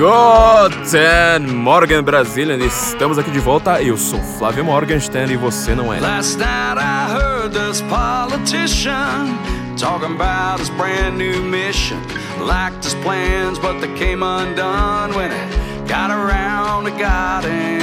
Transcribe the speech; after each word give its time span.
Guten 0.00 1.56
Morgen 1.56 2.02
Brasília, 2.02 2.56
estamos 2.56 3.18
aqui 3.18 3.30
de 3.30 3.38
volta. 3.38 3.82
Eu 3.82 3.98
sou 3.98 4.18
Flávio 4.18 4.64
Morgenstern 4.64 5.30
e 5.30 5.36
você 5.36 5.74
não 5.74 5.92
é. 5.92 6.00
Last 6.00 6.38
night 6.38 6.78
I 6.78 7.12
heard 7.12 7.52
this 7.52 7.82
politician 7.82 9.36
talking 9.76 10.14
about 10.14 10.58
his 10.58 10.70
brand 10.70 11.18
new 11.18 11.42
mission. 11.42 11.98
Liked 12.40 12.82
his 12.82 12.94
plans, 13.02 13.58
but 13.58 13.78
they 13.82 13.92
came 13.98 14.22
undone 14.22 15.14
when 15.14 15.30
it 15.30 15.86
got 15.86 16.10
around 16.10 16.84
to 16.84 16.92
God 16.92 17.44
and. 17.44 17.80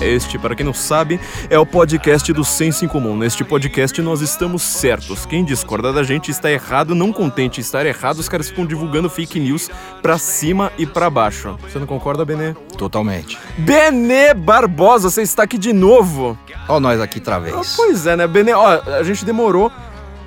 Este, 0.00 0.38
para 0.38 0.54
quem 0.54 0.64
não 0.64 0.72
sabe, 0.72 1.20
é 1.50 1.58
o 1.58 1.66
podcast 1.66 2.32
do 2.32 2.42
Senso 2.42 2.86
em 2.86 2.88
Comum. 2.88 3.14
Neste 3.16 3.44
podcast 3.44 4.00
nós 4.00 4.22
estamos 4.22 4.62
certos. 4.62 5.26
Quem 5.26 5.44
discorda 5.44 5.92
da 5.92 6.02
gente 6.02 6.30
está 6.30 6.50
errado, 6.50 6.94
não 6.94 7.12
contente 7.12 7.60
estar 7.60 7.84
errado, 7.84 8.18
os 8.18 8.28
caras 8.28 8.48
ficam 8.48 8.64
divulgando 8.64 9.10
fake 9.10 9.38
news 9.38 9.70
pra 10.00 10.16
cima 10.16 10.72
e 10.78 10.86
pra 10.86 11.10
baixo. 11.10 11.54
Você 11.62 11.78
não 11.78 11.86
concorda, 11.86 12.24
Benê? 12.24 12.54
Totalmente. 12.78 13.38
Benê 13.58 14.32
Barbosa, 14.32 15.10
você 15.10 15.20
está 15.20 15.42
aqui 15.42 15.58
de 15.58 15.72
novo. 15.72 16.38
Ó 16.66 16.80
nós 16.80 16.98
aqui 16.98 17.18
outra 17.18 17.38
vez. 17.38 17.54
Ah, 17.54 17.62
pois 17.76 18.06
é, 18.06 18.16
né, 18.16 18.26
Benê? 18.26 18.54
Ó, 18.54 18.66
a 18.66 19.02
gente 19.02 19.22
demorou 19.22 19.70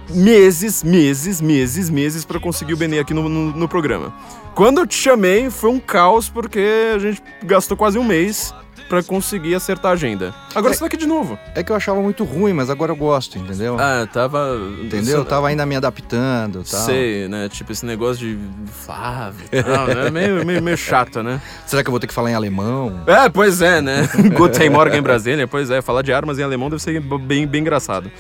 meses, 0.08 0.84
meses, 0.84 1.42
meses, 1.42 1.90
meses 1.90 2.24
pra 2.24 2.40
conseguir 2.40 2.76
o 2.76 2.78
Benê 2.78 3.00
aqui 3.00 3.14
no, 3.14 3.28
no, 3.28 3.52
no 3.52 3.68
programa. 3.68 4.14
Quando 4.54 4.82
eu 4.82 4.86
te 4.86 4.96
chamei, 4.96 5.50
foi 5.50 5.72
um 5.72 5.80
caos 5.80 6.30
porque 6.30 6.94
a 6.94 7.00
gente 7.00 7.24
gastou 7.44 7.76
quase 7.76 7.98
um 7.98 8.04
mês 8.04 8.54
pra 8.94 9.04
conseguir 9.04 9.56
acertar 9.56 9.92
a 9.92 9.94
agenda. 9.94 10.34
Agora 10.54 10.72
É. 10.72 10.74
você 10.76 10.80
tá 10.82 10.86
aqui 10.86 10.98
de 10.98 11.08
novo. 11.08 11.38
É 11.56 11.64
que 11.64 11.72
eu 11.72 11.76
achava 11.76 12.00
muito 12.02 12.24
ruim, 12.24 12.54
mas 12.54 12.70
agora 12.70 12.92
eu 12.92 12.96
gosto, 12.96 13.38
entendeu? 13.38 13.78
Ah, 13.80 14.08
tava. 14.12 14.58
entendeu? 14.84 15.18
Eu 15.20 15.26
tava 15.26 15.48
ainda 15.48 15.66
me 15.66 15.76
adaptando 15.76 16.64
tal. 16.64 16.82
Sei, 16.82 17.28
né? 17.28 17.50
Tipo, 17.50 17.72
esse 17.72 17.86
negócio 17.86 18.26
de 18.26 18.38
Flávio 18.72 19.46
e 19.52 19.64
tal, 19.64 19.88
né? 19.88 20.10
Meio, 20.14 20.46
meio, 20.46 20.62
meio 20.62 20.78
chato, 20.78 21.24
né? 21.24 21.42
Será 21.66 21.82
que 21.84 21.90
eu 21.90 21.92
vou 21.92 22.00
ter 22.00 22.08
que 22.08 22.14
falar 22.14 22.32
em 22.32 22.36
alemão? 22.36 23.02
É, 23.08 23.30
pois 23.30 23.62
é, 23.62 23.82
né? 23.82 24.08
Guten 24.38 24.70
Morgen 24.70 25.00
em 25.00 25.02
Brasília, 25.04 25.48
pois 25.48 25.70
é. 25.72 25.82
Falar 25.82 26.02
de 26.02 26.14
armas 26.14 26.38
em 26.40 26.44
alemão 26.44 26.70
deve 26.70 26.82
ser 26.82 27.00
bem, 27.02 27.48
bem 27.48 27.62
engraçado. 27.62 28.12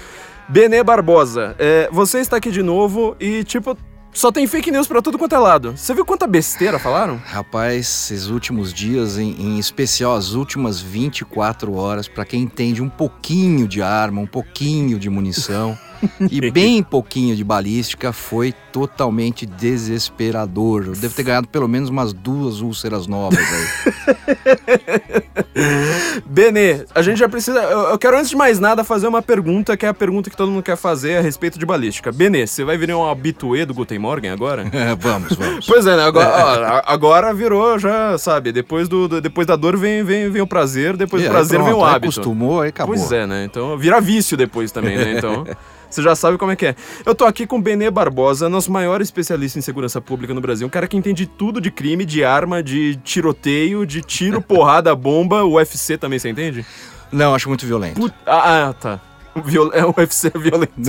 Benê 0.49 0.83
Barbosa, 0.83 1.55
é, 1.57 1.87
você 1.91 2.19
está 2.19 2.37
aqui 2.37 2.51
de 2.51 2.61
novo 2.61 3.15
e, 3.19 3.43
tipo, 3.45 3.77
só 4.13 4.31
tem 4.31 4.45
fake 4.47 4.71
news 4.71 4.87
pra 4.87 5.01
tudo 5.01 5.17
quanto 5.17 5.35
é 5.35 5.39
lado. 5.39 5.73
Você 5.75 5.93
viu 5.93 6.05
quanta 6.05 6.27
besteira 6.27 6.77
falaram? 6.77 7.17
Rapaz, 7.25 7.79
esses 8.11 8.27
últimos 8.27 8.73
dias, 8.73 9.17
em, 9.17 9.31
em 9.39 9.59
especial 9.59 10.15
as 10.15 10.33
últimas 10.33 10.79
24 10.79 11.73
horas, 11.73 12.07
pra 12.07 12.23
quem 12.23 12.43
entende 12.43 12.81
um 12.81 12.89
pouquinho 12.89 13.67
de 13.67 13.81
arma, 13.81 14.21
um 14.21 14.27
pouquinho 14.27 14.99
de 14.99 15.09
munição 15.09 15.77
e 16.29 16.39
bem 16.51 16.81
pouquinho 16.83 17.35
de 17.35 17.43
balística, 17.43 18.11
foi 18.13 18.53
totalmente 18.71 19.45
desesperador. 19.45 20.85
Eu 20.87 20.93
devo 20.93 21.13
ter 21.13 21.23
ganhado 21.23 21.47
pelo 21.47 21.67
menos 21.67 21.89
umas 21.89 22.11
duas 22.13 22.61
úlceras 22.61 23.07
novas 23.07 23.39
aí. 23.39 25.23
Benê, 26.25 26.85
a 26.93 27.01
gente 27.01 27.17
já 27.17 27.29
precisa. 27.29 27.59
Eu, 27.63 27.79
eu 27.89 27.97
quero, 27.97 28.17
antes 28.17 28.29
de 28.29 28.35
mais 28.35 28.59
nada, 28.59 28.83
fazer 28.83 29.07
uma 29.07 29.21
pergunta 29.21 29.77
que 29.77 29.85
é 29.85 29.89
a 29.89 29.93
pergunta 29.93 30.29
que 30.29 30.37
todo 30.37 30.51
mundo 30.51 30.63
quer 30.63 30.75
fazer 30.75 31.17
a 31.17 31.21
respeito 31.21 31.59
de 31.59 31.65
balística. 31.65 32.11
Benê, 32.11 32.45
você 32.47 32.63
vai 32.63 32.77
virar 32.77 32.97
um 32.97 33.07
habituê 33.09 33.65
do 33.65 33.73
Guten 33.73 33.99
Morgen 33.99 34.31
agora? 34.31 34.65
vamos, 34.99 35.33
vamos. 35.35 35.65
Pois 35.65 35.85
é, 35.85 35.95
né? 35.95 36.03
Agora, 36.03 36.27
ó, 36.29 36.63
a- 36.77 36.83
agora 36.87 37.33
virou 37.33 37.77
já, 37.79 38.17
sabe? 38.17 38.51
Depois, 38.51 38.87
do, 38.87 39.07
do- 39.07 39.21
depois 39.21 39.45
da 39.47 39.55
dor 39.55 39.77
vem, 39.77 40.03
vem, 40.03 40.29
vem 40.29 40.41
o 40.41 40.47
prazer, 40.47 40.97
depois 40.97 41.21
do 41.23 41.27
aí, 41.27 41.31
prazer 41.31 41.59
vem 41.61 41.69
o 41.73 41.77
pronto, 41.77 41.85
hábito. 41.85 42.05
Acostumou, 42.19 42.61
aí 42.61 42.69
acabou. 42.69 42.95
Pois 42.95 43.11
é, 43.11 43.25
né? 43.27 43.43
Então 43.45 43.77
vira 43.77 43.99
vício 44.01 44.35
depois 44.35 44.71
também, 44.71 44.97
né? 44.97 45.15
Então. 45.17 45.45
Você 45.93 46.01
já 46.01 46.15
sabe 46.15 46.37
como 46.37 46.51
é 46.51 46.55
que 46.55 46.65
é. 46.67 46.75
Eu 47.05 47.13
tô 47.13 47.25
aqui 47.25 47.45
com 47.45 47.57
o 47.57 47.61
Benê 47.61 47.91
Barbosa, 47.91 48.49
nosso 48.49 48.71
maior 48.71 49.01
especialista 49.01 49.59
em 49.59 49.61
segurança 49.61 50.01
pública 50.01 50.33
no 50.33 50.41
Brasil. 50.41 50.65
Um 50.65 50.69
cara 50.69 50.87
que 50.87 50.97
entende 50.97 51.25
tudo 51.27 51.61
de 51.61 51.69
crime, 51.69 52.03
de 52.05 52.23
arma, 52.23 52.63
de 52.63 52.95
tiroteio, 53.03 53.85
de 53.85 54.01
tiro, 54.01 54.41
porrada, 54.43 54.95
bomba, 54.95 55.43
UFC 55.43 55.97
também, 55.97 56.17
você 56.19 56.29
entende? 56.29 56.65
Não, 57.11 57.35
acho 57.35 57.47
muito 57.47 57.65
violento. 57.65 57.99
Put- 57.99 58.15
Ah, 58.25 58.69
ah, 58.69 58.73
tá. 58.73 58.99
O 59.35 59.41
viol... 59.41 59.71
É 59.73 59.83
o 59.85 59.93
UFC 59.97 60.31
é 60.33 60.37
violento. 60.39 60.73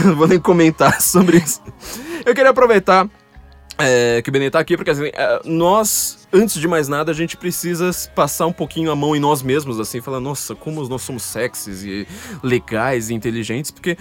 Eu 0.00 0.06
não 0.08 0.16
vou 0.16 0.26
nem 0.28 0.38
comentar 0.38 1.00
sobre 1.00 1.38
isso. 1.38 1.60
Eu 2.24 2.34
queria 2.34 2.50
aproveitar 2.50 3.08
é, 3.82 4.22
que 4.22 4.50
tá 4.50 4.58
aqui, 4.58 4.76
porque 4.76 4.90
assim, 4.90 5.10
é, 5.12 5.40
nós, 5.44 6.26
antes 6.32 6.60
de 6.60 6.68
mais 6.68 6.88
nada, 6.88 7.10
a 7.10 7.14
gente 7.14 7.36
precisa 7.36 7.90
passar 8.14 8.46
um 8.46 8.52
pouquinho 8.52 8.90
a 8.90 8.96
mão 8.96 9.14
em 9.16 9.20
nós 9.20 9.42
mesmos, 9.42 9.80
assim, 9.80 10.00
falar, 10.00 10.20
nossa, 10.20 10.54
como 10.54 10.86
nós 10.88 11.02
somos 11.02 11.22
sexys 11.22 11.82
e 11.82 12.06
legais 12.42 13.10
e 13.10 13.14
inteligentes, 13.14 13.70
porque 13.70 13.96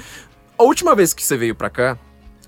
a 0.58 0.64
última 0.64 0.96
vez 0.96 1.14
que 1.14 1.24
você 1.24 1.36
veio 1.36 1.56
pra 1.56 1.70
cá, 1.70 1.98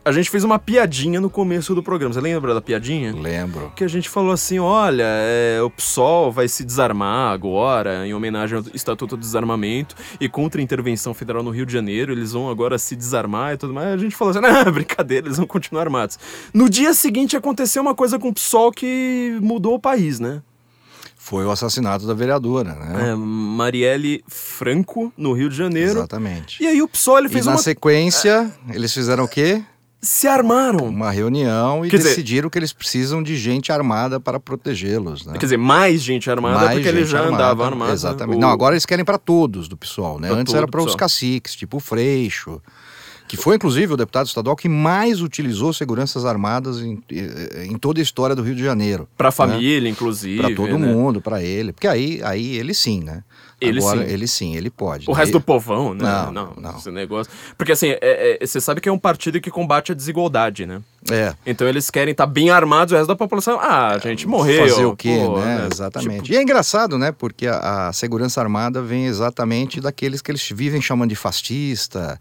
a 0.06 0.12
gente 0.12 0.30
fez 0.30 0.44
uma 0.44 0.60
piadinha 0.60 1.22
no 1.22 1.30
começo 1.30 1.74
do 1.74 1.82
programa. 1.82 2.14
Você 2.14 2.20
lembra 2.20 2.54
da 2.54 2.62
piadinha? 2.62 3.14
Lembro. 3.16 3.72
que 3.76 3.84
a 3.84 3.88
gente 3.88 4.10
falou 4.10 4.32
assim, 4.32 4.60
olha, 4.60 5.06
é, 5.06 5.62
o 5.62 5.70
PSOL 5.70 6.32
vai 6.32 6.48
se 6.48 6.64
desarmar 6.64 7.32
agora, 7.32 8.06
em 8.06 8.14
homenagem 8.14 8.58
ao 8.58 8.64
Estatuto 8.74 9.16
do 9.16 9.22
Desarmamento, 9.22 9.96
e 10.20 10.28
contra 10.28 10.60
a 10.60 10.64
intervenção 10.64 11.14
federal 11.14 11.42
no 11.42 11.52
Rio 11.52 11.66
de 11.66 11.72
Janeiro, 11.72 12.12
eles 12.12 12.34
vão 12.34 12.50
agora 12.50 12.78
se 12.78 12.96
desarmar 12.96 13.54
e 13.54 13.58
tudo 13.58 13.74
mais. 13.74 13.94
A 13.94 13.98
gente 13.98 14.16
falou 14.16 14.32
assim, 14.32 14.42
não, 14.66 14.72
brincadeira, 14.72 15.28
eles 15.28 15.38
vão 15.38 15.48
continuar 15.48 15.84
armados. 15.84 16.20
No 16.54 16.70
dia 16.70 16.94
seguinte 16.94 17.38
aconteceu 17.38 17.82
uma 17.82 17.96
coisa 17.96 18.20
com 18.20 18.30
o 18.30 18.34
PSOL 18.34 18.72
que 18.72 19.38
mudou 19.42 19.76
o 19.76 19.80
país, 19.80 20.20
né? 20.20 20.42
Foi 21.16 21.46
o 21.46 21.52
assassinato 21.52 22.06
da 22.06 22.14
vereadora, 22.14 22.76
né? 22.76 23.12
É, 23.12 23.16
Marielle 23.16 24.22
Franco, 24.28 25.14
no 25.18 25.32
Rio 25.32 25.48
de 25.48 25.56
Janeiro. 25.56 26.00
Exatamente. 26.00 26.62
E 26.62 26.68
aí 26.68 26.82
o 26.82 26.88
PSOL 26.90 27.20
ele 27.20 27.28
E 27.28 27.32
fez 27.32 27.46
na 27.46 27.54
uma... 27.54 27.58
sequência, 27.58 28.54
eles 28.74 28.94
fizeram 28.94 29.24
o 29.24 29.28
quê? 29.30 29.64
Se 30.04 30.28
armaram. 30.28 30.86
Uma 30.90 31.10
reunião 31.12 31.86
e 31.86 31.90
Quer 31.90 31.96
dizer- 31.96 32.10
decidiram 32.10 32.50
que 32.50 32.60
eles 32.60 32.74
precisam 32.74 33.24
de 33.24 33.38
gente 33.38 33.72
armada 33.72 34.20
para 34.20 34.38
protegê-los, 34.38 35.26
né? 35.26 35.34
Quer 35.34 35.46
dizer, 35.46 35.58
mais 35.58 36.02
gente 36.04 36.30
armada, 36.30 36.58
Mais 36.66 36.74
porque 36.74 36.90
eles 36.90 37.02
gente 37.04 37.12
já 37.12 37.20
armada, 37.24 37.44
andavam 37.46 37.66
armados. 37.68 37.94
Exatamente. 37.94 38.36
O- 38.38 38.40
Não, 38.42 38.50
agora 38.50 38.76
eles 38.76 38.86
querem 38.86 39.06
para 39.06 39.18
todos 39.18 39.70
do 39.70 39.78
PSOL, 39.78 40.20
né? 40.20 40.28
Pra 40.28 40.38
Antes 40.38 40.54
era 40.54 40.68
para 40.68 40.84
os 40.84 40.94
caciques, 40.94 41.56
tipo 41.56 41.78
o 41.78 41.80
Freixo, 41.80 42.62
que 43.30 43.38
foi 43.38 43.56
inclusive 43.56 43.94
o 43.94 43.98
deputado 43.98 44.28
estadual 44.28 44.58
que 44.58 44.68
mais 44.68 45.22
utilizou 45.22 45.72
seguranças 45.72 46.26
armadas 46.26 46.82
em, 46.82 47.02
em 47.70 47.78
toda 47.78 48.02
a 48.02 48.04
história 48.04 48.36
do 48.36 48.44
Rio 48.44 48.56
de 48.56 48.64
Janeiro. 48.64 49.08
Pra 49.18 49.32
família, 49.32 49.90
inclusive. 49.90 50.42
Para 50.42 50.54
todo 50.54 50.78
né? 50.78 50.86
mundo, 50.86 51.22
para 51.22 51.42
ele. 51.42 51.72
Porque 51.72 51.88
aí, 51.88 52.20
aí 52.26 52.58
ele 52.58 52.74
sim, 52.74 53.02
né? 53.02 53.24
Ele 53.64 53.80
Agora, 53.80 54.06
sim. 54.06 54.14
ele 54.14 54.28
sim, 54.28 54.56
ele 54.56 54.70
pode. 54.70 55.06
O 55.10 55.14
né? 55.14 55.18
resto 55.20 55.34
do 55.34 55.42
povão, 55.42 55.94
né? 55.94 56.04
Não, 56.32 56.54
não. 56.58 56.78
Esse 56.78 56.92
negócio. 56.92 57.32
Porque 57.58 57.72
assim, 57.72 57.90
é- 57.90 58.38
é- 58.42 58.46
você 58.46 58.60
sabe 58.60 58.82
que 58.82 58.90
é 58.90 58.92
um 58.92 59.00
partido 59.00 59.40
que 59.40 59.50
combate 59.50 59.92
a 59.92 59.96
desigualdade, 59.96 60.66
né? 60.66 60.82
É. 61.12 61.34
Então 61.46 61.68
eles 61.68 61.90
querem 61.90 62.12
estar 62.12 62.26
bem 62.26 62.50
armados, 62.50 62.94
o 62.94 62.96
resto 62.96 63.08
da 63.08 63.16
população. 63.16 63.60
Ah, 63.60 63.90
a 63.96 63.98
gente 64.00 64.28
morreu. 64.28 64.68
Fazer 64.68 64.86
o 64.86 64.96
quê, 64.96 65.18
pô, 65.26 65.40
né? 65.40 65.58
né? 65.60 65.70
Exatamente. 65.72 66.24
Tipo, 66.24 66.34
E 66.34 66.38
é 66.38 66.42
engraçado, 66.42 66.98
né? 66.98 67.12
Porque 67.12 67.48
a, 67.48 67.88
a 67.90 67.94
segurança 67.94 68.42
armada 68.42 68.82
vem 68.82 69.06
exatamente 69.06 69.80
daqueles 69.82 70.22
que 70.22 70.32
eles 70.32 70.48
vivem 70.50 70.82
chamando 70.82 71.10
de 71.10 71.16
fascista, 71.16 72.20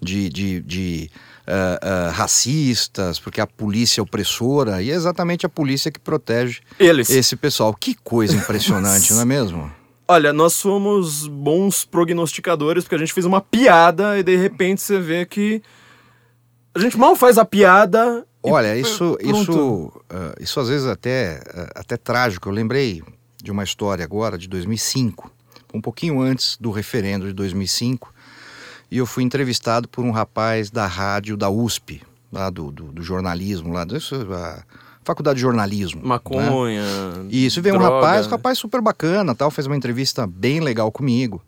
de, 0.00 0.28
de, 0.28 0.60
de, 0.60 1.10
ah, 1.46 1.78
ah, 1.82 2.10
racistas, 2.14 3.18
porque 3.18 3.40
a 3.40 3.46
polícia 3.46 4.00
é 4.00 4.02
opressora, 4.02 4.82
e 4.82 4.90
é 4.90 4.94
exatamente 4.94 5.44
a 5.44 5.48
polícia 5.48 5.90
que 5.90 5.98
protege 5.98 6.60
eles. 6.78 7.10
esse 7.10 7.36
pessoal. 7.36 7.74
Que 7.74 7.94
coisa 7.94 8.36
impressionante, 8.36 9.12
não 9.12 9.22
é 9.22 9.24
mesmo? 9.24 9.70
Olha, 10.06 10.32
nós 10.32 10.54
somos 10.54 11.26
bons 11.26 11.84
prognosticadores 11.84 12.84
porque 12.84 12.96
a 12.96 12.98
gente 12.98 13.12
fez 13.12 13.24
uma 13.24 13.40
piada 13.40 14.18
e 14.18 14.22
de 14.22 14.36
repente 14.36 14.82
você 14.82 14.98
vê 14.98 15.24
que. 15.24 15.62
A 16.74 16.78
gente 16.78 16.98
mal 16.98 17.14
faz 17.14 17.38
a 17.38 17.44
piada. 17.44 18.26
Olha, 18.42 18.76
isso, 18.78 19.16
pronto. 19.20 19.38
isso, 19.38 20.04
ah, 20.10 20.34
isso 20.40 20.60
às 20.60 20.68
vezes 20.68 20.86
até, 20.86 21.42
ah, 21.54 21.80
até 21.80 21.96
trágico. 21.96 22.48
Eu 22.48 22.52
lembrei 22.52 23.02
de 23.42 23.50
uma 23.50 23.64
história 23.64 24.04
agora 24.04 24.36
de 24.36 24.48
2005, 24.48 25.30
um 25.74 25.80
pouquinho 25.80 26.20
antes 26.20 26.56
do 26.60 26.70
referendo 26.70 27.26
de 27.26 27.32
2005, 27.32 28.12
e 28.90 28.98
eu 28.98 29.06
fui 29.06 29.24
entrevistado 29.24 29.88
por 29.88 30.04
um 30.04 30.10
rapaz 30.10 30.70
da 30.70 30.86
rádio 30.86 31.36
da 31.36 31.48
USP, 31.48 32.02
lá 32.30 32.50
do, 32.50 32.70
do, 32.70 32.84
do 32.92 33.02
jornalismo, 33.02 33.72
lá 33.72 33.86
isso, 33.90 34.14
a 34.32 34.62
faculdade 35.04 35.36
de 35.36 35.42
jornalismo. 35.42 36.00
né? 36.00 36.08
Maconha. 36.08 36.82
Isso, 37.30 37.58
e 37.58 37.62
veio 37.62 37.74
um 37.74 37.78
droga. 37.78 37.96
rapaz, 37.96 38.26
um 38.26 38.30
rapaz 38.30 38.58
super 38.58 38.80
bacana, 38.80 39.34
tal, 39.34 39.50
fez 39.50 39.66
uma 39.66 39.76
entrevista 39.76 40.26
bem 40.26 40.60
legal 40.60 40.90
comigo. 40.90 41.42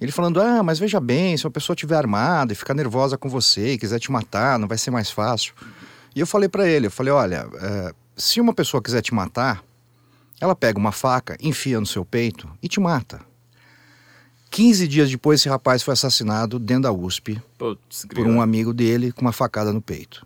Ele 0.00 0.12
falando: 0.12 0.40
"Ah, 0.40 0.62
mas 0.62 0.78
veja 0.78 1.00
bem, 1.00 1.36
se 1.36 1.46
uma 1.46 1.50
pessoa 1.50 1.74
estiver 1.74 1.96
armada 1.96 2.52
e 2.52 2.56
ficar 2.56 2.74
nervosa 2.74 3.16
com 3.16 3.28
você 3.28 3.72
e 3.72 3.78
quiser 3.78 3.98
te 3.98 4.12
matar, 4.12 4.58
não 4.58 4.68
vai 4.68 4.76
ser 4.78 4.90
mais 4.90 5.10
fácil". 5.10 5.54
E 6.14 6.20
eu 6.20 6.26
falei 6.26 6.48
pra 6.48 6.68
ele, 6.68 6.86
eu 6.86 6.90
falei: 6.90 7.12
"Olha, 7.12 7.48
eh, 7.54 7.92
se 8.16 8.40
uma 8.40 8.52
pessoa 8.52 8.82
quiser 8.82 9.00
te 9.02 9.14
matar, 9.14 9.62
ela 10.40 10.54
pega 10.54 10.78
uma 10.78 10.92
faca, 10.92 11.36
enfia 11.40 11.80
no 11.80 11.86
seu 11.86 12.04
peito 12.04 12.48
e 12.62 12.68
te 12.68 12.78
mata". 12.80 13.20
15 14.50 14.86
dias 14.88 15.10
depois, 15.10 15.40
esse 15.40 15.48
rapaz 15.48 15.82
foi 15.82 15.92
assassinado 15.92 16.58
dentro 16.58 16.84
da 16.84 16.92
USP 16.92 17.40
Putz, 17.58 18.06
por 18.14 18.26
um 18.26 18.40
amigo 18.40 18.72
dele 18.72 19.12
com 19.12 19.20
uma 19.22 19.32
facada 19.32 19.72
no 19.72 19.82
peito. 19.82 20.24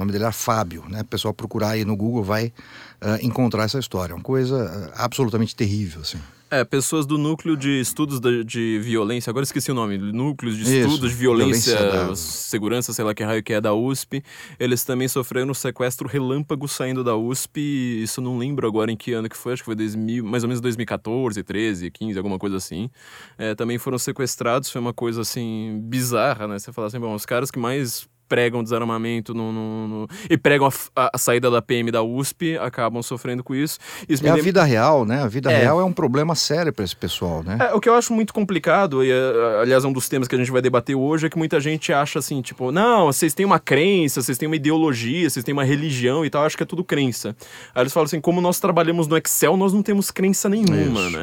Nome 0.00 0.12
dele 0.12 0.24
era 0.24 0.32
Fábio, 0.32 0.84
né? 0.88 1.02
O 1.02 1.04
pessoal 1.04 1.32
procurar 1.32 1.70
aí 1.70 1.84
no 1.84 1.96
Google 1.96 2.24
vai 2.24 2.46
uh, 2.46 3.24
encontrar 3.24 3.64
essa 3.64 3.78
história. 3.78 4.14
Uma 4.14 4.22
coisa 4.22 4.64
uh, 4.64 4.92
absolutamente 4.96 5.54
terrível, 5.54 6.00
assim. 6.00 6.18
É, 6.52 6.64
pessoas 6.64 7.06
do 7.06 7.16
núcleo 7.16 7.56
de 7.56 7.80
estudos 7.80 8.18
de, 8.18 8.42
de 8.42 8.80
violência, 8.80 9.30
agora 9.30 9.44
esqueci 9.44 9.70
o 9.70 9.74
nome, 9.74 9.96
núcleos 9.96 10.56
de 10.56 10.62
Isso, 10.62 10.72
estudos 10.72 11.10
de 11.10 11.16
violência, 11.16 11.76
violência 11.78 12.08
da- 12.08 12.16
segurança, 12.16 12.92
sei 12.92 13.04
lá 13.04 13.14
que 13.14 13.22
raio 13.22 13.40
que 13.40 13.52
é 13.52 13.60
da 13.60 13.72
USP. 13.72 14.20
Eles 14.58 14.82
também 14.82 15.06
sofreram 15.06 15.50
um 15.52 15.54
sequestro 15.54 16.08
relâmpago 16.08 16.66
saindo 16.66 17.04
da 17.04 17.14
USP. 17.14 18.02
Isso 18.02 18.20
não 18.20 18.36
lembro 18.36 18.66
agora 18.66 18.90
em 18.90 18.96
que 18.96 19.12
ano 19.12 19.28
que 19.28 19.36
foi, 19.36 19.52
acho 19.52 19.62
que 19.62 19.66
foi 19.66 19.76
2000, 19.76 20.24
mais 20.24 20.42
ou 20.42 20.48
menos 20.48 20.60
2014, 20.60 21.40
13, 21.40 21.88
15, 21.88 22.18
alguma 22.18 22.36
coisa 22.36 22.56
assim. 22.56 22.90
É, 23.38 23.54
também 23.54 23.78
foram 23.78 23.96
sequestrados, 23.96 24.70
foi 24.70 24.80
uma 24.80 24.92
coisa 24.92 25.20
assim 25.20 25.80
bizarra, 25.84 26.48
né? 26.48 26.58
Você 26.58 26.72
fala 26.72 26.88
assim, 26.88 26.98
bom, 26.98 27.14
os 27.14 27.24
caras 27.24 27.52
que 27.52 27.60
mais 27.60 28.08
pregam 28.30 28.62
desarmamento 28.62 29.34
no, 29.34 29.52
no- 29.52 29.88
no- 29.88 30.08
e 30.30 30.38
pregam 30.38 30.68
a, 30.68 30.72
a- 31.04 31.10
a 31.14 31.18
saída 31.18 31.50
da 31.50 31.60
PM 31.60 31.90
da 31.90 32.00
USP 32.00 32.56
acabam 32.58 33.02
sofrendo 33.02 33.42
com 33.42 33.54
isso. 33.56 33.76
Isso 34.08 34.22
É 34.22 34.24
me 34.24 34.30
a 34.30 34.34
lembra- 34.34 34.44
vida 34.44 34.62
real, 34.64 35.04
né? 35.04 35.20
A 35.22 35.26
vida 35.26 35.50
É. 35.50 35.58
real 35.62 35.80
é 35.80 35.84
um 35.84 35.92
problema 35.92 36.36
sério 36.36 36.72
para 36.72 36.84
esse 36.84 36.94
pessoal, 36.94 37.42
né? 37.42 37.58
É, 37.60 37.74
o 37.74 37.80
que 37.80 37.88
eu 37.88 37.94
acho 37.94 38.12
muito 38.12 38.32
complicado, 38.32 39.04
e 39.04 39.10
é, 39.10 39.60
aliás, 39.60 39.84
um 39.84 39.92
dos 39.92 40.08
temas 40.08 40.28
que 40.28 40.34
a 40.36 40.38
gente 40.38 40.50
vai 40.52 40.62
debater 40.62 40.94
hoje, 40.94 41.26
é 41.26 41.28
que 41.28 41.36
muita 41.36 41.58
gente 41.58 41.92
acha 41.92 42.20
assim, 42.20 42.40
tipo, 42.40 42.70
não, 42.70 43.06
vocês 43.06 43.34
têm 43.34 43.44
uma 43.44 43.58
crença, 43.58 44.22
vocês 44.22 44.38
têm 44.38 44.46
uma 44.46 44.54
ideologia, 44.56 45.28
vocês 45.28 45.44
têm 45.44 45.52
uma 45.52 45.64
religião 45.64 46.24
e 46.24 46.30
tal, 46.30 46.44
acho 46.44 46.56
que 46.56 46.62
é 46.62 46.66
tudo 46.66 46.84
crença. 46.84 47.34
Aí 47.74 47.82
eles 47.82 47.92
falam 47.92 48.04
assim, 48.04 48.20
como 48.20 48.40
nós 48.40 48.60
trabalhamos 48.60 49.08
no 49.08 49.16
Excel, 49.16 49.56
nós 49.56 49.72
não 49.72 49.82
temos 49.82 50.10
crença 50.12 50.48
nenhuma, 50.48 50.76
Isso, 51.02 51.16
né? 51.16 51.18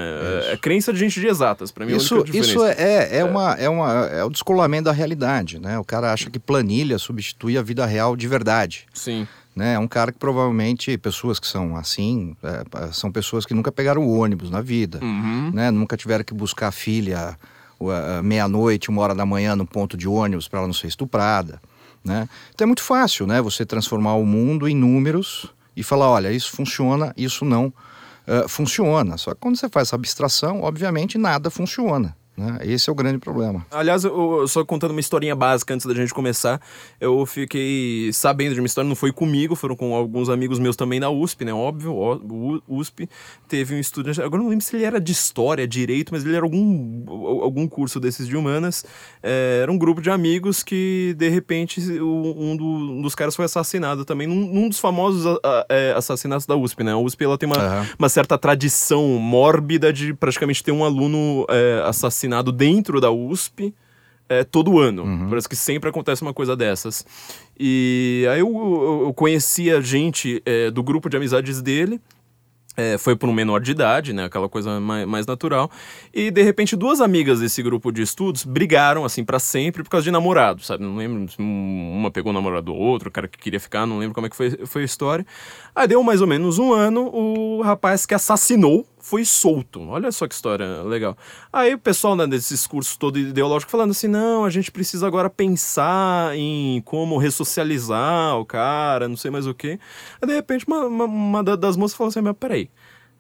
É, 0.50 0.54
é 0.54 0.57
crença 0.57 0.92
de 0.92 1.00
gente 1.00 1.19
de 1.21 1.27
exatas, 1.27 1.71
pra 1.71 1.86
mim 1.86 1.94
é 1.94 1.95
Isso, 1.95 2.21
diferença. 2.24 2.50
isso 2.51 2.65
é, 2.65 2.74
é, 2.77 3.18
é, 3.19 3.24
uma, 3.24 3.54
é, 3.54 3.69
uma, 3.69 3.94
é 4.07 4.24
o 4.25 4.30
descolamento 4.30 4.83
da 4.86 4.92
realidade, 4.92 5.59
né? 5.59 5.80
O 5.80 5.86
cara 5.86 6.12
acha 6.12 6.30
que 6.30 6.38
planilha 6.39 6.96
substitui 6.97 7.57
a 7.57 7.61
vida 7.61 7.85
real 7.85 8.15
de 8.15 8.27
verdade. 8.27 8.85
Sim. 8.94 9.27
né? 9.55 9.73
É 9.73 9.79
um 9.79 9.88
cara 9.88 10.11
que 10.11 10.19
provavelmente, 10.19 10.97
pessoas 10.97 11.39
que 11.39 11.47
são 11.47 11.75
assim, 11.75 12.35
é, 12.44 12.91
são 12.91 13.11
pessoas 13.11 13.45
que 13.45 13.53
nunca 13.53 13.71
pegaram 13.71 14.03
o 14.03 14.17
ônibus 14.19 14.49
na 14.51 14.61
vida, 14.61 14.99
Uhum. 15.01 15.51
né? 15.53 15.71
Nunca 15.71 15.97
tiveram 15.97 16.23
que 16.23 16.33
buscar 16.33 16.67
a 16.67 16.71
filha 16.71 17.38
meia-noite, 18.23 18.89
uma 18.89 19.01
hora 19.01 19.15
da 19.15 19.25
manhã 19.25 19.55
no 19.55 19.65
ponto 19.65 19.97
de 19.97 20.07
ônibus 20.07 20.47
para 20.47 20.59
ela 20.59 20.67
não 20.67 20.73
ser 20.73 20.88
estuprada, 20.88 21.61
né? 22.03 22.27
Então 22.53 22.65
é 22.65 22.67
muito 22.67 22.83
fácil, 22.83 23.27
né? 23.27 23.41
Você 23.41 23.65
transformar 23.65 24.15
o 24.15 24.25
mundo 24.25 24.67
em 24.67 24.75
números 24.75 25.47
e 25.75 25.83
falar, 25.83 26.09
olha, 26.09 26.31
isso 26.31 26.51
funciona, 26.51 27.13
isso 27.15 27.45
não 27.45 27.67
uh, 27.67 28.47
funciona. 28.49 29.17
Só 29.17 29.33
que 29.33 29.39
quando 29.39 29.57
você 29.57 29.69
faz 29.69 29.89
essa 29.89 29.95
abstração, 29.95 30.61
obviamente 30.63 31.17
nada 31.17 31.49
funciona, 31.49 32.15
né? 32.37 32.59
Esse 32.61 32.89
é 32.89 32.93
o 32.93 32.95
grande 32.95 33.17
problema. 33.17 33.65
Aliás, 33.71 34.03
eu, 34.03 34.39
eu 34.41 34.47
só 34.47 34.63
contando 34.63 34.91
uma 34.91 34.99
historinha 34.99 35.35
básica 35.35 35.73
antes 35.73 35.85
da 35.85 35.93
gente 35.93 36.13
começar, 36.13 36.61
eu 37.01 37.25
fiquei 37.25 38.11
sabendo 38.13 38.53
de 38.53 38.61
uma 38.61 38.67
história, 38.67 38.87
não 38.87 38.95
foi 38.95 39.11
comigo, 39.11 39.55
foram 39.55 39.75
com 39.75 39.95
alguns 39.95 40.29
amigos 40.29 40.59
meus 40.59 40.75
também 40.75 40.99
na 40.99 41.09
USP, 41.09 41.43
né? 41.43 41.53
Óbvio, 41.53 41.93
U- 41.95 42.61
USP. 42.67 43.09
Teve 43.47 43.73
um 43.75 43.79
estudante, 43.79 44.21
agora 44.21 44.41
não 44.43 44.49
lembro 44.49 44.63
se 44.63 44.75
ele 44.75 44.83
era 44.85 44.99
de 45.01 45.11
história, 45.11 45.67
direito, 45.67 46.13
mas 46.13 46.23
ele 46.23 46.35
era 46.35 46.45
algum, 46.45 47.03
algum 47.41 47.67
curso 47.67 47.99
desses 47.99 48.27
de 48.27 48.37
humanas. 48.37 48.85
É, 49.23 49.59
era 49.63 49.71
um 49.71 49.77
grupo 49.77 50.01
de 50.01 50.09
amigos 50.11 50.61
que, 50.63 51.15
de 51.17 51.29
repente, 51.29 51.79
o- 51.99 52.35
um, 52.37 52.55
do- 52.55 52.65
um 52.65 53.01
dos 53.01 53.15
caras 53.15 53.35
foi 53.35 53.45
assassinado 53.45 54.05
também, 54.05 54.27
num, 54.27 54.35
num 54.53 54.69
dos 54.69 54.79
famosos 54.79 55.25
a- 55.25 55.39
a- 55.43 55.65
é, 55.69 55.93
assassinatos 55.97 56.45
da 56.45 56.55
USP, 56.55 56.83
né? 56.83 56.91
A 56.91 56.97
USP 56.97 57.23
ela 57.23 57.37
tem 57.37 57.47
uma, 57.49 57.57
Aham. 57.57 57.87
uma 57.97 58.09
certa 58.09 58.37
tradição 58.37 59.07
mórbida 59.17 59.91
de 59.91 60.13
praticamente 60.13 60.63
ter 60.63 60.71
um 60.71 60.83
aluno 60.85 61.45
é, 61.49 61.81
assassinado 61.85 62.26
dentro 62.51 63.00
da 63.01 63.12
USP 63.12 63.74
é, 64.29 64.44
todo 64.44 64.77
ano. 64.79 65.27
Parece 65.29 65.47
que 65.47 65.56
sempre 65.56 65.89
acontece 65.89 66.21
uma 66.21 66.33
coisa 66.33 66.56
dessas. 66.56 67.06
E 67.59 68.25
aí 68.31 68.39
eu, 68.39 68.47
eu, 68.50 69.01
eu 69.07 69.13
conhecia 69.13 69.81
gente 69.81 70.41
é, 70.45 70.69
do 70.69 70.83
grupo 70.83 71.09
de 71.09 71.18
amizades 71.18 71.62
dele. 71.62 72.00
É, 72.79 72.95
foi 72.95 73.15
por 73.15 73.27
um 73.27 73.33
menor 73.33 73.59
de 73.59 73.71
idade, 73.71 74.13
né? 74.13 74.25
Aquela 74.25 74.47
coisa 74.47 74.79
mais, 74.79 75.07
mais 75.07 75.25
natural. 75.25 75.71
E 76.13 76.29
de 76.29 76.44
repente 76.44 76.75
duas 76.75 77.01
amigas 77.01 77.39
desse 77.39 77.63
grupo 77.63 77.91
de 77.91 78.03
estudos 78.03 78.45
brigaram 78.45 79.03
assim 79.03 79.23
pra 79.23 79.39
sempre 79.39 79.81
por 79.81 79.89
causa 79.89 80.03
de 80.03 80.12
namorado, 80.12 80.62
sabe? 80.62 80.83
Não 80.83 80.95
lembro 80.95 81.27
se 81.27 81.41
um- 81.41 81.91
uma 81.97 82.12
pegou 82.12 82.30
o 82.30 82.33
namorado 82.33 82.68
do 82.68 82.75
outro, 82.75 83.09
o 83.09 83.12
cara 83.12 83.27
que 83.27 83.39
queria 83.39 83.59
ficar, 83.59 83.88
não 83.88 83.97
lembro 83.97 84.13
como 84.13 84.27
é 84.27 84.30
que 84.30 84.35
foi, 84.35 84.51
foi 84.68 84.83
a 84.83 84.85
história. 84.85 85.25
Aí 85.73 85.88
deu 85.88 86.03
mais 86.03 86.21
ou 86.21 86.27
menos 86.27 86.59
um 86.59 86.71
ano, 86.71 87.07
o 87.12 87.63
rapaz 87.63 88.06
que 88.06 88.13
assassinou 88.13 88.85
foi 89.09 89.24
solto. 89.24 89.81
Olha 89.88 90.12
só 90.12 90.27
que 90.27 90.33
história 90.36 90.81
legal. 90.83 91.15
Aí 91.51 91.74
o 91.74 91.77
pessoal 91.80 92.13
né, 92.15 92.27
desses 92.27 92.68
cursos 92.68 92.98
todo 92.98 93.18
ideológico 93.18 93.71
falando 93.71 93.92
assim: 93.92 94.07
não, 94.09 94.44
a 94.44 94.50
gente 94.50 94.69
precisa 94.71 95.07
agora 95.07 95.30
pensar 95.30 96.36
em 96.38 96.81
como 96.81 97.18
ressocializar 97.18 98.38
o 98.38 98.45
cara, 98.45 99.07
não 99.07 99.15
sei 99.15 99.31
mais 99.31 99.48
o 99.48 99.54
quê. 99.54 99.80
Aí 100.21 100.27
de 100.27 100.33
repente 100.36 100.65
uma, 100.68 100.86
uma, 100.86 101.06
uma 101.06 101.44
da- 101.44 101.56
das 101.56 101.77
moças 101.77 101.95
falou 101.95 102.09
assim: 102.09 102.21
mas 102.21 102.36
peraí, 102.38 102.69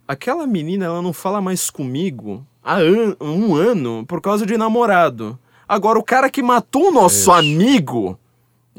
aquela 0.07 0.45
menina 0.45 0.85
ela 0.85 1.01
não 1.01 1.13
fala 1.13 1.39
mais 1.41 1.69
comigo 1.69 2.45
há 2.63 2.75
an- 2.79 3.15
um 3.21 3.55
ano 3.55 4.05
por 4.05 4.19
causa 4.21 4.45
de 4.45 4.57
namorado. 4.57 5.39
Agora 5.69 5.97
o 5.99 6.03
cara 6.03 6.29
que 6.29 6.41
matou 6.43 6.89
o 6.89 6.91
nosso 6.91 7.31
amigo. 7.31 8.19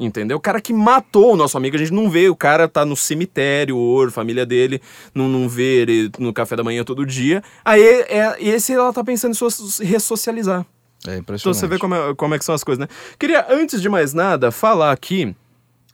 Entendeu? 0.01 0.37
O 0.37 0.39
cara 0.39 0.61
que 0.61 0.71
matou 0.71 1.33
o 1.33 1.35
nosso 1.35 1.57
amigo, 1.57 1.75
a 1.75 1.79
gente 1.79 1.91
não 1.91 2.09
vê, 2.09 2.29
o 2.29 2.35
cara 2.35 2.69
tá 2.69 2.85
no 2.85 2.95
cemitério, 2.95 3.77
a 4.01 4.09
família 4.09 4.45
dele 4.45 4.81
não, 5.13 5.27
não 5.27 5.49
vê 5.49 5.81
ele 5.81 6.09
no 6.17 6.31
café 6.31 6.55
da 6.55 6.63
manhã 6.63 6.85
todo 6.85 7.05
dia. 7.05 7.43
Aí 7.65 7.83
é, 7.83 8.37
esse 8.39 8.71
ela 8.73 8.93
tá 8.93 9.03
pensando 9.03 9.31
em 9.31 9.35
so- 9.35 9.83
ressocializar. 9.83 10.61
É 11.05 11.11
Então 11.11 11.19
impressionante. 11.19 11.57
você 11.59 11.67
vê 11.67 11.77
como 11.77 11.95
é, 11.95 12.15
como 12.15 12.33
é 12.33 12.39
que 12.39 12.45
são 12.45 12.55
as 12.55 12.63
coisas, 12.63 12.79
né? 12.79 12.87
Queria, 13.19 13.45
antes 13.49 13.81
de 13.81 13.89
mais 13.89 14.13
nada, 14.13 14.51
falar 14.51 14.91
aqui. 14.93 15.35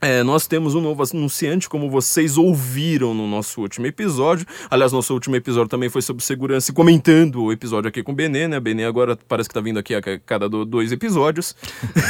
É, 0.02 0.22
nós 0.24 0.46
temos 0.46 0.76
um 0.76 0.82
novo 0.82 1.02
anunciante, 1.04 1.68
como 1.70 1.90
vocês 1.90 2.38
ouviram 2.38 3.14
no 3.14 3.28
nosso 3.28 3.62
último 3.62 3.88
episódio. 3.88 4.46
Aliás, 4.70 4.92
nosso 4.92 5.14
último 5.14 5.36
episódio 5.36 5.70
também 5.70 5.90
foi 5.90 6.02
sobre 6.02 6.24
segurança 6.24 6.70
e 6.70 6.74
comentando 6.74 7.42
o 7.44 7.52
episódio 7.52 7.88
aqui 7.88 8.04
com 8.04 8.12
o 8.12 8.16
Benê, 8.16 8.48
né? 8.48 8.60
Benê 8.60 8.84
agora 8.86 9.18
parece 9.28 9.50
que 9.50 9.56
tá 9.56 9.62
vindo 9.62 9.80
aqui 9.80 9.96
a 9.96 10.02
ca- 10.02 10.20
cada 10.26 10.48
do- 10.50 10.66
dois 10.66 10.92
episódios. 10.92 11.56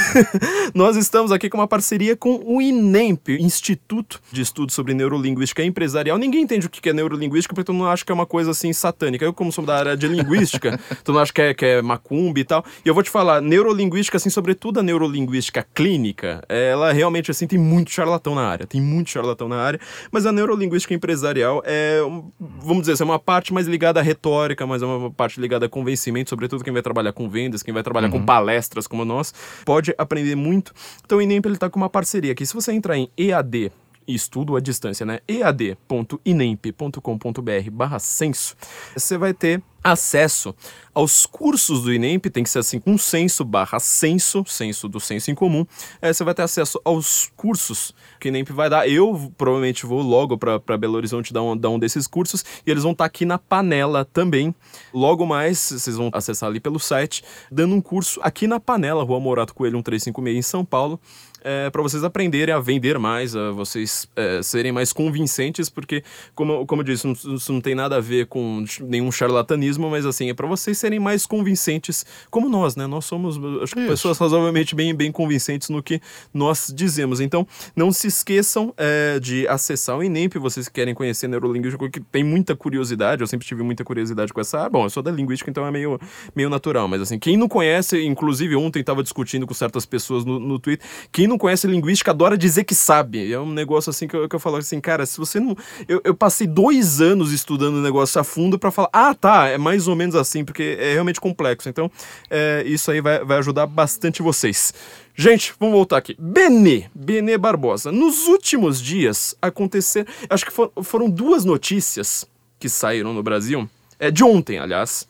nós 0.74 0.96
estamos 0.98 1.32
aqui 1.32 1.50
com 1.50 1.58
uma 1.58 1.68
parceria 1.68 2.16
com 2.16 2.42
o 2.46 2.62
INEMP, 2.62 3.30
Instituto 3.40 4.20
de 4.32 4.42
Estudos 4.42 4.76
sobre 4.76 4.94
Neurolinguística 4.94 5.64
Empresarial. 5.64 6.18
Ninguém 6.18 6.42
entende 6.42 6.66
o 6.68 6.70
que 6.70 6.90
é 6.90 6.94
neurolinguística, 6.94 7.54
porque 7.54 7.66
todo 7.66 7.76
mundo 7.76 7.88
acha 7.88 8.04
que 8.04 8.12
é 8.12 8.16
uma 8.16 8.26
coisa 8.26 8.52
assim 8.52 8.74
satânica. 8.74 9.24
Eu, 9.24 9.34
como 9.34 9.52
sou 9.52 9.64
da 9.66 9.76
área 9.78 9.96
de 9.98 10.08
linguística, 10.08 10.78
todo 11.04 11.14
mundo 11.16 11.22
acha 11.24 11.32
que 11.34 11.42
é, 11.42 11.54
que 11.54 11.66
é 11.66 11.82
macumba 11.82 12.40
e 12.40 12.44
tal. 12.44 12.66
E 12.84 12.90
eu 12.90 12.94
vou 12.94 13.04
te 13.04 13.10
falar, 13.10 13.42
neurolinguística, 13.42 14.18
assim, 14.18 14.30
sobretudo 14.30 14.80
a 14.80 14.84
neurolinguística 14.84 15.66
clínica, 15.74 16.44
ela 16.50 16.92
realmente, 16.92 17.32
assim, 17.32 17.48
tem 17.48 17.60
muito 17.60 17.85
charlatão 17.92 18.36
na 18.36 18.48
área. 18.48 18.66
Tem 18.66 18.82
muito 18.82 19.10
charlatão 19.10 19.48
na 19.48 19.58
área. 19.58 19.80
Mas 20.12 20.26
a 20.26 20.32
neurolinguística 20.32 20.94
empresarial 20.94 21.62
é, 21.66 22.00
vamos 22.40 22.82
dizer 22.82 22.94
assim, 22.94 23.04
é 23.04 23.06
uma 23.06 23.20
parte 23.20 23.54
mais 23.54 23.68
ligada 23.68 24.00
à 24.00 24.04
retórica, 24.04 24.66
mas 24.66 24.82
é 24.82 24.86
uma 24.86 25.12
parte 25.12 25.40
ligada 25.40 25.66
a 25.66 25.70
convencimento, 25.70 26.30
sobretudo 26.30 26.64
quem 26.64 26.74
vai 26.74 26.82
trabalhar 26.82 27.14
com 27.14 27.30
vendas, 27.30 27.64
quem 27.64 27.74
vai 27.74 27.84
trabalhar 27.84 28.10
com 28.10 28.24
palestras 28.24 28.88
como 28.88 29.06
nós, 29.06 29.34
pode 29.66 29.94
aprender 29.98 30.36
muito. 30.36 30.74
Então 31.06 31.18
o 31.18 31.22
INEMP 31.22 31.46
ele 31.46 31.58
tá 31.58 31.70
com 31.70 31.80
uma 31.80 31.90
parceria 31.90 32.32
aqui. 32.32 32.46
Se 32.46 32.54
você 32.54 32.72
entrar 32.72 32.98
em 32.98 33.10
EAD, 33.18 33.72
estudo 34.08 34.56
à 34.56 34.60
distância, 34.60 35.06
né? 35.06 35.20
ead.inemp.com.br 35.28 37.72
barra 37.72 38.00
censo, 38.00 38.56
você 38.96 39.18
vai 39.18 39.34
ter 39.34 39.62
acesso 39.86 40.56
aos 40.96 41.26
cursos 41.26 41.84
do 41.84 41.94
INEMP, 41.94 42.30
tem 42.30 42.44
que 42.44 42.50
ser 42.50 42.60
assim 42.60 42.80
com 42.80 42.98
censo 42.98 43.44
barra 43.46 43.80
censo, 43.80 44.44
censo 44.48 44.88
do 44.88 45.00
censo 45.00 45.30
em 45.30 45.36
comum, 45.36 45.66
é, 46.02 46.12
você 46.12 46.24
vai 46.24 46.34
ter 46.34 46.42
acesso 46.42 46.82
aos 46.84 47.30
cursos 47.36 47.94
que 48.20 48.28
o 48.28 48.30
INEMP 48.30 48.50
vai 48.52 48.70
dar. 48.70 48.88
Eu 48.90 49.32
provavelmente 49.38 49.86
vou 49.86 50.02
logo 50.02 50.38
para 50.38 50.78
Belo 50.78 50.96
Horizonte 50.96 51.32
dar 51.32 51.44
um, 51.44 51.56
dar 51.56 51.70
um 51.70 51.78
desses 51.78 52.08
cursos 52.08 52.44
e 52.66 52.72
eles 52.72 52.82
vão 52.82 52.94
estar 52.94 53.06
aqui 53.06 53.26
na 53.26 53.38
panela 53.38 54.06
também. 54.06 54.56
Logo 54.94 55.26
mais, 55.26 55.72
vocês 55.72 55.98
vão 55.98 56.10
acessar 56.14 56.50
ali 56.50 56.60
pelo 56.60 56.80
site, 56.80 57.24
dando 57.52 57.76
um 57.76 57.82
curso 57.82 58.20
aqui 58.24 58.48
na 58.48 58.60
panela, 58.60 59.04
Rua 59.04 59.20
Morato 59.20 59.54
Coelho 59.54 59.74
1356 59.76 60.38
em 60.38 60.42
São 60.42 60.66
Paulo 60.66 61.00
é, 61.46 61.70
para 61.70 61.84
vocês 61.84 62.04
aprenderem 62.04 62.56
a 62.56 62.60
vender 62.60 62.98
mais, 62.98 63.36
a 63.36 63.52
vocês 63.52 64.10
é, 64.16 64.42
serem 64.42 64.72
mais 64.72 64.92
convincentes, 64.92 65.70
porque, 65.70 66.04
como, 66.34 66.66
como 66.66 66.82
eu 66.82 66.84
disse, 66.84 67.06
não- 67.06 67.36
isso 67.36 67.54
não 67.54 67.62
tem 67.62 67.76
nada 67.76 67.98
a 67.98 68.02
ver 68.02 68.26
com 68.26 68.66
nenhum 68.82 69.12
charlatanismo, 69.12 69.75
mas 69.78 70.06
assim, 70.06 70.30
é 70.30 70.34
para 70.34 70.48
vocês 70.48 70.78
serem 70.78 71.00
mais 71.00 71.26
convincentes, 71.26 72.06
como 72.30 72.50
nós, 72.50 72.76
né? 72.76 72.88
Nós 72.88 73.06
somos, 73.06 73.40
acho 73.62 73.74
que 73.76 73.88
pessoas 73.88 74.18
razoavelmente 74.18 74.76
bem, 74.76 74.94
bem 74.94 75.12
convincentes 75.12 75.70
no 75.70 75.82
que 75.82 76.02
nós 76.34 76.72
dizemos. 76.74 77.20
Então, 77.20 77.48
não 77.76 77.92
se 77.92 78.08
esqueçam 78.08 78.74
é, 78.78 79.20
de 79.20 79.48
acessar 79.48 79.98
o 79.98 80.04
INEMP, 80.04 80.38
vocês 80.38 80.68
que 80.68 80.74
querem 80.76 80.94
conhecer 80.94 81.28
neurolinguística, 81.28 81.90
que 81.90 82.00
tem 82.00 82.24
muita 82.24 82.56
curiosidade, 82.56 83.22
eu 83.22 83.28
sempre 83.28 83.48
tive 83.48 83.64
muita 83.64 83.84
curiosidade 83.84 84.34
com 84.34 84.42
essa 84.42 84.60
área. 84.60 84.70
Bom, 84.70 84.86
eu 84.86 84.90
sou 84.90 85.02
da 85.02 85.12
linguística, 85.12 85.50
então 85.50 85.66
é 85.66 85.72
meio, 85.72 86.00
meio 86.36 86.50
natural, 86.50 86.88
mas 86.88 87.02
assim, 87.02 87.18
quem 87.20 87.38
não 87.38 87.48
conhece, 87.48 88.04
inclusive 88.04 88.56
ontem 88.56 88.80
estava 88.80 89.02
discutindo 89.04 89.48
com 89.48 89.54
certas 89.54 89.86
pessoas 89.86 90.26
no, 90.26 90.40
no 90.40 90.60
Twitter, 90.60 90.86
quem 91.12 91.28
não 91.28 91.38
conhece 91.38 91.68
linguística 91.68 92.12
adora 92.12 92.38
dizer 92.38 92.64
que 92.64 92.76
sabe. 92.76 93.32
É 93.32 93.40
um 93.40 93.52
negócio 93.52 93.90
assim 93.90 94.08
que 94.08 94.16
eu, 94.16 94.28
que 94.28 94.36
eu 94.36 94.40
falo 94.40 94.58
assim, 94.58 94.80
cara, 94.80 95.06
se 95.06 95.18
você 95.18 95.40
não. 95.40 95.56
Eu, 95.88 96.02
eu 96.04 96.16
passei 96.16 96.48
dois 96.48 97.02
anos 97.02 97.32
estudando 97.32 97.76
o 97.76 97.82
negócio 97.82 98.20
a 98.20 98.24
fundo 98.24 98.58
pra 98.60 98.72
falar, 98.72 98.90
ah, 98.92 99.14
tá, 99.14 99.48
é 99.48 99.58
mais 99.66 99.88
ou 99.88 99.96
menos 99.96 100.14
assim, 100.14 100.46
porque 100.46 100.78
é 100.80 100.94
realmente 100.94 101.20
complexo. 101.20 101.68
Então, 101.68 101.90
é, 102.30 102.62
isso 102.68 102.92
aí 102.92 103.02
vai, 103.02 103.26
vai 103.26 103.40
ajudar 103.40 103.66
bastante 103.66 104.22
vocês. 104.22 104.72
Gente, 105.16 105.56
vamos 105.60 105.74
voltar 105.74 105.98
aqui. 105.98 106.16
Benê, 106.20 106.86
Benê 106.94 107.36
Barbosa. 107.36 107.92
Nos 107.92 108.28
últimos 108.28 108.80
dias 108.80 109.36
aconteceram. 109.42 110.08
Acho 110.30 110.46
que 110.46 110.52
for, 110.52 110.72
foram 110.84 111.10
duas 111.10 111.44
notícias 111.44 112.28
que 112.60 112.70
saíram 112.70 113.12
no 113.12 113.24
Brasil. 113.24 113.68
É 113.98 114.12
de 114.12 114.24
ontem, 114.24 114.60
aliás. 114.60 115.08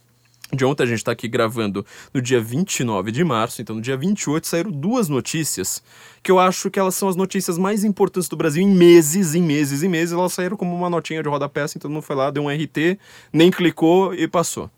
De 0.54 0.64
ontem 0.64 0.84
a 0.84 0.86
gente 0.86 1.00
está 1.00 1.12
aqui 1.12 1.28
gravando 1.28 1.84
no 2.14 2.22
dia 2.22 2.40
29 2.40 3.12
de 3.12 3.24
março, 3.24 3.62
então 3.62 3.76
no 3.76 3.82
dia 3.82 3.98
28 3.98 4.46
saíram 4.46 4.72
duas 4.72 5.10
notícias 5.10 5.82
que 6.22 6.32
eu 6.32 6.40
acho 6.40 6.70
que 6.70 6.80
elas 6.80 6.94
são 6.94 7.10
as 7.10 7.16
notícias 7.16 7.58
mais 7.58 7.84
importantes 7.84 8.30
do 8.30 8.36
Brasil 8.36 8.62
em 8.62 8.70
meses, 8.70 9.34
em 9.34 9.42
meses, 9.42 9.82
em 9.82 9.90
meses. 9.90 10.14
Elas 10.14 10.34
saíram 10.34 10.56
como 10.56 10.76
uma 10.76 10.90
notinha 10.90 11.22
de 11.22 11.28
rodapé, 11.28 11.64
então 11.64 11.82
todo 11.82 11.92
mundo 11.92 12.04
foi 12.04 12.16
lá, 12.16 12.30
deu 12.30 12.44
um 12.44 12.50
RT, 12.50 13.00
nem 13.34 13.50
clicou 13.50 14.14
e 14.14 14.28
passou. 14.28 14.70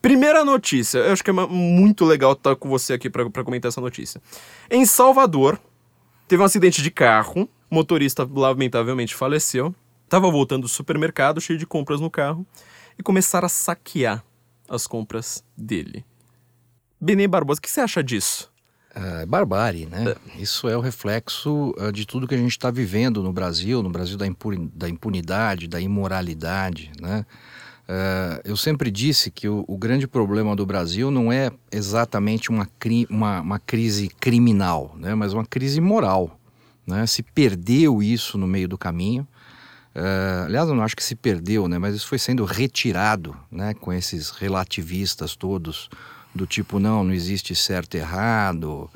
Primeira 0.00 0.44
notícia, 0.44 0.98
eu 0.98 1.12
acho 1.12 1.24
que 1.24 1.30
é 1.30 1.32
muito 1.32 2.04
legal 2.04 2.32
estar 2.32 2.54
com 2.54 2.68
você 2.68 2.92
aqui 2.92 3.10
para 3.10 3.42
comentar 3.42 3.68
essa 3.68 3.80
notícia. 3.80 4.22
Em 4.70 4.86
Salvador, 4.86 5.60
teve 6.28 6.40
um 6.40 6.46
acidente 6.46 6.80
de 6.82 6.90
carro, 6.90 7.48
o 7.68 7.74
motorista 7.74 8.28
lamentavelmente 8.32 9.14
faleceu, 9.14 9.74
estava 10.04 10.30
voltando 10.30 10.62
do 10.62 10.68
supermercado 10.68 11.40
cheio 11.40 11.58
de 11.58 11.66
compras 11.66 12.00
no 12.00 12.08
carro 12.08 12.46
e 12.96 13.02
começaram 13.02 13.46
a 13.46 13.48
saquear 13.48 14.24
as 14.68 14.86
compras 14.86 15.44
dele. 15.56 16.04
Benê 17.00 17.28
Barbosa, 17.28 17.58
o 17.58 17.62
que 17.62 17.70
você 17.70 17.80
acha 17.80 18.02
disso? 18.02 18.50
É 18.94 19.26
barbárie, 19.26 19.84
né? 19.84 20.14
É. 20.34 20.40
Isso 20.40 20.66
é 20.68 20.76
o 20.76 20.80
reflexo 20.80 21.74
uh, 21.78 21.92
de 21.92 22.06
tudo 22.06 22.26
que 22.26 22.34
a 22.34 22.38
gente 22.38 22.52
está 22.52 22.70
vivendo 22.70 23.22
no 23.22 23.30
Brasil, 23.30 23.82
no 23.82 23.90
Brasil 23.90 24.16
da, 24.16 24.24
da 24.74 24.88
impunidade, 24.88 25.68
da 25.68 25.78
imoralidade, 25.78 26.90
né? 26.98 27.26
Uh, 27.86 28.42
eu 28.44 28.56
sempre 28.56 28.90
disse 28.90 29.30
que 29.30 29.48
o, 29.48 29.64
o, 29.68 29.76
grande 29.78 30.08
problema 30.08 30.56
do 30.56 30.66
Brasil 30.66 31.08
não 31.08 31.30
é 31.30 31.52
exatamente 31.70 32.50
uma, 32.50 32.66
cri 32.80 33.06
uma, 33.08 33.40
uma, 33.40 33.58
crise 33.60 34.08
criminal, 34.08 34.96
né? 34.98 35.14
mas 35.14 35.32
uma 35.32 35.46
crise 35.46 35.80
moral. 35.80 36.36
Né? 36.84 37.06
Se 37.06 37.22
perdeu 37.22 38.02
isso 38.02 38.36
no 38.36 38.46
meio 38.46 38.66
do 38.66 38.76
caminho. 38.76 39.24
Uh, 39.96 40.44
aliás, 40.44 40.68
eu 40.68 40.74
não 40.74 40.84
acho 40.84 40.94
que 40.94 41.02
se 41.02 41.14
perdeu, 41.14 41.66
né? 41.68 41.78
Mas 41.78 41.94
isso 41.94 42.06
foi 42.06 42.18
sendo 42.18 42.44
retirado, 42.44 43.34
né? 43.50 43.72
Com 43.72 43.90
esses 43.90 44.28
relativistas 44.28 45.34
todos 45.34 45.88
do 46.34 46.46
tipo 46.46 46.78
não, 46.78 47.02
não 47.02 47.14
existe 47.14 47.54
certo 47.54 47.94
e 47.94 48.00
errado. 48.00 48.90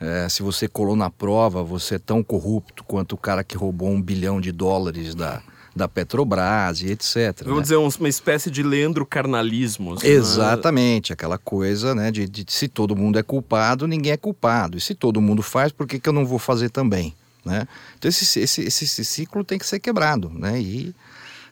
Uh, 0.00 0.30
se 0.30 0.42
você 0.42 0.66
colou 0.66 0.96
na 0.96 1.10
prova, 1.10 1.62
você 1.62 1.96
é 1.96 1.98
tão 1.98 2.22
corrupto 2.22 2.82
quanto 2.82 3.12
o 3.12 3.18
cara 3.18 3.44
que 3.44 3.58
roubou 3.58 3.90
um 3.90 4.00
bilhão 4.00 4.40
de 4.40 4.50
dólares 4.50 5.14
da, 5.14 5.42
da 5.76 5.86
Petrobras 5.86 6.80
e 6.80 6.92
etc. 6.92 7.42
Vamos 7.42 7.58
né? 7.58 7.62
dizer, 7.62 7.76
uma 7.76 8.08
espécie 8.08 8.50
de 8.50 8.62
Leandro 8.62 9.04
Carnalismo. 9.04 9.96
Né? 9.96 10.00
Exatamente, 10.04 11.12
aquela 11.12 11.36
coisa 11.36 11.94
né, 11.94 12.10
de, 12.10 12.26
de, 12.26 12.46
se 12.48 12.68
todo 12.68 12.96
mundo 12.96 13.18
é 13.18 13.22
culpado, 13.22 13.86
ninguém 13.86 14.12
é 14.12 14.16
culpado. 14.16 14.78
E 14.78 14.80
se 14.80 14.94
todo 14.94 15.20
mundo 15.20 15.42
faz, 15.42 15.72
por 15.72 15.86
que, 15.86 16.00
que 16.00 16.08
eu 16.08 16.12
não 16.14 16.24
vou 16.24 16.38
fazer 16.38 16.70
também? 16.70 17.14
Né? 17.48 17.66
Então 17.98 18.08
esse, 18.10 18.40
esse, 18.40 18.62
esse, 18.62 19.04
ciclo 19.04 19.42
tem 19.42 19.58
que 19.58 19.66
ser 19.66 19.80
quebrado, 19.80 20.28
né? 20.28 20.60
E 20.60 20.94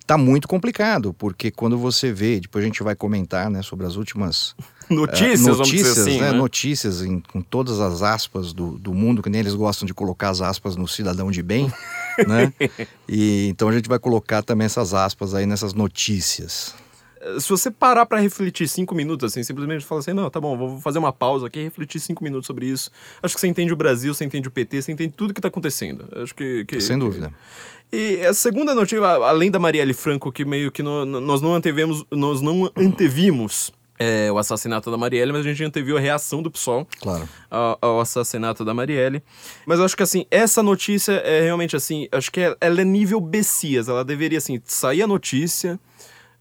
tá 0.07 0.19
muito 0.19 0.47
complicado, 0.47 1.15
porque 1.15 1.51
quando 1.51 1.79
você 1.79 2.13
vê, 2.13 2.39
depois 2.39 2.63
a 2.63 2.67
gente 2.67 2.83
vai 2.83 2.95
comentar 2.95 3.51
né, 3.51 3.63
sobre 3.63 3.87
as 3.87 3.97
últimas 3.97 4.55
notícias, 4.91 5.47
uh, 5.47 5.59
notícias, 5.59 5.99
assim, 5.99 6.21
né, 6.21 6.31
né? 6.31 6.39
notícias 6.39 7.03
em, 7.03 7.21
com 7.21 7.41
todas 7.41 7.81
as 7.81 8.03
aspas 8.03 8.53
do, 8.53 8.79
do 8.79 8.93
mundo, 8.93 9.23
que 9.23 9.31
nem 9.31 9.41
eles 9.41 9.55
gostam 9.55 9.87
de 9.87 9.95
colocar 9.95 10.29
as 10.29 10.43
aspas 10.43 10.77
no 10.77 10.87
cidadão 10.87 11.31
de 11.31 11.43
bem, 11.43 11.73
né? 12.29 12.53
E 13.09 13.49
então 13.49 13.69
a 13.69 13.73
gente 13.73 13.89
vai 13.89 13.99
colocar 13.99 14.43
também 14.43 14.67
essas 14.67 14.93
aspas 14.93 15.35
aí 15.35 15.47
nessas 15.47 15.73
notícias 15.73 16.75
se 17.39 17.49
você 17.49 17.71
parar 17.71 18.07
para 18.07 18.19
refletir 18.19 18.69
cinco 18.69 18.95
minutos, 18.95 19.33
assim, 19.33 19.43
simplesmente 19.43 19.85
falar 19.85 20.01
assim, 20.01 20.13
não, 20.13 20.31
tá 20.31 20.41
bom, 20.41 20.57
vou 20.57 20.81
fazer 20.81 20.99
uma 20.99 21.13
pausa 21.13 21.47
aqui 21.47 21.61
e 21.61 21.65
refletir 21.65 22.01
cinco 22.01 22.23
minutos 22.23 22.47
sobre 22.47 22.67
isso. 22.67 22.91
Acho 23.23 23.35
que 23.35 23.41
você 23.41 23.49
entende 23.49 23.73
o 23.73 23.77
Brasil, 23.77 24.15
você 24.15 24.25
entende 24.25 24.49
o 24.49 24.51
PT, 24.51 24.83
você 24.83 24.93
entende 24.93 25.15
tudo 25.17 25.35
que 25.35 25.41
tá 25.41 25.49
acontecendo. 25.49 26.07
Acho 26.23 26.35
que. 26.35 26.65
que 26.65 26.81
Sem 26.81 26.99
dúvida. 26.99 27.33
E 27.93 28.21
a 28.27 28.35
segunda 28.35 28.75
notícia, 28.75 29.01
além 29.05 29.51
da 29.51 29.59
Marielle 29.59 29.95
Franco, 29.95 30.33
que 30.33 30.45
meio 30.45 30.73
que 30.73 30.83
no, 30.83 31.05
nós 31.05 31.41
não 31.41 31.55
antevemos, 31.55 32.05
nós 32.11 32.41
não 32.41 32.71
antevimos 32.77 33.73
é, 33.99 34.31
o 34.31 34.39
assassinato 34.39 34.91
da 34.91 34.97
Marielle, 34.97 35.33
mas 35.33 35.41
a 35.41 35.49
gente 35.49 35.65
anteviu 35.65 35.97
a 35.97 36.01
reação 36.01 36.43
do 36.43 36.51
PSOL 36.51 36.87
claro. 37.01 37.29
ao, 37.51 37.79
ao, 37.81 38.01
assassinato 38.01 38.65
da 38.65 38.75
Marielle. 38.75 39.23
Mas 39.65 39.79
eu 39.79 39.85
acho 39.85 39.97
que 39.97 40.03
assim, 40.03 40.27
essa 40.31 40.63
notícia 40.63 41.13
é 41.13 41.43
realmente 41.43 41.77
assim, 41.77 42.09
acho 42.13 42.31
que 42.31 42.41
ela 42.61 42.81
é 42.81 42.85
nível 42.85 43.21
Bessias, 43.21 43.89
ela 43.89 44.05
deveria 44.05 44.39
assim, 44.39 44.61
sair 44.65 45.03
a 45.03 45.07
notícia 45.07 45.79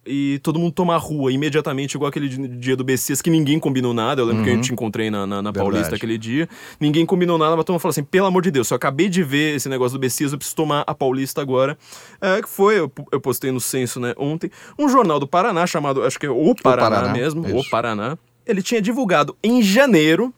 e 0.05 0.39
todo 0.43 0.59
mundo 0.59 0.71
toma 0.71 0.93
a 0.95 0.97
rua 0.97 1.31
imediatamente, 1.31 1.95
igual 1.95 2.09
aquele 2.09 2.29
dia 2.29 2.75
do 2.75 2.83
Bessias, 2.83 3.21
que 3.21 3.29
ninguém 3.29 3.59
combinou 3.59 3.93
nada. 3.93 4.21
Eu 4.21 4.25
lembro 4.25 4.41
uhum. 4.41 4.45
que 4.45 4.51
a 4.51 4.55
gente 4.55 4.71
encontrei 4.71 5.09
na, 5.09 5.25
na, 5.25 5.41
na 5.41 5.51
Paulista 5.51 5.95
aquele 5.95 6.17
dia. 6.17 6.47
Ninguém 6.79 7.05
combinou 7.05 7.37
nada, 7.37 7.55
mas 7.55 7.65
todo 7.65 7.73
mundo 7.73 7.81
falou 7.81 7.91
assim: 7.91 8.03
pelo 8.03 8.27
amor 8.27 8.41
de 8.43 8.51
Deus, 8.51 8.69
eu 8.69 8.75
acabei 8.75 9.09
de 9.09 9.23
ver 9.23 9.55
esse 9.55 9.67
negócio 9.67 9.97
do 9.97 10.01
Bessias, 10.01 10.31
eu 10.31 10.37
preciso 10.37 10.55
tomar 10.55 10.83
a 10.85 10.93
Paulista 10.93 11.41
agora. 11.41 11.77
É, 12.21 12.41
que 12.41 12.49
foi, 12.49 12.79
eu, 12.79 12.91
eu, 13.11 13.19
postei 13.19 13.51
no 13.51 13.59
censo, 13.59 13.99
né, 13.99 14.13
ontem, 14.17 14.51
um 14.77 14.87
jornal 14.87 15.19
do 15.19 15.27
Paraná 15.27 15.65
chamado, 15.65 16.03
acho 16.03 16.19
que 16.19 16.25
é 16.25 16.29
O 16.29 16.53
Paraná, 16.55 16.87
o 16.87 16.91
Paraná 16.91 17.13
mesmo, 17.13 17.45
isso. 17.47 17.57
O 17.57 17.69
Paraná. 17.69 18.17
Ele 18.45 18.61
tinha 18.61 18.81
divulgado 18.81 19.35
em 19.43 19.61
janeiro, 19.63 20.33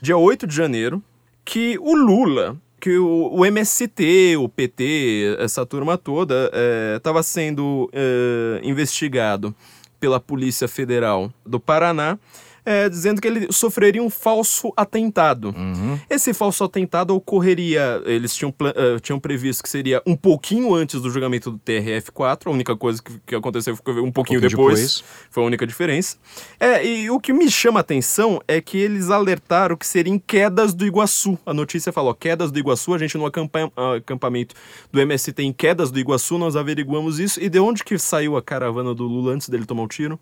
dia 0.00 0.16
8 0.16 0.46
de 0.46 0.54
janeiro, 0.54 1.02
que 1.44 1.78
o 1.80 1.94
Lula 1.94 2.56
que 2.84 2.98
o, 2.98 3.30
o, 3.32 3.46
MST, 3.46 4.36
o 4.36 4.46
PT, 4.46 5.38
essa 5.38 5.64
turma 5.64 5.96
toda, 5.96 6.50
estava 6.94 7.20
é, 7.20 7.22
sendo 7.22 7.88
é, 7.94 8.60
investigado 8.62 9.54
pela 9.98 10.20
Polícia 10.20 10.68
Federal 10.68 11.32
do 11.46 11.58
Paraná 11.58 12.18
é, 12.64 12.88
dizendo 12.88 13.20
que 13.20 13.28
ele 13.28 13.52
sofreria 13.52 14.02
um 14.02 14.10
falso 14.10 14.72
atentado. 14.76 15.54
Uhum. 15.56 15.98
Esse 16.08 16.32
falso 16.32 16.64
atentado 16.64 17.14
ocorreria, 17.14 18.02
eles 18.06 18.34
tinham, 18.34 18.50
uh, 18.50 19.00
tinham 19.00 19.20
previsto 19.20 19.62
que 19.62 19.68
seria 19.68 20.02
um 20.06 20.16
pouquinho 20.16 20.74
antes 20.74 21.00
do 21.00 21.10
julgamento 21.10 21.50
do 21.50 21.58
TRF4, 21.58 22.46
a 22.46 22.50
única 22.50 22.76
coisa 22.76 23.02
que, 23.02 23.12
que 23.26 23.34
aconteceu 23.34 23.76
foi 23.76 23.94
um 23.94 23.94
pouquinho, 23.94 24.08
um 24.08 24.12
pouquinho 24.12 24.40
depois, 24.40 24.80
depois, 24.80 25.04
foi 25.30 25.42
a 25.42 25.46
única 25.46 25.66
diferença. 25.66 26.16
É, 26.58 26.86
e 26.86 27.10
o 27.10 27.20
que 27.20 27.32
me 27.32 27.50
chama 27.50 27.80
a 27.80 27.82
atenção 27.82 28.40
é 28.48 28.60
que 28.60 28.78
eles 28.78 29.10
alertaram 29.10 29.76
que 29.76 29.86
seria 29.86 30.12
em 30.12 30.18
quedas 30.18 30.72
do 30.72 30.86
Iguaçu. 30.86 31.38
A 31.44 31.52
notícia 31.52 31.92
falou, 31.92 32.14
quedas 32.14 32.50
do 32.50 32.58
Iguaçu, 32.58 32.94
a 32.94 32.98
gente 32.98 33.18
no 33.18 33.26
acampamento 33.26 34.54
do 34.90 35.00
MST 35.00 35.42
em 35.42 35.52
quedas 35.52 35.90
do 35.90 35.98
Iguaçu, 35.98 36.38
nós 36.38 36.56
averiguamos 36.56 37.18
isso, 37.18 37.40
e 37.42 37.48
de 37.48 37.58
onde 37.58 37.84
que 37.84 37.98
saiu 37.98 38.36
a 38.36 38.42
caravana 38.42 38.94
do 38.94 39.04
Lula 39.04 39.32
antes 39.32 39.48
dele 39.48 39.66
tomar 39.66 39.82
o 39.82 39.84
um 39.84 39.88
tiro? 39.88 40.18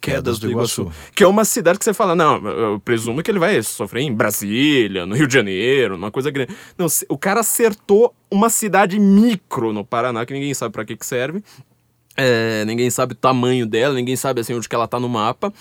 Quedas 0.00 0.38
do 0.38 0.50
Iguaçu. 0.50 0.92
Que 1.14 1.24
é 1.24 1.26
uma 1.26 1.44
cidade 1.44 1.78
que 1.78 1.84
você 1.84 1.94
fala, 1.94 2.14
não, 2.14 2.46
eu 2.46 2.80
presumo 2.80 3.22
que 3.22 3.30
ele 3.30 3.38
vai 3.38 3.62
sofrer 3.62 4.02
em 4.02 4.12
Brasília, 4.12 5.06
no 5.06 5.14
Rio 5.14 5.26
de 5.26 5.32
Janeiro, 5.32 5.96
uma 5.96 6.10
coisa 6.10 6.30
grande. 6.30 6.54
Não, 6.76 6.86
o 7.08 7.16
cara 7.16 7.40
acertou 7.40 8.14
uma 8.30 8.50
cidade 8.50 8.98
micro 8.98 9.72
no 9.72 9.84
Paraná, 9.84 10.26
que 10.26 10.34
ninguém 10.34 10.52
sabe 10.52 10.72
para 10.72 10.84
que, 10.84 10.96
que 10.96 11.06
serve. 11.06 11.42
É, 12.16 12.64
ninguém 12.64 12.90
sabe 12.90 13.12
o 13.12 13.16
tamanho 13.16 13.66
dela, 13.66 13.94
ninguém 13.94 14.14
sabe 14.14 14.40
assim 14.40 14.54
onde 14.54 14.68
que 14.68 14.74
ela 14.74 14.86
tá 14.86 15.00
no 15.00 15.08
mapa. 15.08 15.52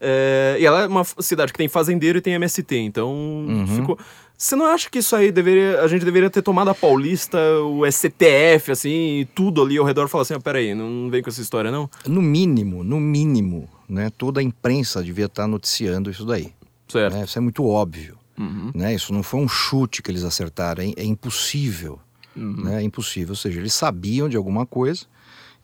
É, 0.00 0.56
e 0.60 0.66
ela 0.66 0.82
é 0.82 0.86
uma 0.86 1.04
cidade 1.04 1.52
que 1.52 1.58
tem 1.58 1.68
fazendeiro 1.68 2.18
e 2.18 2.20
tem 2.20 2.34
MST, 2.34 2.76
então 2.76 3.10
uhum. 3.12 3.66
ficou. 3.66 3.98
Você 4.38 4.54
não 4.54 4.66
acha 4.66 4.90
que 4.90 4.98
isso 4.98 5.16
aí 5.16 5.32
deveria. 5.32 5.80
A 5.80 5.88
gente 5.88 6.04
deveria 6.04 6.28
ter 6.28 6.42
tomado 6.42 6.68
a 6.68 6.74
Paulista, 6.74 7.38
o 7.62 7.90
STF, 7.90 8.70
assim, 8.70 9.26
tudo 9.34 9.62
ali 9.62 9.78
ao 9.78 9.84
redor 9.84 10.06
e 10.06 10.08
falar 10.08 10.22
assim: 10.22 10.34
ah, 10.34 10.40
peraí, 10.40 10.74
não 10.74 11.08
vem 11.10 11.22
com 11.22 11.30
essa 11.30 11.40
história, 11.40 11.70
não? 11.70 11.88
No 12.06 12.20
mínimo, 12.20 12.84
no 12.84 13.00
mínimo, 13.00 13.68
né? 13.88 14.10
Toda 14.10 14.40
a 14.40 14.42
imprensa 14.42 15.02
devia 15.02 15.24
estar 15.24 15.46
noticiando 15.46 16.10
isso 16.10 16.26
daí. 16.26 16.52
Certo. 16.86 17.14
Né? 17.14 17.24
Isso 17.24 17.38
é 17.38 17.40
muito 17.40 17.64
óbvio. 17.64 18.18
Uhum. 18.38 18.70
Né? 18.74 18.94
Isso 18.94 19.12
não 19.12 19.22
foi 19.22 19.40
um 19.40 19.48
chute 19.48 20.02
que 20.02 20.10
eles 20.10 20.22
acertaram, 20.22 20.82
é, 20.82 20.92
é 20.96 21.04
impossível. 21.04 21.98
Uhum. 22.36 22.64
Né? 22.64 22.80
É 22.80 22.82
impossível. 22.82 23.30
Ou 23.30 23.36
seja, 23.36 23.58
eles 23.58 23.72
sabiam 23.72 24.28
de 24.28 24.36
alguma 24.36 24.66
coisa 24.66 25.06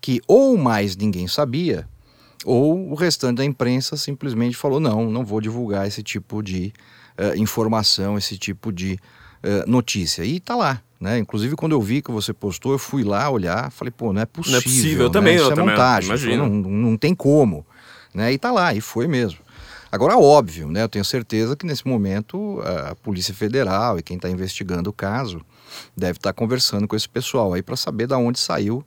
que 0.01 0.21
ou 0.27 0.57
mais 0.57 0.97
ninguém 0.97 1.29
sabia, 1.29 1.87
ou 2.45 2.91
o 2.91 2.95
restante 2.95 3.37
da 3.37 3.45
imprensa 3.45 3.97
simplesmente 3.97 4.57
falou: 4.57 4.81
não, 4.81 5.11
não 5.11 5.25
vou 5.25 5.41
divulgar 5.41 5.87
esse 5.87 6.03
tipo 6.03 6.43
de 6.43 6.73
uh, 7.19 7.37
informação, 7.37 8.17
esse 8.19 8.37
tipo 8.37 8.73
de 8.73 8.99
uh, 9.43 9.71
notícia. 9.71 10.25
E 10.25 10.41
tá 10.41 10.57
lá. 10.57 10.81
Né? 11.01 11.19
Inclusive, 11.19 11.57
quando 11.57 11.73
eu 11.73 11.81
vi 11.81 12.01
que 12.01 12.13
você 12.13 12.33
postou, 12.33 12.73
eu 12.73 12.79
fui 12.79 13.03
lá 13.03 13.29
olhar, 13.29 13.71
falei, 13.73 13.91
pô, 13.91 14.13
não 14.13 14.23
é 14.23 14.27
possível. 14.27 14.53
Não 14.53 14.59
é 14.59 14.63
possível, 14.63 15.03
eu 15.03 15.09
né? 15.09 15.13
também, 15.13 15.35
Isso 15.35 15.45
eu 15.45 15.51
é 15.51 15.55
também, 15.55 15.71
montagem. 15.71 16.37
Não, 16.37 16.49
não 16.49 16.97
tem 16.97 17.15
como. 17.15 17.67
Né? 18.15 18.33
E 18.33 18.39
tá 18.39 18.53
lá, 18.53 18.73
e 18.73 18.81
foi 18.81 19.09
mesmo. 19.09 19.41
Agora, 19.91 20.17
óbvio, 20.17 20.69
né? 20.69 20.83
Eu 20.83 20.89
tenho 20.89 21.05
certeza 21.05 21.55
que 21.55 21.67
nesse 21.67 21.87
momento 21.87 22.63
a 22.89 22.95
Polícia 22.95 23.35
Federal 23.35 23.99
e 23.99 24.03
quem 24.03 24.17
está 24.17 24.31
investigando 24.31 24.89
o 24.89 24.93
caso 24.93 25.45
deve 25.95 26.19
estar 26.19 26.33
tá 26.33 26.33
conversando 26.33 26.89
com 26.89 26.97
esse 26.97 27.09
pessoal 27.09 27.53
aí 27.53 27.63
para 27.63 27.77
saber 27.77 28.07
de 28.07 28.15
onde 28.15 28.39
saiu 28.39 28.83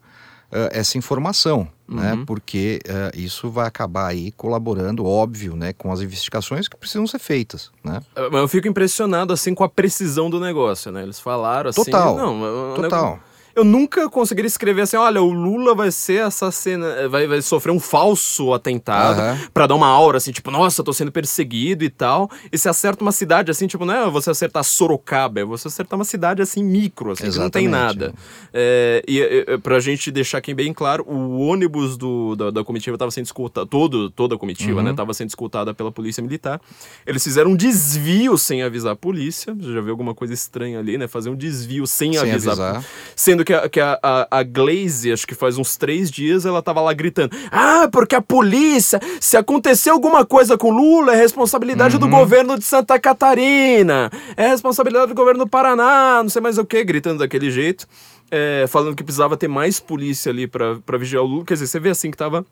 uh, 0.55 0.69
essa 0.71 0.97
informação, 0.97 1.67
né? 1.87 2.13
uhum. 2.13 2.17
né? 2.19 2.23
Porque 2.25 2.79
uh, 2.85 3.19
isso 3.19 3.49
vai 3.49 3.67
acabar 3.67 4.07
aí 4.07 4.31
colaborando, 4.31 5.05
óbvio, 5.05 5.55
né? 5.55 5.73
Com 5.73 5.91
as 5.91 6.01
investigações 6.01 6.67
que 6.67 6.77
precisam 6.77 7.05
ser 7.05 7.19
feitas, 7.19 7.71
né? 7.83 8.01
Ah, 8.15 8.29
mas 8.31 8.41
eu 8.41 8.47
fico 8.47 8.67
impressionado, 8.67 9.33
assim, 9.33 9.53
com 9.53 9.63
a 9.63 9.69
precisão 9.69 10.29
do 10.29 10.39
negócio, 10.39 10.91
né? 10.91 11.03
Eles 11.03 11.19
falaram 11.19 11.69
assim... 11.69 11.83
Total, 11.83 12.15
não, 12.15 12.73
total. 12.75 13.19
Eu 13.55 13.63
nunca 13.63 14.09
conseguiria 14.09 14.47
escrever 14.47 14.81
assim, 14.81 14.97
olha, 14.97 15.21
o 15.21 15.31
Lula 15.31 15.73
vai 15.73 15.91
ser 15.91 16.21
assassinado, 16.23 17.09
vai, 17.09 17.25
vai 17.27 17.41
sofrer 17.41 17.71
um 17.71 17.79
falso 17.79 18.53
atentado 18.53 19.19
Aham. 19.19 19.39
pra 19.53 19.65
dar 19.67 19.75
uma 19.75 19.87
aura 19.87 20.17
assim, 20.17 20.31
tipo, 20.31 20.51
nossa, 20.51 20.83
tô 20.83 20.91
sendo 20.93 21.11
perseguido 21.11 21.83
e 21.83 21.89
tal. 21.89 22.29
E 22.51 22.57
você 22.57 22.67
acerta 22.69 23.01
uma 23.03 23.11
cidade 23.11 23.51
assim, 23.51 23.67
tipo, 23.67 23.85
não 23.85 23.93
é 23.93 24.09
você 24.09 24.29
acertar 24.29 24.63
Sorocaba, 24.63 25.39
é 25.41 25.45
você 25.45 25.67
acertar 25.67 25.97
uma 25.97 26.05
cidade 26.05 26.41
assim 26.41 26.63
micro, 26.63 27.11
assim, 27.11 27.29
que 27.31 27.37
não 27.39 27.49
tem 27.49 27.65
Exatamente. 27.67 27.99
nada. 27.99 28.13
É, 28.53 29.03
e 29.07 29.21
é, 29.21 29.57
pra 29.57 29.79
gente 29.79 30.11
deixar 30.11 30.39
aqui 30.39 30.53
bem 30.53 30.73
claro, 30.73 31.05
o 31.07 31.39
ônibus 31.39 31.95
do, 31.97 32.35
da, 32.35 32.51
da 32.51 32.63
comitiva 32.63 32.97
tava 32.97 33.11
sendo 33.11 33.25
escoltado, 33.25 33.65
todo, 33.67 34.09
toda 34.09 34.35
a 34.35 34.37
comitiva, 34.37 34.79
Uhum. 34.79 34.83
né, 34.87 34.93
tava 34.93 35.13
sendo 35.13 35.29
escoltada 35.29 35.73
pela 35.73 35.91
polícia 35.91 36.21
militar. 36.21 36.59
Eles 37.05 37.23
fizeram 37.23 37.51
um 37.51 37.55
desvio 37.55 38.37
sem 38.37 38.63
avisar 38.63 38.93
a 38.93 38.95
polícia. 38.95 39.53
Você 39.53 39.71
já 39.73 39.79
viu 39.79 39.91
alguma 39.91 40.13
coisa 40.13 40.33
estranha 40.33 40.79
ali, 40.79 40.97
né? 40.97 41.07
Fazer 41.07 41.29
um 41.29 41.35
desvio 41.35 41.85
sem, 41.87 42.13
Sem 42.13 42.31
avisar. 42.31 42.53
avisar. 42.59 42.85
Sendo 43.15 43.44
que, 43.45 43.53
a, 43.53 43.69
que 43.69 43.79
a, 43.79 43.97
a, 44.03 44.39
a 44.39 44.43
Glaze, 44.43 45.13
acho 45.13 45.25
que 45.25 45.35
faz 45.35 45.57
uns 45.57 45.77
três 45.77 46.11
dias, 46.11 46.45
ela 46.45 46.61
tava 46.61 46.81
lá 46.81 46.91
gritando: 46.91 47.33
Ah, 47.51 47.87
porque 47.91 48.15
a 48.15 48.21
polícia, 48.21 48.99
se 49.21 49.37
acontecer 49.37 49.91
alguma 49.91 50.25
coisa 50.25 50.57
com 50.57 50.69
Lula, 50.71 51.13
é 51.13 51.15
responsabilidade 51.15 51.95
Uhum. 51.95 51.99
do 52.01 52.07
governo 52.09 52.57
de 52.57 52.65
Santa 52.65 52.99
Catarina, 52.99 54.09
é 54.35 54.47
responsabilidade 54.47 55.07
do 55.07 55.15
governo 55.15 55.45
do 55.45 55.49
Paraná, 55.49 56.21
não 56.21 56.29
sei 56.29 56.41
mais 56.41 56.57
o 56.57 56.65
que, 56.65 56.83
gritando 56.83 57.19
daquele 57.19 57.49
jeito. 57.51 57.87
é, 58.31 58.65
falando 58.67 58.95
que 58.95 59.03
precisava 59.03 59.37
ter 59.37 59.47
mais 59.47 59.79
polícia 59.79 60.31
ali 60.31 60.47
pra 60.47 60.97
vigiar 60.97 61.21
o 61.23 61.27
Lula. 61.27 61.45
Quer 61.45 61.53
dizer, 61.53 61.67
você 61.67 61.79
vê 61.79 61.91
assim 61.91 62.09
que 62.09 62.17
tava 62.17 62.43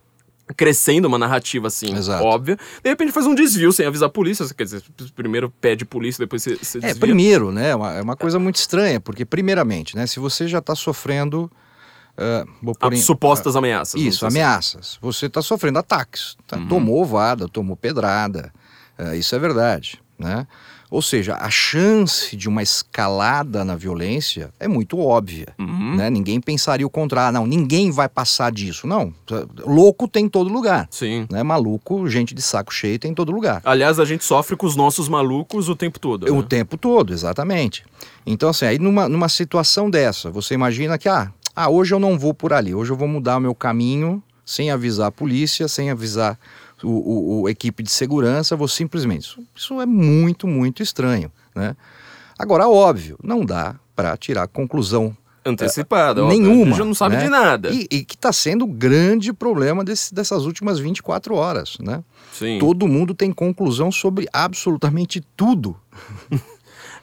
crescendo 0.56 1.06
uma 1.06 1.18
narrativa 1.18 1.68
assim, 1.68 1.94
Exato. 1.96 2.24
óbvia. 2.24 2.56
De 2.82 2.90
repente 2.90 3.12
faz 3.12 3.26
um 3.26 3.34
desvio 3.34 3.72
sem 3.72 3.86
avisar 3.86 4.08
a 4.08 4.12
polícia. 4.12 4.46
Quer 4.54 4.64
dizer, 4.64 4.82
primeiro 5.14 5.50
pede 5.60 5.84
polícia, 5.84 6.22
depois 6.24 6.42
você, 6.42 6.56
você 6.56 6.78
É, 6.78 6.80
desvia. 6.82 7.00
primeiro, 7.00 7.50
né? 7.52 7.70
É 7.70 7.74
uma, 7.76 7.92
é 7.94 8.02
uma 8.02 8.16
coisa 8.16 8.38
muito 8.38 8.56
estranha, 8.56 9.00
porque, 9.00 9.24
primeiramente, 9.24 9.96
né? 9.96 10.06
Se 10.06 10.20
você 10.20 10.46
já 10.48 10.58
está 10.58 10.74
sofrendo. 10.74 11.50
Ah, 12.16 12.44
pôr 12.78 12.92
em- 12.92 12.96
supostas 12.96 13.56
ameaças. 13.56 13.94
vamos 14.00 14.14
Isso, 14.14 14.24
assim. 14.26 14.36
ameaças. 14.38 14.98
Você 15.02 15.26
está 15.26 15.42
sofrendo 15.42 15.80
ataques. 15.80 16.36
tá? 16.46 16.56
Uhum. 16.56 16.68
Tomou 16.68 17.02
ovada, 17.02 17.48
tomou 17.48 17.76
pedrada. 17.76 18.52
Ah, 18.96 19.16
isso 19.16 19.34
é 19.34 19.38
verdade, 19.38 20.00
né? 20.16 20.46
Ou 20.94 21.02
seja, 21.02 21.34
a 21.34 21.50
chance 21.50 22.36
de 22.36 22.48
uma 22.48 22.62
escalada 22.62 23.64
na 23.64 23.74
violência 23.74 24.50
é 24.60 24.68
muito 24.68 25.00
óbvia. 25.00 25.48
Uhum. 25.58 25.96
Né? 25.96 26.08
Ninguém 26.08 26.40
pensaria 26.40 26.86
o 26.86 26.90
contrário. 26.90 27.36
Não, 27.36 27.44
ninguém 27.48 27.90
vai 27.90 28.08
passar 28.08 28.52
disso. 28.52 28.86
Não. 28.86 29.12
Louco 29.66 30.06
tem 30.06 30.26
em 30.26 30.28
todo 30.28 30.48
lugar. 30.48 30.86
Sim. 30.92 31.26
Né? 31.28 31.42
Maluco, 31.42 32.08
gente 32.08 32.32
de 32.32 32.40
saco 32.40 32.72
cheio 32.72 32.96
tem 32.96 33.10
em 33.10 33.14
todo 33.14 33.32
lugar. 33.32 33.60
Aliás, 33.64 33.98
a 33.98 34.04
gente 34.04 34.24
sofre 34.24 34.54
com 34.54 34.66
os 34.66 34.76
nossos 34.76 35.08
malucos 35.08 35.68
o 35.68 35.74
tempo 35.74 35.98
todo. 35.98 36.32
O 36.32 36.42
né? 36.42 36.46
tempo 36.48 36.76
todo, 36.76 37.12
exatamente. 37.12 37.84
Então, 38.24 38.50
assim, 38.50 38.64
aí 38.64 38.78
numa, 38.78 39.08
numa 39.08 39.28
situação 39.28 39.90
dessa, 39.90 40.30
você 40.30 40.54
imagina 40.54 40.96
que, 40.96 41.08
ah, 41.08 41.32
ah, 41.56 41.68
hoje 41.68 41.92
eu 41.92 41.98
não 41.98 42.16
vou 42.16 42.32
por 42.32 42.52
ali, 42.52 42.72
hoje 42.72 42.92
eu 42.92 42.96
vou 42.96 43.08
mudar 43.08 43.38
o 43.38 43.40
meu 43.40 43.54
caminho 43.54 44.22
sem 44.44 44.70
avisar 44.70 45.08
a 45.08 45.10
polícia, 45.10 45.66
sem 45.66 45.90
avisar 45.90 46.38
o, 46.84 46.90
o- 46.90 47.40
o 47.42 47.48
equipe 47.48 47.82
de 47.82 47.90
segurança, 47.90 48.54
vou 48.56 48.68
simplesmente. 48.68 49.22
Isso, 49.24 49.42
isso 49.56 49.80
é 49.80 49.86
muito, 49.86 50.46
muito 50.46 50.82
estranho, 50.82 51.30
né? 51.54 51.76
Agora, 52.38 52.68
óbvio, 52.68 53.16
não 53.22 53.44
dá 53.44 53.76
para 53.96 54.16
tirar 54.16 54.46
conclusão 54.48 55.16
Antecipada. 55.46 56.24
óbvio. 56.24 56.40
nenhuma. 56.40 56.74
Gente 56.76 56.86
não 56.86 56.94
sabe 56.94 57.16
né? 57.16 57.24
de 57.24 57.28
nada. 57.28 57.70
E, 57.70 57.86
e 57.90 58.04
que 58.04 58.14
está 58.14 58.32
sendo 58.32 58.64
o 58.64 58.68
grande 58.68 59.32
problema 59.32 59.84
desse- 59.84 60.14
dessas 60.14 60.44
últimas 60.46 60.78
24 60.78 61.34
horas, 61.34 61.76
né? 61.80 62.02
Sim. 62.32 62.58
Todo 62.58 62.88
mundo 62.88 63.14
tem 63.14 63.30
conclusão 63.32 63.92
sobre 63.92 64.26
absolutamente 64.32 65.20
tudo. 65.36 65.76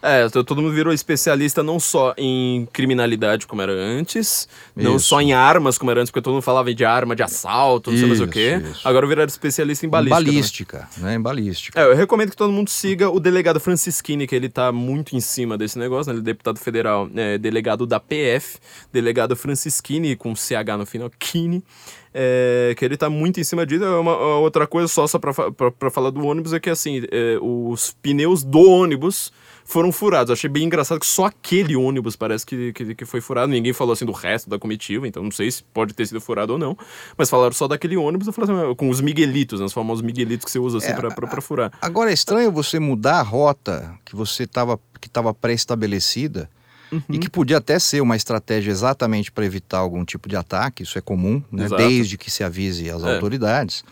É, 0.02 0.28
to- 0.30 0.44
todo 0.44 0.62
mundo 0.62 0.74
virou 0.74 0.92
especialista 0.92 1.62
não 1.62 1.80
só 1.80 2.14
em 2.18 2.68
criminalidade, 2.74 3.46
como 3.46 3.62
era 3.62 3.72
antes, 3.72 4.48
não 4.76 4.96
Isso. 4.96 5.08
só 5.10 5.22
em 5.22 5.32
armas, 5.34 5.78
como 5.78 5.92
era 5.92 6.00
antes, 6.02 6.10
porque 6.10 6.22
todo 6.24 6.34
mundo 6.34 6.42
falava 6.44 6.74
de 6.74 6.84
arma 6.84 7.16
de 7.16 7.22
assalto, 7.24 7.92
não 7.92 7.98
sei 7.98 8.08
mais 8.08 8.20
o 8.20 8.24
Isso, 8.24 8.32
quê. 8.34 8.62
isso. 8.72 8.88
Agora 8.88 9.06
viraram 9.06 9.28
especialista 9.28 9.86
em 9.86 9.88
Em 9.88 9.92
balística. 9.92 10.18
também. 10.20 10.34
balística, 10.34 10.90
né? 10.98 11.16
Em 11.16 11.22
balística. 11.22 11.80
É, 11.80 11.86
eu 11.86 11.96
recomendo 11.96 12.32
que 12.32 12.36
todo 12.38 12.52
mundo 12.52 12.70
siga 12.70 13.10
o 13.10 13.20
delegado 13.20 13.60
Francisquini, 13.60 14.26
que 14.26 14.36
ele 14.36 14.50
tá 14.50 14.72
muito 14.72 15.16
em 15.16 15.20
cima 15.22 15.58
desse 15.58 15.78
negócio, 15.78 16.12
né? 16.12 16.18
Ele 16.18 16.22
é 16.22 16.26
deputado 16.26 16.58
federal, 16.60 17.10
é, 17.16 17.38
delegado 17.38 17.86
da 17.86 18.00
PF, 18.00 18.58
delegado 18.92 19.36
Francisquini, 19.36 20.16
com 20.16 20.36
CH 20.36 20.78
no 20.78 20.86
final, 20.86 21.12
Kini, 21.20 21.64
é, 22.14 22.74
que 22.78 22.84
ele 22.84 22.98
tá 22.98 23.10
muito 23.10 23.40
em 23.40 23.44
cima 23.44 23.66
disso. 23.66 23.84
É 23.84 23.90
Uma, 24.00 24.16
uma 24.18 24.38
outra 24.40 24.66
coisa, 24.66 24.88
só, 24.88 25.06
só 25.08 25.20
pra, 25.20 25.34
pra, 25.34 25.72
pra 25.72 25.92
falar 25.92 26.10
do 26.10 26.26
ônibus, 26.26 26.54
é 26.54 26.60
que 26.60 26.70
assim, 26.70 27.04
é, 27.12 27.38
os 27.42 27.96
pneus 28.02 28.44
do 28.44 28.60
ônibus 28.68 29.32
foram 29.72 29.92
furados. 29.92 30.30
Eu 30.30 30.34
achei 30.34 30.50
bem 30.50 30.64
engraçado 30.66 31.00
que 31.00 31.06
só 31.06 31.26
aquele 31.26 31.76
ônibus 31.76 32.16
parece 32.16 32.46
que, 32.46 32.74
que, 32.74 32.96
que 32.96 33.06
foi 33.06 33.22
furado. 33.22 33.52
Ninguém 33.52 33.74
falou 33.74 33.94
assim 33.94 34.06
do 34.06 34.12
resto 34.12 34.50
da 34.50 34.60
comitiva, 34.60 35.08
então 35.08 35.24
não 35.24 35.32
sei 35.32 35.50
se 35.50 35.64
pode 35.64 35.94
ter 35.94 36.06
sido 36.06 36.20
furado 36.22 36.54
ou 36.54 36.60
não. 36.60 36.78
Mas 37.18 37.30
falaram 37.30 37.54
só 37.54 37.68
daquele 37.68 37.96
ônibus, 37.98 38.28
eu 38.28 38.34
falei 38.34 38.54
assim, 38.66 38.76
com 38.76 38.90
os 38.90 39.02
miguelitos, 39.02 39.60
né, 39.60 39.66
os 39.66 39.74
famosos 39.74 40.02
miguelitos 40.04 40.46
que 40.46 40.52
você 40.52 40.60
usa 40.60 40.78
assim 40.80 40.90
É, 40.92 40.94
pra 40.94 41.42
furar. 41.42 41.72
Agora 41.82 42.10
é 42.10 42.14
estranho 42.14 42.52
você 42.52 42.80
mudar 42.80 43.20
a 43.20 43.24
rota 43.24 43.94
que 44.06 44.16
você 44.16 44.44
estava 44.44 44.80
que 45.00 45.08
estava 45.08 45.34
pré-estabelecida 45.34 46.50
e 47.10 47.18
que 47.18 47.30
podia 47.30 47.58
até 47.58 47.80
ser 47.80 48.02
uma 48.02 48.16
estratégia 48.18 48.70
exatamente 48.70 49.32
para 49.32 49.46
evitar 49.46 49.78
algum 49.80 50.04
tipo 50.04 50.28
de 50.28 50.36
ataque, 50.36 50.84
isso 50.84 50.98
é 50.98 51.02
comum, 51.02 51.42
né? 51.52 51.68
Desde 51.70 52.18
que 52.18 52.30
se 52.30 52.44
avise 52.44 52.90
as 52.90 53.02
É. 53.04 53.14
autoridades. 53.16 53.84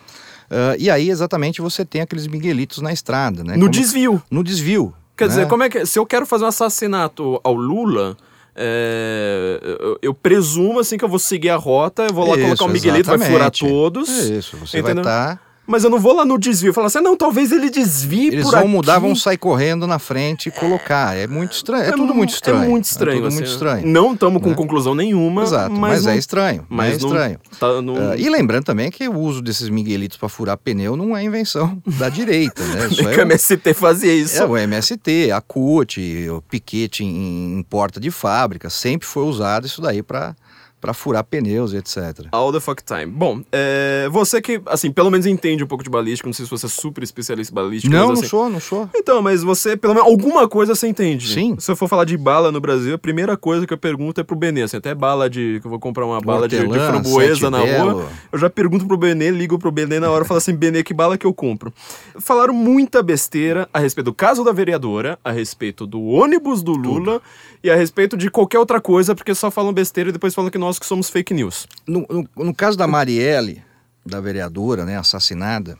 Ah, 0.51 0.75
e 0.77 0.89
aí 0.89 1.09
exatamente 1.09 1.61
você 1.61 1.85
tem 1.85 2.01
aqueles 2.01 2.27
miguelitos 2.27 2.79
na 2.79 2.91
estrada, 2.91 3.43
né? 3.43 3.53
No 3.53 3.61
Como- 3.61 3.71
desvio. 3.71 4.21
No 4.29 4.43
desvio. 4.43 4.93
Quer 5.19 5.25
né? 5.25 5.29
dizer, 5.29 5.47
como 5.47 5.63
é 5.63 5.69
que. 5.69 5.85
Se 5.85 5.99
eu 5.99 6.05
quero 6.05 6.25
fazer 6.25 6.45
um 6.45 6.47
assassinato 6.47 7.41
ao 7.43 7.53
Lula. 7.53 8.15
é, 8.55 9.59
eu, 9.61 9.99
eu 10.01 10.13
presumo 10.13 10.79
assim 10.79 10.97
que 10.97 11.03
eu 11.03 11.09
vou 11.09 11.19
seguir 11.19 11.49
a 11.49 11.57
rota, 11.57 12.03
eu 12.03 12.13
vou 12.13 12.25
lá 12.25 12.37
Isso, 12.37 12.45
colocar 12.45 12.65
um 12.65 12.67
Miguelito, 12.69 13.09
vai 13.09 13.19
furar 13.19 13.51
todos. 13.51 14.09
É 14.09 14.37
isso, 14.37 14.55
você 14.55 14.79
entendeu? 14.79 15.03
vai 15.03 15.13
estar. 15.13 15.48
Mas 15.69 15.83
eu 15.83 15.89
não 15.91 15.99
vou 15.99 16.13
lá 16.13 16.25
no 16.25 16.39
desvio 16.39 16.73
falar 16.73 16.87
assim, 16.87 16.99
não, 16.99 17.15
talvez 17.15 17.51
ele 17.51 17.69
desvie 17.69 18.27
Eles 18.29 18.43
por 18.43 18.51
vão 18.53 18.59
aqui. 18.61 18.69
mudar, 18.69 18.97
vão 18.97 19.13
sair 19.15 19.37
correndo 19.37 19.85
na 19.85 19.99
frente 19.99 20.49
e 20.49 20.51
colocar. 20.51 21.15
É 21.15 21.27
muito 21.27 21.51
estranho. 21.51 21.83
É, 21.83 21.91
tudo 21.91 22.07
mu- 22.07 22.15
muito 22.15 22.31
estranho. 22.33 22.63
É 22.63 22.67
muito 22.67 22.85
estranho. 22.85 23.11
É 23.11 23.15
tudo 23.17 23.27
assim, 23.27 23.35
muito 23.37 23.47
estranho. 23.49 23.87
Não 23.87 24.13
estamos 24.13 24.41
com 24.41 24.49
né? 24.49 24.55
conclusão 24.55 24.95
nenhuma. 24.95 25.43
Exato, 25.43 25.71
mas, 25.71 25.79
mas, 25.91 26.05
não- 26.05 26.11
é 26.11 26.17
estranho. 26.17 26.65
Mas 26.67 26.95
é 26.97 26.99
não 27.01 27.07
estranho. 27.09 27.39
tá 27.59 27.67
Ah, 28.11 28.17
e 28.17 28.27
lembrando 28.29 28.63
também 28.63 28.89
que 28.89 29.07
o 29.07 29.15
uso 29.19 29.41
desses 29.43 29.69
miguelitos 29.69 30.17
para 30.17 30.27
furar 30.27 30.57
pneu 30.57 30.97
não 30.97 31.15
é 31.15 31.23
invenção 31.23 31.79
da 31.85 32.09
direita, 32.09 32.63
né? 32.65 32.87
Isso 32.87 32.95
que 32.95 33.07
é, 33.07 33.17
o 33.17 33.21
MST 33.21 33.73
fazia 33.75 34.13
isso. 34.13 34.41
é 34.41 34.45
o 34.47 34.57
MST, 34.57 35.31
a 35.31 35.39
CUT, 35.39 36.29
o 36.29 36.41
piquete 36.41 37.03
em, 37.03 37.59
em 37.59 37.61
porta 37.63 37.99
de 37.99 38.09
fábrica, 38.09 38.69
sempre 38.71 39.07
foi 39.07 39.23
usado 39.23 39.67
isso 39.67 39.81
daí 39.81 40.01
para 40.01 40.35
para 40.79 40.93
furar 40.93 41.23
pneus, 41.23 41.73
etc. 41.73 42.27
All 42.31 42.51
the 42.51 42.59
fuck 42.59 42.83
time. 42.83 43.07
Bom, 43.07 43.41
é, 43.51 44.07
você 44.09 44.41
que, 44.41 44.61
assim, 44.65 44.91
pelo 44.91 45.11
menos 45.11 45.25
entende 45.25 45.63
um 45.63 45.67
pouco 45.67 45.83
de 45.83 45.89
balística, 45.89 46.27
não 46.27 46.33
sei 46.33 46.45
se 46.45 46.51
você 46.51 46.65
é 46.65 46.69
super 46.69 47.03
especialista 47.03 47.51
em 47.51 47.55
balística. 47.55 47.93
Não, 47.93 48.09
mas, 48.09 48.19
não 48.19 48.19
assim, 48.21 48.29
sou, 48.29 48.49
não 48.49 48.59
sou. 48.59 48.89
Então, 48.95 49.21
mas 49.21 49.43
você, 49.43 49.75
pelo 49.75 49.93
menos, 49.93 50.09
alguma 50.09 50.47
coisa 50.47 50.73
você 50.73 50.87
entende. 50.87 51.33
Sim. 51.33 51.55
Se 51.59 51.71
eu 51.71 51.75
for 51.75 51.87
falar 51.87 52.05
de 52.05 52.17
bala 52.17 52.51
no 52.51 52.61
Brasil, 52.61 52.95
a 52.95 52.97
primeira 52.97 53.35
coisa 53.35 53.67
que 53.67 53.73
eu 53.73 53.77
pergunto 53.77 54.21
é 54.21 54.23
pro 54.23 54.35
Benê. 54.35 54.63
Assim, 54.63 54.77
até 54.77 54.95
bala 54.95 55.29
de. 55.29 55.59
que 55.61 55.67
eu 55.67 55.69
vou 55.69 55.79
comprar 55.79 56.05
uma 56.05 56.21
bala 56.21 56.47
de, 56.47 56.57
de 56.57 56.65
Hortelã, 56.65 56.87
framboesa 56.87 57.49
na 57.49 57.59
rua. 57.59 58.09
Eu 58.31 58.39
já 58.39 58.49
pergunto 58.49 58.85
pro 58.85 58.97
Benê, 58.97 59.31
ligo 59.31 59.59
pro 59.59 59.71
Benê 59.71 59.99
na 59.99 60.09
hora 60.09 60.23
e 60.23 60.27
falo 60.27 60.37
assim: 60.37 60.55
Benê, 60.55 60.83
que 60.83 60.93
bala 60.93 61.17
que 61.17 61.25
eu 61.25 61.33
compro? 61.33 61.73
Falaram 62.19 62.53
muita 62.53 63.03
besteira 63.03 63.67
a 63.73 63.79
respeito 63.79 64.05
do 64.05 64.13
caso 64.13 64.43
da 64.43 64.51
vereadora, 64.51 65.19
a 65.23 65.31
respeito 65.31 65.85
do 65.85 66.01
ônibus 66.01 66.63
do 66.63 66.71
Lula 66.71 67.21
e 67.63 67.69
a 67.69 67.75
respeito 67.75 68.15
de 68.15 68.29
qualquer 68.29 68.59
outra 68.59 68.79
coisa, 68.79 69.13
porque 69.13 69.35
só 69.35 69.51
falam 69.51 69.73
besteira 69.73 70.09
e 70.09 70.13
depois 70.13 70.33
falam 70.33 70.49
que 70.49 70.57
nós 70.69 70.77
que 70.79 70.85
somos 70.85 71.09
fake 71.09 71.33
news. 71.33 71.67
No, 71.87 72.05
no- 72.09 72.29
no 72.45 72.53
caso 72.53 72.77
da 72.77 72.85
Marielle, 72.85 73.63
da 74.05 74.21
vereadora, 74.21 74.85
né, 74.85 74.97
assassinada, 74.97 75.77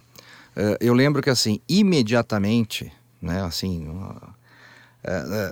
eh, 0.56 0.78
eu 0.82 0.93
lembro 0.95 1.21
que 1.21 1.30
assim, 1.30 1.60
imediatamente, 1.69 2.91
né, 3.21 3.43
assim, 3.43 3.88
uh, 3.88 4.30
eh, 5.04 5.52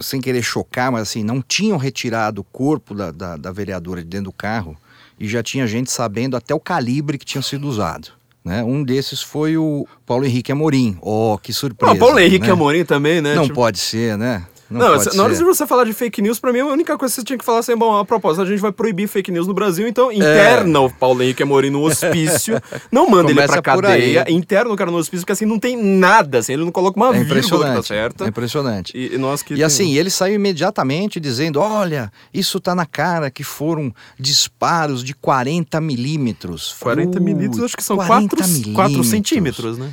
sem 0.00 0.20
querer 0.22 0.42
chocar, 0.42 0.90
mas 0.90 1.02
assim, 1.02 1.22
não 1.22 1.42
tinham 1.42 1.76
retirado 1.76 2.40
o 2.40 2.44
corpo 2.44 2.94
da, 2.94 3.10
da, 3.10 3.36
da 3.36 3.52
vereadora 3.52 4.00
de 4.02 4.08
dentro 4.08 4.26
do 4.26 4.32
carro 4.32 4.74
e 5.18 5.28
já 5.28 5.42
tinha 5.42 5.66
gente 5.66 5.90
sabendo 5.90 6.34
até 6.36 6.54
o 6.54 6.60
calibre 6.60 7.18
que 7.18 7.26
tinha 7.26 7.42
sido 7.42 7.68
usado. 7.68 8.08
Né? 8.42 8.62
Um 8.64 8.82
desses 8.82 9.20
foi 9.20 9.58
o 9.58 9.86
Paulo 10.06 10.24
Henrique 10.24 10.50
Amorim. 10.50 10.96
Oh, 11.02 11.36
que 11.42 11.52
surpresa. 11.52 11.94
Paulo 11.96 12.18
Henrique 12.18 12.46
né? 12.46 12.52
Amorim 12.52 12.86
também, 12.86 13.20
né? 13.20 13.34
Não 13.34 13.42
Tipo- 13.42 13.56
pode 13.56 13.78
ser, 13.78 14.16
né? 14.16 14.46
Não, 14.70 14.96
pode 14.96 15.16
na 15.16 15.24
hora 15.24 15.34
de 15.34 15.42
você 15.42 15.66
falar 15.66 15.84
de 15.84 15.92
fake 15.92 16.22
news, 16.22 16.38
pra 16.38 16.52
mim, 16.52 16.60
a 16.60 16.66
única 16.66 16.96
coisa 16.96 17.12
que 17.14 17.20
você 17.20 17.24
tinha 17.24 17.38
que 17.38 17.44
falar 17.44 17.58
assim, 17.58 17.76
bom, 17.76 17.96
a 17.98 18.04
propósito, 18.04 18.42
a 18.42 18.46
gente 18.46 18.60
vai 18.60 18.70
proibir 18.70 19.08
fake 19.08 19.32
news 19.32 19.46
no 19.46 19.52
Brasil, 19.54 19.86
É. 19.86 19.88
então 19.88 20.12
interna 20.12 20.80
o 20.80 20.90
Paulo 20.90 21.22
Henrique 21.22 21.42
Amorim 21.42 21.70
no 21.70 21.82
hospício, 21.82 22.60
não 22.92 23.08
manda 23.10 23.30
ele 23.30 23.40
Começa 23.40 23.60
pra 23.62 23.74
por 23.74 23.82
cadeia, 23.82 24.24
interna 24.28 24.72
o 24.72 24.76
cara 24.76 24.90
no 24.90 24.96
hospício, 24.98 25.22
porque 25.24 25.32
assim, 25.32 25.44
não 25.46 25.58
tem 25.58 25.76
nada, 25.76 26.38
assim, 26.38 26.52
ele 26.52 26.64
não 26.64 26.70
coloca 26.72 26.96
uma 26.98 27.08
É 27.16 27.24
vírgula 27.24 27.68
que 27.70 27.74
tá 27.76 27.82
certa. 27.82 28.24
É 28.24 28.28
impressionante. 28.28 28.96
E, 28.96 29.14
e 29.14 29.18
nós 29.18 29.42
que 29.42 29.54
E 29.54 29.56
tem- 29.56 29.64
assim, 29.64 29.94
ele 29.96 30.10
saiu 30.10 30.34
imediatamente 30.36 31.18
dizendo: 31.18 31.58
olha, 31.60 32.12
isso 32.32 32.60
tá 32.60 32.74
na 32.74 32.86
cara 32.86 33.30
que 33.30 33.42
foram 33.42 33.92
disparos 34.18 35.02
de 35.02 35.14
40 35.14 35.80
milímetros. 35.80 36.76
40 36.80 37.18
Uh, 37.18 37.22
milímetros, 37.22 37.64
acho 37.64 37.76
que 37.76 37.82
são 37.82 37.96
40 37.96 38.36
4, 38.36 38.36
4 38.36 38.52
milímetros. 38.62 39.08
centímetros, 39.08 39.78
né? 39.78 39.90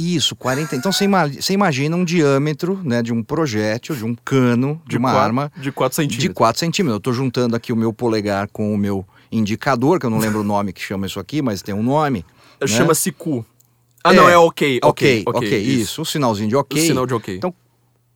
Isso, 0.00 0.34
40. 0.34 0.74
Então 0.76 0.90
você 0.90 1.04
ima- 1.04 1.28
você 1.28 1.52
imagina 1.52 1.94
um 1.94 2.04
diâmetro 2.04 2.80
né, 2.82 3.02
de 3.02 3.12
um 3.12 3.22
projétil, 3.22 3.94
de 3.94 4.04
um 4.04 4.14
cano, 4.14 4.80
de, 4.86 4.96
uma 4.96 5.10
quatro- 5.10 5.24
arma 5.24 5.52
De 5.56 5.70
4 5.70 5.96
centímetros. 5.96 6.22
de 6.28 6.34
4 6.34 6.58
centímetros. 6.60 6.94
Eu 6.94 6.98
estou 6.98 7.12
juntando 7.12 7.54
aqui 7.54 7.72
o 7.72 7.76
meu 7.76 7.92
polegar 7.92 8.48
com 8.52 8.72
o 8.72 8.78
meu 8.78 9.04
indicador, 9.30 9.98
que 10.00 10.06
eu 10.06 10.10
não 10.10 10.18
lembro 10.20 10.40
o 10.40 10.44
nome 10.44 10.72
que 10.72 10.80
chama 10.80 11.06
isso 11.06 11.20
aqui, 11.20 11.42
mas 11.42 11.60
tem 11.62 11.74
um 11.74 11.82
nome. 11.82 12.24
né? 12.60 12.66
Chama-se 12.66 13.12
cu. 13.12 13.44
Ah, 14.02 14.12
É. 14.12 14.16
não, 14.16 14.28
é 14.28 14.38
ok. 14.38 14.80
Ok, 14.82 15.22
ok, 15.26 15.58
isso. 15.58 16.00
O 16.02 16.06
sinalzinho 16.06 16.48
de 16.48 16.56
ok. 16.56 16.82
O 16.82 16.86
sinal 16.86 17.06
de 17.06 17.12
ok. 17.14 17.36
Então, 17.36 17.52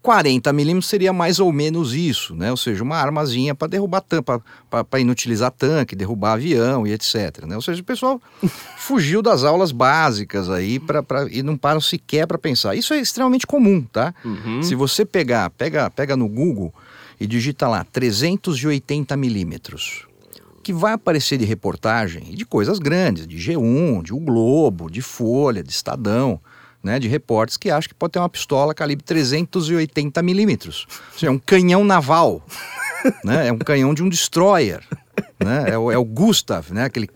40 0.04 0.52
milímetros 0.52 0.86
seria 0.90 1.14
mais 1.14 1.40
ou 1.40 1.50
menos 1.50 1.94
isso, 1.94 2.34
né? 2.36 2.50
Ou 2.50 2.58
seja, 2.58 2.82
uma 2.84 2.96
armazinha 2.98 3.54
para 3.54 3.68
derrubar 3.68 4.02
tanque, 4.02 4.30
para 4.68 5.00
inutilizar 5.00 5.50
tanque, 5.50 5.96
derrubar 5.96 6.34
avião 6.34 6.86
e 6.86 6.92
etc. 6.92 7.46
Né? 7.46 7.56
Ou 7.56 7.62
seja, 7.62 7.80
o 7.80 7.84
pessoal 7.84 8.20
fugiu 8.76 9.22
das 9.22 9.44
aulas 9.44 9.72
básicas 9.72 10.50
aí 10.50 10.78
pra, 10.78 11.02
pra- 11.02 11.26
e 11.30 11.42
não 11.42 11.56
param 11.56 11.80
sequer 11.80 12.26
para 12.26 12.36
pensar. 12.36 12.74
Isso 12.74 12.92
é 12.92 13.00
extremamente 13.00 13.46
comum, 13.46 13.80
tá? 13.80 14.14
Uhum. 14.22 14.62
Se 14.62 14.74
você 14.74 15.06
pegar, 15.06 15.48
pega, 15.48 15.88
pega 15.88 16.14
no 16.14 16.28
Google 16.28 16.70
e 17.18 17.26
digita 17.26 17.66
lá 17.66 17.82
380 17.82 19.16
milímetros, 19.16 20.04
que 20.62 20.70
vai 20.72 20.92
aparecer 20.92 21.38
de 21.38 21.46
reportagem 21.46 22.24
e 22.30 22.34
de 22.36 22.44
coisas 22.44 22.78
grandes, 22.78 23.26
de 23.26 23.38
G1, 23.38 24.02
de 24.02 24.12
O 24.12 24.18
Globo, 24.18 24.90
de 24.90 25.00
Folha, 25.00 25.62
de 25.62 25.70
Estadão, 25.72 26.38
né, 26.84 26.98
de 26.98 27.08
repórteres 27.08 27.56
que 27.56 27.70
acham 27.70 27.88
que 27.88 27.94
pode 27.94 28.12
ter 28.12 28.18
uma 28.18 28.28
pistola 28.28 28.74
calibre 28.74 29.02
380 29.02 30.22
milímetros. 30.22 30.86
Ou 30.88 31.12
seja, 31.14 31.26
é 31.28 31.30
um 31.30 31.38
canhão 31.38 31.82
naval, 31.82 32.44
né, 33.24 33.48
é 33.48 33.52
um 33.52 33.58
canhão 33.58 33.94
de 33.94 34.02
um 34.02 34.08
destroyer. 34.08 34.82
Né, 35.42 35.70
é, 35.70 35.78
o, 35.78 35.90
é 35.90 35.96
o 35.96 36.04
Gustav, 36.04 36.70
né, 36.72 36.84
aquele, 36.84 37.08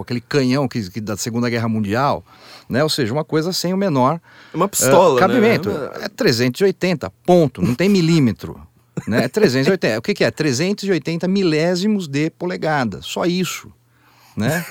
aquele 0.00 0.20
canhão 0.20 0.66
que, 0.66 0.88
que 0.90 1.00
da 1.00 1.16
Segunda 1.16 1.50
Guerra 1.50 1.68
Mundial. 1.68 2.24
Né, 2.68 2.82
ou 2.82 2.88
seja, 2.88 3.12
uma 3.12 3.24
coisa 3.24 3.52
sem 3.52 3.74
o 3.74 3.76
menor 3.76 4.20
É 4.54 4.56
uma 4.56 4.68
pistola, 4.68 5.18
ah, 5.18 5.20
cabimento. 5.20 5.68
né? 5.68 5.90
É 6.02 6.08
380, 6.08 7.10
ponto. 7.26 7.60
Não 7.60 7.74
tem 7.74 7.88
milímetro. 7.88 8.60
Né? 9.08 9.24
É 9.24 9.28
380. 9.28 9.98
O 9.98 10.02
que, 10.02 10.14
que 10.14 10.22
é? 10.22 10.30
380 10.30 11.26
milésimos 11.26 12.06
de 12.06 12.30
polegada. 12.30 13.00
Só 13.02 13.24
isso. 13.24 13.72
Né? 14.36 14.64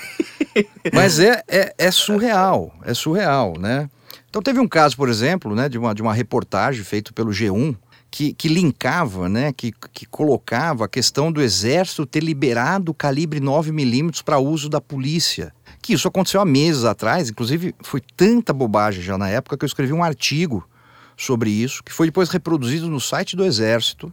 Mas 0.93 1.19
é, 1.19 1.43
é, 1.45 1.73
é 1.77 1.91
surreal. 1.91 2.73
É 2.85 2.93
surreal, 2.93 3.55
né? 3.59 3.89
Então 4.29 4.41
teve 4.41 4.59
um 4.59 4.67
caso, 4.67 4.95
por 4.95 5.09
exemplo, 5.09 5.55
né, 5.55 5.67
de, 5.67 5.77
uma, 5.77 5.93
de 5.93 6.01
uma 6.01 6.13
reportagem 6.13 6.83
feita 6.83 7.11
pelo 7.11 7.31
G1 7.31 7.75
que, 8.11 8.33
que 8.33 8.47
linkava, 8.47 9.29
né, 9.29 9.53
que, 9.53 9.71
que 9.93 10.05
colocava 10.05 10.85
a 10.85 10.87
questão 10.87 11.31
do 11.31 11.41
exército 11.41 12.05
ter 12.05 12.23
liberado 12.23 12.91
o 12.91 12.95
calibre 12.95 13.39
9mm 13.39 14.23
para 14.23 14.39
uso 14.39 14.69
da 14.69 14.81
polícia. 14.81 15.53
Que 15.81 15.93
isso 15.93 16.07
aconteceu 16.07 16.41
há 16.41 16.45
meses 16.45 16.83
atrás, 16.83 17.29
inclusive 17.29 17.75
foi 17.81 18.01
tanta 18.17 18.51
bobagem 18.51 19.01
já 19.01 19.17
na 19.17 19.29
época 19.29 19.57
que 19.57 19.63
eu 19.63 19.67
escrevi 19.67 19.93
um 19.93 20.03
artigo 20.03 20.67
sobre 21.15 21.49
isso, 21.49 21.83
que 21.83 21.93
foi 21.93 22.07
depois 22.07 22.29
reproduzido 22.29 22.89
no 22.89 22.99
site 22.99 23.35
do 23.35 23.45
Exército, 23.45 24.11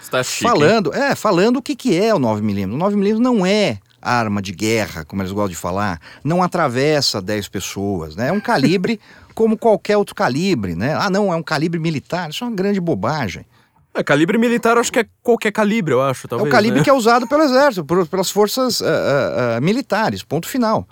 Você 0.00 0.10
tá 0.10 0.22
chique, 0.22 0.44
hein? 0.44 0.50
falando, 0.50 0.94
é, 0.94 1.14
falando 1.14 1.56
o 1.56 1.62
que, 1.62 1.74
que 1.74 1.98
é 1.98 2.14
o 2.14 2.18
9mm. 2.18 2.72
O 2.72 2.78
9mm 2.78 3.18
não 3.18 3.44
é 3.44 3.78
arma 4.04 4.42
de 4.42 4.52
guerra, 4.52 5.04
como 5.04 5.22
eles 5.22 5.32
gostam 5.32 5.50
de 5.50 5.56
falar, 5.56 6.00
não 6.22 6.42
atravessa 6.42 7.20
10 7.22 7.48
pessoas, 7.48 8.14
né? 8.14 8.28
É 8.28 8.32
um 8.32 8.40
calibre 8.40 9.00
como 9.34 9.56
qualquer 9.56 9.96
outro 9.96 10.14
calibre, 10.14 10.74
né? 10.74 10.94
Ah, 10.94 11.10
não, 11.10 11.32
é 11.32 11.36
um 11.36 11.42
calibre 11.42 11.80
militar, 11.80 12.30
isso 12.30 12.44
é 12.44 12.46
uma 12.46 12.56
grande 12.56 12.80
bobagem. 12.80 13.44
É, 13.94 14.02
calibre 14.02 14.36
militar, 14.36 14.76
acho 14.76 14.92
que 14.92 14.98
é 14.98 15.06
qualquer 15.22 15.52
calibre, 15.52 15.94
eu 15.94 16.02
acho, 16.02 16.26
é 16.26 16.28
talvez. 16.28 16.48
o 16.48 16.52
calibre 16.52 16.80
né? 16.80 16.84
que 16.84 16.90
é 16.90 16.92
usado 16.92 17.28
pelo 17.28 17.44
exército, 17.44 17.84
por- 17.84 18.06
pelas 18.06 18.28
forças 18.28 18.82
ah, 18.82 19.56
ah, 19.56 19.60
militares, 19.60 20.22
ponto 20.22 20.48
final. 20.48 20.86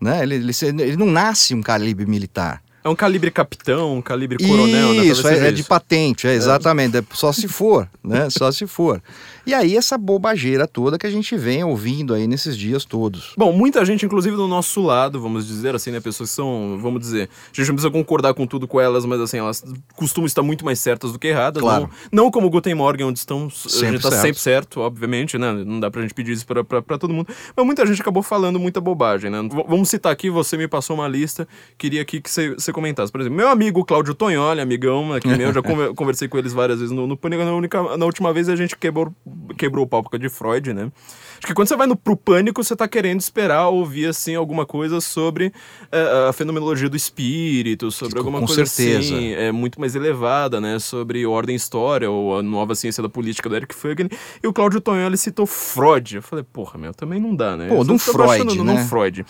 Né? 0.00 0.22
Ele, 0.22 0.34
ele, 0.36 0.82
ele 0.82 0.96
não 0.96 1.06
nasce 1.06 1.54
um 1.54 1.62
calibre 1.62 2.06
militar. 2.06 2.62
É 2.84 2.88
um 2.88 2.94
calibre 2.94 3.30
capitão, 3.30 3.96
um 3.96 4.02
calibre 4.02 4.36
coronel, 4.46 4.92
né? 4.92 5.06
Isso, 5.06 5.22
Talvez 5.22 5.42
é, 5.42 5.48
é 5.48 5.52
de 5.52 5.64
patente, 5.64 6.28
é, 6.28 6.34
exatamente. 6.34 6.98
é 6.98 7.02
só 7.14 7.32
se 7.32 7.48
for, 7.48 7.88
né? 8.04 8.28
Só 8.30 8.52
se 8.52 8.66
for. 8.66 9.02
E 9.46 9.52
aí 9.54 9.76
essa 9.76 9.96
bobageira 9.98 10.66
toda 10.66 10.98
que 10.98 11.06
a 11.06 11.10
gente 11.10 11.36
vem 11.36 11.62
ouvindo 11.64 12.14
aí 12.14 12.26
nesses 12.26 12.56
dias 12.56 12.84
todos. 12.84 13.32
Bom, 13.36 13.52
muita 13.52 13.84
gente, 13.84 14.04
inclusive 14.06 14.36
do 14.36 14.48
nosso 14.48 14.80
lado, 14.82 15.20
vamos 15.20 15.46
dizer 15.46 15.74
assim, 15.74 15.90
né? 15.90 16.00
Pessoas 16.00 16.30
que 16.30 16.36
são, 16.36 16.78
vamos 16.80 17.00
dizer, 17.00 17.28
a 17.52 17.56
gente 17.56 17.68
não 17.68 17.74
precisa 17.74 17.90
concordar 17.90 18.32
com 18.34 18.46
tudo 18.46 18.66
com 18.66 18.80
elas, 18.80 19.04
mas 19.04 19.20
assim, 19.20 19.38
elas 19.38 19.62
costumam 19.94 20.26
estar 20.26 20.42
muito 20.42 20.64
mais 20.64 20.78
certas 20.78 21.12
do 21.12 21.18
que 21.18 21.28
erradas. 21.28 21.62
Claro. 21.62 21.90
Não, 22.10 22.24
não 22.24 22.30
como 22.30 22.46
o 22.46 22.50
Guten 22.50 22.74
Morgen, 22.74 23.06
onde 23.06 23.18
estão. 23.18 23.46
a 23.46 23.50
Sempre 23.50 23.92
gente 23.92 24.02
tá 24.02 24.10
certo. 24.10 24.22
sempre 24.22 24.40
certo, 24.40 24.80
obviamente, 24.80 25.36
né? 25.38 25.52
Não 25.52 25.78
dá 25.80 25.90
pra 25.90 26.02
gente 26.02 26.14
pedir 26.14 26.32
isso 26.32 26.46
pra, 26.46 26.64
pra, 26.64 26.80
pra 26.80 26.98
todo 26.98 27.12
mundo. 27.12 27.28
Mas 27.56 27.66
muita 27.66 27.84
gente 27.86 28.00
acabou 28.00 28.22
falando 28.22 28.58
muita 28.58 28.80
bobagem, 28.80 29.30
né? 29.30 29.42
V- 29.42 29.64
vamos 29.68 29.88
citar 29.88 30.12
aqui, 30.12 30.30
você 30.30 30.56
me 30.56 30.66
passou 30.68 30.96
uma 30.96 31.06
lista, 31.08 31.46
queria 31.76 32.00
aqui 32.02 32.20
que 32.20 32.30
você 32.30 32.72
comentasse. 32.72 33.12
Por 33.12 33.20
exemplo, 33.20 33.36
meu 33.36 33.48
amigo 33.48 33.84
Cláudio 33.84 34.14
Tonholi, 34.14 34.60
amigão 34.60 35.12
aqui 35.12 35.28
meu, 35.28 35.52
já 35.52 35.60
conver- 35.62 35.92
conversei 35.94 36.28
com 36.28 36.38
eles 36.38 36.52
várias 36.52 36.78
vezes 36.80 36.94
no, 36.94 37.06
no 37.06 37.16
Pânico. 37.16 37.44
Na, 37.44 37.52
única, 37.52 37.96
na 37.96 38.06
última 38.06 38.32
vez 38.32 38.48
a 38.48 38.56
gente 38.56 38.76
quebrou, 38.76 39.12
quebrou 39.56 39.84
o 39.84 39.88
pau 39.88 40.02
por 40.02 40.10
causa 40.10 40.22
de 40.22 40.28
Freud, 40.28 40.72
né? 40.72 40.90
Acho 41.38 41.48
que 41.48 41.54
quando 41.54 41.68
você 41.68 41.76
vai 41.76 41.86
no, 41.86 41.94
pro 41.96 42.16
Pânico, 42.16 42.62
você 42.62 42.74
tá 42.74 42.88
querendo 42.88 43.20
esperar 43.20 43.68
ouvir, 43.68 44.06
assim, 44.06 44.34
alguma 44.34 44.64
coisa 44.64 45.00
sobre 45.00 45.52
eh, 45.92 46.26
a 46.28 46.32
fenomenologia 46.32 46.88
do 46.88 46.96
espírito, 46.96 47.90
sobre 47.90 48.18
alguma 48.18 48.40
com 48.40 48.46
coisa 48.46 48.64
certeza. 48.64 49.14
assim, 49.14 49.32
é 49.32 49.52
muito 49.52 49.78
mais 49.78 49.94
elevada, 49.94 50.60
né? 50.60 50.78
Sobre 50.78 51.26
ordem 51.26 51.54
história, 51.54 52.10
ou 52.10 52.38
a 52.38 52.42
nova 52.42 52.74
ciência 52.74 53.02
da 53.02 53.08
política 53.08 53.48
do 53.48 53.56
Eric 53.56 53.74
Fögel. 53.74 54.08
E 54.42 54.46
o 54.46 54.52
Cláudio 54.52 54.80
Tonholi 54.80 55.18
citou 55.18 55.46
Freud. 55.46 56.16
Eu 56.16 56.22
falei, 56.22 56.44
porra, 56.50 56.78
meu, 56.78 56.94
também 56.94 57.20
não 57.20 57.34
dá, 57.34 57.56
né? 57.56 57.68
Pô, 57.68 57.84
tô 57.84 57.98
Freud, 57.98 58.62
né? 58.62 58.84
Freud. 58.84 59.26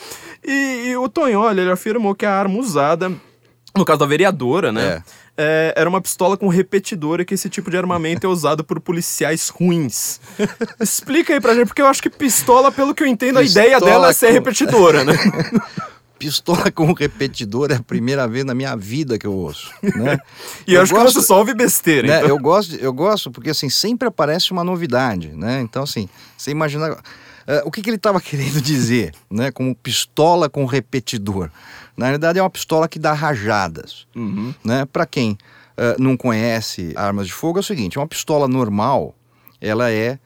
E, 0.46 0.88
e 0.88 0.96
o 0.96 1.08
Tonholi, 1.08 1.60
ele 1.60 1.70
afirmou 1.70 2.14
que 2.14 2.24
a 2.24 2.32
arma 2.32 2.58
usada, 2.58 3.12
no 3.76 3.84
caso 3.84 3.98
da 4.00 4.06
vereadora, 4.06 4.70
né? 4.70 5.02
é, 5.36 5.74
era 5.76 5.88
uma 5.88 6.00
pistola 6.00 6.36
com 6.36 6.46
repetidor 6.48 7.20
e 7.20 7.24
que 7.24 7.34
esse 7.34 7.48
tipo 7.48 7.70
de 7.70 7.76
armamento 7.76 8.24
é 8.26 8.30
usado 8.30 8.62
por 8.62 8.78
policiais 8.80 9.48
ruins. 9.48 10.20
Explica 10.80 11.32
aí 11.34 11.40
pra 11.40 11.54
gente, 11.54 11.66
porque 11.66 11.82
eu 11.82 11.86
acho 11.86 12.00
que 12.02 12.08
pistola, 12.10 12.70
pelo 12.70 12.94
que 12.94 13.02
eu 13.02 13.06
entendo, 13.06 13.38
a 13.38 13.42
Pistola 13.42 13.66
ideia 13.66 13.80
dela 13.80 14.10
é 14.10 14.12
ser 14.12 14.28
com- 14.28 14.32
repetidora, 14.34 15.04
né? 15.04 15.12
Pistola 16.16 16.70
com 16.70 16.92
repetidor 16.92 17.70
é 17.72 17.74
a 17.74 17.82
primeira 17.82 18.26
vez 18.28 18.44
na 18.44 18.54
minha 18.54 18.76
vida 18.76 19.18
que 19.18 19.26
eu 19.26 19.32
ouço, 19.32 19.70
né? 19.82 20.18
E 20.66 20.74
eu, 20.74 20.80
acho 20.82 20.94
gosto- 20.94 21.06
que 21.16 21.20
você 21.20 21.26
só 21.26 21.38
ouve 21.38 21.52
besteira. 21.52 22.06
né, 22.06 22.16
então. 22.18 22.28
eu 22.28 22.38
gosto, 22.38 22.76
eu 22.76 22.92
gosto 22.92 23.30
porque 23.30 23.50
assim 23.50 23.68
sempre 23.68 24.06
aparece 24.06 24.52
uma 24.52 24.62
novidade, 24.62 25.28
né? 25.34 25.60
Então 25.60 25.82
assim, 25.82 26.08
você 26.38 26.52
imagina 26.52 26.96
eh, 27.46 27.62
o 27.66 27.70
que, 27.70 27.82
que 27.82 27.90
ele 27.90 27.96
estava 27.96 28.20
querendo 28.20 28.60
dizer, 28.62 29.12
né? 29.28 29.50
Como 29.50 29.74
pistola 29.74 30.48
com 30.48 30.64
repetidor. 30.64 31.50
Na 31.96 32.06
realidade 32.06 32.38
é 32.38 32.42
uma 32.42 32.50
pistola 32.50 32.88
que 32.88 32.98
dá 32.98 33.12
rajadas, 33.12 34.06
Uhum. 34.16 34.52
né? 34.64 34.84
Para 34.86 35.06
quem 35.06 35.38
eh, 35.76 35.96
não 35.98 36.16
conhece 36.16 36.92
armas 36.96 37.26
de 37.26 37.32
fogo 37.32 37.58
é 37.58 37.60
o 37.60 37.62
seguinte, 37.64 37.98
uma 37.98 38.06
pistola 38.08 38.46
normal 38.48 39.14
ela 39.60 39.90
é 39.90 40.18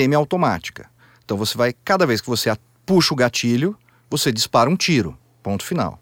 semiautomática. 0.00 0.88
Então 1.24 1.36
você 1.36 1.56
vai 1.56 1.72
cada 1.84 2.06
vez 2.06 2.20
que 2.20 2.28
você 2.28 2.54
puxa 2.84 3.12
o 3.14 3.16
gatilho 3.16 3.76
você 4.08 4.30
dispara 4.30 4.70
um 4.70 4.76
tiro, 4.76 5.18
ponto 5.42 5.64
final. 5.64 6.00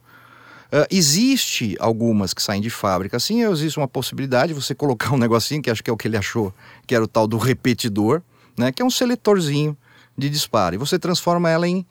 Ah, 0.71 0.87
existe 0.91 1.75
algumas 1.81 2.35
que 2.35 2.43
saem 2.43 2.61
de 2.61 2.69
fábrica 2.69 3.17
assim, 3.17 3.43
existe 3.45 3.79
uma 3.79 3.89
possibilidade 3.89 4.53
de 4.53 4.61
você 4.61 4.75
colocar 4.75 5.13
um 5.15 5.17
negocinho, 5.17 5.63
que 5.63 5.71
acho 5.71 5.83
que 5.83 5.89
é 5.89 5.93
o 5.93 5.97
que 5.97 6.07
ele 6.07 6.17
achou, 6.19 6.53
que 6.87 6.95
era 6.95 7.03
o 7.03 7.09
tal 7.09 7.27
do 7.27 7.39
repetidor, 7.39 8.21
né, 8.59 8.71
que 8.73 8.83
é 8.83 8.85
um 8.85 8.91
seletorzinho 8.91 9.75
de 10.19 10.29
disparo. 10.29 10.75
E 10.75 10.79
você 10.79 10.99
transforma 10.99 11.49
ela 11.49 11.67
em, 11.67 11.87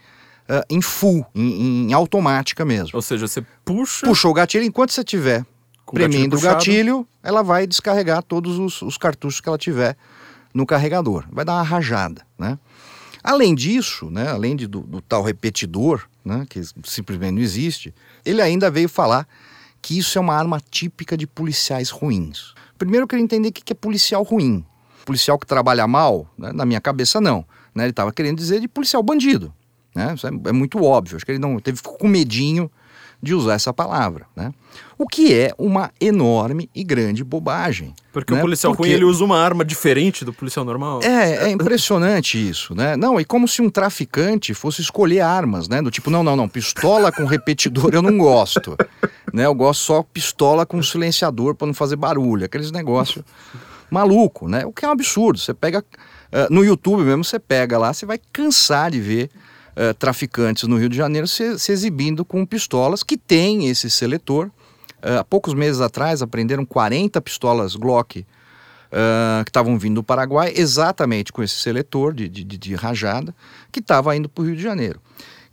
ah, 0.48 0.66
em 0.70 0.82
full, 0.82 1.26
em, 1.34 1.90
em 1.90 1.94
automática 1.94 2.66
mesmo. 2.66 2.92
Ou 2.94 3.02
seja, 3.02 3.28
você 3.28 3.44
puxa. 3.64 4.06
Puxou 4.06 4.32
o 4.32 4.34
gatilho, 4.34 4.64
enquanto 4.64 4.92
você 4.92 5.04
tiver 5.04 5.46
Com 5.86 5.96
o 5.96 6.00
gatilho 6.00 6.12
premindo 6.12 6.38
o 6.38 6.42
gatilho, 6.42 7.08
ela 7.22 7.42
vai 7.42 7.66
descarregar 7.66 8.24
todos 8.24 8.60
os, 8.60 8.82
os 8.82 8.98
cartuchos 8.98 9.40
que 9.40 9.48
ela 9.48 9.58
tiver 9.58 9.96
no 10.54 10.66
carregador. 10.66 11.26
Vai 11.32 11.44
dar 11.46 11.54
uma 11.54 11.64
rajada, 11.64 12.26
né? 12.38 12.60
Além 13.24 13.56
disso, 13.56 14.10
né, 14.10 14.28
além 14.28 14.54
de, 14.54 14.68
do, 14.68 14.82
do 14.82 15.00
tal 15.00 15.24
repetidor, 15.24 16.04
né, 16.26 16.46
que 16.50 16.62
simplesmente 16.84 17.32
não 17.32 17.42
existe, 17.42 17.94
ele 18.26 18.42
ainda 18.42 18.70
veio 18.70 18.90
falar 18.90 19.26
que 19.82 19.98
isso 19.98 20.18
é 20.18 20.22
uma 20.22 20.36
arma 20.36 20.62
típica 20.70 21.16
de 21.16 21.26
policiais 21.26 21.90
ruins. 21.90 22.54
Primeiro 22.78 23.06
eu 23.06 23.08
queria 23.08 23.24
entender 23.24 23.48
o 23.48 23.54
que 23.54 23.64
que 23.64 23.72
é 23.72 23.76
policial 23.76 24.24
ruim. 24.24 24.66
Policial 25.06 25.40
que 25.40 25.48
trabalha 25.48 25.88
mal, 25.88 26.28
né, 26.38 26.52
na 26.52 26.66
minha 26.66 26.82
cabeça 26.82 27.22
não. 27.22 27.46
Né, 27.74 27.86
ele 27.86 27.92
estava 27.92 28.12
querendo 28.12 28.38
dizer 28.38 28.60
de 28.60 28.68
policial 28.68 29.02
bandido. 29.02 29.54
Né, 29.96 30.14
isso 30.16 30.28
é, 30.28 30.32
é 30.46 30.52
muito 30.52 30.84
óbvio. 30.84 31.16
Acho 31.18 31.26
que 31.26 31.32
ele 31.32 31.40
não 31.40 31.60
teve 31.60 31.78
ficou 31.78 31.98
com 31.98 32.08
medinho 32.08 32.70
de 33.24 33.34
usar 33.34 33.54
essa 33.54 33.72
palavra. 33.72 34.26
Né? 34.36 34.54
O 34.98 35.08
que 35.08 35.34
é 35.34 35.54
uma 35.58 35.90
enorme 36.00 36.70
e 36.76 36.84
grande 36.84 37.24
bobagem. 37.24 37.96
Porque 38.12 38.34
né? 38.34 38.40
o 38.40 38.42
policial 38.42 38.76
Porque- 38.76 38.90
ruim 38.90 38.96
ele 38.96 39.06
usa 39.06 39.24
uma 39.24 39.40
arma 39.40 39.64
diferente 39.64 40.26
do 40.26 40.34
policial 40.34 40.66
normal. 40.66 41.00
é, 41.02 41.46
é 41.46 41.50
impressionante 41.50 42.38
isso, 42.38 42.76
né? 42.76 42.98
Não, 42.98 43.20
e 43.20 43.24
como 43.24 43.48
se 43.48 43.62
um 43.62 43.70
traficante 43.70 44.54
fosse 44.54 44.82
escolher 44.82 45.22
armas, 45.22 45.70
né? 45.70 45.82
Do 45.82 45.90
tipo, 45.90 46.10
não, 46.10 46.22
não, 46.22 46.36
não, 46.36 46.50
pistola 46.50 47.14
com 47.14 47.24
repetidor 47.26 47.92
eu 47.94 48.02
não 48.02 48.18
gosto. 48.18 48.76
né? 49.32 49.46
Eu 49.46 49.56
gosto 49.56 49.80
só 49.80 50.04
pistola 50.04 50.66
com 50.66 50.84
silenciador 50.84 51.56
para 51.56 51.68
não 51.68 51.74
fazer 51.74 51.96
barulho, 51.96 52.44
aqueles 52.46 52.72
negócios 52.72 53.24
maluco, 53.90 54.50
né? 54.50 54.66
O 54.66 54.74
que 54.74 54.84
é 54.84 54.88
um 54.88 54.92
absurdo. 54.92 55.40
Você 55.40 55.54
pega 55.54 55.84
eh, 56.32 56.48
no 56.50 56.66
YouTube 56.66 57.04
mesmo, 57.04 57.24
você 57.24 57.40
pega 57.40 57.78
lá, 57.78 57.94
você 57.94 58.06
vai 58.06 58.20
cansar 58.34 58.92
de 58.92 59.00
ver 59.00 59.30
eh, 59.76 59.94
traficantes 59.94 60.68
no 60.68 60.78
Rio 60.78 60.90
de 60.90 60.98
Janeiro 60.98 61.28
se, 61.28 61.58
se 61.60 61.72
exibindo 61.72 62.24
com 62.24 62.46
pistolas 62.46 63.04
que 63.04 63.18
tem 63.18 63.68
esse 63.68 63.90
seletor 63.90 64.52
Uh, 65.04 65.20
há 65.20 65.24
poucos 65.24 65.54
meses 65.54 65.82
atrás, 65.82 66.22
apreenderam 66.22 66.66
40 66.66 67.20
pistolas 67.20 67.76
Glock 67.76 68.22
uh, 68.22 69.44
que 69.44 69.50
estavam 69.50 69.78
vindo 69.78 69.96
do 69.96 70.04
Paraguai, 70.04 70.54
exatamente 70.56 71.34
com 71.34 71.44
esse 71.44 71.56
seletor 71.56 72.14
de, 72.14 72.30
de, 72.30 72.44
de 72.46 72.76
rajada, 72.76 73.36
que 73.70 73.82
estava 73.82 74.16
indo 74.16 74.30
para 74.30 74.42
o 74.42 74.46
Rio 74.46 74.56
de 74.56 74.64
Janeiro. 74.64 75.02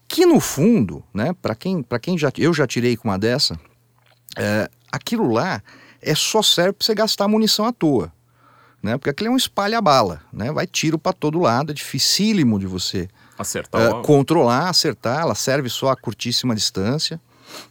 Que 0.07 0.25
no 0.25 0.39
fundo, 0.39 1.03
né, 1.13 1.35
para 1.43 1.57
quem, 1.57 1.85
quem 2.01 2.17
já. 2.17 2.31
Eu 2.39 2.55
já 2.55 2.65
tirei 2.65 2.97
com 2.97 3.09
uma 3.09 3.19
dessa, 3.19 3.59
aquilo 4.91 5.31
lá 5.33 5.63
é 6.01 6.15
só 6.15 6.43
serve 6.43 6.73
para 6.73 6.87
você 6.87 6.95
gastar 6.95 7.29
munição 7.29 7.65
à 7.65 7.73
toa. 7.73 8.13
Né? 8.83 8.97
Porque 8.97 9.11
aquilo 9.11 9.31
é 9.31 9.33
um 9.33 9.37
espalha-bala, 9.37 10.23
né? 10.33 10.51
vai 10.51 10.67
tiro 10.67 10.99
para 10.99 11.13
todo 11.13 11.39
lado, 11.39 11.71
é 11.71 11.75
dificílimo 11.75 12.59
de 12.59 12.67
você 12.67 13.09
acertar, 13.41 13.99
uh, 13.99 14.03
controlar, 14.03 14.69
acertar, 14.69 15.21
ela 15.21 15.35
serve 15.35 15.69
só 15.69 15.91
a 15.91 15.97
curtíssima 15.97 16.55
distância, 16.55 17.21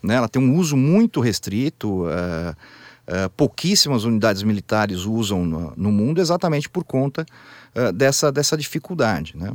né? 0.02 0.16
ela 0.16 0.28
tem 0.28 0.42
um 0.42 0.56
uso 0.56 0.76
muito 0.76 1.20
restrito, 1.20 2.04
uh, 2.04 2.08
uh, 2.10 3.30
pouquíssimas 3.38 4.04
unidades 4.04 4.44
militares 4.44 5.06
usam 5.06 5.46
no, 5.46 5.74
no 5.76 5.92
mundo 5.92 6.20
exatamente 6.20 6.70
por 6.70 6.84
conta 6.84 7.26
dessa, 7.94 8.32
dessa 8.32 8.58
dificuldade. 8.58 9.38
Né? 9.38 9.52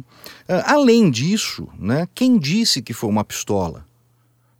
além 0.64 1.10
disso, 1.10 1.68
né, 1.76 2.06
quem 2.14 2.38
disse 2.38 2.80
que 2.80 2.94
foi 2.94 3.10
uma 3.10 3.24
pistola? 3.24 3.84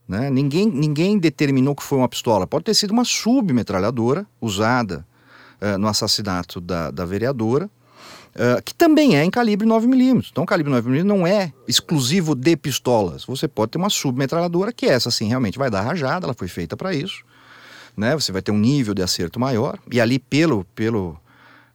Né? 0.06 0.28
Ninguém, 0.28 0.68
ninguém 0.68 1.18
determinou 1.18 1.74
que 1.74 1.82
foi 1.82 1.98
uma 1.98 2.08
pistola. 2.08 2.46
Pode 2.46 2.64
ter 2.64 2.74
sido 2.74 2.90
uma 2.90 3.04
submetralhadora 3.04 4.26
usada 4.40 5.06
uh, 5.60 5.78
no 5.78 5.88
assassinato 5.88 6.60
da, 6.60 6.90
da 6.90 7.04
vereadora, 7.04 7.70
uh, 8.34 8.62
que 8.62 8.74
também 8.74 9.16
é 9.16 9.24
em 9.24 9.30
calibre 9.30 9.66
9mm. 9.66 10.28
Então, 10.30 10.44
o 10.44 10.46
calibre 10.46 10.72
9mm 10.72 11.02
não 11.02 11.26
é 11.26 11.52
exclusivo 11.66 12.34
de 12.34 12.56
pistolas. 12.56 13.24
Você 13.24 13.48
pode 13.48 13.72
ter 13.72 13.78
uma 13.78 13.90
submetralhadora 13.90 14.72
que 14.72 14.86
essa, 14.86 15.10
sim, 15.10 15.28
realmente 15.28 15.58
vai 15.58 15.70
dar 15.70 15.82
rajada, 15.82 16.26
ela 16.26 16.34
foi 16.34 16.48
feita 16.48 16.76
para 16.76 16.94
isso. 16.94 17.24
Né? 17.96 18.14
Você 18.14 18.32
vai 18.32 18.42
ter 18.42 18.50
um 18.50 18.58
nível 18.58 18.94
de 18.94 19.02
acerto 19.02 19.38
maior. 19.38 19.78
E 19.90 20.00
ali, 20.00 20.18
pelo, 20.18 20.64
pelo 20.74 21.18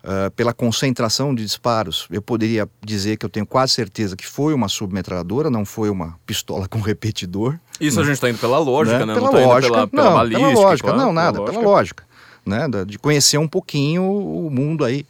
Uh, 0.01 0.31
pela 0.31 0.53
concentração 0.53 1.35
de 1.35 1.43
disparos, 1.43 2.07
eu 2.09 2.21
poderia 2.21 2.65
dizer 2.81 3.17
que 3.17 3.25
eu 3.25 3.29
tenho 3.29 3.45
quase 3.45 3.73
certeza 3.73 4.15
que 4.15 4.25
foi 4.25 4.53
uma 4.53 4.69
submetralhadora, 4.69 5.49
não 5.49 5.65
foi 5.65 5.89
uma 5.89 6.17
pistola 6.25 6.69
com 6.69 6.79
repetidor. 6.79 7.59
Isso 7.81 7.97
né? 7.97 8.03
a 8.03 8.05
gente 8.05 8.13
está 8.13 8.29
indo 8.29 8.39
pela 8.39 8.57
lógica, 8.59 8.99
né? 8.99 9.07
né? 9.07 9.13
Pela 9.13 9.25
não 9.25 9.33
tá 9.33 9.45
lógica, 9.45 9.73
pela, 9.73 9.87
pela 9.89 10.03
não, 10.05 10.13
balística, 10.13 10.47
pela 10.47 10.61
lógica, 10.61 10.87
claro, 10.87 11.03
não, 11.05 11.11
nada, 11.11 11.33
pela 11.33 11.47
pela 11.47 11.61
lógica. 11.61 12.05
lógica, 12.45 12.69
né? 12.71 12.85
De 12.85 12.97
conhecer 12.97 13.39
um 13.39 13.47
pouquinho 13.47 14.03
o 14.03 14.49
mundo 14.49 14.85
aí 14.85 15.05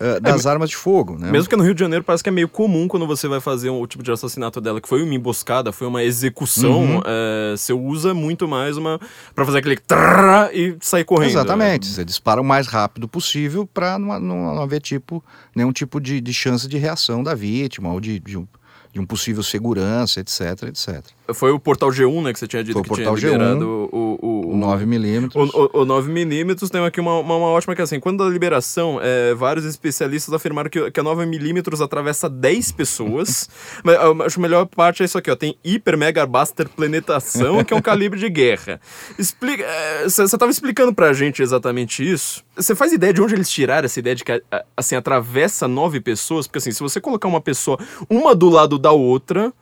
uh, 0.00 0.20
das 0.20 0.46
É, 0.46 0.48
armas 0.50 0.70
de 0.70 0.76
fogo, 0.76 1.16
né? 1.18 1.30
Mesmo 1.30 1.48
que 1.48 1.56
no 1.56 1.62
Rio 1.64 1.74
de 1.74 1.80
Janeiro 1.80 2.04
parece 2.04 2.22
que 2.22 2.28
é 2.28 2.32
meio 2.32 2.48
comum 2.48 2.86
quando 2.88 3.06
você 3.06 3.26
vai 3.28 3.40
fazer 3.40 3.70
um, 3.70 3.80
o 3.80 3.86
tipo 3.86 4.02
de 4.02 4.10
assassinato 4.12 4.60
dela, 4.60 4.80
que 4.80 4.88
foi 4.88 5.02
uma 5.02 5.14
emboscada, 5.14 5.72
foi 5.72 5.86
uma 5.86 6.02
execução, 6.02 6.82
Uhum. 6.82 7.02
é, 7.04 7.54
você 7.56 7.72
usa 7.72 8.14
muito 8.14 8.46
mais 8.48 8.76
uma. 8.76 8.98
pra 9.34 9.44
fazer 9.44 9.58
aquele 9.58 9.76
trrr 9.76 10.50
e 10.52 10.76
sair 10.80 11.04
correndo. 11.04 11.30
Exatamente, 11.30 11.86
você 11.86 12.04
dispara 12.04 12.40
o 12.40 12.44
mais 12.44 12.66
rápido 12.66 13.08
possível 13.08 13.66
para 13.66 13.98
não, 13.98 14.18
não, 14.20 14.54
não 14.54 14.62
haver 14.62 14.80
tipo, 14.80 15.22
nenhum 15.54 15.72
tipo 15.72 16.00
de, 16.00 16.20
de 16.20 16.32
chance 16.34 16.66
de 16.68 16.78
reação 16.78 17.22
da 17.22 17.34
vítima 17.34 17.92
ou 17.92 18.00
de, 18.00 18.18
de 18.20 18.36
um, 18.38 18.46
de 18.92 19.00
um 19.00 19.06
possível 19.06 19.42
segurança, 19.42 20.20
etc, 20.20 20.64
etc. 20.68 21.04
Foi 21.34 21.50
o 21.50 21.58
Portal 21.58 21.90
G1, 21.90 22.22
né, 22.22 22.32
que 22.32 22.38
você 22.38 22.46
tinha 22.46 22.62
dito 22.62 22.72
Foi 22.74 22.80
o 22.80 22.84
que 22.84 22.94
tinha 22.94 23.08
Portal 23.08 23.30
G1, 23.30 23.32
liberado 23.32 23.88
o, 23.92 24.18
o, 24.46 24.52
O 24.52 24.56
9mm. 24.56 25.30
O, 25.34 25.80
o, 25.80 25.82
o 25.82 25.86
9mm 25.86 26.68
tem 26.70 26.84
aqui 26.84 27.00
uma, 27.00 27.18
uma, 27.18 27.36
uma 27.36 27.48
ótima 27.48 27.74
que 27.74 27.80
é 27.80 27.84
assim, 27.84 28.00
quando 28.00 28.24
da 28.24 28.30
liberação, 28.30 28.98
é, 29.02 29.34
vários 29.34 29.64
especialistas 29.64 30.32
afirmaram 30.32 30.70
que, 30.70 30.90
que 30.90 31.00
a 31.00 31.04
9mm 31.04 31.82
atravessa 31.82 32.28
10 32.28 32.72
pessoas. 32.72 33.48
Mas 33.82 33.96
acho 34.26 34.38
a 34.38 34.42
melhor 34.42 34.66
parte 34.66 35.02
é 35.02 35.06
isso 35.06 35.18
aqui, 35.18 35.30
ó. 35.30 35.36
Tem 35.36 35.56
Hiper 35.64 35.96
Mega 35.96 36.26
Buster 36.26 36.68
Planetação, 36.68 37.64
que 37.64 37.72
é 37.72 37.76
um 37.76 37.82
calibre 37.82 38.18
de 38.18 38.28
guerra. 38.28 38.80
Explica. 39.18 39.64
Você 40.04 40.22
estava 40.24 40.50
explicando 40.50 40.94
pra 40.94 41.12
gente 41.12 41.42
exatamente 41.42 42.08
isso. 42.08 42.44
Você 42.54 42.74
faz 42.74 42.92
ideia 42.92 43.12
de 43.12 43.20
onde 43.20 43.34
eles 43.34 43.50
tiraram 43.50 43.86
essa 43.86 43.98
ideia 43.98 44.14
de 44.14 44.24
que 44.24 44.42
assim, 44.76 44.96
atravessa 44.96 45.68
nove 45.68 46.00
pessoas? 46.00 46.46
Porque 46.46 46.58
assim, 46.58 46.72
se 46.72 46.80
você 46.80 47.00
colocar 47.00 47.28
uma 47.28 47.40
pessoa 47.40 47.78
uma 48.08 48.34
do 48.34 48.48
lado 48.48 48.78
da 48.78 48.92
outra. 48.92 49.52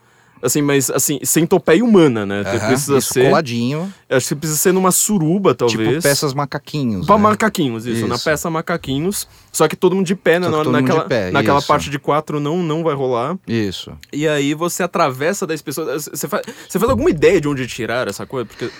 Assim, 0.44 0.60
mas 0.60 0.90
assim, 0.90 1.18
sem 1.22 1.46
topeia 1.46 1.82
humana, 1.82 2.26
né? 2.26 2.42
Aham, 2.42 2.66
precisa 2.68 2.98
isso 2.98 3.14
ser. 3.14 3.24
coladinho, 3.24 3.92
Acho 4.10 4.28
que 4.28 4.34
precisa 4.34 4.58
ser 4.58 4.72
numa 4.72 4.92
suruba, 4.92 5.54
talvez. 5.54 5.88
tipo 5.88 6.02
peças 6.02 6.34
macaquinhos. 6.34 7.06
Pra 7.06 7.16
né? 7.16 7.22
macaquinhos, 7.22 7.86
isso, 7.86 8.06
Na 8.06 8.16
Isso. 8.16 8.24
peça 8.24 8.50
macaquinhos. 8.50 9.26
Só 9.50 9.66
que 9.66 9.74
todo 9.74 9.96
mundo 9.96 10.06
de 10.06 10.14
pé, 10.14 10.38
né? 10.38 10.48
Na- 10.48 10.62
naquela 10.64 11.02
de 11.02 11.08
pé, 11.08 11.30
naquela 11.30 11.58
isso. 11.58 11.66
parte 11.68 11.88
de 11.88 11.98
quatro 11.98 12.38
não, 12.40 12.62
não 12.62 12.82
vai 12.84 12.94
rolar. 12.94 13.36
Isso. 13.48 13.92
E 14.12 14.28
aí 14.28 14.52
você 14.52 14.82
atravessa 14.82 15.46
10 15.46 15.62
pessoas. 15.62 16.08
Você 16.12 16.28
faz, 16.28 16.44
você 16.68 16.78
faz 16.78 16.90
alguma 16.90 17.08
ideia 17.10 17.40
de 17.40 17.48
onde 17.48 17.66
tirar 17.66 18.06
essa 18.06 18.26
coisa? 18.26 18.44
Porque. 18.46 18.70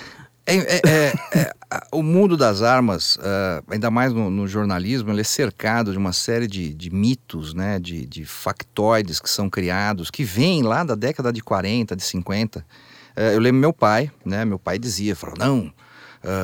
É, 0.46 0.57
é- 0.57 0.80
é- 0.85 1.14
é- 1.40 1.52
o 1.90 2.02
mundo 2.02 2.37
das 2.37 2.61
armas, 2.61 3.18
ah, 3.22 3.62
ainda 3.70 3.90
mais 3.90 4.12
no, 4.12 4.30
no 4.30 4.46
jornalismo, 4.46 5.11
ele 5.11 5.22
é 5.22 5.24
cercado 5.24 5.90
de 5.90 5.98
uma 5.98 6.12
série 6.12 6.46
de, 6.46 6.74
de 6.74 6.90
mitos, 6.90 7.54
né, 7.54 7.78
de, 7.78 8.04
de 8.07 8.24
factoides 8.24 9.18
que 9.20 9.30
são 9.30 9.48
criados, 9.48 10.11
que 10.11 10.22
vêm 10.22 10.62
lá 10.62 10.85
da 10.85 10.94
década 10.94 11.33
de 11.33 11.42
40, 11.42 11.96
de 11.96 12.02
50. 12.02 12.64
Eh, 13.16 13.35
eu 13.35 13.40
lembro 13.40 13.61
meu 13.61 13.72
pai, 13.72 14.11
né, 14.24 14.44
meu 14.44 14.59
pai 14.59 14.78
dizia, 14.78 15.16
falou, 15.16 15.37
não, 15.38 15.72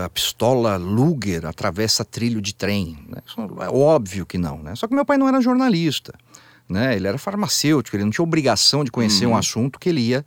a 0.04 0.08
pistola 0.10 0.76
Luger 0.76 1.46
atravessa 1.46 2.04
trilho 2.04 2.40
de 2.42 2.54
trem. 2.54 2.98
né? 3.08 3.18
É 3.64 3.68
óbvio 3.70 4.26
que 4.26 4.36
não, 4.36 4.62
né? 4.62 4.74
Só 4.74 4.86
que 4.86 4.94
meu 4.94 5.04
pai 5.06 5.16
não 5.16 5.26
era 5.26 5.40
jornalista, 5.40 6.12
né? 6.68 6.94
Ele 6.96 7.08
era 7.08 7.16
farmacêutico, 7.16 7.96
ele 7.96 8.04
não 8.04 8.10
tinha 8.10 8.22
obrigação 8.22 8.84
de 8.84 8.90
conhecer 8.90 9.24
um 9.26 9.34
assunto 9.36 9.78
que 9.78 9.88
ele 9.88 10.00
ia 10.02 10.24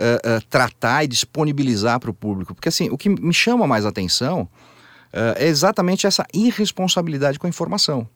eh, 0.00 0.40
tratar 0.48 1.04
e 1.04 1.08
disponibilizar 1.08 1.98
para 2.00 2.10
o 2.10 2.14
público. 2.14 2.54
Porque 2.54 2.68
assim, 2.68 2.88
o 2.90 2.98
que 2.98 3.08
me 3.08 3.34
chama 3.34 3.66
mais 3.66 3.84
atenção 3.84 4.48
eh, 5.12 5.34
é 5.38 5.46
exatamente 5.46 6.06
essa 6.06 6.26
irresponsabilidade 6.32 7.38
com 7.38 7.46
a 7.46 7.50
informação. 7.50 8.08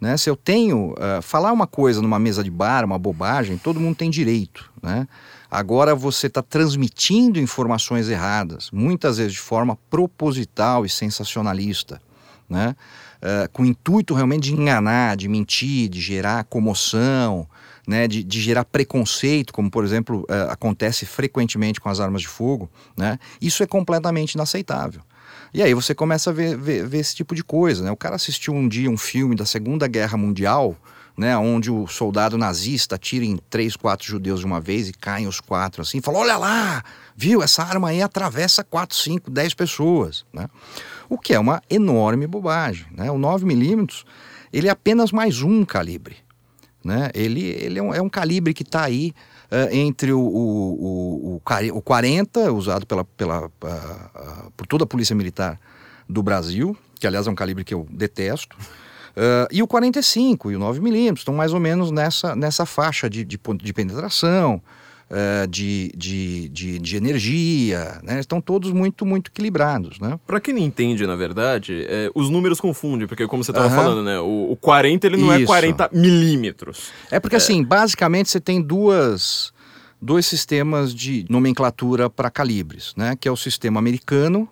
Né? 0.00 0.16
Se 0.16 0.30
eu 0.30 0.36
tenho. 0.36 0.94
falar 1.22 1.52
uma 1.52 1.66
coisa 1.66 2.00
numa 2.00 2.18
mesa 2.18 2.42
de 2.42 2.50
bar, 2.50 2.86
uma 2.86 2.98
bobagem, 2.98 3.58
todo 3.58 3.78
mundo 3.78 3.96
tem 3.96 4.08
direito. 4.08 4.70
Né? 4.82 5.06
Agora 5.50 5.94
você 5.94 6.26
está 6.26 6.42
transmitindo 6.42 7.38
informações 7.38 8.08
erradas, 8.08 8.70
muitas 8.72 9.18
vezes 9.18 9.34
de 9.34 9.40
forma 9.40 9.76
proposital 9.90 10.86
e 10.86 10.88
sensacionalista. 10.88 12.00
Né? 12.48 12.74
Eh, 13.22 13.48
com 13.52 13.62
o 13.62 13.66
intuito 13.66 14.14
realmente 14.14 14.44
de 14.44 14.54
enganar, 14.54 15.16
de 15.16 15.28
mentir, 15.28 15.88
de 15.90 16.00
gerar 16.00 16.44
comoção, 16.44 17.46
né, 17.90 18.06
de, 18.06 18.22
de 18.22 18.40
gerar 18.40 18.64
preconceito, 18.64 19.52
como 19.52 19.68
por 19.68 19.84
exemplo 19.84 20.24
eh, 20.28 20.46
acontece 20.48 21.04
frequentemente 21.04 21.80
com 21.80 21.88
as 21.88 21.98
armas 21.98 22.22
de 22.22 22.28
fogo, 22.28 22.70
né, 22.96 23.18
isso 23.42 23.64
é 23.64 23.66
completamente 23.66 24.34
inaceitável. 24.34 25.00
E 25.52 25.60
aí 25.60 25.74
você 25.74 25.92
começa 25.92 26.30
a 26.30 26.32
ver, 26.32 26.56
ver- 26.56 26.86
ver 26.86 26.98
esse 26.98 27.16
tipo 27.16 27.34
de 27.34 27.42
coisa. 27.42 27.82
Né? 27.82 27.90
O 27.90 27.96
cara 27.96 28.14
assistiu 28.14 28.54
um 28.54 28.68
dia 28.68 28.88
um 28.88 28.96
filme 28.96 29.34
da 29.34 29.44
Segunda 29.44 29.88
Guerra 29.88 30.16
Mundial, 30.16 30.76
né, 31.18 31.36
onde 31.36 31.68
o 31.68 31.88
soldado 31.88 32.38
nazista 32.38 32.94
atira 32.94 33.24
em 33.24 33.36
três, 33.50 33.74
quatro 33.74 34.06
judeus 34.06 34.38
de 34.38 34.46
uma 34.46 34.60
vez 34.60 34.88
e 34.88 34.92
caem 34.92 35.26
os 35.26 35.40
quatro 35.40 35.82
assim, 35.82 36.00
fala: 36.00 36.18
olha 36.18 36.36
lá, 36.36 36.84
viu, 37.16 37.42
essa 37.42 37.64
arma 37.64 37.88
aí 37.88 38.00
atravessa 38.00 38.62
quatro, 38.62 38.96
cinco, 38.96 39.28
dez 39.32 39.52
pessoas. 39.52 40.24
Né? 40.32 40.46
O 41.08 41.18
que 41.18 41.34
é 41.34 41.40
uma 41.40 41.60
enorme 41.68 42.28
bobagem. 42.28 42.86
Né? 42.96 43.10
O 43.10 43.16
9mm 43.16 44.04
ele 44.52 44.68
é 44.68 44.70
apenas 44.70 45.10
mais 45.10 45.42
um 45.42 45.64
calibre 45.64 46.18
né? 46.84 47.10
Ele, 47.14 47.42
ele 47.44 47.78
é, 47.78 47.82
um, 47.82 47.94
é 47.94 48.00
um 48.02 48.08
calibre 48.08 48.54
que 48.54 48.62
está 48.62 48.84
aí 48.84 49.12
eh, 49.50 49.76
entre 49.76 50.12
o, 50.12 50.20
o, 50.20 50.24
o, 50.24 51.34
o, 51.36 51.40
quare- 51.44 51.70
o 51.72 51.80
40, 51.82 52.52
usado 52.52 52.86
pela, 52.86 53.04
pela, 53.04 53.50
ah, 53.64 54.10
ah, 54.14 54.44
por 54.56 54.66
toda 54.66 54.84
a 54.84 54.86
Polícia 54.86 55.14
Militar 55.14 55.60
do 56.08 56.22
Brasil, 56.22 56.76
que 56.98 57.06
aliás 57.06 57.26
é 57.26 57.30
um 57.30 57.34
calibre 57.34 57.64
que 57.64 57.74
eu 57.74 57.86
detesto, 57.90 58.56
ah, 59.16 59.48
e 59.50 59.62
o 59.62 59.66
45 59.66 60.50
e 60.52 60.56
o 60.56 60.60
9mm 60.60 61.18
estão 61.18 61.34
mais 61.34 61.52
ou 61.52 61.60
menos 61.60 61.90
nessa, 61.90 62.34
nessa 62.34 62.64
faixa 62.64 63.08
de, 63.10 63.24
de, 63.24 63.38
de 63.62 63.72
penetração, 63.72 64.62
eh, 65.12 65.46
de, 65.48 65.90
de, 65.96 66.48
de, 66.50 66.78
de 66.78 66.96
energia, 66.96 68.00
né? 68.04 68.20
estão 68.20 68.40
todos 68.40 68.70
muito, 68.70 69.04
muito 69.04 69.28
equilibrados. 69.28 69.98
Né? 69.98 70.18
Pra 70.24 70.38
quem 70.40 70.54
não 70.54 70.60
entende, 70.62 71.04
na 71.04 71.16
verdade, 71.16 71.84
é, 71.88 72.08
os 72.14 72.30
números 72.30 72.60
confundem, 72.60 73.08
porque 73.08 73.26
como 73.26 73.42
você 73.42 73.52
tava 73.52 73.66
Aham. 73.66 73.74
falando, 73.74 74.04
né? 74.04 74.20
O, 74.20 74.52
o 74.52 74.56
40 74.56 75.06
ele 75.08 75.16
não 75.16 75.32
é 75.32 75.38
Isso. 75.38 75.46
40 75.46 75.90
milímetros. 75.92 76.92
É 77.10 77.18
porque, 77.18 77.34
assim, 77.34 77.64
basicamente 77.64 78.30
você 78.30 78.38
tem 78.38 78.62
duas, 78.62 79.52
dois 80.00 80.26
sistemas 80.26 80.94
de 80.94 81.26
nomenclatura 81.28 82.08
para 82.08 82.30
calibres, 82.30 82.94
né? 82.96 83.16
Que 83.18 83.26
é 83.26 83.32
o 83.32 83.36
sistema 83.36 83.80
americano, 83.80 84.48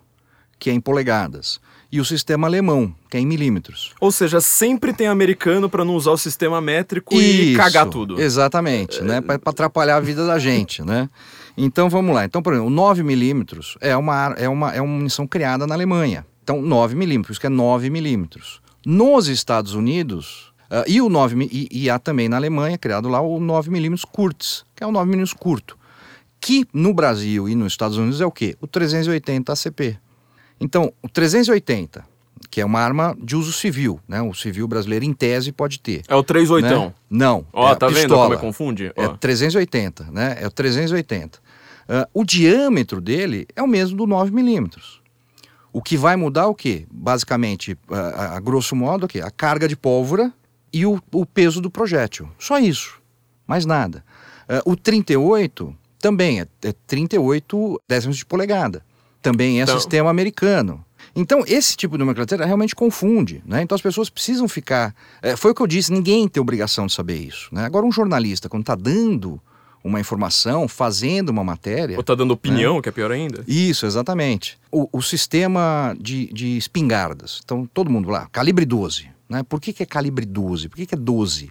que 0.59 0.69
é 0.69 0.73
em 0.73 0.81
polegadas, 0.81 1.61
e 1.91 1.99
o 1.99 2.05
sistema 2.05 2.47
alemão, 2.47 2.93
que 3.09 3.17
é 3.17 3.19
em 3.19 3.25
milímetros. 3.25 3.93
Ou 3.99 4.11
seja, 4.11 4.39
sempre 4.39 4.93
tem 4.93 5.07
americano 5.07 5.67
pra 5.69 5.83
não 5.83 5.95
usar 5.95 6.11
o 6.11 6.17
sistema 6.17 6.61
métrico 6.61 7.15
e 7.15 7.49
Isso, 7.49 7.57
cagar 7.57 7.87
tudo. 7.87 8.21
Exatamente, 8.21 9.01
né? 9.03 9.21
Para 9.21 9.39
atrapalhar 9.45 9.97
a 9.97 9.99
vida 9.99 10.25
da 10.27 10.37
gente, 10.37 10.83
né? 10.83 11.09
Então 11.57 11.89
vamos 11.89 12.13
lá. 12.13 12.23
Então, 12.25 12.41
por 12.41 12.53
exemplo, 12.53 12.67
o 12.71 12.73
9 12.73 13.01
milímetros 13.03 13.75
é 13.81 13.95
uma, 13.97 14.35
é, 14.37 14.47
uma, 14.47 14.71
é 14.73 14.81
uma 14.81 14.93
munição 14.93 15.25
criada 15.25 15.65
na 15.65 15.73
Alemanha. 15.75 16.25
Então, 16.43 16.61
9 16.61 16.95
milímetros, 16.95 17.37
que 17.39 17.45
é 17.47 17.49
9 17.49 17.89
milímetros. 17.89 18.61
Nos 18.85 19.27
Estados 19.27 19.73
Unidos, 19.73 20.53
ah, 20.69 20.83
e, 20.87 21.01
o 21.01 21.09
9, 21.09 21.35
mi- 21.35 21.49
e, 21.51 21.67
e 21.71 21.89
há 21.89 21.99
também 21.99 22.29
na 22.29 22.37
Alemanha, 22.37 22.77
criado 22.77 23.09
lá 23.09 23.19
o 23.19 23.39
9 23.39 23.69
milímetros 23.69 24.05
Kurz, 24.05 24.63
que 24.75 24.83
é 24.83 24.87
o 24.87 24.91
9 24.91 25.05
milímetros 25.09 25.33
curto. 25.37 25.77
Que 26.39 26.65
no 26.73 26.93
Brasil 26.93 27.49
e 27.49 27.55
nos 27.55 27.73
Estados 27.73 27.97
Unidos 27.97 28.21
é 28.21 28.25
o 28.25 28.31
quê? 28.31 28.55
O 28.61 28.67
380 28.67 29.51
ACP. 29.51 29.97
Então, 30.59 30.91
o 31.01 31.07
380, 31.09 32.03
que 32.49 32.61
é 32.61 32.65
uma 32.65 32.79
arma 32.79 33.15
de 33.21 33.35
uso 33.35 33.51
civil, 33.53 33.99
né? 34.07 34.21
O 34.21 34.33
civil 34.33 34.67
brasileiro, 34.67 35.05
em 35.05 35.13
tese, 35.13 35.51
pode 35.51 35.79
ter. 35.79 36.03
É 36.07 36.15
o 36.15 36.23
38. 36.23 36.65
né? 36.67 36.93
Não. 37.09 37.45
Ó, 37.53 37.69
é 37.69 37.71
a 37.71 37.75
tá 37.75 37.87
vendo 37.87 38.15
como 38.15 38.33
é 38.33 38.37
confunde? 38.37 38.91
É 38.95 39.07
Ó. 39.07 39.17
380, 39.17 40.05
né? 40.11 40.37
É 40.39 40.47
o 40.47 40.51
380. 40.51 41.39
Ah, 41.87 42.07
o 42.13 42.23
diâmetro 42.23 43.01
dele 43.01 43.47
é 43.55 43.61
o 43.63 43.67
mesmo 43.67 43.97
do 43.97 44.05
9 44.05 44.31
milímetros. 44.31 45.01
O 45.71 45.81
que 45.81 45.95
vai 45.97 46.15
mudar 46.15 46.47
o 46.47 46.55
quê? 46.55 46.85
Basicamente, 46.91 47.77
a, 47.89 48.35
a- 48.35 48.39
grosso 48.39 48.75
modo, 48.75 49.05
o 49.05 49.07
quê? 49.07 49.21
A 49.21 49.29
carga 49.31 49.67
de 49.67 49.75
pólvora 49.75 50.33
e 50.73 50.85
o, 50.85 51.01
o 51.11 51.25
peso 51.25 51.61
do 51.61 51.69
projétil. 51.69 52.29
Só 52.39 52.57
isso. 52.59 52.99
Mais 53.47 53.65
nada. 53.65 54.03
Ah, 54.47 54.61
o 54.65 54.75
38 54.75 55.75
também 55.99 56.39
é, 56.41 56.47
é 56.63 56.73
38 56.87 57.81
décimos 57.87 58.17
de 58.17 58.25
polegada. 58.25 58.83
Também 59.21 59.59
é 59.59 59.63
Então- 59.63 59.77
sistema 59.79 60.09
americano. 60.09 60.83
Então, 61.15 61.43
esse 61.47 61.75
tipo 61.75 61.95
de 61.95 61.99
nomenclatura 61.99 62.45
realmente 62.45 62.75
confunde, 62.75 63.41
né? 63.45 63.61
Então, 63.61 63.75
as 63.75 63.81
pessoas 63.81 64.09
precisam 64.09 64.47
ficar... 64.47 64.93
é, 65.21 65.35
foi 65.35 65.51
o 65.51 65.55
que 65.55 65.61
eu 65.61 65.67
disse, 65.67 65.91
ninguém 65.91 66.27
tem 66.27 66.39
obrigação 66.39 66.85
de 66.85 66.93
saber 66.93 67.15
isso, 67.17 67.49
né? 67.51 67.65
Agora, 67.65 67.85
um 67.85 67.91
jornalista, 67.91 68.47
quando 68.47 68.61
está 68.63 68.75
dando 68.75 69.41
uma 69.83 69.99
informação, 69.99 70.67
fazendo 70.67 71.29
uma 71.29 71.43
matéria... 71.43 71.97
Ou 71.97 72.03
tá 72.03 72.13
dando 72.13 72.31
opinião, 72.31 72.81
que 72.81 72.89
é 72.89 72.91
pior 72.91 73.11
ainda. 73.11 73.43
Isso, 73.47 73.85
exatamente. 73.85 74.57
O, 74.71 74.87
o 74.91 75.01
sistema 75.01 75.95
de, 75.99 76.31
de 76.31 76.57
espingardas. 76.57 77.41
Então, 77.43 77.65
todo 77.73 77.89
mundo 77.89 78.09
lá, 78.09 78.27
calibre 78.31 78.65
12. 78.65 79.09
Né? 79.27 79.41
Por 79.43 79.59
que, 79.59 79.73
que 79.73 79.83
é 79.83 79.85
calibre 79.85 80.25
12? 80.25 80.69
Por 80.69 80.75
que, 80.77 80.85
que 80.85 80.95
é 80.95 80.97
12? 80.97 81.49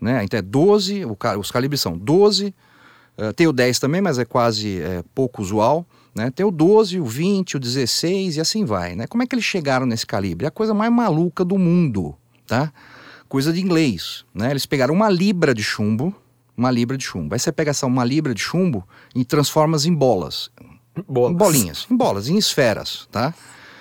Né? 0.00 0.24
Então, 0.24 0.38
é 0.38 0.42
12, 0.42 1.04
o 1.04 1.16
os 1.38 1.50
calibres 1.50 1.80
são 1.80 1.98
12, 1.98 2.54
eh, 3.16 3.32
tem 3.32 3.46
o 3.48 3.52
10 3.52 3.78
também, 3.80 4.00
mas 4.00 4.18
é 4.18 4.24
quase 4.24 4.80
eh, 4.80 5.02
pouco 5.14 5.42
usual. 5.42 5.84
Né? 6.18 6.32
Tem 6.32 6.44
o 6.44 6.50
12, 6.50 6.98
o 6.98 7.04
20, 7.04 7.58
o 7.58 7.60
16 7.60 8.38
e 8.38 8.40
assim 8.40 8.64
vai. 8.64 8.96
Né? 8.96 9.06
Como 9.06 9.22
é 9.22 9.26
que 9.26 9.36
eles 9.36 9.44
chegaram 9.44 9.86
nesse 9.86 10.04
calibre? 10.04 10.46
É 10.46 10.48
a 10.48 10.50
coisa 10.50 10.74
mais 10.74 10.92
maluca 10.92 11.44
do 11.44 11.56
mundo, 11.56 12.12
tá? 12.44 12.72
Coisa 13.28 13.52
de 13.52 13.60
inglês. 13.60 14.24
Né? 14.34 14.50
Eles 14.50 14.66
pegaram 14.66 14.92
uma 14.92 15.08
libra 15.08 15.54
de 15.54 15.62
chumbo, 15.62 16.12
uma 16.56 16.72
libra 16.72 16.98
de 16.98 17.04
chumbo. 17.04 17.34
Aí 17.34 17.38
você 17.38 17.52
pega 17.52 17.70
essa 17.70 17.86
uma 17.86 18.04
libra 18.04 18.34
de 18.34 18.40
chumbo 18.40 18.84
e 19.14 19.24
transforma 19.24 19.76
em 19.86 19.94
bolas. 19.94 20.50
Bolas. 21.06 21.32
Em 21.32 21.36
bolinhas, 21.36 21.86
em 21.88 21.96
bolas, 21.96 22.28
em 22.28 22.36
esferas, 22.36 23.06
tá? 23.12 23.32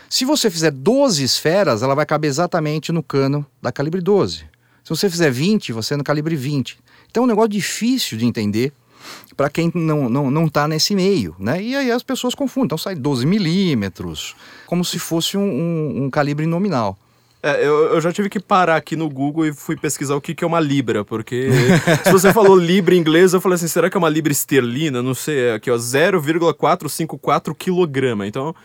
Se 0.08 0.24
você 0.24 0.52
fizer 0.52 0.70
12 0.70 1.24
esferas, 1.24 1.82
ela 1.82 1.96
vai 1.96 2.06
caber 2.06 2.30
exatamente 2.30 2.92
no 2.92 3.02
cano 3.02 3.44
da 3.60 3.72
calibre 3.72 4.00
12. 4.00 4.46
Se 4.84 4.90
você 4.90 5.10
fizer 5.10 5.32
20, 5.32 5.74
você 5.74 5.96
é 5.96 5.98
no 5.98 6.04
calibre 6.04 6.36
20. 6.36 6.78
Então 7.10 7.24
é 7.24 7.26
um 7.26 7.30
negócio 7.30 7.50
difícil 7.50 8.16
de 8.16 8.28
entender 8.28 8.72
para 9.36 9.50
quem 9.50 9.72
não, 9.74 10.10
não, 10.10 10.32
não 10.32 10.48
tá 10.48 10.68
nesse 10.68 10.96
meio, 10.96 11.36
né? 11.40 11.62
E 11.62 11.76
aí 11.76 11.92
as 11.92 12.04
pessoas 12.04 12.34
confundem. 12.36 12.66
Então 12.66 12.78
sai 12.78 12.96
12 12.96 13.26
milímetros, 13.26 14.36
como 14.66 14.84
se 14.84 14.98
fosse 15.00 15.38
um, 15.38 15.42
um- 15.44 16.04
um 16.06 16.10
calibre 16.10 16.46
nominal. 16.46 16.98
É, 17.44 17.66
eu, 17.66 17.94
eu 17.94 18.02
já 18.02 18.12
tive 18.12 18.30
que 18.30 18.40
parar 18.40 18.76
aqui 18.76 18.96
no 18.96 19.08
Google 19.08 19.46
e 19.46 19.54
fui 19.54 19.78
pesquisar 19.78 20.16
o 20.16 20.22
que, 20.22 20.34
que 20.34 20.44
é 20.44 20.48
uma 20.48 20.60
libra, 20.60 21.06
porque 21.06 21.50
se 22.04 22.12
você 22.12 22.34
falou 22.34 22.58
libra 22.58 22.96
em 22.96 22.98
inglês, 22.98 23.32
eu 23.32 23.40
falei 23.40 23.56
assim, 23.56 23.68
será 23.68 23.90
que 23.92 23.96
é 23.96 24.00
uma 24.00 24.10
libra 24.10 24.32
esterlina? 24.32 25.04
Não 25.04 25.14
sei, 25.14 25.50
é 25.50 25.54
aqui 25.54 25.70
ó, 25.70 25.78
0,454 25.78 27.54
quilograma. 27.56 28.26
Então, 28.28 28.56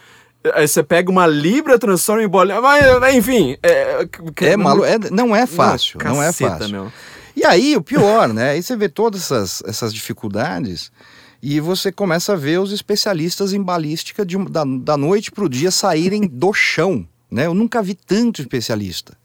aí 0.55 0.67
você 0.67 0.83
pega 0.83 1.11
uma 1.11 1.27
libra, 1.27 1.79
transforma 1.79 2.23
em 2.23 2.29
bolinha, 2.29 2.61
mas 2.61 3.15
enfim... 3.15 3.57
É, 3.63 4.07
É 4.41 4.57
malu 4.57 4.85
é, 4.85 4.99
não 5.11 5.37
é 5.37 5.47
fácil, 5.47 5.99
Não, 6.03 6.15
não, 6.15 6.23
é 6.23 6.27
caceta, 6.27 6.51
fácil. 6.59 6.71
meu. 6.73 6.93
E 7.35 7.45
aí, 7.45 7.77
o 7.77 7.83
pior, 7.83 8.29
né? 8.33 8.51
Aí 8.51 8.63
você 8.63 8.77
vê 8.77 8.89
todas 8.89 9.23
essas, 9.23 9.63
essas 9.67 9.95
dificuldades 9.95 10.93
e 11.43 11.59
você 11.59 11.91
começa 11.91 12.35
a 12.35 12.37
ver 12.37 12.61
os 12.61 12.71
especialistas 12.73 13.53
em 13.53 13.63
balística 13.63 14.25
de, 14.25 14.37
da, 14.49 14.65
da 14.65 14.97
noite 14.97 15.33
para 15.33 15.45
o 15.45 15.49
dia 15.49 15.71
saírem 15.71 16.27
do 16.27 16.53
chão, 16.53 17.07
né? 17.31 17.47
Eu 17.47 17.55
nunca 17.55 17.83
vi 17.83 17.95
tanto 17.95 18.41
especialista, 18.41 19.17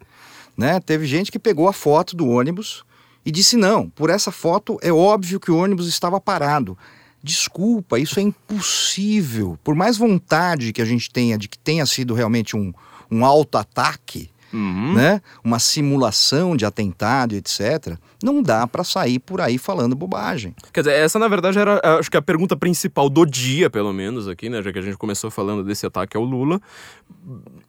né? 0.58 0.80
Teve 0.80 1.06
gente 1.06 1.32
que 1.32 1.38
pegou 1.38 1.68
a 1.68 1.74
foto 1.74 2.16
do 2.16 2.28
ônibus 2.28 2.84
e 3.26 3.32
disse, 3.32 3.58
não, 3.58 3.90
por 3.90 4.10
essa 4.10 4.32
foto 4.32 4.80
é 4.82 4.92
óbvio 4.92 5.40
que 5.40 5.52
o 5.52 5.58
ônibus 5.58 5.88
estava 5.88 6.20
parado. 6.20 6.78
Desculpa, 7.22 8.00
isso 8.00 8.20
é 8.20 8.24
impossível. 8.24 9.60
Por 9.64 9.76
mais 9.76 9.98
vontade 9.98 10.72
que 10.72 10.82
a 10.82 10.86
gente 10.86 11.12
tenha 11.12 11.38
de 11.38 11.48
que 11.48 11.60
tenha 11.60 11.86
sido 11.86 12.14
realmente 12.14 12.56
um, 12.56 12.74
um 13.12 13.26
auto-ataque, 13.26 14.30
Uhum. 14.54 14.94
né? 14.94 15.22
Uma 15.44 15.60
simulação 15.60 16.56
de 16.56 16.66
atentado, 16.66 17.36
etc. 17.36 17.98
Não 18.24 18.42
dá 18.42 18.66
para 18.66 18.84
sair 18.84 19.20
por 19.20 19.42
aí 19.42 19.58
falando 19.58 19.96
bobagem. 19.96 20.56
Quer 20.72 20.82
dizer, 20.82 20.94
essa 20.94 21.20
na 21.20 21.28
verdade 21.28 21.60
era, 21.60 21.82
acho 22.00 22.10
que 22.10 22.16
a 22.18 22.22
pergunta 22.22 22.56
principal 22.56 23.10
do 23.10 23.26
dia, 23.26 23.70
pelo 23.70 23.92
menos 23.92 24.28
aqui, 24.28 24.50
né? 24.50 24.62
Já 24.62 24.72
que 24.72 24.80
a 24.80 24.82
gente 24.82 24.98
começou 24.98 25.30
falando 25.30 25.64
desse 25.64 25.86
ataque 25.86 26.16
ao 26.16 26.24
Lula. 26.24 26.62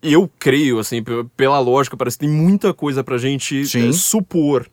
Eu 0.03 0.31
creio, 0.39 0.79
assim, 0.79 1.03
pela 1.37 1.59
lógica, 1.59 1.97
parece 1.97 2.17
que 2.19 2.27
tem 2.27 2.33
muita 2.35 2.73
coisa 2.73 3.03
pra 3.03 3.19
gente 3.19 3.67
Sim. 3.67 3.89
eh, 3.89 3.93
supor 3.93 4.67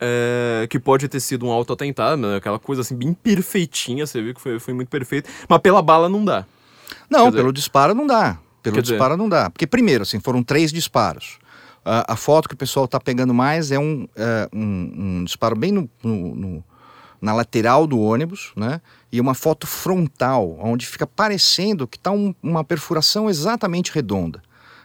eh, 0.00 0.66
que 0.70 0.78
pode 0.78 1.08
ter 1.08 1.20
sido 1.20 1.46
um 1.46 1.50
auto-atentado, 1.50 2.16
né? 2.22 2.36
Aquela 2.36 2.58
coisa 2.58 2.80
assim, 2.80 2.96
bem 2.96 3.12
perfeitinha, 3.12 4.06
você 4.06 4.22
viu 4.22 4.34
que 4.34 4.40
foi, 4.40 4.58
foi 4.58 4.72
muito 4.72 4.88
perfeito. 4.88 5.28
Mas 5.48 5.58
pela 5.60 5.82
bala 5.82 6.08
não 6.08 6.24
dá. 6.24 6.46
Não, 7.08 7.26
dizer- 7.26 7.36
pelo 7.38 7.52
disparo 7.52 7.94
não 7.94 8.06
dá. 8.06 8.38
Pelo 8.62 8.76
Quer 8.76 8.82
dizer- 8.82 8.94
disparo 8.94 9.16
não 9.16 9.28
dá. 9.28 9.48
Porque, 9.50 9.66
primeiro, 9.66 10.02
assim, 10.02 10.20
foram 10.20 10.42
três 10.42 10.72
disparos. 10.72 11.38
A, 11.84 12.14
foto 12.16 12.48
que 12.48 12.54
o 12.54 12.58
pessoal 12.58 12.84
está 12.84 13.00
pegando 13.00 13.32
mais 13.32 13.70
é 13.72 13.78
um, 13.78 14.06
é, 14.14 14.48
um, 14.52 14.92
um 15.20 15.24
disparo 15.24 15.56
bem 15.56 15.72
no, 15.72 15.88
no- 16.02 16.34
no- 16.34 16.64
na 17.20 17.34
lateral 17.34 17.86
do 17.86 17.98
ônibus, 18.00 18.52
né? 18.56 18.80
E 19.12 19.20
uma 19.20 19.34
foto 19.34 19.66
frontal, 19.66 20.56
onde 20.60 20.86
fica 20.86 21.06
parecendo 21.06 21.86
que 21.86 21.98
está 21.98 22.10
uma 22.42 22.64
perfuração 22.64 23.28
exatamente 23.28 23.92
redonda. 23.92 24.40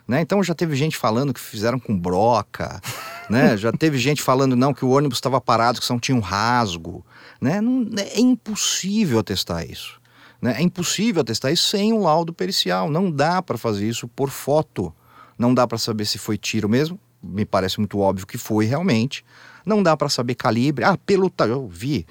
Né? 0.07 0.21
Então 0.21 0.43
já 0.43 0.53
teve 0.53 0.75
gente 0.75 0.97
falando 0.97 1.33
que 1.33 1.39
fizeram 1.39 1.79
com 1.79 1.97
broca, 1.97 2.79
né? 3.29 3.57
já 3.57 3.71
teve 3.71 3.97
gente 3.97 4.21
falando 4.21 4.55
não 4.55 4.73
que 4.73 4.85
o 4.85 4.89
ônibus 4.89 5.17
estava 5.17 5.41
parado, 5.41 5.79
que 5.79 5.85
só 5.85 5.97
tinha 5.97 6.15
um 6.15 6.19
rasgo. 6.19 7.05
Né? 7.41 7.59
Não, 7.61 7.87
é 7.97 8.19
impossível 8.19 9.19
atestar 9.19 9.65
isso. 9.69 9.99
Né? 10.41 10.55
É 10.59 10.61
impossível 10.61 11.21
atestar 11.21 11.51
isso 11.51 11.67
sem 11.69 11.91
um 11.93 12.01
laudo 12.03 12.33
pericial. 12.33 12.89
Não 12.89 13.09
dá 13.09 13.41
para 13.41 13.57
fazer 13.57 13.87
isso 13.87 14.07
por 14.07 14.29
foto. 14.29 14.93
Não 15.37 15.53
dá 15.53 15.67
para 15.67 15.77
saber 15.77 16.05
se 16.05 16.17
foi 16.17 16.37
tiro 16.37 16.69
mesmo. 16.69 16.99
Me 17.21 17.45
parece 17.45 17.79
muito 17.79 17.99
óbvio 17.99 18.27
que 18.27 18.37
foi 18.37 18.65
realmente. 18.65 19.25
Não 19.65 19.81
dá 19.81 19.97
para 19.97 20.09
saber 20.09 20.35
calibre. 20.35 20.85
Ah, 20.85 20.97
pelo 20.97 21.31
eu 21.39 21.67
vi. 21.67 22.05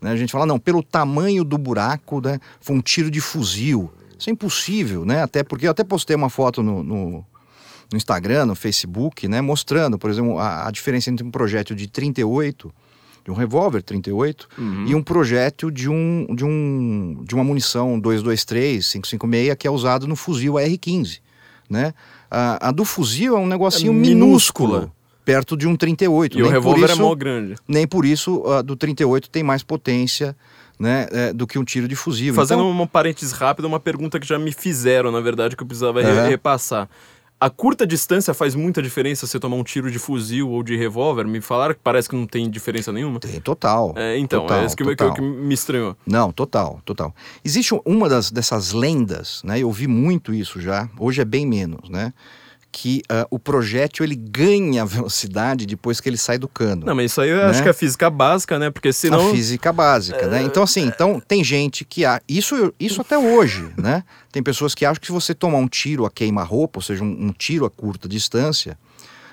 Né? 0.00 0.10
A 0.10 0.16
gente 0.16 0.32
fala 0.32 0.44
não, 0.44 0.58
pelo 0.58 0.82
tamanho 0.82 1.44
do 1.44 1.56
buraco, 1.56 2.20
né? 2.20 2.38
Foi 2.60 2.76
um 2.76 2.80
tiro 2.80 3.10
de 3.10 3.20
fuzil. 3.20 3.90
Isso 4.18 4.30
é 4.30 4.32
impossível, 4.32 5.04
né? 5.04 5.22
Até 5.22 5.42
porque 5.42 5.66
eu 5.66 5.70
até 5.70 5.84
postei 5.84 6.16
uma 6.16 6.30
foto 6.30 6.62
no, 6.62 6.82
no, 6.82 7.24
no 7.90 7.96
Instagram, 7.96 8.46
no 8.46 8.54
Facebook, 8.54 9.28
né? 9.28 9.40
Mostrando, 9.40 9.98
por 9.98 10.10
exemplo, 10.10 10.38
a, 10.38 10.68
a 10.68 10.70
diferença 10.70 11.10
entre 11.10 11.24
um 11.24 11.30
projétil 11.30 11.76
de 11.76 11.86
38 11.86 12.72
de 13.24 13.30
um 13.32 13.34
revólver 13.34 13.82
38 13.82 14.48
e 14.86 14.94
um 14.94 15.02
projétil 15.02 15.68
de 15.68 15.90
um 15.90 16.28
de 16.32 16.44
um 16.44 17.24
de 17.24 17.34
uma 17.34 17.42
munição 17.42 17.98
223 17.98 18.92
556 18.92 19.56
que 19.58 19.66
é 19.66 19.70
usado 19.70 20.06
no 20.06 20.14
fuzil 20.14 20.56
AR-15, 20.56 21.20
né? 21.68 21.92
A, 22.30 22.68
a 22.68 22.70
do 22.72 22.84
fuzil 22.84 23.36
é 23.36 23.38
um 23.40 23.46
negocinho 23.46 23.92
É 23.92 23.94
minúsculo, 23.94 24.68
minúscula. 24.74 24.92
perto 25.24 25.56
de 25.56 25.66
um 25.66 25.76
38. 25.76 26.38
E 26.38 26.42
o 26.42 26.44
Nem 26.44 26.44
por 26.46 26.52
revólver 26.54 26.88
é 26.90 26.92
isso- 26.92 27.02
mó 27.02 27.14
grande. 27.14 27.54
nem 27.68 27.86
por 27.86 28.04
isso 28.04 28.44
a 28.50 28.62
do 28.62 28.76
38 28.76 29.28
tem 29.30 29.42
mais 29.42 29.62
potência, 29.62 30.36
né, 30.78 31.06
é, 31.10 31.32
do 31.32 31.46
que 31.46 31.58
um 31.58 31.64
tiro 31.64 31.88
de 31.88 31.96
fuzil. 31.96 32.34
Fazendo 32.34 32.58
Então, 32.60 32.70
uma 32.70 32.86
parênteses 32.86 33.32
rápida, 33.32 33.66
uma 33.66 33.80
pergunta 33.80 34.20
que 34.20 34.26
já 34.26 34.38
me 34.38 34.52
fizeram, 34.52 35.10
na 35.10 35.20
verdade, 35.20 35.56
que 35.56 35.62
eu 35.62 35.66
precisava 35.66 36.02
re- 36.02 36.10
Aham. 36.10 36.28
repassar. 36.28 36.88
A 37.38 37.50
curta 37.50 37.86
distância 37.86 38.32
faz 38.32 38.54
muita 38.54 38.80
diferença 38.80 39.26
você 39.26 39.38
tomar 39.38 39.56
um 39.56 39.62
tiro 39.62 39.90
de 39.90 39.98
fuzil 39.98 40.48
ou 40.48 40.62
de 40.62 40.74
revólver? 40.74 41.26
Me 41.26 41.42
falaram 41.42 41.74
que 41.74 41.80
parece 41.84 42.08
que 42.08 42.16
não 42.16 42.26
tem 42.26 42.48
diferença 42.48 42.90
nenhuma. 42.90 43.20
tem 43.20 43.38
total. 43.42 43.92
É, 43.94 44.16
então, 44.16 44.40
total, 44.42 44.62
é 44.62 44.64
isso 44.64 44.74
que, 44.74 44.82
que- 44.84 44.96
total. 44.96 45.14
que 45.14 45.20
me 45.20 45.52
estranhou. 45.52 45.94
Não, 46.06 46.32
total, 46.32 46.80
total. 46.82 47.14
Existe 47.44 47.74
um- 47.74 47.82
uma 47.84 48.08
das, 48.08 48.30
dessas 48.30 48.72
lendas, 48.72 49.42
né? 49.44 49.58
Eu 49.60 49.70
vi 49.70 49.86
muito 49.86 50.32
isso 50.32 50.58
já. 50.62 50.88
Hoje 50.98 51.20
é 51.20 51.26
bem 51.26 51.46
menos, 51.46 51.90
né? 51.90 52.14
Que 52.78 53.00
ah, 53.08 53.26
o 53.30 53.38
projétil 53.38 54.04
ele 54.04 54.14
ganha 54.14 54.84
velocidade 54.84 55.64
depois 55.64 55.98
que 55.98 56.08
ele 56.10 56.18
sai 56.18 56.36
do 56.36 56.46
cano. 56.46 56.84
Não, 56.84 56.94
mas 56.94 57.10
isso 57.10 57.22
aí 57.22 57.30
eu 57.30 57.38
Né? 57.38 57.44
acho 57.46 57.62
que 57.62 57.68
é 57.70 57.72
física 57.72 58.10
básica, 58.10 58.58
né? 58.58 58.70
Porque 58.70 58.92
senão. 58.92 59.28
A 59.28 59.32
física 59.32 59.72
básica, 59.72 60.26
né? 60.26 60.42
Então, 60.42 60.62
assim, 60.62 60.82
então, 60.86 61.18
tem 61.26 61.42
gente 61.42 61.86
que... 61.86 62.04
há 62.04 62.20
isso, 62.28 62.74
isso 62.78 63.00
até 63.00 63.16
hoje, 63.16 63.66
né? 63.78 64.04
Tem 64.30 64.42
pessoas 64.42 64.74
que 64.74 64.84
acham 64.84 65.00
que 65.00 65.06
se 65.06 65.12
você 65.12 65.34
tomar 65.34 65.56
um 65.56 65.66
tiro 65.66 66.04
a 66.04 66.10
queima-roupa, 66.10 66.78
ou 66.78 66.82
seja, 66.82 67.02
um, 67.02 67.28
um 67.28 67.32
tiro 67.32 67.64
a 67.64 67.70
curta 67.70 68.06
distância, 68.06 68.76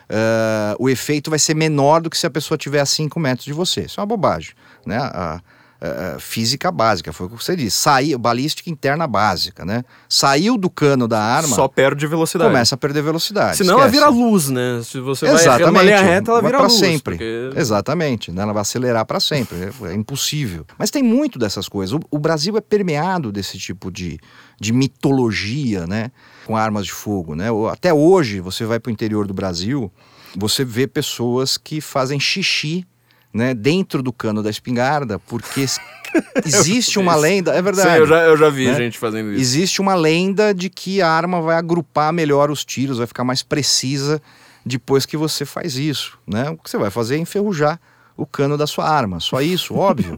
ah, 0.09 0.75
o 0.79 0.89
efeito 0.89 1.29
vai 1.29 1.37
ser 1.39 1.53
menor 1.53 2.01
do 2.01 2.09
que 2.09 2.17
se 2.17 2.25
a 2.25 2.29
pessoa 2.29 2.55
estiver 2.55 2.79
a 2.79 2.85
5 2.85 3.19
metros 3.19 3.45
de 3.45 3.51
você. 3.53 3.81
Isso 3.81 3.99
é 3.99 4.01
uma 4.01 4.07
bobagem, 4.07 4.51
né? 4.85 4.97
A- 4.97 5.41
eh, 5.85 6.15
física 6.19 6.71
básica, 6.71 7.11
foi 7.11 7.27
o 7.27 7.29
que 7.29 7.43
você 7.43 7.55
disse. 7.55 7.77
Saiu, 7.77 8.17
balística 8.17 8.69
interna 8.69 9.05
básica, 9.05 9.65
né? 9.65 9.83
Saiu 10.07 10.57
do 10.57 10.69
cano 10.69 11.07
da 11.07 11.21
arma, 11.21 11.53
Só 11.55 11.67
perde 11.67 12.07
velocidade. 12.07 12.49
começa 12.49 12.75
a 12.75 12.77
perder 12.77 13.01
velocidade. 13.03 13.57
Senão 13.57 13.73
ela 13.79 13.87
esquece. 13.87 13.99
vira 14.05 14.09
luz, 14.09 14.49
né? 14.49 14.81
Se 14.83 14.99
você 15.01 15.25
vai 15.25 15.35
Exatamente. 15.35 15.65
numa 15.67 15.83
linha 15.83 16.01
reta, 16.01 16.31
ela 16.31 16.41
vai 16.41 16.49
vira 16.51 16.57
pra 16.59 16.67
luz. 16.67 16.79
sempre. 16.79 17.15
porque- 17.17 17.49
Exatamente, 17.59 18.31
né? 18.31 18.41
Ela 18.43 18.53
vai 18.53 18.61
acelerar 18.61 19.05
para 19.05 19.19
sempre. 19.19 19.57
É, 19.57 19.91
é 19.91 19.93
impossível. 19.93 20.65
Mas 20.77 20.89
tem 20.89 21.03
muito 21.03 21.37
dessas 21.37 21.67
coisas. 21.67 21.93
O, 21.93 21.99
o 22.09 22.17
Brasil 22.17 22.55
é 22.55 22.61
permeado 22.61 23.31
desse 23.31 23.57
tipo 23.59 23.91
de, 23.91 24.17
de 24.59 24.71
mitologia, 24.71 25.85
né? 25.85 26.11
Com 26.45 26.55
armas 26.55 26.85
de 26.85 26.91
fogo, 26.93 27.35
né? 27.35 27.47
Até 27.71 27.93
hoje, 27.93 28.39
você 28.39 28.65
vai 28.65 28.79
para 28.79 28.89
o 28.89 28.93
interior 28.93 29.27
do 29.27 29.33
Brasil, 29.33 29.91
você 30.35 30.63
vê 30.65 30.87
pessoas 30.87 31.57
que 31.57 31.79
fazem 31.81 32.19
xixi, 32.19 32.85
né? 33.33 33.53
Dentro 33.53 34.03
do 34.03 34.13
cano 34.13 34.43
da 34.43 34.49
espingarda, 34.49 35.17
porque 35.19 35.65
existe 36.45 36.99
uma 36.99 37.15
lenda. 37.15 37.53
É 37.53 37.61
verdade. 37.61 37.89
Sim, 37.89 37.95
eu 37.97 38.07
já, 38.07 38.21
eu 38.21 38.37
já 38.37 38.49
vi 38.49 38.67
né? 38.67 38.75
gente 38.75 38.97
fazendo 38.97 39.31
isso. 39.31 39.41
Existe 39.41 39.81
uma 39.81 39.95
lenda 39.95 40.53
de 40.53 40.69
que 40.69 41.01
a 41.01 41.09
arma 41.09 41.41
vai 41.41 41.55
agrupar 41.55 42.13
melhor 42.13 42.51
os 42.51 42.63
tiros, 42.63 42.97
vai 42.97 43.07
ficar 43.07 43.23
mais 43.23 43.41
precisa 43.41 44.21
depois 44.65 45.05
que 45.05 45.17
você 45.17 45.45
faz 45.45 45.75
isso, 45.75 46.17
né? 46.25 46.49
O 46.49 46.57
que 46.57 46.69
você 46.69 46.77
vai 46.77 46.89
fazer 46.89 47.15
é 47.15 47.19
enferrujar 47.19 47.79
o 48.15 48.25
cano 48.25 48.57
da 48.57 48.67
sua 48.67 48.87
arma, 48.87 49.19
só 49.19 49.41
isso, 49.41 49.73
óbvio. 49.75 50.17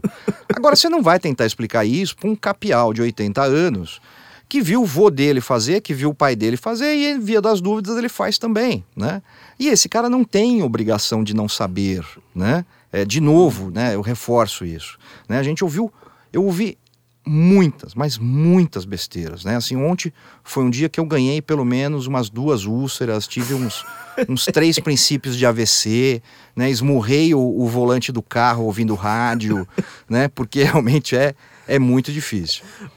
Agora 0.54 0.76
você 0.76 0.88
não 0.88 1.02
vai 1.02 1.18
tentar 1.18 1.46
explicar 1.46 1.84
isso 1.84 2.16
para 2.16 2.28
um 2.28 2.36
capial 2.36 2.92
de 2.92 3.02
80 3.02 3.42
anos 3.42 4.00
que 4.48 4.60
viu 4.60 4.82
o 4.82 4.86
vô 4.86 5.10
dele 5.10 5.40
fazer, 5.40 5.80
que 5.80 5.92
viu 5.92 6.10
o 6.10 6.14
pai 6.14 6.36
dele 6.36 6.56
fazer 6.56 6.94
e 6.94 7.18
via 7.18 7.40
das 7.40 7.60
dúvidas 7.60 7.96
ele 7.96 8.08
faz 8.08 8.38
também, 8.38 8.84
né? 8.94 9.20
E 9.58 9.68
esse 9.68 9.88
cara 9.88 10.08
não 10.08 10.22
tem 10.22 10.62
obrigação 10.62 11.24
de 11.24 11.34
não 11.34 11.48
saber, 11.48 12.04
né? 12.34 12.64
É, 12.96 13.04
de 13.04 13.20
novo, 13.20 13.70
né? 13.70 13.94
Eu 13.94 14.00
reforço 14.00 14.64
isso, 14.64 14.96
né? 15.28 15.38
A 15.38 15.42
gente 15.42 15.62
ouviu, 15.62 15.92
eu 16.32 16.42
ouvi 16.42 16.78
muitas, 17.26 17.94
mas 17.94 18.16
muitas 18.16 18.86
besteiras, 18.86 19.44
né? 19.44 19.54
Assim, 19.54 19.76
ontem 19.76 20.10
foi 20.42 20.64
um 20.64 20.70
dia 20.70 20.88
que 20.88 20.98
eu 20.98 21.04
ganhei 21.04 21.42
pelo 21.42 21.62
menos 21.62 22.06
umas 22.06 22.30
duas 22.30 22.64
úlceras, 22.64 23.26
tive 23.26 23.52
uns, 23.52 23.84
uns 24.26 24.46
três 24.46 24.78
princípios 24.78 25.36
de 25.36 25.44
AVC, 25.44 26.22
né? 26.56 26.70
Esmurrei 26.70 27.34
o, 27.34 27.40
o 27.40 27.68
volante 27.68 28.10
do 28.10 28.22
carro 28.22 28.64
ouvindo 28.64 28.94
rádio, 28.94 29.68
né? 30.08 30.28
Porque 30.28 30.62
realmente 30.64 31.14
é, 31.14 31.34
é 31.68 31.78
muito 31.78 32.12
difícil. 32.12 32.62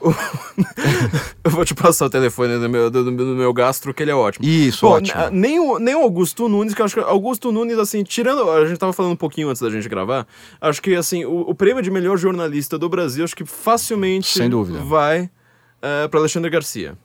Eu 1.44 1.50
vou 1.50 1.64
te 1.64 1.74
passar 1.74 2.06
o 2.06 2.10
telefone 2.10 2.58
do 2.58 2.68
meu, 2.68 2.90
do, 2.90 3.04
do 3.04 3.10
meu 3.26 3.52
gastro, 3.52 3.92
que 3.94 4.02
ele 4.02 4.10
é 4.10 4.14
ótimo. 4.14 4.44
Isso, 4.46 4.86
Bom, 4.86 4.92
ótimo. 4.92 5.30
Nem 5.30 5.58
o, 5.58 5.78
nem 5.78 5.94
o 5.94 6.00
Augusto 6.02 6.48
Nunes, 6.48 6.74
que 6.74 6.80
eu 6.80 6.86
acho 6.86 6.94
que 6.94 7.00
Augusto 7.00 7.50
Nunes, 7.52 7.78
assim, 7.78 8.02
tirando. 8.02 8.48
A 8.50 8.66
gente 8.66 8.78
tava 8.78 8.92
falando 8.92 9.12
um 9.12 9.16
pouquinho 9.16 9.48
antes 9.48 9.60
da 9.62 9.70
gente 9.70 9.88
gravar. 9.88 10.26
Acho 10.60 10.80
que, 10.82 10.94
assim, 10.94 11.24
o, 11.24 11.40
o 11.50 11.54
prêmio 11.54 11.82
de 11.82 11.90
melhor 11.90 12.16
jornalista 12.16 12.78
do 12.78 12.88
Brasil, 12.88 13.24
acho 13.24 13.36
que 13.36 13.44
facilmente 13.44 14.28
Sem 14.38 14.48
dúvida. 14.48 14.78
vai 14.80 15.22
uh, 15.24 16.08
para 16.08 16.20
Alexandre 16.20 16.50
Garcia. 16.50 16.96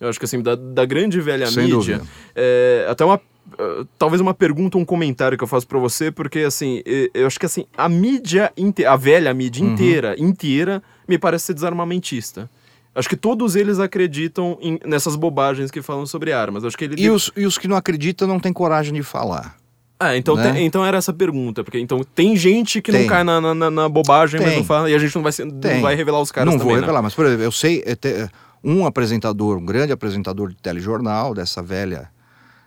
Eu 0.00 0.08
acho 0.08 0.18
que, 0.18 0.24
assim, 0.24 0.40
da, 0.42 0.54
da 0.56 0.84
grande 0.84 1.20
velha 1.20 1.46
Sem 1.46 1.64
mídia. 1.64 1.76
dúvida. 1.98 2.02
é, 2.34 2.86
até 2.88 3.04
uma. 3.04 3.16
uh, 3.16 3.84
talvez 3.98 4.20
uma 4.20 4.34
pergunta, 4.34 4.76
um 4.78 4.84
comentário 4.84 5.36
que 5.38 5.44
eu 5.44 5.48
faço 5.48 5.66
pra 5.66 5.78
você, 5.78 6.10
porque, 6.10 6.40
assim, 6.40 6.82
eu 7.14 7.26
acho 7.26 7.38
que, 7.38 7.46
assim, 7.46 7.66
a 7.76 7.88
mídia 7.88 8.52
inteira, 8.56 8.92
a 8.92 8.96
velha 8.96 9.32
mídia 9.34 9.62
Uhum. 9.64 9.72
inteira, 9.72 10.14
inteira, 10.18 10.82
me 11.08 11.18
parece 11.18 11.46
ser 11.46 11.54
desarmamentista. 11.54 12.48
Acho 12.94 13.08
que 13.08 13.16
todos 13.16 13.56
eles 13.56 13.78
acreditam 13.78 14.58
em- 14.60 14.78
nessas 14.84 15.16
bobagens 15.16 15.70
que 15.70 15.80
falam 15.80 16.04
sobre 16.04 16.32
armas. 16.32 16.64
Acho 16.64 16.76
que 16.76 16.84
ele 16.84 17.00
E 17.02 17.08
os, 17.08 17.30
e 17.36 17.46
os 17.46 17.56
que 17.56 17.66
não 17.66 17.76
acreditam 17.76 18.28
não 18.28 18.38
têm 18.38 18.52
coragem 18.52 18.92
de 18.92 19.02
falar. 19.02 19.56
ah, 19.98 20.16
então, 20.16 20.34
né? 20.36 20.52
tem- 20.52 20.66
então 20.66 20.84
era 20.84 20.98
essa 20.98 21.12
pergunta, 21.12 21.62
porque 21.64 21.78
então 21.78 22.02
tem 22.14 22.36
gente 22.36 22.82
que 22.82 22.90
não 22.92 22.98
Tem. 22.98 23.08
cai 23.08 23.24
na, 23.24 23.40
na- 23.54 23.70
na- 23.70 23.88
bobagem, 23.88 24.40
mas 24.40 24.50
Tem. 24.50 24.58
não 24.58 24.64
fala, 24.64 24.90
e 24.90 24.94
a 24.94 24.98
gente 24.98 25.14
não 25.14 25.22
vai, 25.22 25.32
ser- 25.32 25.46
não 25.46 25.80
vai 25.80 25.94
revelar 25.94 26.20
os 26.20 26.30
caras 26.32 26.46
não 26.52 26.58
também, 26.58 26.66
vou 26.66 26.74
né? 26.74 26.80
revelar, 26.80 27.00
mas 27.02 27.14
por 27.14 27.24
exemplo, 27.24 27.44
eu 27.44 27.52
sei 27.52 27.82
é, 27.86 28.28
um 28.64 28.84
apresentador, 28.84 29.56
um 29.58 29.64
grande 29.64 29.92
apresentador 29.92 30.48
de 30.50 30.56
telejornal 30.56 31.32
dessa 31.34 31.62
velha 31.62 32.10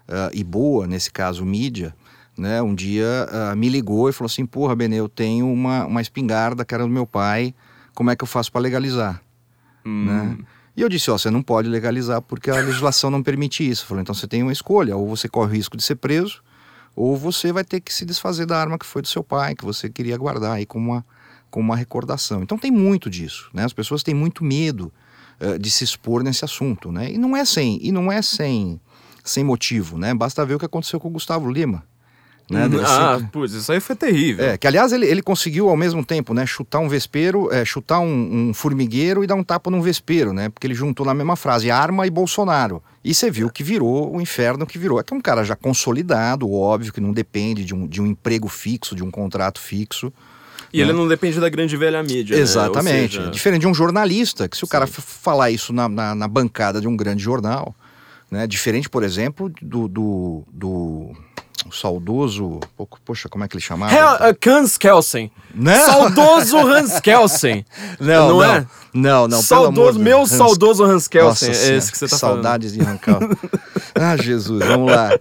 ah, 0.08 0.30
e 0.34 0.44
boa, 0.44 0.88
nesse 0.88 1.12
caso 1.12 1.46
mídia, 1.46 1.94
né? 2.38 2.62
Um 2.62 2.74
dia 2.74 3.28
ah, 3.32 3.56
me 3.56 3.70
ligou 3.70 4.10
e 4.10 4.14
falou 4.14 4.28
assim: 4.28 4.46
"Porra, 4.46 4.76
Benê, 4.76 4.96
eu 5.00 5.08
tenho 5.10 5.48
uma, 5.52 5.86
uma 5.86 6.02
espingarda 6.02 6.64
que 6.66 6.74
era 6.74 6.84
do 6.84 6.90
meu 6.90 7.06
pai. 7.06 7.54
Como 7.96 8.12
é 8.12 8.16
que 8.16 8.24
eu 8.24 8.28
faço 8.28 8.52
para 8.52 8.62
legalizar?" 8.62 9.22
Hum. 9.86 10.06
né? 10.06 10.38
E 10.76 10.82
eu 10.82 10.90
disse, 10.90 11.10
ó, 11.10 11.18
você 11.18 11.30
não 11.30 11.42
pode 11.42 11.70
legalizar 11.70 12.22
porque 12.22 12.52
a 12.52 12.56
legislação 12.56 13.10
não 13.10 13.24
permite 13.24 13.68
isso. 13.68 13.86
Falei, 13.86 14.02
então 14.02 14.14
você 14.14 14.28
tem 14.28 14.44
uma 14.44 14.52
escolha, 14.52 14.98
ou 14.98 15.08
você 15.08 15.30
corre 15.30 15.52
o 15.52 15.56
risco 15.56 15.78
de 15.78 15.84
ser 15.84 15.96
preso, 15.96 16.44
ou 16.94 17.16
você 17.16 17.54
vai 17.54 17.64
ter 17.64 17.80
que 17.80 17.94
se 17.94 18.06
desfazer 18.06 18.46
da 18.46 18.60
arma 18.60 18.78
que 18.78 18.86
foi 18.86 19.02
do 19.02 19.08
seu 19.08 19.24
pai, 19.24 19.56
que 19.56 19.64
você 19.64 19.90
queria 19.90 20.18
guardar 20.18 20.54
aí 20.54 20.66
como 20.66 20.92
uma, 20.92 21.06
como 21.50 21.70
uma 21.70 21.78
recordação. 21.78 22.44
Então 22.44 22.58
tem 22.58 22.72
muito 22.72 23.10
disso, 23.10 23.50
né? 23.54 23.64
As 23.64 23.72
pessoas 23.72 24.04
têm 24.04 24.14
muito 24.14 24.44
medo 24.44 24.92
eh, 25.40 25.58
de 25.58 25.72
se 25.72 25.86
expor 25.86 26.24
nesse 26.24 26.44
assunto, 26.44 26.92
né? 26.92 27.12
E 27.12 27.18
não 27.18 27.38
é 27.38 27.46
sem, 27.46 27.80
e 27.82 27.92
não 27.92 28.12
é 28.12 28.22
sem, 28.22 28.80
sem 29.24 29.46
motivo, 29.46 29.98
né? 29.98 30.14
Basta 30.14 30.46
ver 30.46 30.56
o 30.56 30.60
que 30.60 30.66
aconteceu 30.66 31.00
com 31.00 31.08
o 31.08 31.12
Gustavo 31.12 31.50
Lima, 31.50 31.84
né? 32.50 32.68
Deve 32.70 32.84
ah, 32.86 33.18
ser- 33.20 33.28
putz, 33.30 33.54
isso 33.54 33.72
aí 33.72 33.80
foi 33.80 33.96
terrível. 33.96 34.46
é, 34.46 34.58
que 34.58 34.68
aliás 34.68 34.92
ele, 34.94 35.06
ele 35.06 35.22
conseguiu 35.22 35.70
ao 35.70 35.76
mesmo 35.76 36.06
tempo, 36.06 36.34
né, 36.34 36.46
chutar 36.46 36.80
um 36.80 36.88
vespeiro, 36.88 37.52
é, 37.52 37.66
chutar 37.66 38.00
um, 38.00 38.50
um 38.50 38.54
formigueiro 38.54 39.24
e 39.24 39.28
dar 39.28 39.36
um 39.36 39.44
tapa 39.44 39.72
num 39.72 39.82
vespeiro, 39.82 40.32
né? 40.34 40.50
Porque 40.50 40.68
ele 40.68 40.74
juntou 40.76 41.06
na 41.06 41.14
mesma 41.14 41.36
frase 41.36 41.72
arma 41.72 42.06
e 42.06 42.10
Bolsonaro. 42.10 42.82
E 43.04 43.14
você 43.14 43.30
viu 43.32 43.50
que 43.50 43.64
virou 43.64 44.16
o 44.16 44.22
inferno 44.22 44.66
que 44.66 44.78
virou. 44.78 45.00
É 45.00 45.04
que 45.04 45.14
é 45.14 45.18
um 45.18 45.22
cara 45.22 45.44
já 45.44 45.56
consolidado, 45.56 46.52
óbvio, 46.52 46.92
que 46.94 47.02
não 47.02 47.12
depende 47.12 47.64
de 47.66 47.74
um, 47.74 47.88
de 47.88 48.02
um 48.02 48.08
emprego 48.08 48.48
fixo, 48.48 48.96
de 48.96 49.04
um 49.04 49.12
contrato 49.12 49.60
fixo. 49.60 50.12
E 50.74 50.82
ele 50.82 50.92
não 50.92 51.08
depende 51.08 51.40
da 51.40 51.48
grande 51.48 51.78
velha 51.78 52.04
mídia, 52.04 52.36
né? 52.36 52.42
Exatamente. 52.42 53.18
Ou 53.18 53.24
seja, 53.24 53.32
Diferente 53.32 53.62
de 53.62 53.68
um 53.68 53.74
jornalista, 53.74 54.50
que 54.50 54.58
se 54.58 54.64
o 54.64 54.68
cara 54.68 54.86
f- 54.86 55.02
falar 55.02 55.50
isso 55.50 55.72
na, 55.72 55.88
na, 55.88 56.14
na 56.16 56.28
bancada 56.28 56.82
de 56.82 56.88
um 56.88 56.98
grande 56.98 57.24
jornal, 57.24 57.74
né? 58.30 58.46
Diferente, 58.46 58.90
por 58.90 59.02
exemplo, 59.04 59.50
do, 59.62 59.88
do, 59.88 60.44
do 60.52 61.12
saudoso. 61.72 62.60
po- 62.76 62.88
Poxa, 63.04 63.28
como 63.30 63.44
é 63.44 63.48
que 63.48 63.56
ele 63.56 63.64
chamava? 63.64 63.94
Hel- 63.94 64.32
uh, 64.32 64.50
Hans 64.50 64.78
Kelsen. 64.78 65.32
Não. 65.54 65.86
Saudoso 65.86 66.58
Hans 66.68 67.00
Kelsen. 67.00 67.66
Não, 68.00 68.30
não, 68.30 68.38
não, 68.38 68.44
é? 68.44 68.66
Não, 68.94 69.28
não, 69.28 69.42
saudoso, 69.42 70.00
meu. 70.00 70.22
Hans- 70.22 70.30
saudoso 70.32 70.84
Hans 70.84 71.08
Kelsen. 71.08 71.50
Nossa 71.50 71.62
é 71.72 71.76
esse 71.76 71.92
que 71.92 71.98
você 71.98 72.08
tá 72.08 72.18
Saudades 72.18 72.74
de 72.74 72.82
arrancar. 72.82 73.20
ah, 73.96 74.18
Jesus, 74.18 74.66
vamos 74.66 74.92
lá. 74.92 75.18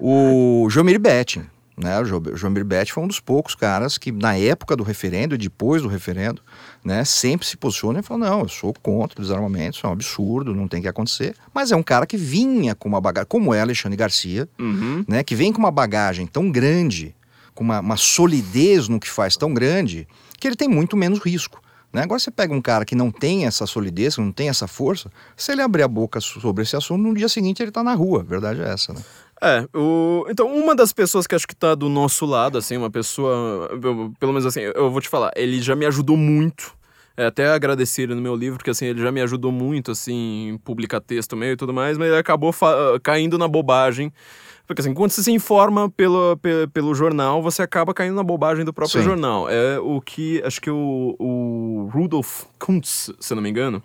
O 0.00 0.66
Jomir 0.70 0.98
Betting, 0.98 1.46
né? 1.76 1.98
O 2.00 2.02
o 2.32 2.36
Jomir 2.36 2.64
Betting 2.64 2.92
foi 2.92 3.02
um 3.04 3.08
dos 3.08 3.20
poucos 3.20 3.54
caras 3.54 3.96
que, 3.96 4.10
na 4.12 4.36
época 4.36 4.76
do 4.76 4.82
referendo 4.82 5.34
e 5.34 5.38
depois 5.38 5.82
do 5.82 5.88
referendo, 5.88 6.42
né, 6.84 7.04
sempre 7.04 7.46
se 7.46 7.56
posiciona 7.56 8.00
e 8.00 8.02
fala: 8.02 8.28
não, 8.28 8.40
eu 8.40 8.48
sou 8.48 8.74
contra 8.82 9.18
o 9.18 9.22
desarmamento, 9.22 9.78
isso 9.78 9.86
é 9.86 9.88
um 9.88 9.92
absurdo, 9.92 10.54
não 10.54 10.68
tem 10.68 10.82
que 10.82 10.88
acontecer. 10.88 11.34
Mas 11.52 11.72
é 11.72 11.76
um 11.76 11.82
cara 11.82 12.06
que 12.06 12.16
vinha 12.16 12.74
com 12.74 12.88
uma 12.88 13.00
bagagem, 13.00 13.26
como 13.28 13.54
é 13.54 13.60
Alexandre 13.60 13.96
Garcia. 13.96 14.48
Uhum. 14.58 15.04
né, 15.08 15.22
que 15.22 15.34
vem 15.34 15.52
com 15.52 15.58
uma 15.58 15.70
bagagem 15.70 16.26
tão 16.26 16.50
grande, 16.50 17.14
com 17.54 17.64
uma, 17.64 17.80
uma 17.80 17.96
solidez 17.96 18.88
no 18.88 19.00
que 19.00 19.08
faz 19.08 19.36
tão 19.36 19.54
grande, 19.54 20.06
que 20.38 20.46
ele 20.46 20.56
tem 20.56 20.68
muito 20.68 20.96
menos 20.96 21.18
risco. 21.20 21.62
Né? 21.92 22.02
Agora 22.02 22.18
você 22.18 22.30
pega 22.30 22.52
um 22.52 22.60
cara 22.60 22.84
que 22.84 22.96
não 22.96 23.10
tem 23.10 23.46
essa 23.46 23.66
solidez, 23.66 24.16
que 24.16 24.20
não 24.20 24.32
tem 24.32 24.48
essa 24.48 24.66
força, 24.66 25.10
se 25.36 25.52
ele 25.52 25.62
abrir 25.62 25.84
a 25.84 25.88
boca 25.88 26.20
sobre 26.20 26.64
esse 26.64 26.74
assunto, 26.74 27.00
no 27.00 27.14
dia 27.14 27.28
seguinte 27.28 27.62
ele 27.62 27.70
está 27.70 27.84
na 27.84 27.94
rua. 27.94 28.20
A 28.20 28.24
verdade 28.24 28.60
é 28.60 28.68
essa, 28.68 28.92
né? 28.92 29.00
É, 29.44 29.68
o... 29.78 30.24
então 30.28 30.46
uma 30.54 30.74
das 30.74 30.92
pessoas 30.92 31.26
que 31.26 31.34
acho 31.34 31.46
que 31.46 31.54
tá 31.54 31.74
do 31.74 31.88
nosso 31.88 32.24
lado, 32.24 32.56
assim, 32.56 32.76
uma 32.78 32.90
pessoa, 32.90 33.68
eu- 33.70 34.12
pelo 34.18 34.32
menos 34.32 34.46
assim, 34.46 34.60
eu 34.60 34.90
vou 34.90 35.00
te 35.02 35.08
falar, 35.08 35.30
ele 35.36 35.60
já 35.60 35.76
me 35.76 35.84
ajudou 35.84 36.16
muito, 36.16 36.72
é, 37.16 37.26
até 37.26 37.48
agradecer 37.48 38.02
ele 38.04 38.14
no 38.14 38.22
meu 38.22 38.34
livro, 38.34 38.56
porque 38.58 38.70
assim, 38.70 38.86
ele 38.86 39.02
já 39.02 39.12
me 39.12 39.20
ajudou 39.20 39.52
muito, 39.52 39.90
assim, 39.90 40.48
em 40.48 40.56
publicar 40.58 41.00
texto 41.00 41.36
meio 41.36 41.52
e 41.52 41.56
tudo 41.56 41.74
mais, 41.74 41.98
mas 41.98 42.08
ele 42.08 42.16
acabou 42.16 42.52
fa- 42.52 42.98
caindo 43.02 43.36
na 43.36 43.46
bobagem, 43.46 44.10
porque 44.66 44.80
assim, 44.80 44.94
quando 44.94 45.10
você 45.10 45.22
se 45.22 45.30
informa 45.30 45.90
pelo, 45.90 46.38
pe- 46.38 46.66
pelo 46.72 46.94
jornal, 46.94 47.42
você 47.42 47.60
acaba 47.60 47.92
caindo 47.92 48.14
na 48.16 48.22
bobagem 48.24 48.64
do 48.64 48.72
próprio 48.72 49.02
Sim. 49.02 49.04
jornal. 49.04 49.46
É 49.50 49.78
o 49.78 50.00
que, 50.00 50.42
acho 50.42 50.58
que 50.58 50.70
o, 50.70 51.14
o 51.18 51.90
Rudolf 51.92 52.44
Kuntz, 52.58 53.12
se 53.20 53.32
eu 53.32 53.36
não 53.36 53.42
me 53.42 53.50
engano, 53.50 53.82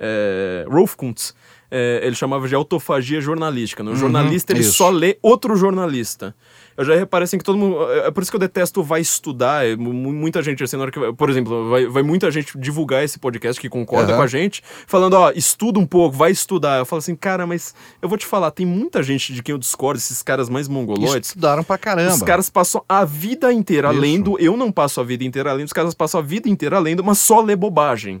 é, 0.00 0.64
Rolf 0.66 0.94
Kuntz, 0.96 1.34
é, 1.70 2.00
ele 2.04 2.14
chamava 2.14 2.46
de 2.48 2.54
autofagia 2.54 3.20
jornalística. 3.20 3.82
né? 3.82 3.90
O 3.92 3.96
jornalista, 3.96 4.52
ele 4.52 4.60
isso. 4.60 4.74
só 4.74 4.90
lê 4.90 5.18
outro 5.22 5.56
jornalista. 5.56 6.34
Eu 6.76 6.84
já 6.84 6.96
reparei 6.96 7.22
assim 7.24 7.38
que 7.38 7.44
todo 7.44 7.56
mundo. 7.56 7.88
É 7.92 8.10
por 8.10 8.20
isso 8.22 8.32
que 8.32 8.36
eu 8.36 8.40
detesto 8.40 8.82
vai 8.82 9.00
estudar. 9.00 9.64
é, 9.64 9.76
mu- 9.76 9.92
muita 9.92 10.42
gente, 10.42 10.62
assim, 10.64 10.76
na 10.76 10.82
hora 10.82 10.90
que. 10.90 10.98
vai- 10.98 11.12
Por 11.12 11.30
exemplo, 11.30 11.70
vai, 11.70 11.86
vai 11.86 12.02
muita 12.02 12.30
gente 12.32 12.58
divulgar 12.58 13.04
esse 13.04 13.16
podcast 13.18 13.60
que 13.60 13.68
concorda 13.68 14.08
Aham. 14.12 14.16
com 14.16 14.22
a 14.22 14.26
gente, 14.26 14.60
falando, 14.86 15.14
ó, 15.14 15.30
estuda 15.30 15.78
um 15.78 15.86
pouco, 15.86 16.16
vai 16.16 16.32
estudar. 16.32 16.78
Eu 16.78 16.84
falo 16.84 16.98
assim, 16.98 17.14
cara, 17.14 17.46
mas 17.46 17.74
eu 18.02 18.08
vou 18.08 18.18
te 18.18 18.26
falar, 18.26 18.50
tem 18.50 18.66
muita 18.66 19.02
gente 19.04 19.32
de 19.32 19.40
quem 19.42 19.52
eu 19.52 19.58
discordo, 19.58 19.98
esses 19.98 20.20
caras 20.22 20.48
mais 20.48 20.66
mongoloides. 20.66 21.28
Estudaram 21.28 21.62
pra 21.62 21.78
caramba. 21.78 22.12
Os 22.12 22.22
caras 22.22 22.50
passam 22.50 22.82
a 22.88 23.04
vida 23.04 23.52
inteira 23.52 23.92
Isso. 23.92 24.00
lendo, 24.00 24.36
eu 24.40 24.56
não 24.56 24.72
passo 24.72 25.00
a 25.00 25.04
vida 25.04 25.22
inteira 25.22 25.52
lendo, 25.52 25.66
os 25.66 25.72
caras 25.72 25.94
passam 25.94 26.18
a 26.20 26.22
vida 26.24 26.48
inteira 26.48 26.78
lendo, 26.80 27.04
mas 27.04 27.18
só 27.20 27.40
lê 27.40 27.54
bobagem. 27.54 28.20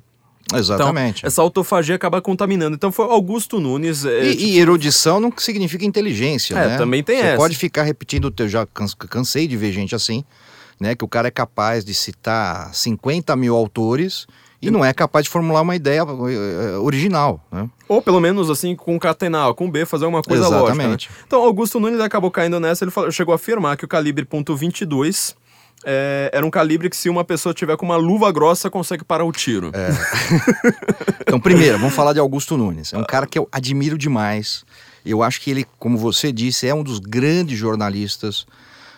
Exatamente. 0.52 1.18
Então, 1.20 1.28
essa 1.28 1.40
autofagia 1.42 1.94
acaba 1.94 2.20
contaminando. 2.20 2.74
Então 2.76 2.92
foi 2.92 3.06
Augusto 3.06 3.60
Nunes. 3.60 4.04
é, 4.04 4.24
E, 4.32 4.56
e 4.56 4.58
erudição 4.58 5.18
não 5.20 5.32
significa 5.36 5.84
inteligência, 5.84 6.54
É, 6.54 6.68
né? 6.68 6.76
também 6.76 7.02
tem 7.02 7.16
Você 7.16 7.26
essa. 7.26 7.36
pode 7.36 7.56
ficar 7.56 7.82
repetindo 7.84 8.26
o 8.26 8.30
teu. 8.30 8.48
Já 8.48 8.66
cans- 8.66 8.94
cansei 8.94 9.46
de 9.48 9.56
ver 9.56 9.72
gente 9.72 9.94
assim, 9.94 10.24
né? 10.78 10.94
Que 10.94 11.04
o 11.04 11.08
cara 11.08 11.28
é 11.28 11.30
capaz 11.30 11.84
de 11.84 11.94
citar 11.94 12.74
50 12.74 13.34
mil 13.36 13.54
autores 13.56 14.26
e 14.60 14.70
não 14.70 14.82
é 14.84 14.92
capaz 14.94 15.24
de 15.24 15.30
formular 15.30 15.60
uma 15.60 15.76
ideia 15.76 16.00
eh, 16.02 16.78
original, 16.78 17.46
né? 17.52 17.68
Ou 17.86 18.00
pelo 18.00 18.18
menos 18.18 18.48
assim, 18.48 18.74
concatenar, 18.74 19.52
com 19.54 19.70
B, 19.70 19.84
fazer 19.84 20.06
uma 20.06 20.22
coisa 20.22 20.46
Exatamente. 20.46 20.88
lógica. 21.08 21.12
né? 21.14 21.22
Então, 21.26 21.42
Augusto 21.42 21.78
Nunes 21.78 22.00
acabou 22.00 22.30
caindo 22.30 22.58
nessa, 22.58 22.82
ele 22.84 22.90
falou- 22.90 23.10
chegou 23.10 23.32
a 23.32 23.36
afirmar 23.36 23.76
que 23.76 23.84
o 23.84 23.88
calibre 23.88 24.24
.22 24.24 25.34
é, 25.84 26.30
era 26.32 26.44
um 26.44 26.50
calibre 26.50 26.88
que 26.90 26.96
se 26.96 27.08
uma 27.08 27.24
pessoa 27.24 27.54
tiver 27.54 27.76
com 27.76 27.84
uma 27.86 27.96
luva 27.96 28.30
grossa, 28.32 28.70
consegue 28.70 29.04
parar 29.04 29.24
o 29.24 29.32
tiro. 29.32 29.70
É. 29.74 29.90
Então, 31.26 31.40
primeiro, 31.40 31.78
vamos 31.78 31.94
falar 31.94 32.12
de 32.12 32.18
Augusto 32.20 32.56
Nunes. 32.56 32.92
É 32.92 32.98
um 32.98 33.02
cara 33.04 33.26
que 33.26 33.38
eu 33.38 33.48
admiro 33.50 33.96
demais. 33.98 34.62
Eu 35.04 35.22
acho 35.22 35.40
que 35.40 35.50
ele, 35.50 35.66
como 35.78 35.96
você 35.98 36.30
disse, 36.30 36.66
é 36.68 36.74
um 36.74 36.82
dos 36.82 36.98
grandes 36.98 37.58
jornalistas 37.58 38.46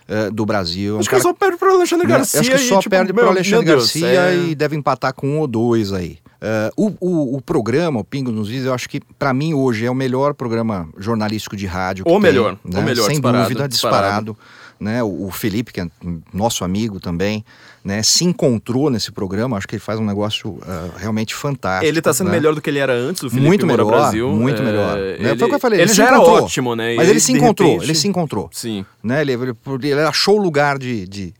eh, 0.08 0.28
do 0.30 0.44
Brasil. 0.44 0.94
É 0.94 0.96
um 0.96 1.00
Acho 1.00 1.08
que 1.08 1.14
ele 1.14 1.22
cara 1.22 1.32
só 1.34 1.38
perde 1.38 1.56
pro 1.56 1.70
Alexandre? 1.72 2.06
Garcia. 2.06 2.40
Acho 2.40 2.50
que 2.50 2.56
e, 2.56 2.68
só 2.68 2.78
tipo, 2.80 2.90
perde 2.90 3.12
pro 3.12 3.28
Alexandre 3.28 3.64
Deus, 3.66 3.84
Garcia 3.84 4.06
é- 4.08 4.36
e 4.48 4.54
deve 4.54 4.76
empatar 4.76 5.14
com 5.14 5.26
um 5.28 5.38
ou 5.38 5.46
dois 5.46 5.92
aí. 5.92 6.18
Eh, 6.40 6.70
o, 6.76 6.92
o, 7.00 7.36
o 7.36 7.40
programa, 7.40 8.00
o 8.00 8.04
Pingo 8.04 8.30
nos 8.30 8.50
Is, 8.50 8.64
eu 8.66 8.74
acho 8.74 8.88
que 8.88 9.00
pra 9.18 9.32
mim 9.32 9.54
hoje 9.54 9.86
é 9.86 9.90
o 9.90 9.94
melhor 9.94 10.34
programa 10.34 10.88
jornalístico 10.98 11.56
de 11.56 11.66
rádio. 11.66 12.04
que 12.04 12.10
O 12.10 12.14
tem, 12.14 12.20
melhor, 12.22 12.58
né? 12.64 12.78
o 12.80 12.82
melhor, 12.82 13.04
Sem 13.06 13.14
disparado, 13.14 13.42
dúvida, 13.48 13.68
disparado. 13.68 14.36
Né? 14.78 15.02
O, 15.02 15.26
o 15.26 15.30
Felipe, 15.30 15.72
que 15.72 15.80
é 15.80 15.88
nosso 16.32 16.62
amigo 16.64 17.00
também, 17.00 17.44
né? 17.82 18.02
se 18.02 18.24
encontrou 18.24 18.90
nesse 18.90 19.10
programa. 19.10 19.56
Acho 19.56 19.66
que 19.66 19.74
ele 19.74 19.80
faz 19.80 19.98
um 19.98 20.04
negócio 20.04 20.58
ah, 20.66 20.90
realmente 20.98 21.34
fantástico. 21.34 21.86
Ele 21.86 22.02
tá 22.02 22.12
sendo 22.12 22.26
né? 22.28 22.34
melhor 22.34 22.54
do 22.54 22.60
que 22.60 22.68
ele 22.68 22.78
era 22.78 22.92
antes, 22.92 23.22
o 23.22 23.30
Felipe 23.30 23.46
muito 23.46 23.66
melhor, 23.66 23.86
Brasil. 23.86 24.28
muito 24.30 24.60
É, 24.60 24.64
melhor. 24.64 24.96
Né? 24.98 25.12
Ele, 25.30 25.36
Foi 25.38 25.46
o 25.46 25.48
que 25.48 25.54
eu 25.54 25.60
falei. 25.60 25.80
ele 25.80 25.88
se 25.88 25.94
já 25.96 26.06
era 26.08 26.20
ótimo, 26.20 26.76
né? 26.76 26.94
Mas 26.94 27.08
ele 27.08 27.20
se 27.20 27.32
de 27.32 27.38
encontrou, 27.38 27.68
repente- 27.70 27.86
ele 27.86 27.94
se 27.94 28.06
encontrou. 28.08 28.50
Sim. 28.52 28.84
Né? 29.02 29.22
Ele, 29.22 29.32
ele, 29.32 29.54
ele 29.82 30.00
achou 30.02 30.38
o 30.38 30.42
lugar 30.42 30.78
de, 30.78 31.06
de, 31.08 31.34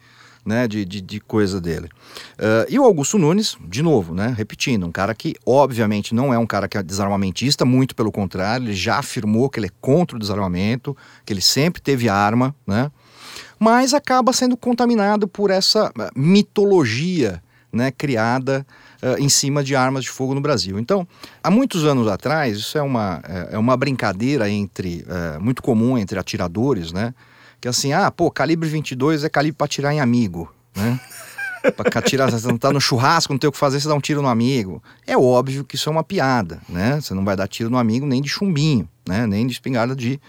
né? 0.45 0.66
de, 0.66 0.84
de, 0.87 1.01
de 1.03 1.20
coisa 1.20 1.61
dele. 1.61 1.89
Ah, 2.39 2.64
e 2.70 2.78
o 2.78 2.84
Augusto 2.84 3.18
Nunes, 3.18 3.59
de 3.68 3.82
novo, 3.82 4.14
né? 4.14 4.34
repetindo, 4.37 4.87
um 4.87 4.93
cara 4.93 5.14
que 5.14 5.34
obviamente 5.45 6.14
não 6.14 6.32
é 6.32 6.39
um 6.39 6.47
cara 6.47 6.66
que 6.68 6.78
é 6.78 6.82
desarmamentista, 6.82 7.64
muito 7.66 7.95
pelo 7.95 8.11
contrário, 8.11 8.64
ele 8.66 8.72
já 8.74 8.97
afirmou 8.99 9.51
que 9.51 9.59
ele 9.59 9.66
é 9.66 9.70
contra 9.80 10.16
o 10.16 10.18
desarmamento, 10.20 10.97
que 11.26 11.32
ele 11.34 11.43
sempre 11.43 11.82
teve 11.82 12.09
arma, 12.09 12.55
né? 12.66 12.91
Mas 13.59 13.95
acaba 13.95 14.32
sendo 14.32 14.57
contaminado 14.57 15.26
por 15.26 15.51
essa 15.51 15.93
ah, 15.99 16.11
mitologia 16.14 17.43
né, 17.72 17.91
criada 17.91 18.66
ah, 19.03 19.16
em 19.18 19.28
cima 19.28 19.62
de 19.62 19.74
armas 19.74 20.05
de 20.05 20.11
fogo 20.11 20.34
no 20.34 20.41
Brasil. 20.41 20.78
Então, 20.78 21.07
há 21.43 21.51
muitos 21.51 21.84
anos 21.84 22.09
atrás, 22.09 22.59
isso 22.59 22.78
é 22.78 22.82
uma, 22.82 23.20
é 23.24 23.47
é 23.53 23.59
uma 23.59 23.76
brincadeira 23.76 24.49
entre 24.49 25.05
eh, 25.09 25.39
muito 25.39 25.62
comum 25.62 25.97
entre 25.97 26.18
atiradores, 26.18 26.93
né? 26.93 27.14
Que 27.61 27.68
assim, 27.68 27.93
ah, 27.93 28.11
pô, 28.11 28.30
calibre 28.30 28.68
22 28.68 29.24
é 29.24 29.28
calibre 29.28 29.57
para 29.57 29.64
atirar 29.64 29.93
em 29.93 30.01
amigo, 30.01 30.53
né? 30.74 31.01
Pra 31.76 31.99
atirar, 31.99 32.30
você 32.30 32.47
não 32.47 32.57
tá 32.57 32.72
no 32.72 32.80
churrasco, 32.80 33.32
não 33.32 33.39
tem 33.41 33.49
o 33.49 33.53
que 33.53 33.59
fazer, 33.59 33.80
você 33.80 33.89
dá 33.89 33.95
um 33.95 34.01
tiro 34.01 34.22
no 34.22 34.28
amigo. 34.28 34.80
É 35.05 35.16
óbvio 35.16 35.64
que 35.64 35.74
isso 35.74 35.89
é 35.89 35.93
uma 35.93 36.05
piada, 36.05 36.61
né? 36.68 37.01
Você 37.01 37.12
não 37.12 37.24
vai 37.24 37.34
dar 37.34 37.49
tiro 37.49 37.68
no 37.68 37.76
amigo 37.76 38.07
nem 38.07 38.22
de 38.22 38.28
chumbinho, 38.28 38.89
né? 39.05 39.26
Nem 39.26 39.45
de 39.45 39.55
espingarda 39.55 39.97
de 39.97 40.20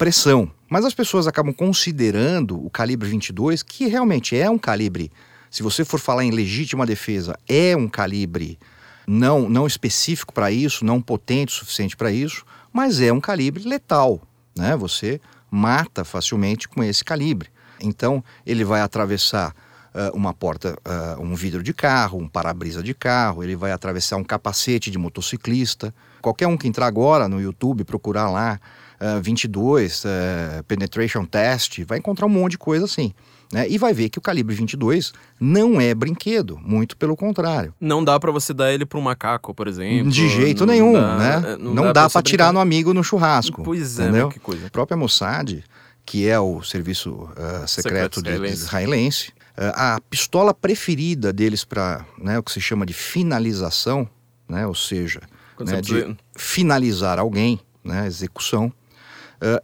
pressão. 0.00 0.50
Mas 0.66 0.86
as 0.86 0.94
pessoas 0.94 1.26
acabam 1.26 1.52
considerando 1.52 2.64
o 2.64 2.70
calibre 2.70 3.06
22, 3.06 3.62
que 3.62 3.86
realmente 3.86 4.34
é 4.34 4.48
um 4.48 4.56
calibre, 4.56 5.12
se 5.50 5.62
você 5.62 5.84
for 5.84 6.00
falar 6.00 6.24
em 6.24 6.30
legítima 6.30 6.86
defesa, 6.86 7.38
é 7.46 7.76
um 7.76 7.86
calibre 7.86 8.58
não, 9.06 9.46
não 9.46 9.66
específico 9.66 10.32
para 10.32 10.50
isso, 10.50 10.86
não 10.86 11.02
potente 11.02 11.52
o 11.52 11.58
suficiente 11.58 11.98
para 11.98 12.10
isso, 12.10 12.46
mas 12.72 12.98
é 12.98 13.12
um 13.12 13.20
calibre 13.20 13.62
letal, 13.64 14.22
né? 14.56 14.74
Você 14.74 15.20
mata 15.50 16.02
facilmente 16.02 16.66
com 16.66 16.82
esse 16.82 17.04
calibre. 17.04 17.50
Então, 17.78 18.24
ele 18.46 18.64
vai 18.64 18.80
atravessar 18.80 19.54
ah, 19.92 20.12
uma 20.14 20.32
porta, 20.32 20.78
ah, 20.82 21.18
um 21.20 21.34
vidro 21.34 21.62
de 21.62 21.74
carro, 21.74 22.20
um 22.20 22.28
para-brisa 22.28 22.82
de 22.82 22.94
carro, 22.94 23.44
ele 23.44 23.54
vai 23.54 23.70
atravessar 23.70 24.16
um 24.16 24.24
capacete 24.24 24.90
de 24.90 24.96
motociclista. 24.96 25.94
Qualquer 26.22 26.46
um 26.46 26.56
que 26.56 26.68
entrar 26.68 26.86
agora 26.86 27.28
no 27.28 27.38
YouTube, 27.38 27.84
procurar 27.84 28.30
lá 28.30 28.58
ah, 29.00 29.18
22, 29.20 30.04
eh, 30.04 30.62
Penetration 30.68 31.24
Test, 31.24 31.82
vai 31.84 31.98
encontrar 31.98 32.26
um 32.26 32.30
monte 32.30 32.52
de 32.52 32.58
coisa 32.58 32.84
assim. 32.84 33.12
Né? 33.52 33.68
E 33.68 33.78
vai 33.78 33.92
ver 33.92 34.08
que 34.10 34.18
o 34.18 34.22
calibre 34.22 34.54
22 34.54 35.12
não 35.40 35.80
é 35.80 35.92
brinquedo, 35.92 36.56
muito 36.62 36.96
pelo 36.96 37.16
contrário. 37.16 37.74
Não 37.80 38.04
dá 38.04 38.20
pra 38.20 38.30
você 38.30 38.54
dar 38.54 38.72
ele 38.72 38.86
pra 38.86 38.96
um 38.98 39.02
macaco, 39.02 39.52
por 39.52 39.66
exemplo. 39.66 40.08
De 40.12 40.28
jeito 40.28 40.64
Não 40.64 40.72
nenhum, 40.72 40.92
dá- 40.92 41.16
né? 41.18 41.42
é, 41.54 41.56
Não, 41.56 41.74
dá, 41.74 41.82
pra 41.82 41.92
pra 41.92 42.08
você 42.10 42.22
tirar 42.22 42.52
no 42.52 42.60
amigo 42.60 42.94
no 42.94 43.02
churrasco. 43.02 43.64
Pois 43.64 43.98
é, 43.98 44.04
entendeu? 44.04 44.28
que 44.28 44.38
coisa. 44.38 44.68
A 44.68 44.70
própria 44.70 44.96
Mossad, 44.96 45.64
que 46.06 46.28
é 46.28 46.38
o 46.38 46.62
serviço 46.62 47.28
ah, 47.36 47.66
secreto 47.66 48.20
Secreto 48.20 48.22
de- 48.22 48.28
israelense. 48.30 48.62
israelense, 48.62 49.32
ah, 49.56 49.96
a 49.96 50.00
pistola 50.00 50.54
preferida 50.54 51.32
deles 51.32 51.64
para 51.64 52.04
né, 52.18 52.38
o 52.38 52.42
que 52.44 52.52
se 52.52 52.60
chama 52.60 52.86
de 52.86 52.92
finalização, 52.94 54.08
né, 54.48 54.64
ou 54.66 54.74
seja, 54.76 55.20
né, 55.58 55.80
de 55.80 56.16
finalizar 56.36 57.18
alguém, 57.18 57.58
né, 57.82 58.06
execução, 58.06 58.72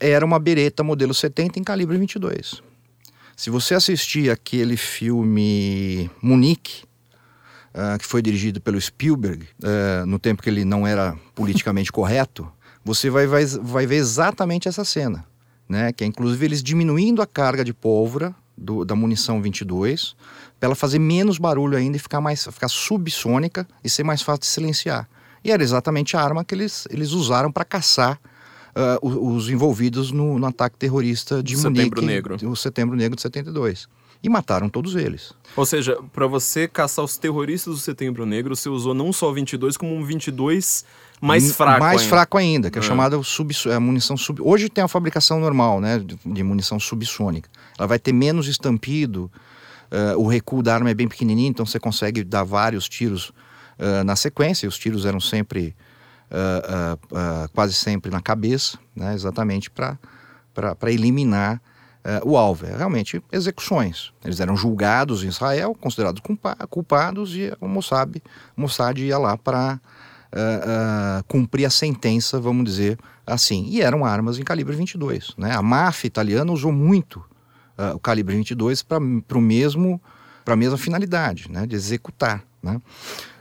era 0.00 0.24
uma 0.24 0.38
bereta 0.38 0.82
modelo 0.82 1.12
70 1.14 1.58
em 1.58 1.64
calibre 1.64 1.96
22. 1.98 2.62
Se 3.36 3.50
você 3.50 3.74
assistir 3.74 4.30
aquele 4.30 4.76
filme 4.76 6.10
Munique, 6.22 6.84
ah, 7.74 7.98
que 7.98 8.06
foi 8.06 8.22
dirigido 8.22 8.60
pelo 8.60 8.80
Spielberg, 8.80 9.46
ah, 9.62 10.04
no 10.06 10.18
tempo 10.18 10.42
que 10.42 10.48
ele 10.48 10.64
não 10.64 10.86
era 10.86 11.16
politicamente 11.34 11.92
correto, 11.92 12.50
você 12.84 13.10
vai, 13.10 13.26
vai, 13.26 13.44
vai 13.44 13.86
ver 13.86 13.96
exatamente 13.96 14.68
essa 14.68 14.84
cena. 14.84 15.24
Né? 15.68 15.92
Que 15.92 16.04
é 16.04 16.06
inclusive 16.06 16.46
eles 16.46 16.62
diminuindo 16.62 17.20
a 17.20 17.26
carga 17.26 17.64
de 17.64 17.74
pólvora 17.74 18.34
do- 18.56 18.84
da 18.84 18.94
munição 18.94 19.42
22, 19.42 20.16
para 20.58 20.68
ela 20.68 20.74
fazer 20.74 20.98
menos 20.98 21.36
barulho 21.36 21.76
ainda 21.76 21.96
e 21.96 22.00
ficar, 22.00 22.20
mais, 22.20 22.44
ficar 22.44 22.68
subsônica 22.68 23.66
e 23.84 23.90
ser 23.90 24.02
mais 24.04 24.22
fácil 24.22 24.40
de 24.40 24.46
silenciar. 24.46 25.06
E 25.44 25.50
era 25.50 25.62
exatamente 25.62 26.16
a 26.16 26.22
arma 26.22 26.44
que 26.44 26.54
eles, 26.54 26.88
eles 26.90 27.10
usaram 27.10 27.52
para 27.52 27.64
caçar 27.64 28.18
o- 29.02 29.34
os 29.34 29.48
envolvidos 29.48 30.10
no, 30.12 30.38
no 30.38 30.46
ataque 30.46 30.76
terrorista 30.76 31.42
de 31.42 31.54
Do 31.54 31.62
Munique, 31.62 31.78
Setembro 31.80 32.02
Negro. 32.02 32.50
o 32.50 32.56
Setembro 32.56 32.96
Negro 32.96 33.16
de 33.16 33.22
72. 33.22 33.88
E 34.22 34.28
mataram 34.28 34.68
todos 34.68 34.96
eles. 34.96 35.32
Ou 35.54 35.64
seja, 35.66 35.98
pra 36.12 36.26
você 36.26 36.66
caçar 36.66 37.04
os 37.04 37.16
terroristas 37.18 37.74
do 37.74 37.78
Setembro 37.80 38.24
Negro, 38.26 38.56
você 38.56 38.68
usou 38.68 38.94
não 38.94 39.12
só 39.12 39.30
o 39.30 39.34
22, 39.34 39.76
como 39.76 39.94
um 39.94 40.02
22 40.04 40.84
mais 41.20 41.44
M- 41.44 41.52
fraco. 41.52 41.80
Mais 41.80 42.00
ainda. 42.00 42.10
fraco 42.10 42.38
ainda, 42.38 42.70
que 42.70 42.78
é, 42.78 42.82
É. 42.82 42.84
chamada 42.84 43.22
sub, 43.22 43.54
é, 43.66 43.78
munição 43.78 44.16
sub. 44.16 44.40
Hoje 44.42 44.68
tem 44.70 44.82
a 44.82 44.88
fabricação 44.88 45.38
normal, 45.38 45.80
né, 45.80 46.02
de, 46.24 46.42
munição 46.42 46.80
subsônica. 46.80 47.48
Ela 47.78 47.86
vai 47.86 47.98
ter 47.98 48.12
menos 48.12 48.48
estampido, 48.48 49.30
eh, 49.90 50.16
o 50.16 50.26
recuo 50.26 50.62
da 50.62 50.74
arma 50.74 50.90
é 50.90 50.94
bem 50.94 51.06
pequenininho, 51.08 51.50
então 51.50 51.64
você 51.66 51.78
consegue 51.78 52.24
dar 52.24 52.42
vários 52.42 52.88
tiros 52.88 53.32
eh, 53.78 54.02
na 54.02 54.16
sequência. 54.16 54.64
E 54.66 54.68
os 54.68 54.78
tiros 54.78 55.04
eram 55.04 55.20
sempre, 55.20 55.76
ah, 56.30 56.98
ah, 57.14 57.48
quase 57.52 57.74
sempre 57.74 58.10
na 58.10 58.20
cabeça, 58.20 58.78
né, 58.94 59.14
exatamente 59.14 59.70
para 59.70 59.98
eliminar 60.86 61.60
eh, 62.04 62.20
o 62.24 62.36
alvo. 62.36 62.66
É 62.66 62.76
realmente 62.76 63.22
execuções. 63.32 64.12
Eles 64.24 64.40
eram 64.40 64.56
julgados 64.56 65.24
em 65.24 65.28
Israel, 65.28 65.74
considerados 65.74 66.20
culpa- 66.20 66.56
culpados, 66.68 67.34
e 67.34 67.52
o 67.60 67.68
Mossad, 67.68 68.16
Mossad 68.56 68.98
ia 68.98 69.18
lá 69.18 69.36
para 69.36 69.80
cumprir 71.28 71.64
a 71.64 71.70
sentença, 71.70 72.38
vamos 72.38 72.64
dizer 72.64 72.98
assim. 73.26 73.64
E 73.68 73.80
eram 73.80 74.04
armas 74.04 74.38
em 74.38 74.42
calibre 74.42 74.76
22. 74.76 75.34
Né? 75.38 75.52
A 75.52 75.62
máfia 75.62 76.08
italiana 76.08 76.52
usou 76.52 76.70
muito 76.70 77.24
o 77.94 77.98
calibre 77.98 78.36
22 78.36 78.82
para 78.82 78.98
o 78.98 79.40
mesmo 79.40 80.00
para 80.44 80.54
a 80.54 80.56
mesma 80.56 80.76
finalidade, 80.76 81.50
né? 81.50 81.66
de 81.66 81.74
executar. 81.74 82.44
Né? 82.62 82.80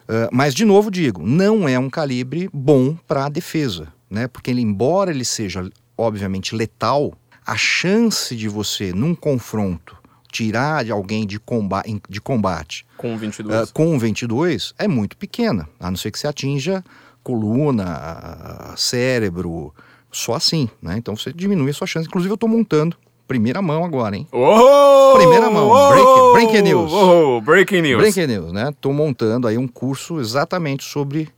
Ah, 0.07 0.29
mas 0.31 0.53
de 0.53 0.65
novo 0.65 0.89
digo, 0.91 1.25
não 1.25 1.67
é 1.67 1.77
um 1.77 1.89
calibre 1.89 2.49
bom 2.53 2.95
para 3.07 3.25
a 3.25 3.29
defesa, 3.29 3.87
né? 4.09 4.27
Porque 4.27 4.51
ele, 4.51 4.61
embora 4.61 5.11
ele 5.11 5.25
seja 5.25 5.69
obviamente 5.97 6.55
letal, 6.55 7.13
a 7.45 7.55
chance 7.55 8.35
de 8.35 8.47
você 8.47 8.91
num 8.91 9.15
confronto 9.15 9.95
tirar 10.31 10.83
de 10.83 10.91
alguém 10.91 11.25
de 11.25 11.39
combate, 11.39 12.01
de 12.09 12.19
combate 12.19 12.85
Com 12.97 13.15
o 13.15 13.17
22. 13.17 13.55
ah, 13.55 13.71
com 13.73 13.95
o 13.95 13.99
22 13.99 14.73
é 14.77 14.87
muito 14.87 15.15
pequena, 15.15 15.69
a 15.79 15.89
não 15.89 15.97
ser 15.97 16.11
que 16.11 16.19
você 16.19 16.27
atinja 16.27 16.83
coluna, 17.23 18.73
cérebro, 18.77 19.73
só 20.11 20.35
assim, 20.35 20.69
né? 20.81 20.95
Então 20.97 21.15
você 21.15 21.33
diminui 21.33 21.71
a 21.71 21.73
sua 21.73 21.87
chance. 21.87 22.07
Inclusive 22.07 22.31
eu 22.31 22.35
estou 22.35 22.47
montando 22.47 22.95
primeira 23.27 23.61
mão 23.61 23.83
agora, 23.83 24.15
hein? 24.15 24.27
Oh! 24.31 25.13
Primeira 25.17 25.49
mão, 25.49 25.69
break- 25.89 26.33
breaking 26.33 26.61
news. 26.69 26.91
Oh, 26.93 27.41
breaking 27.41 27.81
news. 27.81 28.01
Breaking 28.01 28.27
News, 28.27 28.51
né? 28.51 28.69
Estou 28.69 28.93
montando 28.93 29.47
aí 29.47 29.57
um 29.57 29.67
curso 29.67 30.19
exatamente 30.19 30.83
sobre 30.83 31.29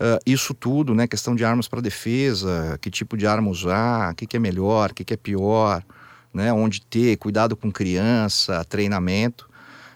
ah, 0.00 0.18
isso 0.24 0.54
tudo, 0.54 0.94
né? 0.94 1.06
Questão 1.06 1.34
de 1.36 1.44
armas 1.44 1.68
para 1.68 1.82
defesa, 1.82 2.78
que 2.80 2.90
tipo 2.90 3.16
de 3.16 3.26
arma 3.26 3.50
usar, 3.50 4.12
o 4.12 4.14
que, 4.16 4.26
que 4.26 4.36
é 4.36 4.40
melhor, 4.40 4.90
o 4.90 4.94
que, 4.94 5.04
que 5.04 5.12
é 5.12 5.16
pior, 5.16 5.82
né? 6.32 6.50
Onde 6.52 6.80
ter, 6.80 7.16
cuidado 7.18 7.54
com 7.54 7.70
criança, 7.70 8.64
treinamento. 8.68 9.49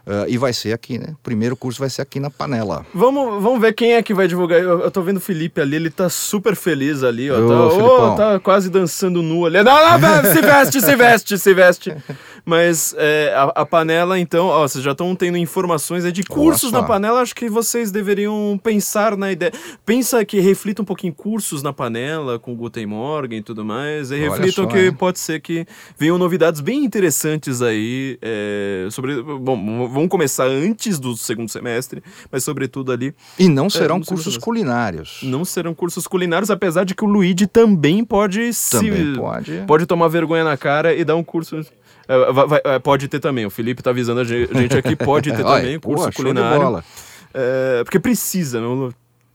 Ah, 0.06 0.26
e 0.28 0.36
vai 0.36 0.52
ser 0.52 0.72
aqui, 0.72 0.98
né? 0.98 1.08
O 1.12 1.22
primeiro 1.22 1.56
curso 1.56 1.80
vai 1.80 1.88
ser 1.88 2.02
aqui 2.02 2.20
na 2.20 2.30
panela. 2.30 2.84
Vamos, 2.94 3.42
vamos 3.42 3.60
ver 3.60 3.72
quem 3.72 3.94
é 3.94 4.02
que 4.02 4.12
vai 4.12 4.28
divulgar. 4.28 4.60
Eu, 4.60 4.80
eu 4.80 4.90
tô 4.90 5.02
vendo 5.02 5.16
o 5.16 5.20
Felipe 5.20 5.60
ali, 5.60 5.76
ele 5.76 5.90
tá 5.90 6.08
super 6.08 6.54
feliz 6.54 7.02
ali, 7.02 7.30
ó. 7.30 7.38
Ô, 7.38 8.10
tá, 8.10 8.16
tá 8.16 8.40
quase 8.40 8.68
dançando 8.68 9.22
nu 9.22 9.46
ali. 9.46 9.62
Não, 9.62 9.98
não, 9.98 10.22
se 10.24 10.42
veste, 10.42 10.80
se 10.80 10.96
veste, 10.96 11.38
se 11.38 11.54
veste. 11.54 11.96
Mas 12.44 12.94
é, 12.98 13.32
a, 13.34 13.62
a 13.62 13.66
panela, 13.66 14.18
então, 14.18 14.46
ó, 14.46 14.68
vocês 14.68 14.84
já 14.84 14.92
estão 14.92 15.16
tendo 15.16 15.38
informações 15.38 16.04
aí 16.04 16.12
de 16.12 16.22
cursos 16.22 16.70
só. 16.70 16.80
na 16.80 16.86
panela. 16.86 17.22
Acho 17.22 17.34
que 17.34 17.48
vocês 17.48 17.90
deveriam 17.90 18.60
pensar 18.62 19.16
na 19.16 19.32
ideia. 19.32 19.52
Pensa 19.86 20.22
que 20.26 20.38
reflita 20.40 20.82
um 20.82 20.84
pouquinho 20.84 21.14
cursos 21.14 21.62
na 21.62 21.72
panela 21.72 22.38
com 22.38 22.54
Guten 22.54 22.84
Morgen 22.84 23.38
e 23.38 23.42
tudo 23.42 23.64
mais. 23.64 24.10
E 24.10 24.14
Olha 24.14 24.30
reflitam 24.30 24.64
só, 24.64 24.70
que 24.70 24.78
hein? 24.78 24.92
pode 24.92 25.18
ser 25.18 25.40
que 25.40 25.66
venham 25.96 26.18
novidades 26.18 26.60
bem 26.60 26.84
interessantes 26.84 27.62
aí. 27.62 28.18
é, 28.20 28.88
sobre, 28.90 29.22
bom, 29.22 29.88
vamos 29.94 30.08
começar 30.10 30.44
antes 30.44 30.98
do 30.98 31.16
segundo 31.16 31.48
semestre, 31.48 32.02
mas 32.30 32.44
sobretudo 32.44 32.92
ali 32.92 33.14
E 33.38 33.48
não 33.48 33.70
serão 33.70 33.96
não 33.98 34.04
sei 34.04 34.14
cursos 34.16 34.36
culinários. 34.36 35.20
não 35.22 35.44
serão 35.44 35.72
cursos 35.74 36.06
culinários, 36.06 36.50
apesar 36.50 36.84
de 36.84 36.94
que 36.94 37.04
o 37.04 37.08
Luigi 37.08 37.46
também 37.46 38.04
pode 38.04 38.50
Também 38.70 39.12
se 39.12 39.18
pode. 39.18 39.62
pode 39.66 39.86
tomar 39.86 40.08
vergonha 40.08 40.44
na 40.44 40.56
cara 40.56 40.94
e 40.94 41.04
dar 41.04 41.16
um 41.16 41.24
curso. 41.24 41.60
é, 42.08 42.32
vai- 42.32 42.46
vai- 42.46 42.60
é, 42.64 42.78
pode 42.78 43.08
ter 43.08 43.20
também. 43.20 43.46
O 43.46 43.50
Felipe 43.50 43.82
tá 43.82 43.90
avisando 43.90 44.20
a 44.20 44.24
ge- 44.24 44.48
gente 44.52 44.76
aqui, 44.76 44.94
pode 44.96 45.30
ter 45.32 45.42
também 45.42 45.78
pô, 45.80 45.90
curso 45.90 46.10
de 46.10 46.16
culinário. 46.16 46.82
É, 47.32 47.82
porque 47.84 47.98
precisa, 47.98 48.60
meu. 48.60 48.92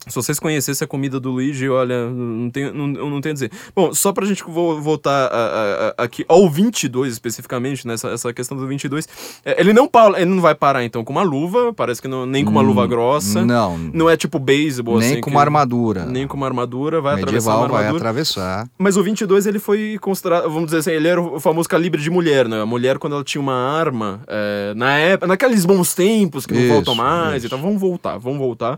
Se 0.10 0.16
vocês 0.16 0.40
conhecessem 0.40 0.84
a 0.84 0.88
comida 0.88 1.20
do 1.20 1.32
Luigi, 1.32 1.70
olha, 1.70 2.10
não 2.10 2.50
tenho, 2.50 2.74
não, 2.74 2.88
eu 3.00 3.10
não 3.10 3.22
tenho 3.22 3.32
a 3.32 3.34
dizer. 3.34 3.52
Bom, 3.76 3.94
só 3.94 4.12
pra 4.12 4.26
gente 4.26 4.44
vo- 4.44 4.82
voltar 4.82 5.28
a- 5.28 5.36
a- 5.36 5.94
a- 5.98 6.04
aqui 6.04 6.26
ao 6.28 6.50
22 6.50 7.14
especificamente, 7.14 7.86
nessa 7.88 8.10
essa 8.10 8.34
questão 8.34 8.58
do 8.58 8.66
22, 8.68 9.08
é, 9.46 9.60
ele 9.62 9.72
não, 9.72 9.88
pa- 9.88 10.14
ele 10.18 10.26
não 10.26 10.42
vai 10.42 10.56
parar 10.56 10.84
então 10.84 11.04
com 11.04 11.14
uma 11.14 11.22
luva, 11.22 11.72
parece 11.74 12.02
que 12.02 12.08
não, 12.08 12.26
nem 12.26 12.44
com 12.44 12.52
uma 12.52 12.62
luva 12.62 12.86
grossa. 12.88 13.40
Hum, 13.42 13.46
Não, 13.46 13.78
Não 13.78 14.10
é 14.10 14.18
tipo 14.18 14.40
beisebol, 14.40 15.00
nem 15.00 15.12
assim. 15.14 15.22
com 15.22 15.30
que- 15.30 15.36
uma 15.36 15.42
armadura. 15.42 16.06
Nem 16.06 16.28
com 16.28 16.36
uma 16.36 16.46
armadura, 16.48 17.00
vai 17.02 17.14
atravessar 17.14 17.34
Medieval 17.52 17.60
uma 17.60 17.68
vai 17.68 17.78
armadura. 17.86 18.04
atravessar. 18.10 18.68
Mas 18.78 18.98
o 18.98 19.04
22 19.04 19.46
ele 19.46 19.60
foi 19.60 19.98
considerado, 20.02 20.44
vamos 20.50 20.66
dizer 20.66 20.78
assim, 20.78 20.92
ele 20.92 21.08
era 21.08 21.22
o 21.22 21.40
famoso 21.40 21.70
calibre 21.70 22.02
de 22.02 22.10
mulher, 22.10 22.48
né? 22.48 22.62
A 22.62 22.66
mulher 22.66 22.98
quando 22.98 23.14
ela 23.14 23.24
tinha 23.24 23.42
uma 23.42 23.54
arma, 23.54 24.22
é, 24.28 24.74
na 24.76 24.98
época, 24.98 25.28
naqueles 25.28 25.66
bons 25.66 25.94
tempos 25.94 26.46
que 26.46 26.54
não 26.54 26.62
Isso, 26.62 26.74
voltam 26.74 26.96
mais 26.96 27.38
isso. 27.44 27.48
e 27.48 27.50
tal, 27.50 27.60
vamos 27.60 27.80
voltar, 27.80 28.18
vamos 28.18 28.40
voltar. 28.40 28.78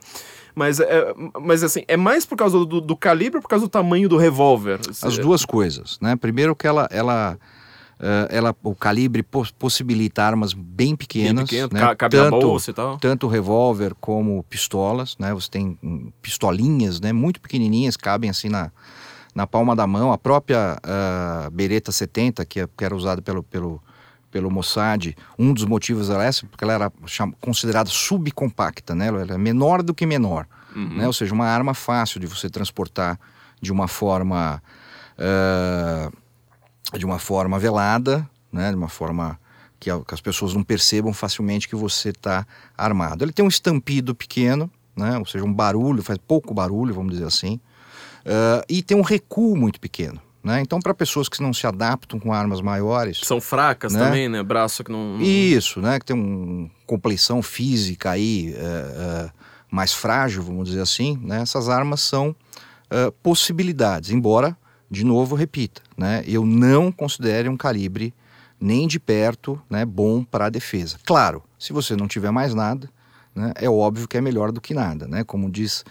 Mas, 0.56 0.80
é, 0.80 1.14
mas 1.42 1.64
assim, 1.64 1.84
é 1.88 1.96
mais 1.98 2.26
por 2.26 2.36
causa 2.38 2.66
do, 2.66 2.82
do 2.82 2.96
calibre 2.98 3.38
ou 3.38 3.42
por 3.42 3.48
causa 3.48 3.66
do 3.66 3.70
tamanho 3.70 4.10
do 4.10 4.18
revólver? 4.18 4.80
As 5.02 5.18
duas 5.18 5.46
coisas, 5.46 5.98
né? 6.02 6.16
Primeiro 6.16 6.56
que 6.56 6.68
ela, 6.68 6.88
ela, 6.92 7.38
eh, 8.00 8.28
ela 8.30 8.56
o 8.64 8.76
calibre 8.76 9.24
pos- 9.24 9.52
possibilita 9.52 10.24
armas 10.24 10.54
bem 10.54 10.96
pequenas, 10.96 11.50
pequeno, 11.50 11.70
né? 11.72 11.80
ca- 11.80 11.96
cabe 11.96 12.18
tanto, 12.18 12.40
bolsa 12.40 12.72
e 12.72 12.74
tal. 12.74 12.98
tanto 12.98 13.28
revólver 13.28 13.94
como 14.00 14.44
pistolas, 14.44 15.16
né? 15.18 15.34
Você 15.34 15.50
tem 15.50 15.78
hum, 15.82 16.12
pistolinhas, 16.22 17.00
né? 17.00 17.14
Muito 17.14 17.40
pequenininhas, 17.40 17.96
cabem 17.96 18.30
assim 18.30 18.50
na, 18.50 18.72
na 19.34 19.48
palma 19.48 19.76
da 19.76 19.88
mão. 19.88 20.12
A 20.12 20.18
própria 20.18 20.78
ah, 20.84 21.50
Beretta 21.54 21.92
70, 21.92 22.44
que, 22.46 22.60
é- 22.60 22.68
que 22.76 22.84
era 22.84 22.96
usada 22.96 23.22
pelo, 23.22 23.42
pelo, 23.44 23.82
pelo 24.32 24.50
Mossad, 24.50 25.16
um 25.38 25.54
dos 25.54 25.66
motivos 25.66 26.10
era 26.10 26.24
essa, 26.24 26.46
porque 26.48 26.64
ela 26.64 26.74
era 26.74 26.92
considerada 27.40 27.90
subcompacta, 27.90 28.96
né? 28.96 29.08
Ela 29.08 29.36
é 29.36 29.38
menor 29.38 29.84
do 29.84 29.94
que 29.94 30.06
menor, 30.06 30.48
né? 30.98 31.06
Ou 31.06 31.14
seja, 31.14 31.34
uma 31.34 31.46
arma 31.46 31.74
fácil 31.74 32.20
de 32.20 32.28
você 32.28 32.50
transportar 32.50 33.20
de 33.62 33.72
uma 33.72 33.88
forma 33.88 34.62
ah, 35.20 36.10
de 36.98 37.06
uma 37.06 37.20
forma 37.20 37.60
velada, 37.60 38.28
né? 38.52 38.70
De 38.70 38.76
uma 38.76 38.90
forma 38.90 39.40
que, 39.80 39.90
as 39.90 40.22
pessoas 40.22 40.54
não 40.54 40.64
percebam 40.64 41.14
facilmente 41.14 41.68
que 41.68 41.76
você 41.76 42.10
está 42.10 42.46
armado. 42.78 43.24
Ele 43.24 43.32
tem 43.32 43.44
um 43.44 43.50
estampido 43.50 44.14
pequeno, 44.16 44.70
né? 44.96 45.18
Ou 45.18 45.26
seja, 45.26 45.44
um 45.44 45.54
barulho, 45.54 46.04
faz 46.04 46.18
pouco 46.20 46.54
barulho, 46.54 46.94
vamos 46.94 47.14
dizer 47.14 47.26
assim, 47.26 47.60
Ah, 48.26 48.64
e 48.70 48.82
tem 48.82 48.96
um 48.98 49.02
recuo 49.02 49.58
muito 49.58 49.80
pequeno. 49.80 50.22
Né? 50.44 50.60
Então, 50.62 50.80
para 50.80 50.94
pessoas 50.94 51.30
que 51.30 51.42
não 51.42 51.54
se 51.54 51.68
adaptam 51.68 52.20
com 52.20 52.34
armas 52.34 52.62
maiores, 52.62 53.20
Que 53.20 53.28
são 53.28 53.40
fracas 53.40 53.94
Né? 53.94 54.00
também, 54.00 54.28
né? 54.28 54.42
Braço 54.42 54.84
que 54.84 54.92
não. 54.92 55.20
isso, 55.22 55.80
né? 55.80 56.00
Que 56.00 56.06
tem 56.06 56.16
uma 56.16 56.70
compleição 56.88 57.44
física 57.44 58.10
aí 58.12 58.54
é, 58.58 58.60
é, 58.60 59.30
mais 59.70 59.94
frágil, 59.94 60.42
vamos 60.42 60.68
dizer 60.70 60.82
assim, 60.82 61.20
né? 61.22 61.42
Essas 61.42 61.70
armas 61.70 62.02
são 62.02 62.36
é, 62.90 63.12
possibilidades, 63.22 64.10
embora, 64.10 64.58
de 64.90 65.06
novo, 65.06 65.36
repita, 65.36 65.82
né? 65.96 66.24
Eu 66.26 66.44
não 66.44 66.92
considere 66.92 67.48
um 67.48 67.56
calibre 67.56 68.12
nem 68.60 68.88
de 68.88 69.00
perto, 69.00 69.62
né? 69.70 69.86
Bom 69.86 70.24
para 70.24 70.48
a 70.48 70.50
defesa. 70.50 70.98
Claro, 71.06 71.44
se 71.58 71.72
você 71.72 71.96
não 71.96 72.08
tiver 72.08 72.32
mais 72.32 72.56
nada, 72.56 72.90
né? 73.36 73.54
É 73.56 73.70
óbvio 73.70 74.08
que 74.08 74.18
é 74.18 74.22
melhor 74.22 74.52
do 74.52 74.60
que 74.60 74.74
nada, 74.74 75.08
né? 75.08 75.24
Como 75.24 75.50
diz 75.52 75.86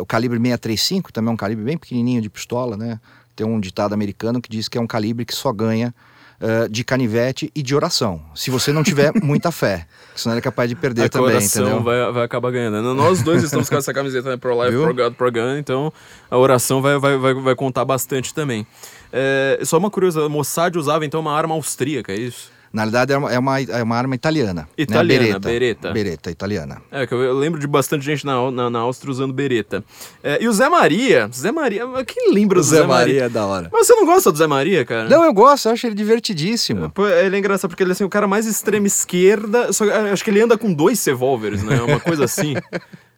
o 0.00 0.06
calibre 0.06 0.38
635, 0.38 1.12
também 1.12 1.30
é 1.30 1.32
um 1.34 1.36
calibre 1.36 1.64
bem 1.64 1.76
pequenininho 1.76 2.22
de 2.22 2.30
pistola, 2.30 2.76
né? 2.76 3.00
Tem 3.34 3.46
um 3.46 3.58
ditado 3.60 3.92
americano 3.92 4.40
que 4.40 4.48
diz 4.48 4.68
que 4.68 4.78
é 4.78 4.80
um 4.80 4.86
calibre 4.86 5.24
que 5.24 5.34
só 5.34 5.52
ganha 5.52 5.94
eh, 6.40 6.68
de 6.68 6.82
canivete 6.82 7.50
e 7.54 7.62
de 7.62 7.76
oração. 7.76 8.20
Se 8.34 8.50
você 8.50 8.72
não 8.72 8.82
tiver 8.82 9.12
muita 9.22 9.52
fé, 9.52 9.86
senão 10.16 10.34
ele 10.34 10.40
é 10.40 10.42
capaz 10.42 10.68
de 10.68 10.74
perder 10.74 11.04
a 11.04 11.08
também, 11.08 11.36
oração 11.36 11.62
entendeu? 11.62 11.82
vai, 11.82 12.12
vai 12.12 12.24
acabar 12.24 12.50
ganhando. 12.50 12.92
Nós 12.92 13.22
dois 13.22 13.42
estamos 13.42 13.70
com 13.70 13.76
essa 13.76 13.94
camiseta 13.94 14.28
né, 14.28 14.36
Pro 14.36 14.52
Life, 14.52 14.72
Viu? 14.72 14.82
Pro 14.82 14.94
God, 14.94 15.14
Pro 15.14 15.32
Gun, 15.32 15.56
então 15.58 15.92
a 16.28 16.36
oração 16.36 16.82
vai, 16.82 16.98
vai, 16.98 17.16
vai, 17.16 17.34
vai 17.34 17.54
contar 17.54 17.84
bastante 17.84 18.34
também. 18.34 18.66
É, 19.12 19.60
só 19.62 19.78
uma 19.78 19.90
curiosidade, 19.90 20.28
Mossad 20.28 20.76
usava 20.76 21.06
então 21.06 21.20
uma 21.20 21.32
arma 21.32 21.54
austríaca, 21.54 22.12
é 22.12 22.16
isso? 22.16 22.52
Na 22.74 22.82
realidade, 22.82 23.12
é 23.12 23.16
uma, 23.16 23.32
é 23.32 23.38
uma, 23.38 23.60
é 23.60 23.82
uma 23.84 23.96
arma 23.96 24.16
italiana. 24.16 24.68
Italiana, 24.76 25.04
né? 25.06 25.18
Beretta. 25.28 25.48
Beretta. 25.48 25.92
Beretta, 25.92 26.30
italiana. 26.32 26.82
É, 26.90 27.06
que 27.06 27.14
eu, 27.14 27.22
eu 27.22 27.32
lembro 27.32 27.60
de 27.60 27.68
bastante 27.68 28.04
gente 28.04 28.26
na, 28.26 28.50
na, 28.50 28.68
na 28.68 28.80
Áustria 28.80 29.12
usando 29.12 29.32
bereta. 29.32 29.84
É, 30.20 30.42
e 30.42 30.48
o 30.48 30.52
Zé 30.52 30.68
Maria, 30.68 31.30
Zé 31.32 31.52
Maria, 31.52 31.84
quem 32.04 32.34
lembra 32.34 32.58
do 32.58 32.64
Zé, 32.64 32.84
Maria? 32.84 33.26
é 33.26 33.28
da 33.28 33.46
hora. 33.46 33.70
Mas 33.72 33.86
você 33.86 33.94
não 33.94 34.04
gosta 34.04 34.32
do 34.32 34.36
Zé 34.36 34.48
Maria, 34.48 34.84
cara? 34.84 35.08
Não, 35.08 35.24
eu 35.24 35.32
gosto, 35.32 35.68
eu 35.68 35.72
acho 35.72 35.86
ele 35.86 35.94
divertidíssimo. 35.94 36.90
Pô, 36.90 37.06
Ele 37.06 37.36
é 37.36 37.38
engraçado 37.38 37.70
porque 37.70 37.84
ele 37.84 37.90
é 37.90 37.92
assim, 37.92 38.02
o 38.02 38.08
cara 38.08 38.26
mais 38.26 38.44
extrema 38.44 38.88
esquerda, 38.88 39.72
só 39.72 39.84
ah, 39.84 40.12
acho 40.12 40.24
que 40.24 40.30
ele 40.30 40.40
anda 40.40 40.58
com 40.58 40.72
dois 40.72 41.04
revólveres, 41.04 41.62
né? 41.62 41.80
Uma 41.80 42.00
coisa 42.00 42.24
assim. 42.24 42.54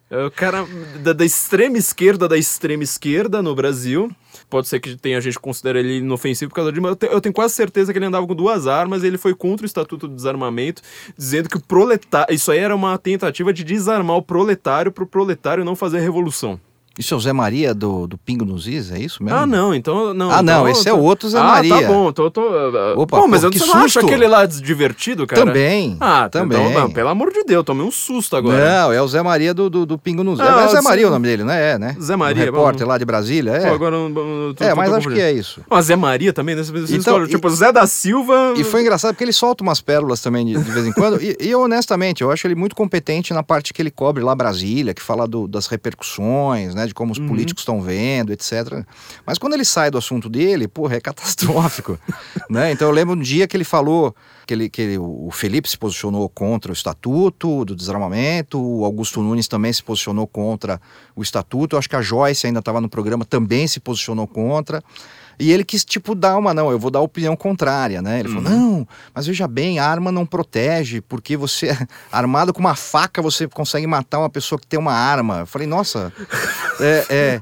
É 0.09 0.23
o 0.23 0.31
cara 0.31 0.65
da, 1.03 1.11
da 1.11 1.25
extrema 1.25 1.77
esquerda 1.77 2.29
da 2.29 2.37
extrema 2.37 2.81
esquerda 2.81 3.41
no 3.41 3.53
Brasil. 3.53 4.09
Pode 4.49 4.67
ser 4.69 4.79
que 4.79 4.95
tenha 4.95 5.19
gente 5.19 5.33
que 5.35 5.41
considere 5.41 5.79
ele 5.79 5.97
inofensivo 5.97 6.49
por 6.49 6.55
causa 6.55 6.71
disso, 6.71 6.81
mas 6.81 6.91
eu, 6.91 6.95
te- 6.95 7.05
eu 7.07 7.19
tenho 7.19 7.33
quase 7.33 7.53
certeza 7.53 7.91
que 7.91 7.99
ele 7.99 8.05
andava 8.05 8.25
com 8.25 8.33
duas 8.33 8.65
armas 8.65 9.03
ele 9.03 9.17
foi 9.17 9.35
contra 9.35 9.65
o 9.65 9.67
Estatuto 9.67 10.07
do 10.07 10.15
Desarmamento, 10.15 10.81
dizendo 11.17 11.49
que 11.49 11.57
o 11.57 11.61
proletário. 11.61 12.33
Isso 12.33 12.49
aí 12.51 12.59
era 12.59 12.73
uma 12.75 12.97
tentativa 12.97 13.51
de 13.51 13.63
desarmar 13.63 14.15
o 14.15 14.21
proletário 14.21 14.91
para 14.91 15.03
o 15.03 15.07
proletário 15.07 15.65
não 15.65 15.75
fazer 15.75 15.99
revolução. 15.99 16.59
Isso 16.97 17.13
é 17.13 17.17
o 17.17 17.19
Zé 17.19 17.31
Maria 17.33 17.73
do, 17.73 18.07
do 18.07 18.17
Pingo 18.17 18.43
nos 18.43 18.67
Is, 18.67 18.91
é 18.91 18.99
isso 18.99 19.23
mesmo? 19.23 19.37
Ah, 19.37 19.45
não, 19.45 19.73
então. 19.73 20.13
Não, 20.13 20.31
Ah, 20.31 20.41
não, 20.41 20.67
então- 20.67 20.69
esse 20.69 20.89
é 20.89 20.93
o 20.93 20.99
outro 20.99 21.29
Zé 21.29 21.37
ah, 21.39 21.43
Maria. 21.43 21.81
tá 21.81 21.87
bom, 21.87 22.11
tô. 22.11 22.31
tô 22.31 22.41
uh, 22.41 22.99
Opa, 22.99 23.17
pô, 23.21 23.27
mas 23.27 23.41
pô, 23.41 23.47
eu 23.47 23.51
não 23.67 23.81
susto. 23.83 23.99
aquele 23.99 24.27
lá 24.27 24.45
divertido, 24.45 25.27
cara? 25.27 25.45
Também, 25.45 25.95
Ah, 25.99 26.27
também. 26.29 26.57
Então, 26.69 26.81
não, 26.81 26.91
pelo 26.91 27.09
amor 27.09 27.31
de 27.31 27.43
Deus, 27.43 27.63
tomei 27.63 27.85
um 27.85 27.91
susto 27.91 28.35
agora. 28.35 28.57
Não, 28.83 28.91
é 28.93 29.01
o 29.01 29.07
Zé 29.07 29.21
Maria 29.21 29.53
do, 29.53 29.69
do, 29.69 29.85
do 29.85 29.97
Pingo 29.97 30.23
nos 30.23 30.39
Is. 30.39 30.45
Ah, 30.45 30.61
é 30.63 30.67
Zé 30.69 30.75
Zé- 30.75 30.81
Maria 30.81 31.07
o 31.07 31.11
nome 31.11 31.27
dele, 31.27 31.43
né? 31.43 31.73
É, 31.73 31.77
né? 31.79 31.95
Zé 32.01 32.15
Maria, 32.15 32.41
O 32.43 32.45
repórter 32.45 32.79
vamos- 32.79 32.89
lá 32.93 32.97
de 32.97 33.05
Brasília, 33.05 33.51
é. 33.51 33.67
Pô, 33.67 33.73
agora 33.75 33.95
eu 33.95 34.09
não- 34.09 34.21
eu 34.47 34.53
tô- 34.55 34.63
é, 34.63 34.69
tô- 34.71 34.75
mas 34.75 34.89
tô 34.89 34.95
acho 34.95 35.09
que 35.09 35.21
é 35.21 35.31
isso. 35.31 35.61
Mas 35.69 35.85
Zé 35.85 35.95
Maria 35.95 36.33
também, 36.33 36.55
né? 36.55 36.63
Você 36.63 36.71
Então, 36.71 36.97
escolhe, 36.97 37.25
e- 37.25 37.29
tipo, 37.29 37.49
Zé 37.49 37.71
da 37.71 37.85
Silva. 37.85 38.53
E 38.57 38.63
foi 38.63 38.81
engraçado 38.81 39.13
porque 39.13 39.23
ele 39.23 39.33
solta 39.33 39.63
umas 39.63 39.79
pérolas 39.81 40.19
também 40.21 40.45
de, 40.45 40.53
de 40.53 40.71
vez 40.71 40.85
em 40.87 40.91
quando. 40.91 41.21
E, 41.21 41.37
e 41.39 41.49
eu, 41.49 41.61
honestamente, 41.61 42.21
eu 42.23 42.31
acho 42.31 42.47
ele 42.47 42.55
muito 42.55 42.75
competente 42.75 43.33
na 43.33 43.43
parte 43.43 43.71
que 43.73 43.81
ele 43.81 43.91
cobre 43.91 44.23
lá 44.23 44.33
Brasília, 44.33 44.93
que 44.93 45.01
fala 45.01 45.27
do- 45.27 45.47
das 45.47 45.67
repercussões, 45.67 46.73
né? 46.73 46.86
De 46.87 46.93
como 46.93 47.11
os 47.11 47.19
políticos 47.19 47.61
estão 47.61 47.81
vendo, 47.81 48.31
etc. 48.31 48.83
Mas 49.25 49.37
quando 49.37 49.53
ele 49.53 49.65
sai 49.65 49.91
do 49.91 49.97
assunto 49.97 50.29
dele, 50.29 50.67
porra, 50.67 50.95
é 50.95 51.01
catastrófico. 51.01 51.99
né? 52.49 52.71
Então 52.71 52.87
eu 52.87 52.93
lembro 52.93 53.15
um 53.15 53.19
dia 53.21 53.47
que 53.47 53.55
ele 53.57 53.63
falou 53.63 54.15
que, 54.45 54.53
ele, 54.53 54.69
que 54.69 54.81
ele- 54.81 54.97
o 54.97 55.29
Felipe 55.31 55.69
se 55.69 55.77
posicionou 55.77 56.27
contra 56.29 56.71
o 56.71 56.73
estatuto 56.73 57.65
do 57.65 57.75
desarmamento, 57.75 58.59
o 58.61 58.85
Augusto 58.85 59.21
Nunes 59.21 59.47
também 59.47 59.71
se 59.73 59.83
posicionou 59.83 60.25
contra 60.27 60.79
o 61.15 61.21
estatuto. 61.21 61.75
Eu 61.75 61.79
acho 61.79 61.89
que 61.89 61.95
a 61.95 62.01
Joyce 62.01 62.47
ainda 62.47 62.59
estava 62.59 62.79
no 62.81 62.87
programa, 62.89 63.25
também 63.25 63.67
se 63.67 63.79
posicionou 63.79 64.25
contra. 64.27 64.81
E 65.39 65.51
ele 65.51 65.63
quis, 65.63 65.85
tipo, 65.85 66.15
dar 66.15 66.37
uma, 66.37 66.53
não, 66.53 66.71
eu 66.71 66.79
vou 66.79 66.89
dar 66.89 66.99
a 66.99 67.03
opinião 67.03 67.35
contrária, 67.35 68.01
né? 68.01 68.19
Ele 68.19 68.29
falou, 68.29 68.43
não, 68.43 68.87
mas 69.13 69.27
veja 69.27 69.47
bem, 69.47 69.77
a 69.77 69.85
arma 69.85 70.11
não 70.11 70.25
protege, 70.25 70.99
porque 71.01 71.37
você, 71.37 71.77
armado 72.11 72.53
com 72.53 72.59
uma 72.59 72.75
faca, 72.75 73.21
você 73.21 73.47
consegue 73.47 73.85
matar 73.85 74.19
uma 74.19 74.29
pessoa 74.29 74.59
que 74.59 74.65
tem 74.65 74.79
uma 74.79 74.93
arma. 74.93 75.39
Eu 75.39 75.45
falei, 75.45 75.67
nossa, 75.67 76.11
é, 76.79 77.05
é, 77.09 77.41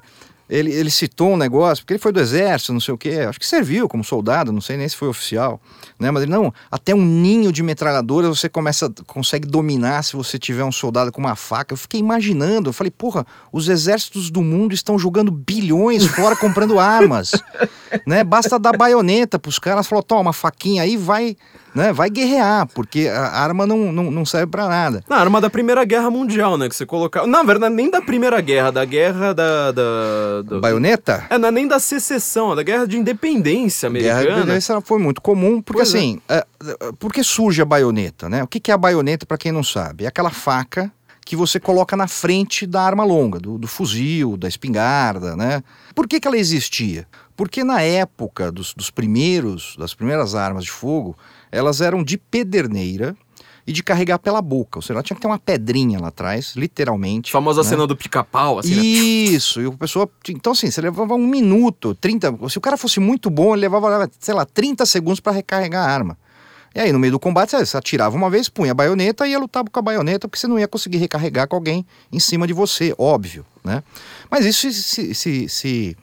ele, 0.49 0.71
ele 0.71 0.89
citou 0.89 1.33
um 1.33 1.37
negócio, 1.37 1.83
porque 1.83 1.93
ele 1.93 1.99
foi 1.99 2.11
do 2.11 2.19
exército, 2.19 2.71
não 2.73 2.79
sei 2.79 2.93
o 2.93 2.97
quê, 2.97 3.25
acho 3.27 3.39
que 3.39 3.47
serviu 3.47 3.87
como 3.87 4.03
soldado, 4.03 4.51
não 4.51 4.61
sei 4.61 4.77
nem 4.77 4.87
se 4.87 4.95
foi 4.95 5.07
oficial, 5.07 5.59
né? 5.99 6.11
Mas 6.11 6.23
ele, 6.23 6.31
não, 6.31 6.53
até 6.69 6.93
um 6.93 7.03
ninho 7.03 7.51
de 7.51 7.63
metralhadora 7.63 8.27
você 8.27 8.47
começa, 8.47 8.91
consegue 9.07 9.47
dominar 9.47 10.03
se 10.03 10.15
você 10.15 10.37
tiver 10.37 10.63
um 10.63 10.71
soldado 10.71 11.11
com 11.11 11.19
uma 11.19 11.35
faca. 11.35 11.73
Eu 11.73 11.77
fiquei 11.77 11.99
imaginando, 11.99 12.69
eu 12.69 12.73
falei, 12.73 12.91
porra, 12.91 13.25
os 13.51 13.67
exércitos 13.69 14.29
do 14.29 14.41
mundo 14.41 14.73
estão 14.73 14.99
jogando 14.99 15.31
bilhões 15.31 16.05
fora 16.05 16.35
comprando 16.35 16.79
armas, 16.79 17.31
né? 18.05 18.23
Basta 18.23 18.59
dar 18.59 18.77
baioneta 18.77 19.39
pros 19.39 19.57
caras, 19.57 19.87
falou, 19.87 20.03
toma 20.03 20.21
uma 20.21 20.33
faquinha 20.33 20.83
aí, 20.83 20.95
vai 20.95 21.35
né? 21.75 21.91
Vai 21.91 22.09
guerrear, 22.09 22.67
porque 22.73 23.07
a 23.07 23.37
arma 23.37 23.67
não, 23.67 23.91
não, 23.91 24.09
não 24.09 24.25
serve 24.25 24.47
para 24.47 24.67
nada. 24.67 25.03
Na 25.09 25.17
arma 25.17 25.41
da 25.41 25.49
Primeira 25.49 25.83
Guerra 25.83 26.09
Mundial, 26.09 26.57
né? 26.57 26.69
Que 26.69 26.75
você 26.75 26.85
colocava. 26.85 27.27
Na 27.27 27.43
verdade, 27.43 27.75
nem 27.75 27.89
da 27.89 28.01
Primeira 28.01 28.39
Guerra, 28.39 28.71
da 28.71 28.85
guerra 28.85 29.33
da. 29.33 29.71
da, 29.71 30.41
da... 30.43 30.59
Baioneta? 30.59 31.25
É, 31.29 31.37
não 31.37 31.49
é 31.49 31.51
nem 31.51 31.67
da 31.67 31.79
secessão, 31.79 32.53
é 32.53 32.55
da 32.55 32.63
guerra 32.63 32.87
de 32.87 32.97
independência 32.97 33.87
americana. 33.87 34.21
Guerra 34.21 34.27
de 34.27 34.37
independência 34.39 34.81
foi 34.81 34.99
muito 34.99 35.21
comum, 35.21 35.61
porque 35.61 35.81
Pois 35.81 35.93
é. 35.93 35.97
assim, 35.97 36.21
é, 36.29 36.45
por 36.97 37.11
que 37.11 37.23
surge 37.23 37.61
a 37.61 37.65
baioneta, 37.65 38.29
né? 38.29 38.41
O 38.41 38.47
que 38.47 38.59
que 38.59 38.71
é 38.71 38.73
a 38.73 38.77
baioneta, 38.77 39.25
para 39.25 39.37
quem 39.37 39.51
não 39.51 39.63
sabe? 39.63 40.05
É 40.05 40.07
aquela 40.07 40.29
faca 40.29 40.91
que 41.25 41.35
você 41.35 41.59
coloca 41.59 41.97
na 41.97 42.07
frente 42.07 42.67
da 42.67 42.83
arma 42.83 43.03
longa, 43.03 43.39
do, 43.39 43.57
do 43.57 43.67
fuzil, 43.67 44.37
da 44.37 44.47
espingarda, 44.47 45.35
né? 45.35 45.63
Por 45.95 46.07
que, 46.07 46.19
que 46.19 46.27
ela 46.27 46.37
existia? 46.37 47.07
Porque 47.35 47.63
na 47.63 47.81
época 47.81 48.51
dos, 48.51 48.75
dos 48.75 48.91
primeiros, 48.91 49.75
das 49.77 49.95
primeiras 49.95 50.35
armas 50.35 50.63
de 50.63 50.71
fogo, 50.71 51.17
elas 51.55 51.81
eram 51.81 52.03
de 52.03 52.17
pederneira 52.17 53.15
e 53.67 53.71
de 53.73 53.81
carregar 53.81 54.19
pela 54.19 54.41
boca. 54.41 54.77
Ou 54.77 54.81
seja, 54.81 54.93
ela 54.93 55.01
tinha 55.03 55.15
que 55.15 55.21
ter 55.21 55.27
uma 55.27 55.39
pedrinha 55.39 55.99
lá 55.99 56.09
atrás, 56.09 56.53
literalmente. 56.55 57.31
Famosa 57.31 57.63
né? 57.63 57.69
cena 57.69 57.87
do 57.87 57.95
pica-pau, 57.95 58.59
assim, 58.59 58.75
né? 58.75 58.81
Isso, 58.83 59.59
e 59.61 59.65
o 59.67 59.73
pessoa. 59.73 60.07
Então, 60.29 60.51
assim, 60.53 60.69
você 60.69 60.81
levava 60.81 61.15
um 61.15 61.25
minuto, 61.27 61.95
30. 61.95 62.37
Se 62.49 62.57
o 62.57 62.61
cara 62.61 62.77
fosse 62.77 62.99
muito 62.99 63.29
bom, 63.29 63.53
ele 63.53 63.61
levava, 63.61 64.09
sei 64.19 64.33
lá, 64.35 64.45
30 64.45 64.85
segundos 64.85 65.19
para 65.19 65.31
recarregar 65.33 65.87
a 65.87 65.91
arma. 65.91 66.17
E 66.75 66.79
aí, 66.79 66.91
no 66.91 66.99
meio 66.99 67.13
do 67.13 67.19
combate, 67.19 67.51
você- 67.55 67.77
atirava 67.77 68.15
uma 68.15 68.29
vez, 68.29 68.49
punha 68.49 68.71
a 68.71 68.75
baioneta 68.75 69.25
e 69.25 69.31
ia 69.31 69.39
lutar 69.39 69.63
com 69.63 69.79
a 69.79 69.81
baioneta, 69.81 70.27
porque 70.27 70.37
você 70.39 70.45
não 70.47 70.59
ia 70.59 70.67
conseguir 70.67 70.97
recarregar 70.97 71.47
com 71.47 71.55
alguém 71.55 71.85
em 72.11 72.19
cima 72.19 72.45
de 72.45 72.51
você, 72.53 72.93
óbvio, 72.97 73.45
né? 73.63 73.81
Mas 74.29 74.45
isso 74.45 74.69
se, 74.71 75.15
se- 75.15 75.47
se 75.49 75.97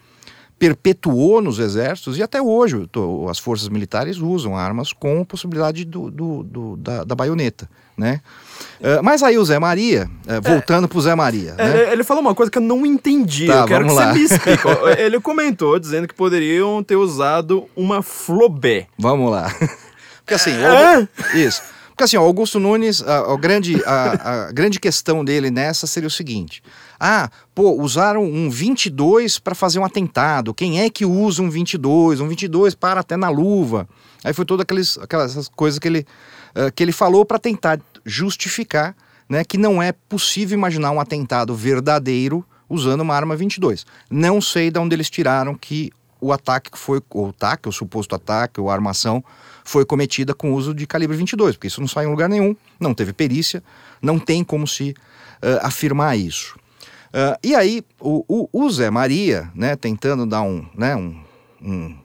perpetuou 0.63 1.43
nos 1.43 1.59
exércitos 1.59 2.17
e 2.19 2.23
até 2.23 2.41
hoje 2.41 2.87
to- 2.87 3.27
as 3.29 3.37
forças 3.41 3.69
militares 3.69 4.19
usam 4.19 4.57
armas 4.57 4.93
com 4.93 5.25
possibilidade 5.25 5.85
do, 5.85 6.09
do- 6.09 6.45
do- 6.45 6.77
da, 6.77 7.03
da 7.03 7.17
baioneta, 7.17 7.69
né? 7.99 8.21
Eh, 8.81 9.03
mas 9.03 9.25
aí 9.25 9.37
o 9.39 9.45
Zé 9.45 9.59
Maria, 9.59 10.09
eh, 10.25 10.41
voltando 10.41 10.87
pro 10.87 11.01
Zé 11.01 11.17
Maria, 11.17 11.57
É, 11.59 11.65
né? 11.69 11.93
Ele 11.93 12.05
falou 12.05 12.21
uma 12.23 12.33
coisa 12.33 12.49
que 12.49 12.59
eu 12.59 12.63
não 12.63 12.87
entendi. 12.87 13.49
Tá, 13.49 13.63
eu 13.63 13.67
quero 13.67 13.85
que 13.89 13.93
vamos 13.93 13.95
você 13.95 14.07
lá. 14.07 14.15
me 14.15 14.23
explique. 14.23 14.63
Ele 15.03 15.19
comentou 15.21 15.81
dizendo 15.81 16.07
que 16.07 16.15
poderiam 16.15 16.81
ter 16.81 16.95
usado 16.95 17.65
uma 17.75 18.01
flobé. 18.01 18.87
Vamos 18.97 19.33
lá. 19.33 19.53
Porque 20.25 20.35
assim, 20.35 20.53
isso. 21.35 21.61
Porque 21.89 22.05
assim, 22.05 22.17
o 22.17 22.21
Augusto 22.21 22.61
Nunes, 22.61 23.03
a, 23.03 23.33
a 23.33 23.37
grande, 23.37 23.83
a, 23.85 24.47
a 24.47 24.53
grande 24.53 24.79
questão 24.79 25.25
dele 25.25 25.51
nessa 25.51 25.89
seria 25.89 26.07
o 26.07 26.11
seguinte: 26.11 26.63
ah, 27.05 27.29
pô, 27.53 27.73
usaram 27.83 28.23
um 28.23 28.49
22 28.49 29.41
para 29.41 29.57
fazer 29.57 29.81
um 29.81 29.85
atentado. 29.85 30.55
Quem 30.55 30.81
é 30.81 30.89
que 30.89 31.05
usa 31.05 31.43
um 31.43 31.51
22? 31.51 32.21
Um 32.21 32.29
22 32.29 32.77
para 32.77 33.01
até 33.01 33.17
na 33.17 33.29
luva. 33.29 33.89
Aí 34.23 34.33
foi 34.33 34.45
todas 34.45 34.63
aqueles, 34.63 34.97
aquelas 34.99 35.49
coisas 35.49 35.81
que 35.81 35.89
ele, 35.89 36.07
ah, 36.55 36.71
que 36.71 36.81
ele 36.81 36.93
falou 36.93 37.25
para 37.25 37.41
tentar 37.41 37.81
justificar 38.05 38.95
né, 39.29 39.43
que 39.43 39.59
não 39.59 39.83
é 39.83 39.91
possível 39.91 40.57
imaginar 40.57 40.93
um 40.93 41.01
atentado 41.01 41.57
verdadeiro 41.57 42.45
usando 42.69 43.01
uma 43.01 43.17
arma 43.17 43.35
22. 43.35 43.85
Não 44.09 44.41
sei 44.41 44.71
de 44.71 44.79
onde 44.79 44.95
eles 44.95 45.11
tiraram 45.11 45.57
que 45.57 45.91
o 46.21 46.33
ataque 46.33 46.71
que 46.71 46.79
foi, 46.79 47.03
o 47.11 47.31
ataque, 47.31 47.69
o 47.69 47.73
suposto 47.73 48.15
ataque, 48.15 48.61
ou 48.61 48.71
armação, 48.71 49.25
foi 49.65 49.85
cometida 49.85 50.35
com 50.35 50.53
uso 50.53 50.73
de 50.73 50.87
calibre 50.87 51.17
22, 51.17 51.57
porque 51.57 51.67
isso 51.67 51.81
não 51.81 51.89
sai 51.89 52.05
em 52.05 52.09
lugar 52.09 52.29
nenhum, 52.29 52.55
não 52.79 52.95
teve 52.95 53.13
perícia, 53.13 53.61
não 54.01 54.21
tem 54.21 54.45
como 54.45 54.69
se 54.69 54.95
eh, 55.43 55.59
afirmar 55.63 56.17
isso. 56.17 56.57
Ah, 57.13 57.39
e 57.43 57.55
aí, 57.55 57.83
o, 58.01 58.25
o- 58.29 58.49
o 58.65 58.71
Zé 58.71 58.91
Maria, 58.91 59.51
né, 59.55 59.77
tentando 59.77 60.25
dar 60.27 60.43
um, 60.43 60.65
né, 60.77 60.97
um, 60.97 61.15
um, 61.63 61.97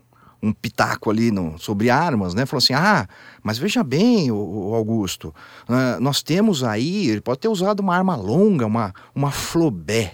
um 0.44 0.54
pitaco 0.54 1.10
ali 1.10 1.32
no- 1.32 1.58
sobre 1.58 1.90
armas, 1.90 2.34
né, 2.34 2.46
falou 2.46 2.60
assim: 2.60 2.74
ah, 2.74 3.08
mas 3.42 3.58
veja 3.58 3.84
bem, 3.84 4.30
o, 4.32 4.74
Augusto, 4.76 5.34
ah, 5.68 5.98
nós 6.02 6.22
temos 6.22 6.64
aí, 6.64 7.08
ele 7.08 7.22
pode 7.22 7.40
ter 7.40 7.48
usado 7.48 7.80
uma 7.80 7.96
arma 7.96 8.16
longa, 8.16 8.66
uma, 8.66 8.94
uma 9.16 9.32
flobé. 9.32 10.14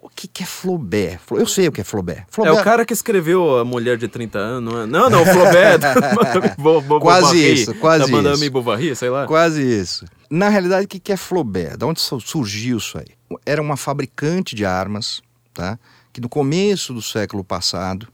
O 0.00 0.08
que, 0.14 0.28
que 0.28 0.42
é 0.44 0.46
flobé? 0.46 1.18
Flo- 1.26 1.38
Eu 1.40 1.46
sei 1.46 1.66
o 1.66 1.72
que 1.72 1.80
é 1.80 1.84
flobé. 1.84 2.18
É 2.18 2.24
Flobé 2.28 2.52
o 2.52 2.62
cara 2.62 2.84
que 2.86 2.92
escreveu 2.92 3.58
A 3.58 3.64
Mulher 3.64 3.96
de 3.96 4.06
30 4.06 4.38
Anos, 4.38 4.72
não 4.72 4.82
é? 4.82 4.86
Não, 5.10 5.22
o 5.22 5.26
Flobé. 5.26 5.76
da- 5.76 5.94
Bo- 6.56 6.80
Bo- 6.80 7.00
Quase 7.00 7.22
Bovary, 7.32 7.52
isso, 7.52 7.74
quase 7.74 8.04
Da 8.10 8.16
Madame 8.16 8.42
isso. 8.42 8.50
Bovary, 8.52 8.94
sei 8.94 9.10
lá. 9.10 9.26
Quase 9.26 9.60
isso. 9.62 10.04
Na 10.30 10.48
realidade, 10.48 10.84
o 10.84 10.88
que 10.88 11.00
que 11.00 11.12
é 11.12 11.16
Flaubert? 11.16 11.76
De 11.76 11.84
onde 11.84 12.00
su- 12.00 12.20
surgiu 12.20 12.78
isso 12.78 12.96
aí? 12.96 13.08
Era 13.44 13.60
uma 13.62 13.76
fabricante 13.76 14.54
de 14.54 14.64
armas, 14.64 15.22
tá? 15.52 15.78
Que 16.12 16.20
no 16.20 16.28
começo 16.28 16.92
do 16.94 17.02
século 17.02 17.42
passado, 17.44 18.08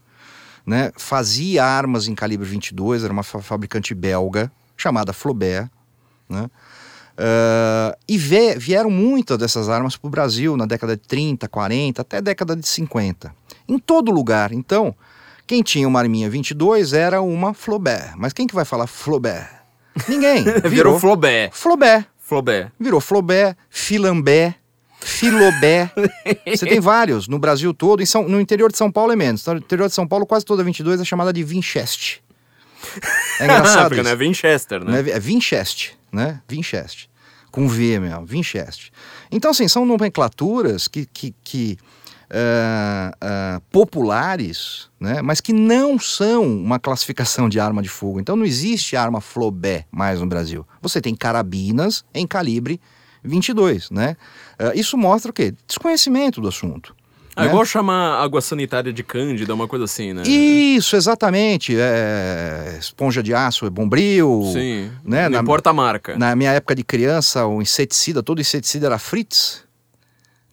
né, 0.65 0.91
fazia 0.97 1.63
armas 1.65 2.07
em 2.07 2.15
calibre 2.15 2.47
22, 2.47 3.03
era 3.03 3.11
uma 3.13 3.23
fa- 3.23 3.41
fabricante 3.41 3.93
belga 3.93 4.51
chamada 4.77 5.13
Flaubert, 5.13 5.69
né? 6.29 6.49
Ah, 7.17 7.95
e 8.07 8.17
vieram 8.17 8.89
muitas 8.89 9.37
dessas 9.37 9.69
armas 9.69 9.95
para 9.95 10.07
o 10.07 10.11
Brasil 10.11 10.57
na 10.57 10.65
década 10.65 10.95
de 10.95 11.03
30, 11.07 11.47
40, 11.47 12.01
até 12.01 12.21
década 12.21 12.55
de 12.55 12.67
50. 12.67 13.33
Em 13.67 13.77
todo 13.77 14.11
lugar. 14.11 14.51
Então, 14.51 14.95
quem 15.45 15.61
tinha 15.61 15.87
uma 15.87 15.99
arminha 15.99 16.29
22 16.29 16.93
era 16.93 17.21
uma 17.21 17.53
Flaubert. 17.53 18.13
Mas 18.17 18.33
quem 18.33 18.47
que 18.47 18.55
vai 18.55 18.65
falar 18.65 18.87
Flaubert? 18.87 19.47
Ninguém. 20.07 20.43
Virou 20.67 20.99
Flobé. 20.99 21.49
Flaubert. 21.53 22.05
Flobé. 22.17 22.71
Virou 22.79 23.01
Flaubert, 23.01 23.55
Filambé, 23.69 24.55
Filobé. 25.01 25.91
Você 26.47 26.65
tem 26.65 26.79
vários 26.79 27.27
no 27.27 27.39
Brasil 27.39 27.73
todo. 27.73 28.01
Em 28.01 28.05
São- 28.05 28.27
no 28.27 28.39
interior 28.39 28.71
de 28.71 28.77
São 28.77 28.91
Paulo 28.91 29.11
é 29.11 29.15
menos. 29.15 29.45
No 29.45 29.57
interior 29.57 29.87
de 29.87 29.93
São 29.95 30.07
Paulo, 30.07 30.25
quase 30.25 30.45
toda 30.45 30.63
22 30.63 31.01
é 31.01 31.05
chamada 31.05 31.33
de 31.33 31.43
Winchester. 31.43 32.19
É 33.39 33.43
engraçado 33.45 33.89
Porque 33.89 33.95
isso. 33.95 34.03
não 34.03 34.11
é 34.11 34.15
Winchester, 34.15 34.83
né? 34.83 35.01
Né? 35.01 35.11
É 35.11 35.19
Winchester, 35.19 35.93
né? 36.11 36.41
Winchester. 36.49 37.07
Com 37.51 37.67
V 37.67 37.99
mesmo, 37.99 38.25
Winchester. 38.25 38.89
Então, 39.31 39.51
assim, 39.51 39.67
são 39.67 39.85
nomenclaturas 39.85 40.87
que, 40.87 41.05
que, 41.05 41.35
que, 41.43 41.77
ah, 42.29 43.11
ah, 43.19 43.61
populares, 43.69 44.89
né? 44.99 45.21
mas 45.21 45.41
que 45.41 45.51
não 45.51 45.99
são 45.99 46.43
uma 46.45 46.79
classificação 46.79 47.49
de 47.49 47.59
arma 47.59 47.81
de 47.81 47.89
fogo. 47.89 48.19
Então, 48.21 48.35
não 48.37 48.45
existe 48.45 48.95
arma 48.95 49.19
Flobé 49.19 49.85
mais 49.91 50.21
no 50.21 50.27
Brasil. 50.27 50.65
Você 50.81 51.01
tem 51.01 51.13
carabinas 51.13 52.05
em 52.13 52.25
calibre 52.25 52.79
22, 53.23 53.89
né? 53.91 54.15
Ah, 54.57 54.71
isso 54.75 54.97
mostra 54.97 55.31
o 55.31 55.33
quê? 55.33 55.53
Desconhecimento 55.67 56.39
do 56.41 56.47
assunto. 56.47 56.95
É 57.35 57.43
né? 57.43 57.47
igual 57.47 57.63
chamar 57.65 58.21
água 58.21 58.41
sanitária 58.41 58.91
de 58.91 59.03
Cândida, 59.03 59.53
uma 59.53 59.67
coisa 59.67 59.85
assim, 59.85 60.11
né? 60.11 60.23
Isso, 60.23 60.95
exatamente. 60.97 61.73
É, 61.79 62.75
esponja 62.79 63.23
de 63.23 63.33
aço 63.33 63.65
é 63.65 63.69
bombril. 63.69 64.49
Sim. 64.51 64.91
né, 65.03 65.23
Não 65.29 65.37
na- 65.37 65.41
importa 65.41 65.69
a 65.69 65.73
marca. 65.73 66.17
Na 66.17 66.35
minha 66.35 66.51
época 66.51 66.75
de 66.75 66.83
criança, 66.83 67.45
o 67.45 67.61
inseticida, 67.61 68.21
todo 68.21 68.41
inseticida 68.41 68.87
era 68.87 68.99
Fritz. 68.99 69.63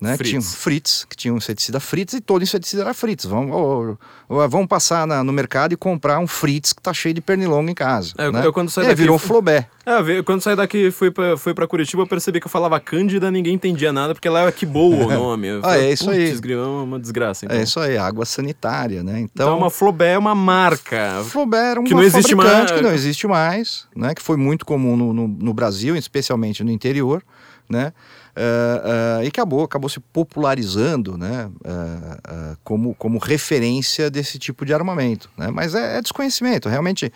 Né? 0.01 0.13
Que 0.13 0.19
Fritz. 0.19 0.31
tinha 0.31 0.39
um 0.39 0.43
Fritz, 0.45 1.07
que 1.11 1.17
tinha 1.17 1.35
um 1.35 1.39
inseticida 1.39 1.81
Fritz 1.81 2.13
e 2.15 2.21
todo 2.21 2.41
inseticida 2.41 2.83
era 2.83 2.95
Fritz. 2.95 3.25
Vamos, 3.25 3.51
ó, 3.53 3.97
ó, 4.29 4.47
vamos 4.47 4.69
passar 4.69 5.05
na- 5.09 5.25
no 5.25 5.33
mercado 5.33 5.73
e 5.73 5.77
comprar 5.77 6.21
um 6.21 6.27
Fritz 6.29 6.73
que 6.73 6.81
tá 6.81 6.93
cheio 6.95 7.15
de 7.17 7.21
pernilongo 7.21 7.69
em 7.69 7.75
casa. 7.75 8.13
É, 8.17 8.31
né? 8.31 8.47
eu 8.47 8.53
quando 8.53 8.71
saí 8.71 8.85
É, 8.85 8.89
daqui- 8.91 9.01
virou 9.03 9.17
um 9.17 9.19
Flobé. 9.19 9.69
É, 9.85 10.23
quando 10.23 10.41
saí 10.41 10.55
daqui 10.55 10.93
fui 10.93 11.11
pra, 11.11 11.37
fui 11.37 11.53
pra 11.53 11.67
Curitiba, 11.67 12.03
eu 12.03 12.07
percebi 12.07 12.39
que 12.41 12.47
eu 12.47 12.51
falava 12.51 12.79
Cândida, 12.79 13.29
ninguém 13.29 13.55
entendia 13.55 13.93
nada, 13.93 14.15
porque 14.15 14.29
lá 14.29 14.43
é 14.47 14.53
que 14.53 14.65
boa 14.65 15.05
o 15.07 15.09
nome. 15.37 15.49
Ah, 15.51 15.61
falei, 15.63 15.89
é 15.89 15.93
isso 15.93 16.09
aí. 16.11 16.27
"Putz, 16.29 16.41
grilo, 16.41 16.63
é 16.63 16.67
uma 16.85 17.01
desgraça. 17.01 17.45
Então, 17.47 17.57
É 17.59 17.63
isso 17.65 17.81
aí, 17.81 17.99
água 17.99 18.25
sanitária, 18.25 19.03
né? 19.03 19.19
então 19.21 19.47
Então, 19.49 19.59
uma 19.59 19.71
Flobé 19.71 20.13
é 20.13 20.19
uma 20.19 20.35
marca. 20.35 21.25
Flaubert 21.25 21.65
era 21.71 21.81
uma 21.81 21.89
que 21.89 21.95
não 21.95 22.03
existe 22.05 22.37
mais. 22.37 22.71
que 22.71 22.81
não 22.81 22.93
existe 22.93 23.27
mais, 23.27 23.87
né? 23.97 24.15
Que 24.15 24.23
foi 24.23 24.37
muito 24.37 24.65
comum 24.65 24.97
no, 24.97 25.13
no, 25.13 25.27
no 25.27 25.53
Brasil, 25.53 25.97
especialmente 25.97 26.63
no 26.63 26.71
interior, 26.71 27.21
né? 27.69 27.93
Ah, 28.41 29.25
e 29.25 29.27
acabou, 29.29 29.65
acabou 29.65 29.89
se 29.91 29.99
popularizando, 30.01 31.17
né? 31.19 31.49
Ah, 31.65 32.57
como, 32.65 32.95
como 32.95 33.19
referência 33.19 34.11
desse 34.11 34.39
tipo 34.39 34.65
de 34.65 34.73
armamento, 34.73 35.29
né? 35.37 35.49
Mas 35.53 35.75
é, 35.75 35.99
é 35.99 36.03
desconhecimento, 36.03 36.69
realmente. 36.69 37.13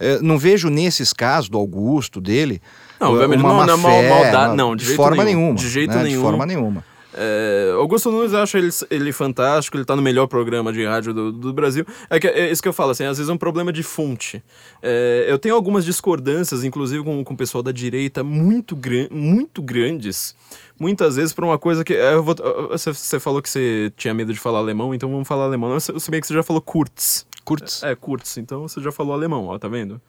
eh, 0.00 0.18
não 0.20 0.36
vejo 0.38 0.68
nesses 0.68 1.12
casos 1.12 1.48
do 1.48 1.56
Augusto 1.58 2.20
dele 2.20 2.60
Não, 3.00 3.12
uma 3.14 3.28
não, 3.28 3.38
má 3.54 3.66
não 3.66 3.74
é 3.74 3.76
mal- 3.76 3.90
fé, 3.92 4.08
maldade, 4.10 4.56
não, 4.56 4.74
de 4.76 4.84
de, 4.86 4.94
forma 4.96 5.22
nenhum, 5.24 5.38
nenhuma, 5.40 5.58
de 5.58 5.68
jeito 5.68 5.94
né? 5.94 6.02
nenhum. 6.02 6.16
de 6.16 6.22
forma 6.22 6.44
nenhuma. 6.46 6.84
É, 7.16 7.72
Augusto 7.76 8.10
Nunes 8.10 8.32
eu 8.32 8.40
acho 8.40 8.58
ele, 8.58 8.70
ele 8.90 9.12
fantástico, 9.12 9.76
ele 9.76 9.84
tá 9.84 9.94
no 9.94 10.02
melhor 10.02 10.26
programa 10.26 10.72
de 10.72 10.84
rádio 10.84 11.14
do, 11.14 11.32
do 11.32 11.52
Brasil. 11.52 11.86
É, 12.10 12.18
que, 12.18 12.26
é 12.26 12.50
isso 12.50 12.62
que 12.62 12.68
eu 12.68 12.72
falo, 12.72 12.90
assim, 12.90 13.04
às 13.04 13.16
vezes 13.18 13.30
é 13.30 13.32
um 13.32 13.38
problema 13.38 13.72
de 13.72 13.82
fonte. 13.82 14.42
É, 14.82 15.24
eu 15.28 15.38
tenho 15.38 15.54
algumas 15.54 15.84
discordâncias, 15.84 16.64
inclusive 16.64 17.04
com, 17.04 17.22
com 17.24 17.34
o 17.34 17.36
pessoal 17.36 17.62
da 17.62 17.72
direita, 17.72 18.24
muito, 18.24 18.74
gran, 18.74 19.06
muito 19.10 19.62
grandes. 19.62 20.34
Muitas 20.78 21.16
vezes 21.16 21.32
por 21.32 21.44
uma 21.44 21.58
coisa 21.58 21.84
que. 21.84 21.94
é, 21.94 22.16
vou- 22.16 22.34
você, 22.70 23.20
falou 23.20 23.40
que 23.40 23.48
você 23.48 23.92
tinha 23.96 24.12
medo 24.12 24.32
de 24.32 24.40
falar 24.40 24.58
alemão, 24.58 24.92
então 24.94 25.08
vamos 25.08 25.28
falar 25.28 25.44
alemão. 25.44 25.72
Eu 25.72 25.80
se 25.80 25.92
se 26.00 26.10
bem 26.10 26.20
que 26.20 26.26
você 26.26 26.34
já 26.34 26.42
falou 26.42 26.60
Kurtz. 26.60 27.26
Kurtz. 27.44 27.82
É, 27.82 27.94
Kurtz, 27.94 28.36
então 28.38 28.62
você 28.62 28.80
já 28.80 28.90
falou 28.90 29.12
alemão, 29.12 29.46
ó, 29.46 29.58
tá 29.58 29.68
vendo? 29.68 30.00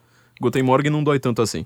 Guten 0.41 0.63
Morgen 0.63 0.91
não 0.91 1.03
dói 1.03 1.17
tanto 1.19 1.41
assim. 1.41 1.65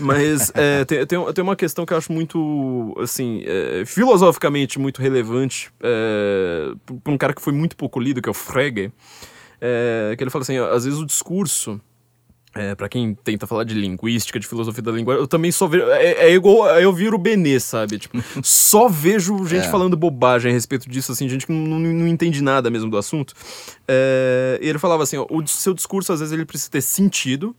Mas 0.00 0.50
é, 0.56 0.84
tem, 0.84 1.06
tem, 1.06 1.32
tem 1.32 1.44
uma 1.44 1.56
questão 1.56 1.86
que 1.86 1.92
eu 1.92 1.96
acho 1.98 2.12
muito, 2.12 2.94
assim, 3.00 3.42
é, 3.46 3.84
filosoficamente 3.86 4.78
muito 4.78 5.00
relevante 5.00 5.70
é, 5.80 6.72
para 7.04 7.12
um 7.12 7.18
cara 7.18 7.32
que 7.32 7.40
foi 7.42 7.52
muito 7.52 7.76
pouco 7.76 8.00
lido, 8.00 8.20
que 8.20 8.28
é 8.28 8.32
o 8.32 8.34
Frege, 8.34 8.92
é, 9.60 10.14
que 10.16 10.24
ele 10.24 10.30
fala 10.30 10.42
assim, 10.42 10.56
às 10.58 10.84
vezes 10.84 10.98
o 10.98 11.06
discurso 11.06 11.80
É, 12.52 12.74
para 12.74 12.88
quem 12.88 13.14
tenta 13.14 13.46
falar 13.46 13.62
de 13.62 13.74
linguística, 13.74 14.40
de 14.40 14.44
filosofia 14.44 14.82
da 14.82 14.90
língua, 14.90 15.14
eu 15.14 15.28
também 15.28 15.52
só 15.52 15.68
vejo. 15.68 15.84
É, 15.84 16.30
é 16.30 16.34
igual 16.34 16.66
eu 16.80 16.92
viro 16.92 17.14
o 17.14 17.18
Benê, 17.18 17.60
sabe? 17.60 17.96
Tipo, 17.96 18.18
só 18.42 18.88
vejo 18.88 19.46
gente 19.46 19.66
É. 19.66 19.70
falando 19.70 19.96
bobagem 19.96 20.50
a 20.50 20.52
respeito 20.54 20.90
disso, 20.90 21.12
assim, 21.12 21.28
gente 21.28 21.46
que 21.46 21.52
não, 21.52 21.78
não, 21.78 21.78
não 21.78 22.08
entende 22.08 22.42
nada 22.42 22.68
mesmo 22.68 22.90
do 22.90 22.98
assunto. 22.98 23.34
É, 23.86 24.58
e 24.60 24.68
ele 24.68 24.80
falava 24.80 25.04
assim: 25.04 25.16
ó, 25.16 25.26
o 25.30 25.46
seu 25.46 25.72
discurso 25.72 26.12
às 26.12 26.18
vezes 26.18 26.32
ele 26.32 26.44
precisa 26.44 26.68
ter 26.72 26.80
sentido 26.80 27.54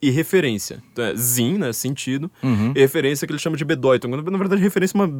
e 0.00 0.10
referência. 0.10 0.82
Então, 0.92 1.04
é 1.04 1.14
zin, 1.14 1.58
né? 1.58 1.72
Sentido. 1.72 2.30
E 2.74 2.78
referência 2.80 3.26
que 3.26 3.32
ele 3.32 3.38
chama 3.40 3.56
de 3.56 3.64
bedoito. 3.64 4.06
Na 4.08 4.38
verdade, 4.38 4.60
referência 4.62 4.96
é 4.96 5.00
uma 5.02 5.12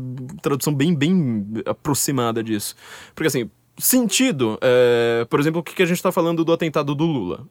tradução 0.43 0.75
bem, 0.75 0.95
bem 0.95 1.45
aproximada 1.67 2.43
disso. 2.43 2.75
Porque 3.15 3.29
assim. 3.29 3.51
Sentido, 3.79 4.59
é, 4.63 5.27
por 5.29 5.39
exemplo, 5.39 5.61
o 5.61 5.63
que 5.63 5.83
a 5.83 5.85
gente 5.85 6.03
tá 6.03 6.11
falando 6.11 6.43
do 6.43 6.51
atentado 6.51 6.95
do 6.95 7.05
Lula, 7.05 7.47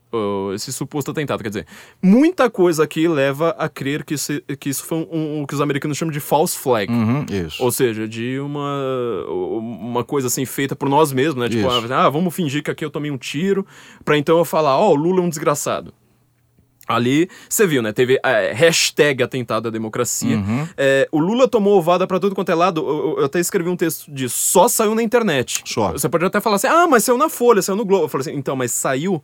esse 0.56 0.74
suposto 0.74 1.12
atentado, 1.12 1.44
quer 1.44 1.50
dizer, 1.50 1.68
muita 2.02 2.50
coisa 2.50 2.84
aqui 2.84 3.08
leva 3.08 3.52
a 3.52 3.70
crer 3.70 4.04
que, 4.04 4.18
se- 4.18 4.44
que 4.60 4.68
isso 4.70 4.84
foi 4.86 5.08
um, 5.12 5.42
um- 5.42 5.46
que 5.46 5.54
os 5.54 5.62
americanos 5.62 5.96
chamam 5.96 6.12
de 6.12 6.20
false 6.20 6.58
flag, 6.58 6.92
Uhum, 6.92 7.28
isso. 7.30 7.64
ou 7.64 7.72
seja, 7.72 8.08
de 8.08 8.40
uma, 8.40 9.24
uma 9.30 10.04
coisa 10.04 10.26
assim 10.26 10.46
feita 10.46 10.76
por 10.76 10.90
nós 10.90 11.14
mesmos, 11.14 11.36
né? 11.44 11.48
Tipo, 11.48 11.68
Isso. 11.68 11.94
ah, 11.94 12.10
vamos 12.10 12.34
fingir 12.36 12.64
que 12.64 12.72
aqui 12.72 12.84
eu 12.84 12.90
tomei 12.90 13.12
um 13.12 13.18
tiro, 13.20 13.64
pra 14.04 14.18
então 14.18 14.36
eu 14.40 14.46
falar, 14.46 14.80
ó, 14.80 14.90
o 14.92 14.96
Lula 14.96 15.20
é 15.20 15.24
um 15.24 15.30
desgraçado. 15.30 15.94
Ali, 16.88 17.30
você 17.50 17.66
viu, 17.66 17.82
né? 17.82 17.92
Teve 17.92 18.20
é, 18.24 18.52
hashtag 18.54 19.24
atentado 19.24 19.68
à 19.68 19.72
democracia. 19.72 20.38
Uhum. 20.38 20.68
É, 20.78 21.08
o 21.12 21.20
Lula 21.20 21.48
tomou 21.48 21.78
ovada 21.78 22.06
pra 22.06 22.20
tudo 22.20 22.36
quanto 22.36 22.52
é 22.52 22.56
lado. 22.56 22.82
Eu, 22.82 22.88
eu- 22.88 23.20
eu 23.20 23.26
até 23.26 23.40
escrevi 23.40 23.70
um 23.70 23.76
texto 23.76 24.12
disso. 24.12 24.36
Só 24.38 24.68
saiu 24.68 24.94
na 24.96 25.02
internet. 25.04 25.62
Só. 25.66 25.92
Você 25.92 26.08
pode 26.10 26.26
até 26.26 26.40
falar 26.40 26.58
assim, 26.58 26.68
ah, 26.68 26.88
mas 26.88 27.04
saiu 27.04 27.18
na 27.18 27.30
Folha, 27.30 27.62
saiu 27.62 27.76
no 27.76 27.86
Globo. 27.86 28.06
Eu 28.06 28.10
falei 28.10 28.28
assim, 28.30 28.38
então, 28.38 28.56
mas 28.56 28.72
saiu 28.72 29.24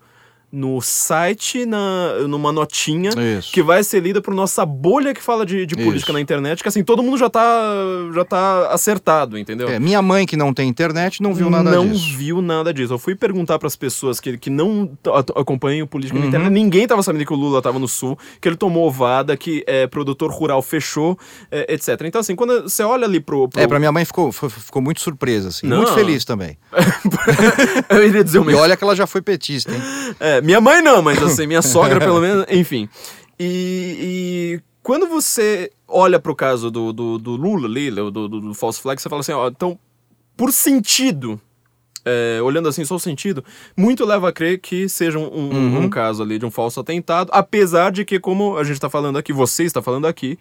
no 0.52 0.82
site, 0.82 1.66
na, 1.66 2.20
numa 2.28 2.52
notinha, 2.52 3.12
Isso. 3.38 3.52
que 3.54 3.64
vai 3.64 3.84
ser 3.84 4.02
lida 4.02 4.22
por 4.22 4.34
nossa 4.34 4.66
bolha 4.66 5.14
que 5.14 5.22
fala 5.22 5.46
de, 5.46 5.66
de 5.66 5.76
política 5.76 5.98
Isso. 6.10 6.14
na 6.14 6.20
internet, 6.20 6.62
que 6.62 6.68
assim, 6.68 6.84
todo 6.84 7.02
mundo 7.02 7.18
já 7.18 7.30
tá, 7.30 7.72
já 8.14 8.26
tá 8.26 8.68
acertado, 8.72 9.38
entendeu? 9.38 9.70
É, 9.70 9.80
minha 9.80 10.02
mãe, 10.02 10.26
que 10.26 10.36
não 10.36 10.54
tem 10.54 10.68
internet, 10.68 11.22
não 11.24 11.34
viu 11.34 11.50
nada 11.50 11.72
não 11.72 11.88
disso. 11.88 12.18
viu 12.18 12.42
nada 12.42 12.74
disso. 12.74 12.94
Eu 12.94 13.00
fui 13.00 13.16
perguntar 13.16 13.58
pras 13.60 13.76
pessoas 13.76 14.20
que, 14.20 14.38
que 14.38 14.50
não 14.50 14.92
acompanham 15.36 15.88
política 15.88 16.18
Uhum. 16.18 16.24
na 16.24 16.28
internet. 16.30 16.52
Ninguém 16.52 16.86
tava 16.88 17.02
sabendo 17.04 17.26
que 17.26 17.34
o 17.34 17.36
Lula 17.38 17.62
tava 17.62 17.80
no 17.80 17.88
sul, 17.88 18.18
que 18.42 18.50
ele 18.50 18.58
tomou 18.58 18.88
ovada, 18.88 19.38
que 19.38 19.64
é, 19.66 19.88
produtor 19.88 20.32
rural 20.32 20.62
fechou, 20.62 21.18
é, 21.50 21.74
etc. 21.74 21.90
Então, 22.04 22.20
assim, 22.22 22.36
quando 22.36 22.64
você 22.64 22.84
olha 22.84 23.06
ali 23.06 23.20
pro. 23.20 23.48
pro... 23.48 23.62
É, 23.62 23.68
pra 23.68 23.80
minha 23.80 23.92
mãe 23.92 24.04
ficou, 24.04 24.32
ficou 24.32 24.82
muito 24.82 25.00
surpresa, 25.02 25.48
assim. 25.50 25.68
Não. 25.68 25.78
Muito 25.78 25.94
feliz 25.94 26.26
também. 26.26 26.58
Eu 27.90 28.06
iria 28.08 28.24
dizer 28.24 28.40
o 28.40 28.44
E 28.44 28.46
mesmo. 28.48 28.60
olha 28.62 28.76
que 28.76 28.84
ela 28.84 28.96
já 28.96 29.06
foi 29.08 29.22
petista, 29.22 29.72
hein? 29.72 29.82
É, 30.20 30.41
minha 30.42 30.60
mãe 30.62 30.82
não, 30.82 31.02
mas 31.02 31.22
assim, 31.22 31.48
minha 31.48 31.62
sogra 31.64 32.00
pelo 32.00 32.20
menos, 32.20 32.46
enfim. 32.50 32.90
E, 33.40 34.58
e 34.60 34.62
quando 34.84 35.08
você 35.08 35.72
olha 35.88 36.20
pro 36.20 36.36
caso 36.36 36.70
do, 36.72 36.92
do, 36.94 37.18
do 37.18 37.32
Lula 37.36 37.68
ali, 37.68 37.90
do, 37.92 38.12
do, 38.12 38.28
do 38.28 38.54
false 38.54 38.80
flag, 38.82 39.02
você 39.02 39.10
fala 39.10 39.22
assim, 39.22 39.32
ó, 39.34 39.48
então, 39.48 39.78
por 40.38 40.52
sentido, 40.52 41.40
é, 42.06 42.40
olhando 42.42 42.68
assim 42.70 42.84
só 42.86 42.96
o 42.96 43.00
sentido, 43.00 43.44
muito 43.78 44.06
leva 44.06 44.30
a 44.30 44.32
crer 44.32 44.60
que 44.60 44.88
seja 44.90 45.20
um, 45.20 45.24
um- 45.26 45.50
Uhum. 45.52 45.80
um 45.84 45.90
caso 45.90 46.24
ali 46.24 46.40
de 46.40 46.46
um 46.46 46.52
falso 46.52 46.80
atentado, 46.80 47.30
apesar 47.34 47.92
de 47.92 48.04
que, 48.06 48.20
como 48.20 48.58
a 48.58 48.64
gente 48.64 48.80
tá 48.80 48.90
falando 48.90 49.18
aqui, 49.18 49.32
você 49.34 49.64
está 49.64 49.82
falando 49.82 50.06
aqui, 50.08 50.38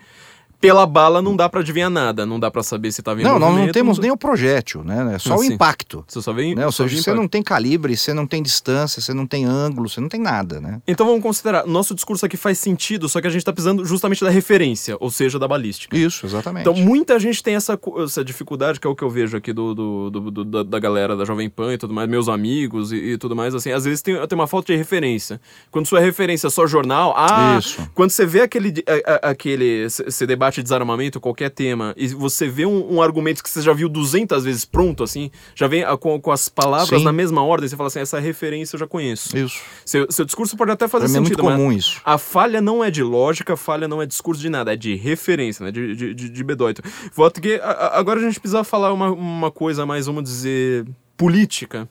pela 0.60 0.86
bala 0.86 1.22
não 1.22 1.34
dá 1.34 1.48
pra 1.48 1.60
adivinhar 1.60 1.88
nada, 1.88 2.26
não 2.26 2.38
dá 2.38 2.50
pra 2.50 2.62
saber 2.62 2.92
se 2.92 3.02
tá 3.02 3.14
vindo 3.14 3.24
Não, 3.26 3.38
nós 3.38 3.56
não 3.56 3.72
temos 3.72 3.98
nem 3.98 4.10
o 4.10 4.16
projétil, 4.16 4.84
né? 4.84 5.14
É 5.14 5.18
só 5.18 5.36
o 5.36 5.40
Assim. 5.40 5.54
impacto. 5.54 6.04
Você 6.06 6.20
só 6.20 6.32
vem... 6.32 6.54
Né? 6.54 6.66
Ou 6.66 6.72
seja, 6.72 7.00
você 7.00 7.14
não 7.14 7.26
tem 7.26 7.42
calibre, 7.42 7.96
você 7.96 8.12
não 8.12 8.26
tem 8.26 8.42
distância, 8.42 9.00
você 9.00 9.14
não 9.14 9.26
tem 9.26 9.44
ângulo, 9.46 9.88
você 9.88 10.00
não 10.00 10.08
tem 10.08 10.20
nada, 10.20 10.60
né? 10.60 10.82
Então 10.86 11.06
vamos 11.06 11.22
considerar, 11.22 11.66
nosso 11.66 11.94
discurso 11.94 12.26
aqui 12.26 12.36
faz 12.36 12.58
sentido, 12.58 13.08
só 13.08 13.20
que 13.20 13.26
a 13.26 13.30
gente 13.30 13.44
tá 13.44 13.52
precisando 13.52 13.84
justamente 13.84 14.22
da 14.22 14.30
referência, 14.30 14.96
ou 15.00 15.10
seja, 15.10 15.38
da 15.38 15.48
balística. 15.48 15.96
Isso, 15.96 16.26
exatamente. 16.26 16.68
Então 16.68 16.74
muita 16.74 17.18
gente 17.18 17.42
tem 17.42 17.54
essa, 17.54 17.78
essa 18.04 18.22
dificuldade, 18.24 18.78
que 18.78 18.86
é 18.86 18.90
o 18.90 18.94
que 18.94 19.02
eu 19.02 19.08
vejo 19.10 19.36
aqui 19.36 19.52
do, 19.52 19.74
do- 19.74 20.10
do- 20.10 20.30
do- 20.30 20.44
da, 20.44 20.62
da 20.62 20.78
galera 20.78 21.16
da 21.16 21.24
Jovem 21.24 21.48
Pan 21.48 21.72
e 21.72 21.78
tudo 21.78 21.94
mais, 21.94 22.08
meus 22.08 22.28
amigos 22.28 22.92
e, 22.92 22.96
e 22.96 23.18
tudo 23.18 23.34
mais, 23.34 23.54
assim, 23.54 23.70
às 23.72 23.84
vezes 23.84 24.02
tem, 24.02 24.14
tem 24.26 24.38
uma 24.38 24.46
falta 24.46 24.72
de 24.72 24.76
referência. 24.78 25.40
Quando 25.70 25.86
sua 25.86 26.00
referência 26.00 26.48
é 26.48 26.50
só 26.50 26.66
jornal, 26.66 27.14
ah, 27.16 27.56
Isso. 27.58 27.88
quando 27.94 28.10
você 28.10 28.26
vê 28.26 28.42
aquele, 28.42 28.74
a- 28.86 29.12
a- 29.28 29.30
aquele, 29.30 29.88
você 29.88 30.26
debate 30.26 30.49
desarmamento, 30.62 31.20
qualquer 31.20 31.50
tema, 31.50 31.94
e 31.96 32.08
você 32.08 32.48
vê 32.48 32.66
um, 32.66 32.94
um 32.96 33.02
argumento 33.02 33.42
que 33.42 33.48
você 33.50 33.62
já 33.62 33.72
viu 33.72 33.88
200 33.88 34.44
vezes 34.44 34.64
pronto, 34.64 35.04
assim, 35.04 35.30
já 35.54 35.66
vem 35.68 35.84
a- 35.84 35.96
com, 35.96 36.20
com 36.20 36.32
as 36.32 36.48
palavras 36.48 36.98
Sim. 36.98 37.04
na 37.04 37.12
mesma 37.12 37.42
ordem, 37.42 37.68
você 37.68 37.76
fala 37.76 37.86
assim, 37.86 38.00
essa 38.00 38.18
referência 38.18 38.74
eu 38.76 38.80
já 38.80 38.86
conheço. 38.86 39.36
Isso. 39.36 39.60
Seu, 39.84 40.10
seu 40.10 40.24
discurso 40.24 40.56
pode 40.56 40.70
até 40.72 40.88
fazer 40.88 41.04
Pra 41.04 41.12
mim 41.12 41.18
é 41.18 41.28
sentido, 41.28 41.42
muito 41.44 41.56
comum 41.58 41.72
isso. 41.72 42.00
a 42.04 42.18
falha 42.18 42.60
não 42.60 42.82
é 42.82 42.90
de 42.90 43.02
lógica, 43.02 43.52
a 43.54 43.56
falha 43.56 43.86
não 43.86 44.02
é 44.02 44.06
discurso 44.06 44.40
de 44.40 44.50
nada, 44.50 44.72
é 44.72 44.76
de 44.76 44.94
referência, 44.96 45.64
né? 45.64 45.70
De, 45.70 45.94
de, 45.94 46.14
de, 46.14 46.28
de 46.30 46.44
bedoito. 46.44 46.82
Voto 47.14 47.40
que 47.40 47.54
a- 47.62 47.92
agora 47.94 48.18
a 48.18 48.22
gente 48.22 48.40
precisa 48.40 48.64
falar 48.64 48.92
uma, 48.92 49.10
uma 49.10 49.50
coisa 49.50 49.84
mais, 49.86 50.06
vamos 50.06 50.24
dizer, 50.24 50.86
política. 51.16 51.88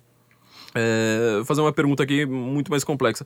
É, 0.75 1.41
fazer 1.45 1.61
uma 1.61 1.73
pergunta 1.73 2.03
aqui 2.03 2.25
muito 2.25 2.69
mais 2.69 2.83
complexa. 2.83 3.25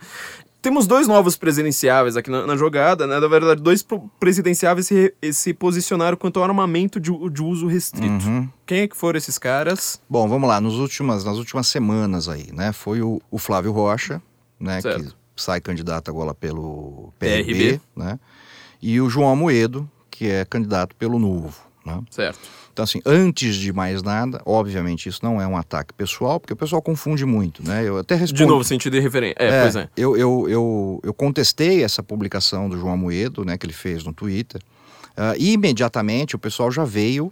Temos 0.64 0.88
dois 0.88 1.10
novos 1.10 1.36
presidenciáveis 1.36 2.16
aqui 2.16 2.32
na, 2.32 2.48
na 2.48 2.56
jogada, 2.56 3.06
né? 3.06 3.20
Na 3.20 3.28
verdade, 3.28 3.62
dois 3.62 3.86
presidenciáveis 4.18 4.88
se, 4.88 5.14
se 5.34 5.54
posicionaram 5.54 6.16
quanto 6.16 6.40
ao 6.40 6.46
armamento 6.46 7.02
de, 7.02 7.12
de 7.30 7.44
uso 7.44 7.68
restrito. 7.68 8.26
Uhum. 8.26 8.48
Quem 8.66 8.80
é 8.80 8.88
que 8.88 8.96
foram 8.96 9.18
esses 9.18 9.38
caras? 9.38 10.02
Bom, 10.10 10.26
vamos 10.30 10.48
lá, 10.48 10.62
nos 10.62 10.76
últimas, 10.76 11.26
nas 11.26 11.38
últimas 11.38 11.68
semanas 11.68 12.30
aí, 12.30 12.48
né? 12.54 12.72
Foi 12.72 13.02
o, 13.02 13.22
o 13.30 13.38
Flávio 13.38 13.74
Rocha, 13.74 14.22
né? 14.58 14.80
Certo. 14.80 15.04
Que 15.36 15.42
sai 15.44 15.60
candidato 15.60 16.10
agora 16.10 16.34
pelo 16.34 17.12
PRB, 17.20 17.44
PRB. 17.44 17.82
né? 17.94 18.18
E 18.82 19.02
o 19.02 19.10
João 19.10 19.30
Amoedo, 19.30 19.90
que 20.10 20.30
é 20.30 20.46
candidato 20.46 20.96
pelo 20.96 21.20
Novo, 21.20 21.54
né? 21.86 22.02
Certo. 22.10 22.40
Então, 22.72 22.84
assim, 22.84 23.02
antes 23.06 23.56
de 23.56 23.72
mais 23.72 24.02
nada, 24.02 24.42
obviamente 24.46 25.08
isso 25.08 25.20
não 25.22 25.40
é 25.40 25.48
um 25.48 25.56
ataque 25.56 25.94
pessoal, 25.94 26.40
porque 26.40 26.54
o 26.54 26.56
pessoal 26.56 26.82
confunde 26.82 27.26
muito, 27.26 27.64
né? 27.64 27.88
Eu 27.88 28.00
até 28.00 28.16
respondo. 28.16 28.38
De 28.38 28.46
novo, 28.46 28.64
sentido 28.64 28.98
e 28.98 29.00
referência. 29.00 29.36
É, 29.38 29.62
pois 29.62 29.76
é. 29.76 29.90
Eu, 29.96 30.18
eu, 30.18 30.50
eu, 30.50 31.00
eu 31.04 31.14
contestei 31.14 31.84
essa 31.84 32.02
publicação 32.02 32.68
do 32.68 32.78
João 32.78 32.94
Amoedo, 32.94 33.46
né, 33.46 33.58
que 33.58 33.66
ele 33.66 33.74
fez 33.74 34.04
no 34.04 34.12
Twitter, 34.12 34.60
ah, 35.16 35.36
e 35.38 35.54
imediatamente 35.54 36.36
o 36.36 36.40
pessoal 36.40 36.72
já 36.72 36.84
veio 36.84 37.32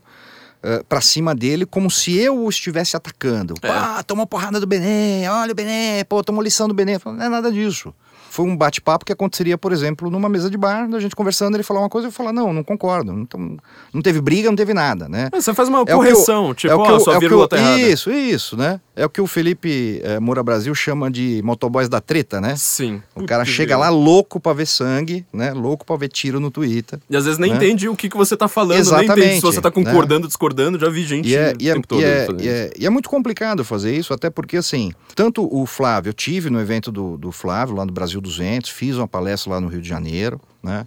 ah, 0.62 0.84
pra 0.88 1.02
cima 1.02 1.34
dele 1.34 1.66
como 1.66 1.90
se 1.90 2.16
eu 2.16 2.44
o 2.44 2.50
estivesse 2.50 2.96
atacando. 2.96 3.56
É. 3.64 3.70
Ah, 3.70 4.04
tomou 4.06 4.28
porrada 4.28 4.60
do 4.60 4.68
Benê, 4.68 5.28
olha 5.28 5.54
o 5.54 5.56
Benê, 5.56 6.04
pô, 6.04 6.24
tomou 6.24 6.44
lição 6.44 6.68
do 6.68 6.74
Benê. 6.74 7.00
Não 7.04 7.22
é 7.22 7.30
nada 7.30 7.52
disso. 7.52 7.94
Foi 8.32 8.46
um 8.46 8.56
bate-papo 8.56 9.04
que 9.04 9.12
aconteceria, 9.12 9.58
por 9.58 9.74
exemplo, 9.74 10.10
numa 10.10 10.30
mesa 10.30 10.50
de 10.50 10.58
bar, 10.58 10.88
a 10.90 11.00
gente 11.02 11.14
conversando, 11.14 11.56
ele 11.58 11.64
falar 11.64 11.82
uma 11.82 11.90
coisa 11.90 12.08
e 12.08 12.10
eu 12.10 12.14
falar, 12.14 12.32
não, 12.32 12.54
não 12.54 12.64
concordo. 12.64 13.12
Não, 13.12 13.26
tam- 13.26 13.58
não 13.94 14.02
teve 14.02 14.22
briga, 14.22 14.48
não 14.48 14.56
teve 14.56 14.74
nada, 14.74 15.10
né? 15.10 15.28
É, 15.34 15.42
Você 15.42 15.54
faz 15.54 15.68
uma 15.68 15.80
É 15.80 15.82
o 15.82 15.86
que 15.86 15.92
eu- 15.92 15.98
correção, 15.98 16.54
tipo, 16.54 16.72
é 16.74 16.78
ó, 16.78 16.92
eu- 16.92 17.00
sua 17.02 17.16
é 17.16 17.20
vírgula 17.20 17.44
eu- 17.44 17.48
tá 17.50 17.58
errada. 17.58 17.78
Isso, 17.82 18.10
isso, 18.10 18.56
né? 18.56 18.80
É 18.94 19.06
o 19.06 19.10
que 19.10 19.22
o 19.22 19.28
Felipe 19.28 20.02
eh, 20.04 20.20
Moura 20.20 20.44
Brasil 20.44 20.76
chama 20.76 21.10
de 21.10 21.42
motoboys 21.44 21.88
da 21.88 22.02
treta, 22.02 22.42
né? 22.42 22.56
Sim. 22.58 23.02
O 23.16 23.24
cara 23.26 23.46
chega 23.46 23.78
lá 23.78 23.90
louco 23.90 24.38
pra 24.38 24.52
ver 24.52 24.66
sangue, 24.66 25.26
né? 25.32 25.54
Louco 25.54 25.86
pra 25.86 25.96
ver 25.96 26.10
tiro 26.10 26.42
no 26.42 26.52
Twitter. 26.52 27.00
E 27.10 27.16
às 27.16 27.24
vezes 27.24 27.40
nem 27.40 27.52
né? 27.52 27.58
entende 27.58 27.88
o 27.88 27.96
que, 27.96 28.10
que 28.10 28.18
você 28.18 28.36
tá 28.36 28.50
falando, 28.50 28.72
nem 28.72 28.80
Exatamente, 28.82 29.20
entende 29.20 29.36
se 29.36 29.42
você 29.42 29.62
tá 29.62 29.72
concordando, 29.72 30.28
discordando. 30.28 30.78
Já 30.78 30.90
vi 30.90 31.06
gente 31.06 31.30
E 31.30 31.36
é, 31.36 31.54
o 31.54 31.62
e, 31.62 31.70
é, 31.70 31.74
tempo 31.74 31.88
todo 31.88 32.02
e, 32.02 32.04
é, 32.04 32.28
e, 32.40 32.48
é, 32.50 32.74
e 32.80 32.86
é 32.86 32.90
muito 32.90 33.10
complicado 33.10 33.64
fazer 33.64 33.96
isso, 33.96 34.14
até 34.14 34.30
porque, 34.30 34.58
assim, 34.58 34.92
tanto 35.16 35.48
o 35.50 35.66
Flávio, 35.66 36.10
eu 36.10 36.14
tive 36.14 36.50
no 36.50 36.60
evento 36.60 36.92
do, 36.92 37.18
do 37.18 37.32
Flávio, 37.32 37.76
lá 37.76 37.86
no 37.86 37.94
Brasil 37.94 38.20
200, 38.20 38.70
fiz 38.70 38.98
uma 38.98 39.08
palestra 39.08 39.54
lá 39.54 39.62
no 39.62 39.70
Rio 39.70 39.82
de 39.82 39.88
Janeiro, 39.88 40.40
né? 40.62 40.86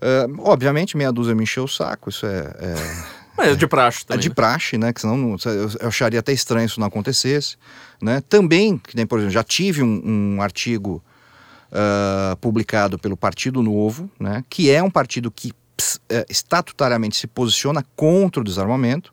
Ah, 0.00 0.26
obviamente, 0.40 0.96
meia 0.96 1.12
dúzia 1.12 1.34
me 1.34 1.42
encheu 1.42 1.64
o 1.64 1.68
saco, 1.68 2.10
isso 2.10 2.26
é, 2.26 2.54
é, 2.60 2.74
Mas 3.36 3.48
é 3.48 3.54
de 3.54 3.66
praxe 3.66 4.02
é 4.02 4.06
também. 4.06 4.22
de 4.22 4.28
né? 4.28 4.34
praxe, 4.34 4.78
né? 4.78 4.92
Que 4.92 5.00
senão 5.00 5.16
não- 5.16 5.36
eu, 5.44 5.88
acharia 5.88 6.20
até 6.20 6.32
estranho 6.32 6.66
isso 6.66 6.80
não 6.80 6.86
acontecesse. 6.86 7.56
Né? 8.00 8.22
Também, 8.28 8.78
que 8.78 8.96
nem, 8.96 9.06
por 9.06 9.18
exemplo, 9.18 9.32
já 9.32 9.44
tive 9.44 9.82
um, 9.82 10.36
um 10.36 10.42
artigo 10.42 11.02
ah, 11.72 12.36
publicado 12.40 12.98
pelo 12.98 13.16
Partido 13.16 13.62
Novo, 13.62 14.10
né? 14.18 14.44
que 14.48 14.70
é 14.70 14.82
um 14.82 14.90
partido 14.90 15.30
que 15.30 15.52
ps, 15.76 16.00
eh, 16.08 16.24
estatutariamente 16.28 17.16
se 17.16 17.26
posiciona 17.26 17.84
contra 17.94 18.40
o 18.40 18.44
desarmamento. 18.44 19.12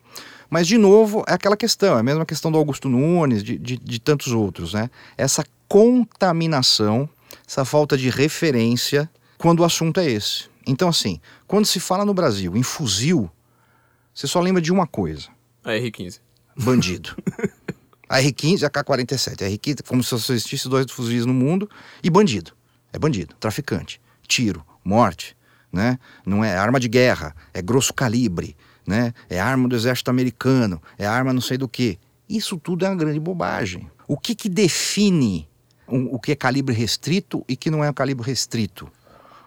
Mas, 0.49 0.67
de 0.67 0.77
novo, 0.77 1.23
é 1.27 1.33
aquela 1.33 1.57
questão, 1.57 1.97
é 1.97 1.99
a 1.99 2.03
mesma 2.03 2.25
questão 2.25 2.51
do 2.51 2.57
Augusto 2.57 2.87
Nunes, 2.87 3.43
de, 3.43 3.57
de, 3.57 3.75
de 3.75 3.99
tantos 3.99 4.31
outros, 4.31 4.73
né? 4.73 4.89
Essa 5.17 5.43
contaminação, 5.67 7.09
essa 7.47 7.65
falta 7.65 7.97
de 7.97 8.09
referência 8.09 9.09
quando 9.37 9.61
o 9.61 9.63
assunto 9.65 9.99
é 9.99 10.05
esse. 10.05 10.45
Então, 10.65 10.87
assim, 10.87 11.19
quando 11.47 11.65
se 11.65 11.79
fala 11.79 12.05
no 12.05 12.13
Brasil 12.13 12.55
em 12.55 12.63
fuzil, 12.63 13.29
você 14.13 14.27
só 14.27 14.39
lembra 14.39 14.61
de 14.61 14.71
uma 14.71 14.85
coisa: 14.87 15.27
A 15.63 15.71
R15. 15.71 16.19
bandido. 16.57 17.15
A 18.09 18.19
R15 18.19 18.61
e 18.61 18.65
a 18.65 18.69
K-47. 18.69 19.41
A 19.41 19.49
R15, 19.49 19.87
como 19.87 20.03
se 20.03 20.09
só 20.19 20.33
existisse 20.33 20.69
dois 20.69 20.89
fuzis 20.91 21.25
no 21.25 21.33
mundo, 21.33 21.69
e 22.03 22.09
bandido. 22.09 22.51
É 22.91 22.99
bandido, 22.99 23.33
traficante, 23.39 23.99
tiro, 24.27 24.63
morte, 24.83 25.35
né? 25.71 25.97
Não 26.23 26.43
é 26.43 26.55
arma 26.55 26.79
de 26.79 26.87
guerra, 26.87 27.35
é 27.51 27.59
grosso 27.59 27.91
calibre, 27.91 28.55
né? 28.85 29.13
É 29.27 29.39
arma 29.39 29.67
do 29.67 29.75
exército 29.75 30.11
americano, 30.11 30.79
é 30.95 31.07
arma 31.07 31.33
não 31.33 31.41
sei 31.41 31.57
do 31.57 31.67
que. 31.67 31.97
Isso 32.29 32.55
tudo 32.57 32.85
é 32.85 32.89
uma 32.89 32.95
grande 32.95 33.19
bobagem. 33.19 33.89
O 34.07 34.15
que 34.15 34.35
que 34.35 34.47
define 34.47 35.49
um- 35.87 36.13
o 36.13 36.19
que 36.19 36.33
é 36.33 36.35
calibre 36.35 36.75
restrito 36.75 37.43
e 37.47 37.55
que 37.55 37.71
não 37.71 37.83
é 37.83 37.91
calibre 37.91 38.23
restrito. 38.27 38.87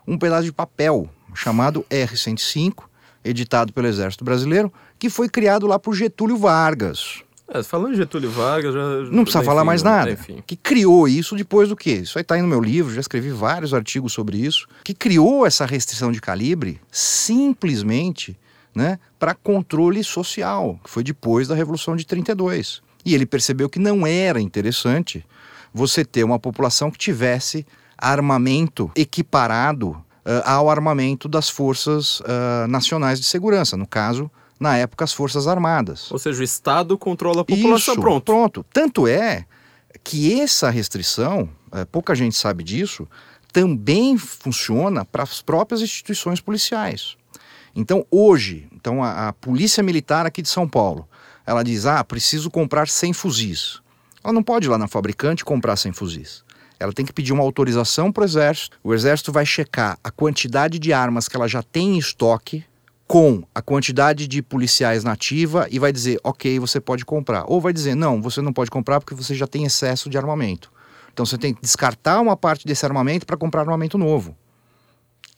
Um 0.09 0.19
pedaço 0.19 0.45
de 0.45 0.53
papel 0.53 1.09
chamado 1.35 1.87
R-105, 1.89 2.86
editado 3.29 3.73
pelo 3.73 3.87
Exército 3.87 4.25
Brasileiro, 4.25 4.73
que 4.99 5.11
foi 5.11 5.29
criado 5.29 5.67
lá 5.67 5.79
por 5.79 5.95
Getúlio 5.95 6.37
Vargas. 6.37 7.23
É, 7.49 7.63
falando 7.63 7.93
de 7.93 7.99
Getúlio 7.99 8.31
Vargas, 8.31 8.75
já. 8.75 8.81
Não 9.11 9.23
precisa 9.23 9.39
enfim, 9.39 9.47
falar 9.47 9.65
mais 9.65 9.83
né? 9.83 9.91
nada. 9.91 10.11
Enfim. 10.11 10.43
Que 10.45 10.57
criou 10.57 11.07
isso 11.07 11.37
depois 11.37 11.69
do 11.69 11.77
quê? 11.77 11.93
Isso 11.95 12.19
aí 12.19 12.23
está 12.23 12.35
aí 12.35 12.43
no 12.43 12.49
meu 12.49 12.61
livro, 12.61 12.93
já 12.93 13.01
escrevi 13.01 13.31
vários 13.31 13.73
artigos 13.73 14.13
sobre 14.13 14.39
isso. 14.39 14.67
Que 14.83 14.93
criou 14.93 15.47
essa 15.47 15.65
restrição 15.65 16.11
de 16.11 16.21
calibre 16.21 16.81
simplesmente 16.91 18.37
né, 18.75 18.99
para 19.19 19.35
controle 19.35 20.03
social, 20.03 20.79
que 20.83 20.91
foi 20.91 21.05
depois 21.05 21.47
da 21.47 21.55
Revolução 21.55 21.95
de 21.95 22.05
32. 22.05 22.83
E 23.05 23.15
ele 23.15 23.25
percebeu 23.25 23.69
que 23.69 23.79
não 23.79 24.05
era 24.07 24.41
interessante 24.41 25.25
você 25.73 26.05
ter 26.05 26.25
uma 26.25 26.39
população 26.39 26.91
que 26.91 26.99
tivesse 26.99 27.65
armamento 27.97 28.91
equiparado 28.97 29.97
ao 30.45 30.69
armamento 30.69 31.29
das 31.29 31.49
forças 31.49 32.21
ah, 32.25 32.67
nacionais 32.69 33.21
de 33.21 33.27
segurança, 33.27 33.77
no 33.77 33.87
caso, 33.87 34.31
na 34.59 34.77
época, 34.77 35.05
as 35.05 35.13
Forças 35.13 35.47
Armadas. 35.47 36.11
Ou 36.11 36.19
seja, 36.19 36.41
o 36.41 36.45
Estado 36.45 36.97
controla 36.97 37.43
a 37.43 37.45
população. 37.45 37.95
Isso, 37.95 38.01
pronto. 38.01 38.25
Pronto. 38.25 38.67
Tanto 38.73 39.07
é 39.07 39.45
que 40.03 40.41
essa 40.41 40.71
restrição, 40.71 41.49
eh, 41.73 41.85
pouca 41.85 42.15
gente 42.15 42.37
sabe 42.37 42.65
disso, 42.65 43.07
também 43.53 44.17
funciona 44.17 45.05
para 45.05 45.23
as 45.23 45.43
próprias 45.43 45.83
instituições 45.83 46.41
policiais. 46.41 47.17
Então, 47.75 48.07
hoje, 48.11 48.67
então 48.73 49.05
a, 49.05 49.29
a 49.29 49.33
Polícia 49.35 49.83
Militar 49.83 50.25
aqui 50.25 50.41
de 50.41 50.49
São 50.49 50.67
Paulo, 50.67 51.07
ela 51.47 51.63
diz: 51.63 51.85
ah, 51.85 52.03
preciso 52.03 52.51
comprar 52.51 52.89
100 52.89 53.13
fuzis. 53.13 53.81
Ela 54.25 54.33
não 54.33 54.43
pode 54.43 54.67
ir 54.67 54.71
lá 54.71 54.79
na 54.79 54.89
fabricante 54.89 55.45
comprar 55.45 55.77
100 55.77 55.93
fuzis. 55.93 56.46
Ela 56.79 56.93
tem 56.93 57.05
que 57.05 57.13
pedir 57.13 57.33
uma 57.33 57.43
autorização 57.43 58.13
para 58.13 58.23
o 58.23 58.25
Exército. 58.25 58.79
O 58.85 58.93
Exército 58.93 59.33
vai 59.33 59.47
checar 59.47 59.99
a 60.03 60.11
quantidade 60.11 60.79
de 60.79 60.93
armas 60.93 61.29
que 61.29 61.37
ela 61.37 61.49
já 61.49 61.63
tem 61.63 61.95
em 61.95 61.99
estoque 61.99 62.65
com 63.07 63.45
a 63.55 63.63
quantidade 63.63 64.27
de 64.27 64.43
policiais 64.43 65.05
na 65.05 65.13
ativa 65.13 65.69
e 65.71 65.79
vai 65.79 65.93
dizer, 65.93 66.19
ok, 66.25 66.59
você 66.59 66.81
pode 66.81 67.05
comprar. 67.05 67.45
Ou 67.47 67.61
vai 67.61 67.73
dizer, 67.73 67.95
não, 67.95 68.21
você 68.21 68.43
não 68.43 68.53
pode 68.53 68.71
comprar 68.71 69.01
porque 69.01 69.15
você 69.15 69.35
já 69.35 69.47
tem 69.47 69.65
excesso 69.65 70.11
de 70.11 70.19
armamento. 70.19 70.73
Então 71.13 71.25
você 71.25 71.39
tem 71.39 71.55
que 71.55 71.63
descartar 71.63 72.21
uma 72.21 72.37
parte 72.37 72.67
desse 72.67 72.85
armamento 72.85 73.25
para 73.25 73.37
comprar 73.37 73.63
armamento 73.63 73.97
novo. 73.97 74.37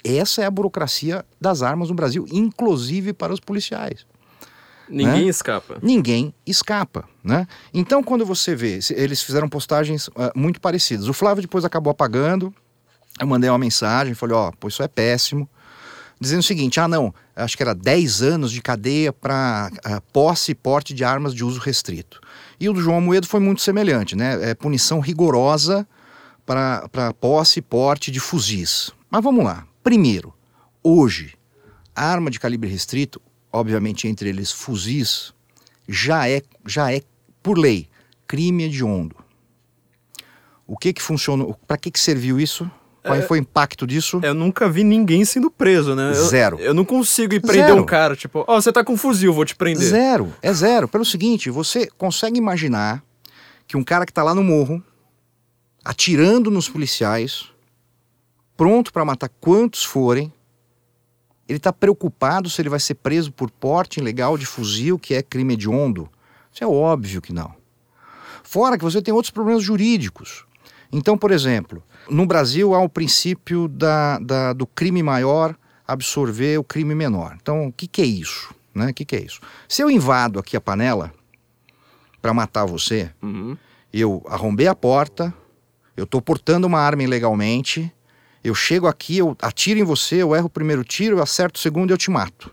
Essa 0.02 0.42
é 0.42 0.46
a 0.46 0.50
burocracia 0.50 1.24
das 1.40 1.62
armas 1.62 1.88
no 1.88 1.94
Brasil, 1.94 2.26
inclusive 2.32 3.12
para 3.12 3.32
os 3.32 3.40
policiais. 3.40 4.06
Ninguém 4.88 5.24
Né? 5.24 5.28
escapa. 5.28 5.78
Ninguém 5.82 6.34
escapa, 6.46 7.04
né? 7.22 7.46
Então, 7.72 8.02
quando 8.02 8.24
você 8.24 8.54
vê, 8.54 8.78
eles 8.90 9.22
fizeram 9.22 9.48
postagens 9.48 10.08
ah, 10.16 10.32
muito 10.34 10.60
parecidas. 10.60 11.08
O 11.08 11.12
Flávio 11.12 11.42
depois 11.42 11.64
acabou 11.64 11.90
apagando. 11.90 12.54
Eu 13.20 13.26
mandei 13.26 13.50
uma 13.50 13.58
mensagem, 13.58 14.14
falei, 14.14 14.36
ó, 14.36 14.52
pô, 14.52 14.68
isso 14.68 14.82
é 14.82 14.88
péssimo. 14.88 15.48
Dizendo 16.20 16.40
o 16.40 16.44
seguinte, 16.44 16.80
ah, 16.80 16.88
não, 16.88 17.14
acho 17.36 17.56
que 17.56 17.62
era 17.62 17.74
10 17.74 18.22
anos 18.22 18.50
de 18.50 18.60
cadeia 18.60 19.12
para 19.12 19.70
posse 20.12 20.52
e 20.52 20.54
porte 20.54 20.92
de 20.92 21.04
armas 21.04 21.32
de 21.34 21.44
uso 21.44 21.60
restrito. 21.60 22.20
E 22.58 22.68
o 22.68 22.72
do 22.72 22.80
João 22.80 23.00
Moedo 23.00 23.26
foi 23.26 23.38
muito 23.38 23.62
semelhante, 23.62 24.16
né? 24.16 24.50
É 24.50 24.54
punição 24.54 24.98
rigorosa 24.98 25.86
para 26.44 27.12
posse 27.20 27.60
e 27.60 27.62
porte 27.62 28.10
de 28.10 28.18
fuzis. 28.18 28.90
Mas 29.10 29.22
vamos 29.22 29.44
lá. 29.44 29.64
Primeiro, 29.82 30.34
hoje, 30.82 31.34
a 31.94 32.04
arma 32.04 32.30
de 32.30 32.40
calibre 32.40 32.68
restrito, 32.68 33.20
obviamente 33.52 34.06
entre 34.08 34.28
eles 34.28 34.52
fuzis, 34.52 35.32
já 35.88 36.28
é, 36.28 36.42
já 36.66 36.92
é 36.92 37.02
por 37.42 37.58
lei, 37.58 37.88
crime 38.26 38.64
hediondo. 38.64 39.16
O 40.66 40.76
que 40.76 40.92
que 40.92 41.02
funcionou? 41.02 41.54
Para 41.66 41.78
que 41.78 41.90
que 41.90 41.98
serviu 41.98 42.38
isso? 42.38 42.70
Qual 43.02 43.16
É- 43.16 43.22
foi 43.22 43.38
o 43.38 43.40
impacto 43.40 43.86
disso? 43.86 44.20
Eu 44.22 44.34
nunca 44.34 44.68
vi 44.68 44.84
ninguém 44.84 45.24
sendo 45.24 45.50
preso, 45.50 45.94
né? 45.94 46.10
Eu- 46.10 46.26
Zero. 46.26 46.58
Eu, 46.60 46.74
não 46.74 46.84
consigo 46.84 47.32
ir 47.34 47.40
prender 47.40 47.68
Zero. 47.70 47.80
um 47.82 47.86
cara, 47.86 48.14
tipo, 48.14 48.44
ó, 48.46 48.60
você 48.60 48.70
tá 48.70 48.84
com 48.84 48.96
fuzil, 48.98 49.32
vou 49.32 49.46
te 49.46 49.56
prender. 49.56 49.88
Zero, 49.88 50.34
é 50.42 50.52
zero. 50.52 50.86
Pelo 50.86 51.04
seguinte, 51.06 51.48
você 51.48 51.86
consegue 51.96 52.36
imaginar 52.38 53.02
que 53.66 53.76
um 53.78 53.84
cara 53.84 54.04
que 54.04 54.10
está 54.10 54.22
lá 54.22 54.34
no 54.34 54.42
morro, 54.42 54.82
atirando 55.82 56.50
nos 56.50 56.68
policiais, 56.68 57.46
pronto 58.56 58.92
para 58.92 59.04
matar 59.06 59.30
quantos 59.40 59.84
forem, 59.84 60.30
ele 61.48 61.56
está 61.58 61.72
preocupado 61.72 62.50
se 62.50 62.60
ele 62.60 62.68
vai 62.68 62.78
ser 62.80 62.94
preso 62.94 63.32
por 63.32 63.50
porte 63.50 64.00
ilegal 64.00 64.36
de 64.36 64.44
fuzil, 64.46 64.98
que 64.98 65.14
é 65.14 65.22
crime 65.22 65.54
hediondo? 65.54 66.08
Isso 66.52 66.62
é 66.62 66.66
óbvio 66.66 67.20
que 67.22 67.32
não. 67.32 67.54
Fora 68.42 68.76
que 68.78 68.84
você 68.84 69.00
tem 69.02 69.12
outros 69.14 69.30
problemas 69.30 69.62
jurídicos. 69.62 70.44
Então, 70.92 71.16
por 71.18 71.30
exemplo, 71.30 71.82
no 72.08 72.24
Brasil 72.26 72.74
há 72.74 72.80
o 72.82 72.88
princípio 72.88 73.68
da, 73.68 74.18
da- 74.18 74.52
do 74.52 74.66
crime 74.66 75.02
maior 75.02 75.54
absorver 75.86 76.58
o 76.58 76.64
crime 76.64 76.94
menor. 76.94 77.36
Então, 77.40 77.66
o 77.66 77.72
que, 77.72 77.86
que 77.86 78.02
é 78.02 78.06
isso? 78.06 78.54
Né? 78.74 78.90
O 78.90 78.94
que, 78.94 79.04
que 79.04 79.16
é 79.16 79.20
isso? 79.20 79.40
Se 79.68 79.82
eu 79.82 79.90
invado 79.90 80.38
aqui 80.38 80.56
a 80.56 80.60
panela 80.60 81.12
para 82.22 82.32
matar 82.34 82.64
você, 82.64 83.10
Uhum. 83.22 83.56
eu 83.92 84.22
arrombei 84.28 84.66
a 84.66 84.74
porta, 84.74 85.32
eu 85.96 86.04
estou 86.04 86.20
portando 86.22 86.66
uma 86.66 86.80
arma 86.80 87.02
ilegalmente, 87.02 87.92
eu 88.44 88.54
chego 88.54 88.86
aqui, 88.86 89.18
eu 89.18 89.36
atiro 89.42 89.78
em 89.80 89.84
você, 89.84 90.16
eu 90.16 90.34
erro 90.34 90.46
o 90.46 90.50
primeiro 90.50 90.84
tiro, 90.84 91.16
eu 91.18 91.22
acerto 91.22 91.58
o 91.58 91.62
segundo 91.62 91.90
e 91.90 91.92
eu 91.92 91.98
te 91.98 92.10
mato. 92.10 92.50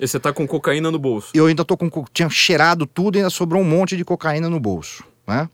E 0.00 0.06
você 0.06 0.18
tá 0.20 0.32
com 0.32 0.46
cocaína 0.46 0.90
no 0.90 0.98
bolso. 0.98 1.30
Eu 1.34 1.46
ainda 1.46 1.64
tô 1.64 1.76
com. 1.76 1.90
co- 1.90 2.06
Tinha 2.12 2.30
cheirado 2.30 2.86
tudo 2.86 3.16
e 3.16 3.18
ainda 3.18 3.30
sobrou 3.30 3.60
um 3.60 3.64
monte 3.64 3.96
de 3.96 4.04
cocaína 4.04 4.48
no 4.48 4.60
bolso. 4.60 5.02
Né? 5.26 5.48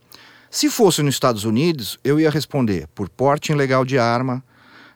Se 0.51 0.69
fosse 0.69 1.01
nos 1.01 1.15
Estados 1.15 1.43
Unidos, 1.45 1.97
eu 2.03 2.19
ia 2.19 2.29
responder 2.29 2.87
por 2.93 3.09
porte 3.09 3.51
ilegal 3.51 3.83
de 3.83 3.97
arma, 3.97 4.43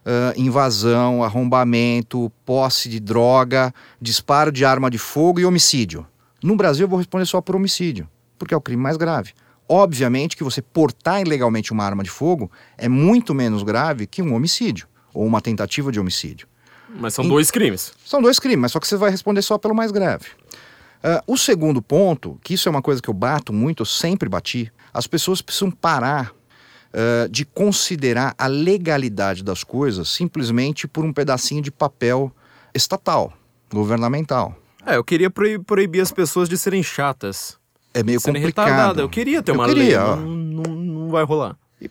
ah, 0.06 0.34
invasão, 0.38 1.24
arrombamento, 1.24 2.32
posse 2.46 2.88
de 2.90 3.00
droga, 3.00 3.74
disparo 4.02 4.52
de 4.52 4.64
arma 4.64 4.90
de 4.90 4.98
fogo 4.98 5.40
e 5.40 5.46
homicídio. 5.46 6.06
No 6.44 6.56
Brasil, 6.56 6.86
eu 6.86 6.90
vou 6.90 6.98
responder 7.00 7.26
só 7.26 7.42
por 7.42 7.56
homicídio, 7.56 8.08
porque 8.38 8.54
é 8.54 8.58
o 8.58 8.62
crime 8.62 8.82
mais 8.82 8.98
grave. 8.98 9.34
Obviamente 9.70 10.36
que 10.36 10.44
você 10.44 10.62
portar 10.64 11.22
ilegalmente 11.22 11.72
uma 11.72 11.84
arma 11.86 12.02
de 12.04 12.10
fogo 12.10 12.52
é 12.76 12.90
muito 12.90 13.36
menos 13.36 13.62
grave 13.62 14.08
que 14.08 14.20
um 14.22 14.34
homicídio 14.34 14.88
ou 15.14 15.26
uma 15.26 15.40
tentativa 15.42 15.92
de 15.92 16.00
homicídio. 16.00 16.48
Mas 16.90 17.14
são 17.14 17.24
Em- 17.24 17.30
dois 17.30 17.52
crimes. 17.52 17.94
São 18.04 18.20
dois 18.20 18.40
crimes, 18.40 18.60
mas 18.60 18.72
só 18.72 18.80
que 18.80 18.88
você 18.88 18.98
vai 18.98 19.12
responder 19.12 19.44
só 19.44 19.60
pelo 19.60 19.76
mais 19.76 19.92
grave. 19.92 20.26
Ah, 21.04 21.24
o 21.28 21.38
segundo 21.38 21.82
ponto, 21.84 22.40
que 22.44 22.56
isso 22.56 22.68
é 22.68 22.72
uma 22.72 22.82
coisa 22.82 23.00
que 23.00 23.10
eu 23.10 23.14
bato 23.14 23.54
muito, 23.54 23.82
eu 23.82 23.86
sempre 23.86 24.28
bati, 24.28 24.72
as 24.92 25.06
pessoas 25.06 25.40
precisam 25.40 25.70
parar 25.70 26.34
ah, 26.92 27.28
de 27.30 27.46
considerar 27.46 28.34
a 28.40 28.48
legalidade 28.48 29.44
das 29.44 29.64
coisas 29.64 30.10
simplesmente 30.10 30.88
por 30.88 31.06
um 31.06 31.14
pedacinho 31.14 31.62
de 31.62 31.70
papel 31.72 32.32
estatal, 32.74 33.32
governamental. 33.72 34.56
É, 34.84 34.96
eu 34.96 35.04
queria 35.04 35.30
proib- 35.30 35.64
proibir 35.66 36.02
as 36.02 36.12
pessoas 36.12 36.50
de 36.50 36.58
serem 36.58 36.82
chatas. 36.82 37.59
É 37.94 38.04
meio 38.04 38.20
serem 38.20 38.42
complicado. 38.42 38.66
retardadas. 38.68 39.02
Eu 39.02 39.10
queria 39.10 39.42
ter 39.42 39.52
Eu 39.52 39.56
uma 39.56 39.66
queria, 39.68 40.04
lei. 40.16 40.24
Não, 40.26 40.28
não, 40.36 40.76
não 40.76 41.10
vai 41.10 41.24
rolar. 41.24 41.58
E, 41.82 41.90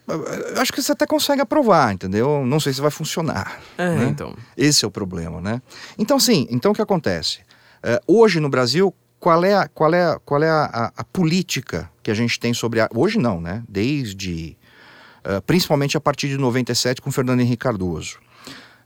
eu 0.55 0.61
acho 0.61 0.73
que 0.73 0.83
você 0.83 0.93
até 0.93 1.07
consegue 1.07 1.41
aprovar, 1.41 1.93
entendeu? 1.95 2.45
Não 2.45 2.61
sei 2.61 2.73
se 2.73 2.81
vai 2.81 2.91
funcionar. 2.91 3.59
É, 3.79 3.97
né? 3.97 4.05
então. 4.09 4.35
Esse 4.57 4.85
é 4.85 4.89
o 4.89 4.91
problema, 4.91 5.41
né? 5.41 5.63
Então, 5.99 6.21
sim, 6.21 6.47
então 6.51 6.73
o 6.73 6.75
que 6.75 6.83
acontece? 6.83 7.41
É, 7.83 8.01
hoje 8.07 8.39
no 8.39 8.49
Brasil, 8.51 8.95
qual 9.19 9.43
é, 9.45 9.55
a, 9.55 9.67
qual 9.69 9.93
é, 9.95 10.05
a- 10.05 10.19
qual 10.25 10.43
é 10.43 10.51
a, 10.51 10.93
a- 10.97 11.05
política 11.05 11.91
que 12.03 12.11
a 12.11 12.15
gente 12.15 12.39
tem 12.39 12.53
sobre 12.53 12.81
a. 12.81 12.89
Hoje 12.95 13.19
não, 13.19 13.41
né? 13.41 13.63
Desde. 13.69 14.57
é, 15.25 15.41
principalmente 15.41 15.97
a 15.97 16.01
partir 16.01 16.29
de 16.29 16.37
97 16.37 17.01
com 17.01 17.11
Fernando 17.11 17.41
Henrique 17.41 17.57
Cardoso. 17.65 18.19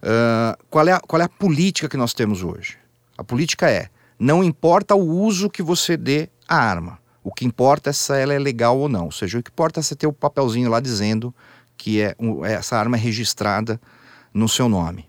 É, 0.01 0.57
qual, 0.71 0.87
é 0.89 0.93
a, 0.93 1.01
qual 1.01 1.21
é 1.21 1.25
a 1.25 1.29
política 1.29 1.89
que 1.89 1.97
nós 1.97 2.13
temos 2.15 2.43
hoje? 2.43 2.79
A 3.19 3.25
política 3.25 3.69
é: 3.71 3.89
não 4.19 4.43
importa 4.45 4.95
o 4.95 5.05
uso 5.05 5.51
que 5.51 5.63
você 5.63 5.97
dê 5.97 6.29
à 6.49 6.57
arma. 6.57 7.02
O 7.23 7.33
que 7.33 7.45
importa 7.45 7.91
é 7.91 7.93
se 7.93 8.21
ela 8.21 8.35
é 8.35 8.39
legal 8.39 8.79
ou 8.79 8.89
não. 8.89 9.05
Ou 9.07 9.13
seja, 9.13 9.39
o 9.39 9.43
que 9.43 9.51
importa 9.51 9.81
é 9.81 9.83
você 9.83 9.95
ter 9.95 10.07
o 10.07 10.13
papelzinho 10.13 10.71
lá 10.71 10.81
dizendo 10.81 11.35
que 11.77 12.01
é, 12.01 12.15
um- 12.19 12.45
essa 12.45 12.77
arma 12.77 12.97
é 12.97 13.01
registrada 13.01 13.81
no 14.33 14.49
seu 14.49 14.69
nome. 14.69 15.09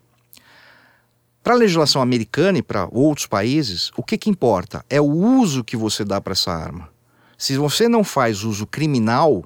Para 1.43 1.53
a 1.55 1.57
legislação 1.57 2.01
americana 2.01 2.59
e 2.59 2.61
para 2.61 2.88
outros 2.91 3.28
países, 3.28 3.91
o 3.97 4.03
que, 4.03 4.18
que 4.18 4.30
importa? 4.30 4.86
É 4.89 5.01
o 5.01 5.05
uso 5.05 5.64
que 5.64 5.76
você 5.76 6.05
dá 6.05 6.22
para 6.22 6.34
essa 6.34 6.51
arma. 6.51 6.89
Se 7.38 7.57
você 7.57 7.89
não 7.89 8.03
faz 8.03 8.43
uso 8.43 8.66
criminal, 8.66 9.43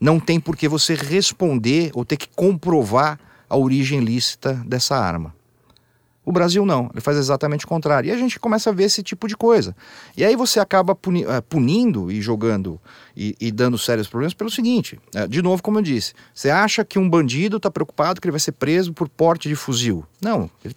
não 0.00 0.20
tem 0.20 0.38
por 0.38 0.56
que 0.56 0.68
você 0.68 0.94
responder 0.94 1.90
ou 1.94 2.04
ter 2.04 2.16
que 2.16 2.28
comprovar 2.28 3.18
a 3.48 3.56
origem 3.56 4.00
lícita 4.00 4.54
dessa 4.66 4.96
arma. 4.96 5.34
O 6.26 6.32
Brasil 6.32 6.66
não, 6.66 6.90
ele 6.92 7.00
faz 7.00 7.16
exatamente 7.16 7.64
o 7.64 7.68
contrário. 7.68 8.08
E 8.08 8.10
a 8.10 8.16
gente 8.18 8.40
começa 8.40 8.68
a 8.68 8.72
ver 8.72 8.82
esse 8.84 9.00
tipo 9.00 9.28
de 9.28 9.36
coisa. 9.36 9.76
E 10.16 10.24
aí 10.24 10.34
você 10.34 10.58
acaba 10.58 10.92
puni- 10.92 11.24
eh, 11.24 11.40
punindo 11.40 12.10
e 12.10 12.20
jogando 12.20 12.80
e, 13.16 13.36
e 13.40 13.52
dando 13.52 13.78
sérios 13.78 14.08
problemas 14.08 14.34
pelo 14.34 14.50
seguinte: 14.50 14.98
eh, 15.14 15.28
de 15.28 15.40
novo, 15.40 15.62
como 15.62 15.78
eu 15.78 15.82
disse, 15.82 16.14
você 16.34 16.50
acha 16.50 16.84
que 16.84 16.98
um 16.98 17.08
bandido 17.08 17.58
está 17.58 17.70
preocupado 17.70 18.20
que 18.20 18.26
ele 18.26 18.32
vai 18.32 18.40
ser 18.40 18.52
preso 18.52 18.92
por 18.92 19.08
porte 19.08 19.48
de 19.48 19.54
fuzil? 19.54 20.04
Não, 20.20 20.50
ele 20.64 20.74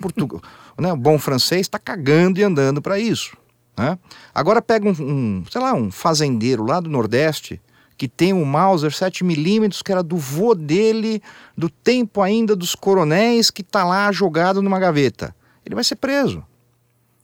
Portugal, 0.00 0.42
né, 0.76 0.92
o 0.92 0.96
bom 0.96 1.16
francês 1.18 1.60
está 1.60 1.78
cagando 1.78 2.40
e 2.40 2.42
andando 2.42 2.82
para 2.82 2.98
isso. 2.98 3.36
Né? 3.78 3.96
Agora 4.34 4.60
pega 4.60 4.88
um, 4.88 4.92
um, 5.00 5.44
sei 5.50 5.60
lá, 5.60 5.72
um 5.72 5.90
fazendeiro 5.90 6.64
lá 6.66 6.80
do 6.80 6.90
Nordeste 6.90 7.60
que 7.96 8.08
tem 8.08 8.32
um 8.32 8.44
Mauser 8.44 8.90
7mm 8.90 9.82
que 9.82 9.92
era 9.92 10.02
do 10.02 10.16
vô 10.16 10.54
dele, 10.54 11.22
do 11.56 11.68
tempo 11.68 12.20
ainda 12.20 12.56
dos 12.56 12.74
coronéis, 12.74 13.50
que 13.50 13.62
tá 13.62 13.84
lá 13.84 14.10
jogado 14.10 14.62
numa 14.62 14.78
gaveta. 14.78 15.34
Ele 15.64 15.74
vai 15.74 15.84
ser 15.84 15.96
preso. 15.96 16.44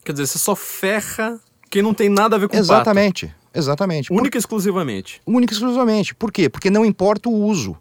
Quer 0.03 0.13
dizer, 0.13 0.27
você 0.27 0.39
só 0.39 0.55
ferra 0.55 1.39
quem 1.69 1.81
não 1.81 1.93
tem 1.93 2.09
nada 2.09 2.35
a 2.35 2.39
ver 2.39 2.47
com 2.47 2.55
Exatamente. 2.55 3.33
Exatamente. 3.53 4.09
pato. 4.09 4.19
Única 4.19 4.37
e 4.37 4.39
exclusivamente. 4.39 5.21
Única 5.25 5.53
e 5.53 5.55
exclusivamente. 5.55 6.15
Por 6.15 6.31
quê? 6.31 6.49
Porque 6.49 6.69
não 6.69 6.85
importa 6.85 7.29
o 7.29 7.33
uso. 7.33 7.77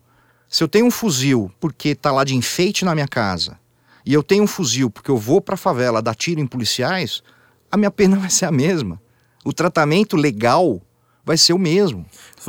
Se 0.48 0.64
eu 0.64 0.68
tenho 0.68 0.86
um 0.86 0.90
fuzil 0.90 1.50
porque 1.60 1.94
tá 1.94 2.10
lá 2.10 2.24
de 2.24 2.34
enfeite 2.34 2.84
na 2.84 2.94
minha 2.94 3.08
casa, 3.08 3.58
e 4.04 4.14
eu 4.14 4.22
tenho 4.22 4.44
um 4.44 4.46
fuzil 4.46 4.90
porque 4.90 5.10
eu 5.10 5.18
vou 5.18 5.40
pra 5.40 5.56
favela 5.56 6.00
dar 6.00 6.14
tiro 6.14 6.40
em 6.40 6.46
policiais, 6.46 7.22
a 7.70 7.76
minha 7.76 7.90
pena 7.90 8.16
vai 8.20 8.30
ser 8.30 8.46
a 8.46 8.52
mesma. 8.52 9.00
O 9.44 9.52
tratamento 9.52 10.16
legal 10.16 10.80
vai 11.24 11.36
ser 11.36 11.52
o 11.52 11.58
mesmo. 11.58 12.06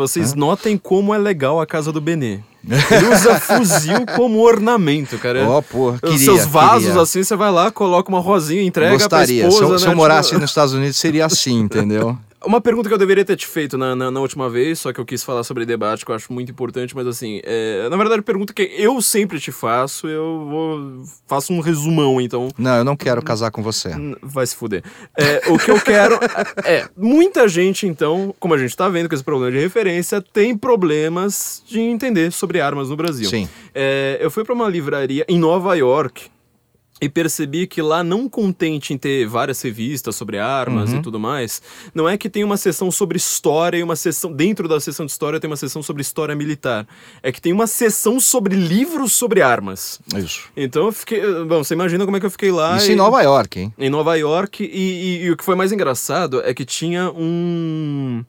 Vocês 0.08 0.34
notem 0.34 0.78
como 0.78 1.14
é 1.14 1.18
legal 1.18 1.60
a 1.62 1.66
casa 1.66 1.92
do 1.92 2.00
Benê. 2.02 2.40
Ele 2.70 3.08
usa 3.14 3.40
fuzil 3.40 4.06
como 4.16 4.40
ornamento, 4.40 5.18
cara. 5.18 5.48
Ó, 5.50 5.62
pô, 5.62 5.92
Os 5.92 6.00
queria, 6.02 6.18
seus 6.20 6.46
vasos, 6.46 6.88
queria. 6.88 7.02
assim, 7.02 7.24
você 7.24 7.36
vai 7.36 7.52
lá, 7.52 7.72
coloca 7.72 8.10
uma 8.10 8.20
rosinha, 8.20 8.62
entrega 8.64 8.92
Gostaria. 8.92 9.44
pra 9.44 9.52
Se 9.52 9.56
esposa, 9.58 9.74
eu, 9.74 9.80
se 9.80 9.86
né? 9.86 9.92
eu 9.94 9.96
morasse 9.96 10.30
Tipo, 10.30 10.42
nos 10.42 10.50
Estados 10.52 10.74
Unidos, 10.74 10.98
seria 10.98 11.26
assim, 11.26 11.60
entendeu? 11.62 12.18
Uma 12.46 12.62
pergunta 12.62 12.88
que 12.88 12.94
eu 12.94 12.98
deveria 12.98 13.26
ter 13.26 13.36
te 13.36 13.46
feito 13.46 13.78
na, 13.78 13.96
na, 13.96 14.10
na 14.10 14.20
última 14.20 14.50
vez, 14.50 14.80
só 14.80 14.94
que 14.94 15.00
eu 15.00 15.06
quis 15.06 15.24
falar 15.24 15.44
sobre 15.44 15.66
debate, 15.66 16.06
que 16.06 16.12
eu 16.12 16.16
acho 16.16 16.32
muito 16.32 16.52
importante, 16.52 16.96
mas 16.96 17.06
assim, 17.06 17.42
é, 17.44 17.88
na 17.90 17.98
verdade, 17.98 18.22
pergunta 18.22 18.54
que 18.54 18.64
eu 18.78 19.02
sempre 19.02 19.40
te 19.40 19.52
faço, 19.52 20.08
eu 20.08 20.46
vou, 20.50 21.04
faço 21.28 21.52
um 21.52 21.60
resumão, 21.60 22.22
então 22.22 22.50
Não, 22.58 22.78
eu 22.78 22.84
não 22.84 22.96
quero 22.96 23.22
casar 23.22 23.52
com 23.52 23.62
você. 23.62 23.92
Vai 24.22 24.48
se 24.48 24.56
fuder. 24.56 24.84
É, 25.18 25.52
o 25.52 25.58
que 25.58 25.70
eu 25.70 25.82
quero 25.82 26.18
é. 26.64 26.88
Muita 26.96 27.48
gente, 27.48 27.86
então, 27.86 28.34
como 28.40 28.54
a 28.54 28.58
gente 28.58 28.76
tá 28.76 28.88
vendo 28.88 29.10
com 29.10 29.16
esse 29.16 29.24
problema 29.24 29.52
de 29.52 29.60
referência, 29.60 30.22
tem 30.22 30.58
problemas 30.58 31.62
de 31.68 31.80
entender 31.80 32.32
sobre 32.32 32.62
armas 32.62 32.90
no 32.90 32.96
Brasil. 32.96 33.30
Sim. 33.30 33.50
É, 33.76 34.18
eu 34.22 34.32
fui 34.32 34.44
pra 34.46 34.54
uma 34.54 34.70
livraria 34.70 35.26
em 35.28 35.38
Nova 35.38 35.76
York. 35.76 36.30
E 37.02 37.08
percebi 37.08 37.66
que 37.66 37.82
lá, 37.82 38.04
não 38.04 38.28
contente 38.28 38.94
em 38.94 38.98
ter 38.98 39.26
várias 39.26 39.62
revistas 39.62 40.16
sobre 40.18 40.38
armas 40.38 40.92
e 40.92 41.02
tudo 41.02 41.18
mais, 41.20 41.62
não 41.96 42.10
é 42.10 42.18
que 42.18 42.30
tem 42.30 42.44
uma 42.44 42.58
seção 42.58 42.92
sobre 42.92 43.16
história 43.18 43.78
e 43.78 43.84
uma 43.84 43.96
seção. 43.96 44.34
Dentro 44.34 44.68
da 44.68 44.80
seção 44.82 45.06
de 45.06 45.12
história 45.14 45.40
tem 45.40 45.50
uma 45.50 45.56
seção 45.56 45.82
sobre 45.82 46.02
história 46.02 46.36
militar. 46.36 46.86
É 47.24 47.32
que 47.32 47.40
tem 47.42 47.54
uma 47.54 47.68
seção 47.68 48.20
sobre 48.20 48.54
livros 48.56 49.14
sobre 49.14 49.42
armas. 49.42 50.00
Isso. 50.16 50.42
Então 50.58 50.88
eu 50.88 50.92
fiquei. 50.92 51.22
Bom, 51.46 51.64
você 51.64 51.74
imagina 51.74 52.04
como 52.04 52.18
é 52.18 52.20
que 52.20 52.26
eu 52.26 52.32
fiquei 52.32 52.52
lá. 52.52 52.76
Isso 52.78 52.90
e- 52.90 52.94
em 52.94 52.98
Nova 52.98 53.22
York, 53.22 53.60
hein? 53.60 53.74
em 53.78 53.90
Nova 53.90 54.16
York 54.18 54.64
e, 54.64 54.68
e- 54.68 55.24
e 55.26 55.32
o 55.32 55.38
que 55.38 55.44
foi 55.46 55.56
mais 55.56 55.72
engraçado 55.72 56.42
é 56.44 56.54
que 56.54 56.66
tinha 56.66 57.10
um 57.12 58.24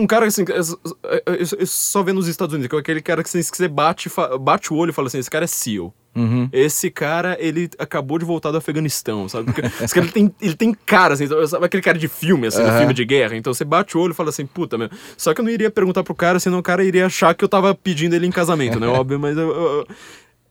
um 0.00 0.06
cara 0.06 0.26
assim, 0.26 0.44
é 0.48 1.64
só 1.66 2.02
vê 2.02 2.12
nos 2.12 2.26
Estados 2.28 2.54
Unidos, 2.54 2.68
que 2.70 2.76
é 2.76 2.78
aquele 2.78 3.00
cara 3.00 3.22
que, 3.22 3.28
assim, 3.28 3.50
que 3.50 3.56
você 3.56 3.68
bate, 3.68 4.10
bate 4.40 4.72
o 4.72 4.76
olho 4.76 4.90
e 4.90 4.92
fala 4.92 5.08
assim, 5.08 5.18
esse 5.18 5.30
cara 5.30 5.44
é 5.44 5.48
SEAL. 5.48 5.92
Uhum. 6.12 6.48
Esse 6.52 6.90
cara, 6.90 7.36
ele 7.38 7.70
acabou 7.78 8.18
de 8.18 8.24
voltar 8.24 8.50
do 8.50 8.56
Afeganistão, 8.58 9.28
sabe? 9.28 9.44
Porque 9.52 9.62
esse 9.82 9.94
cara 9.94 10.06
ele 10.06 10.12
tem, 10.12 10.34
ele 10.42 10.54
tem 10.56 10.74
cara, 10.74 11.14
assim, 11.14 11.28
sabe 11.46 11.64
aquele 11.64 11.82
cara 11.82 11.96
de 11.98 12.08
filme, 12.08 12.48
assim, 12.48 12.62
de 12.62 12.68
Aham. 12.68 12.78
filme 12.78 12.94
de 12.94 13.04
guerra. 13.04 13.36
Então 13.36 13.54
você 13.54 13.64
bate 13.64 13.96
o 13.96 14.00
olho 14.00 14.10
e 14.10 14.14
fala 14.14 14.30
assim, 14.30 14.44
puta, 14.44 14.76
meu. 14.76 14.90
Só 15.16 15.32
que 15.32 15.40
eu 15.40 15.44
não 15.44 15.50
iria 15.52 15.70
perguntar 15.70 16.02
pro 16.02 16.14
cara, 16.14 16.40
senão 16.40 16.58
o 16.58 16.62
cara 16.62 16.82
iria 16.82 17.06
achar 17.06 17.32
que 17.34 17.44
eu 17.44 17.48
tava 17.48 17.72
pedindo 17.76 18.16
ele 18.16 18.26
em 18.26 18.32
casamento, 18.32 18.80
né? 18.80 18.88
Óbvio, 18.88 19.20
mas 19.20 19.36
eu- 19.36 19.50
eu- 19.50 19.70
eu- 19.78 19.86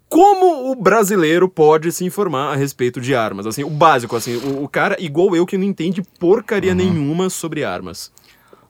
como 0.08 0.72
o 0.72 0.76
brasileiro 0.76 1.48
pode 1.50 1.92
se 1.92 2.06
informar 2.06 2.54
a 2.54 2.56
respeito 2.56 3.00
de 3.02 3.14
armas? 3.14 3.46
Assim, 3.46 3.64
o 3.66 3.70
básico, 3.70 4.16
assim, 4.16 4.38
o, 4.38 4.64
o 4.64 4.68
cara, 4.70 4.96
igual 5.00 5.36
eu, 5.36 5.46
que 5.46 5.58
não 5.58 5.66
entende 5.66 6.02
porcaria 6.18 6.74
nenhuma 6.74 7.30
sobre 7.30 7.64
armas. 7.66 8.12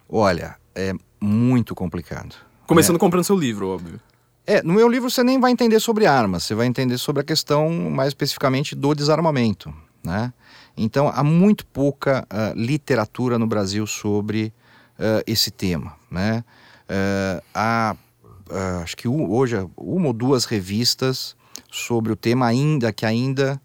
Olha, 0.10 0.56
é 0.80 0.94
muito 1.20 1.76
complicado. 1.76 2.36
Começando 2.66 2.98
comprando 3.00 3.24
seu 3.24 3.38
livro, 3.38 3.68
óbvio. 3.68 4.00
É, 4.46 4.64
no 4.64 4.74
meu 4.74 4.88
livro 4.88 5.10
você 5.10 5.24
nem 5.24 5.40
vai 5.40 5.52
entender 5.52 5.80
sobre 5.80 6.06
armas, 6.06 6.44
você 6.44 6.56
vai 6.56 6.66
entender 6.66 6.98
sobre 6.98 7.22
a 7.22 7.24
questão 7.24 7.70
mais 7.90 8.10
especificamente 8.10 8.76
do 8.76 8.96
desarmamento, 8.96 9.74
né? 10.04 10.34
Então 10.76 11.08
há 11.08 11.24
muito 11.24 11.66
pouca 11.66 12.26
ah, 12.30 12.54
literatura 12.56 13.38
no 13.38 13.46
Brasil 13.46 13.86
sobre 13.86 14.54
ah, 14.98 15.22
esse 15.28 15.52
tema, 15.52 15.96
né? 16.10 16.44
Ah, 16.88 17.42
há, 17.54 18.82
acho 18.82 18.98
que 18.98 19.08
hoje 19.08 19.56
uma 19.78 20.08
ou 20.08 20.14
duas 20.14 20.46
revistas 20.46 21.36
sobre 21.72 22.12
o 22.12 22.16
tema 22.16 22.48
ainda 22.48 22.92
que 22.92 23.06
ainda 23.06 23.62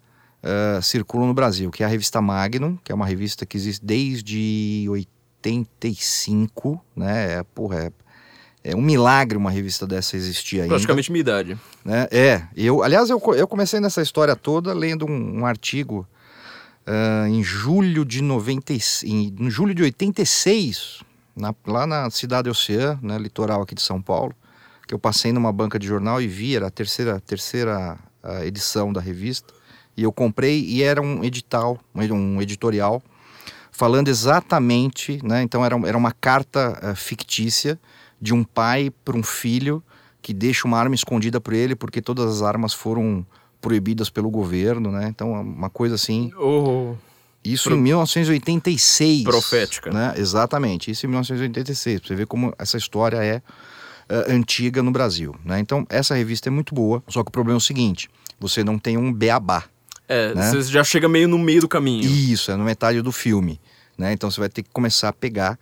circulam 0.83 1.27
no 1.27 1.33
Brasil, 1.33 1.71
que 1.71 1.81
é 1.81 1.87
a 1.87 1.89
revista 1.89 2.21
Magnum, 2.21 2.77
que 2.83 2.91
é 2.91 2.95
uma 2.95 3.07
revista 3.07 3.47
que 3.47 3.57
existe 3.57 3.83
desde 3.83 4.85
85, 5.49 6.81
né? 6.95 7.33
É, 7.39 7.43
porra, 7.43 7.85
é, 7.85 7.91
é 8.71 8.75
um 8.75 8.81
milagre 8.81 9.37
uma 9.37 9.51
revista 9.51 9.85
dessa 9.85 10.15
existir 10.17 10.57
ainda. 10.61 10.69
Praticamente 10.69 11.11
minha 11.11 11.21
idade. 11.21 11.57
né? 11.83 12.07
É, 12.11 12.43
eu, 12.55 12.83
aliás, 12.83 13.09
eu, 13.09 13.21
eu 13.35 13.47
comecei 13.47 13.79
nessa 13.79 14.01
história 14.01 14.35
toda 14.35 14.73
lendo 14.73 15.05
um, 15.05 15.39
um 15.41 15.45
artigo 15.45 16.07
ah, 16.85 17.25
em 17.29 17.43
julho 17.43 18.03
de 18.05 18.21
90, 18.21 18.73
em, 19.03 19.35
em 19.39 19.49
julho 19.49 19.73
de 19.73 19.83
86, 19.83 21.01
na- 21.35 21.53
lá 21.65 21.85
na 21.85 22.09
cidade 22.09 22.49
Oceã, 22.49 22.99
né, 23.01 23.17
litoral 23.17 23.61
aqui 23.61 23.75
de 23.75 23.81
São 23.81 24.01
Paulo, 24.01 24.33
que 24.87 24.93
eu 24.93 24.99
passei 24.99 25.31
numa 25.31 25.51
banca 25.51 25.77
de 25.79 25.87
jornal 25.87 26.21
e 26.21 26.27
vi, 26.27 26.55
era 26.55 26.67
a 26.67 26.71
terceira, 26.71 27.19
terceira 27.19 27.97
ah, 28.23 28.45
edição 28.45 28.91
da 28.93 29.01
revista, 29.01 29.53
e 29.97 30.03
eu 30.03 30.11
comprei 30.11 30.59
e 30.63 30.83
era 30.83 31.01
um 31.01 31.23
edital, 31.23 31.79
um, 31.93 32.01
um 32.37 32.41
editorial, 32.41 33.01
falando 33.75 34.07
exatamente, 34.07 35.19
né, 35.23 35.41
então 35.41 35.63
era, 35.65 35.75
era 35.87 35.97
uma 35.97 36.11
carta 36.11 36.79
ah, 36.81 36.95
fictícia 36.95 37.79
de 38.21 38.33
um 38.33 38.43
pai 38.43 38.89
para 39.03 39.17
um 39.17 39.23
filho 39.23 39.83
que 40.21 40.33
deixa 40.33 40.65
uma 40.67 40.79
arma 40.79 40.95
escondida 40.95 41.41
por 41.41 41.53
ele 41.53 41.75
porque 41.75 42.01
todas 42.01 42.25
as 42.35 42.41
armas 42.41 42.73
foram 42.73 43.25
proibidas 43.61 44.09
pelo 44.09 44.29
governo, 44.29 44.91
né? 44.91 45.07
Então 45.09 45.35
é 45.35 45.39
uma 45.39 45.69
coisa 45.69 45.95
assim, 45.95 46.31
Oh, 46.37 46.93
isso 47.43 47.69
Pro- 47.69 47.77
em 47.77 47.81
1986. 47.81 49.23
Profética. 49.23 49.91
Né? 49.91 50.13
Exatamente, 50.17 50.89
isso 50.91 51.05
em 51.05 51.09
1986. 51.09 51.99
Pra 51.99 52.07
você 52.07 52.15
ver 52.15 52.27
como 52.27 52.53
essa 52.57 52.77
história 52.77 53.17
é 53.17 53.41
eh, 54.07 54.25
antiga 54.29 54.81
no 54.81 54.91
Brasil, 54.91 55.35
né? 55.43 55.59
Então 55.59 55.85
essa 55.89 56.15
revista 56.15 56.47
é 56.47 56.51
muito 56.51 56.73
boa, 56.73 57.03
só 57.07 57.23
que 57.23 57.29
o 57.29 57.31
problema 57.31 57.57
é 57.57 57.59
o 57.59 57.61
seguinte, 57.61 58.09
você 58.39 58.63
não 58.63 58.79
tem 58.79 58.97
um 58.97 59.11
beabá. 59.11 59.63
É, 60.07 60.33
Né? 60.33 60.49
você 60.51 60.63
já 60.63 60.83
chega 60.83 61.07
meio 61.09 61.27
no 61.27 61.37
meio 61.37 61.61
do 61.61 61.67
caminho. 61.67 62.03
Isso, 62.09 62.51
é 62.51 62.55
na 62.55 62.63
metade 62.63 63.01
do 63.01 63.11
filme. 63.11 63.59
Né? 63.97 64.13
Então 64.13 64.29
você 64.29 64.39
vai 64.39 64.49
ter 64.49 64.63
que 64.63 64.69
começar 64.71 65.09
a 65.09 65.13
pegar 65.13 65.57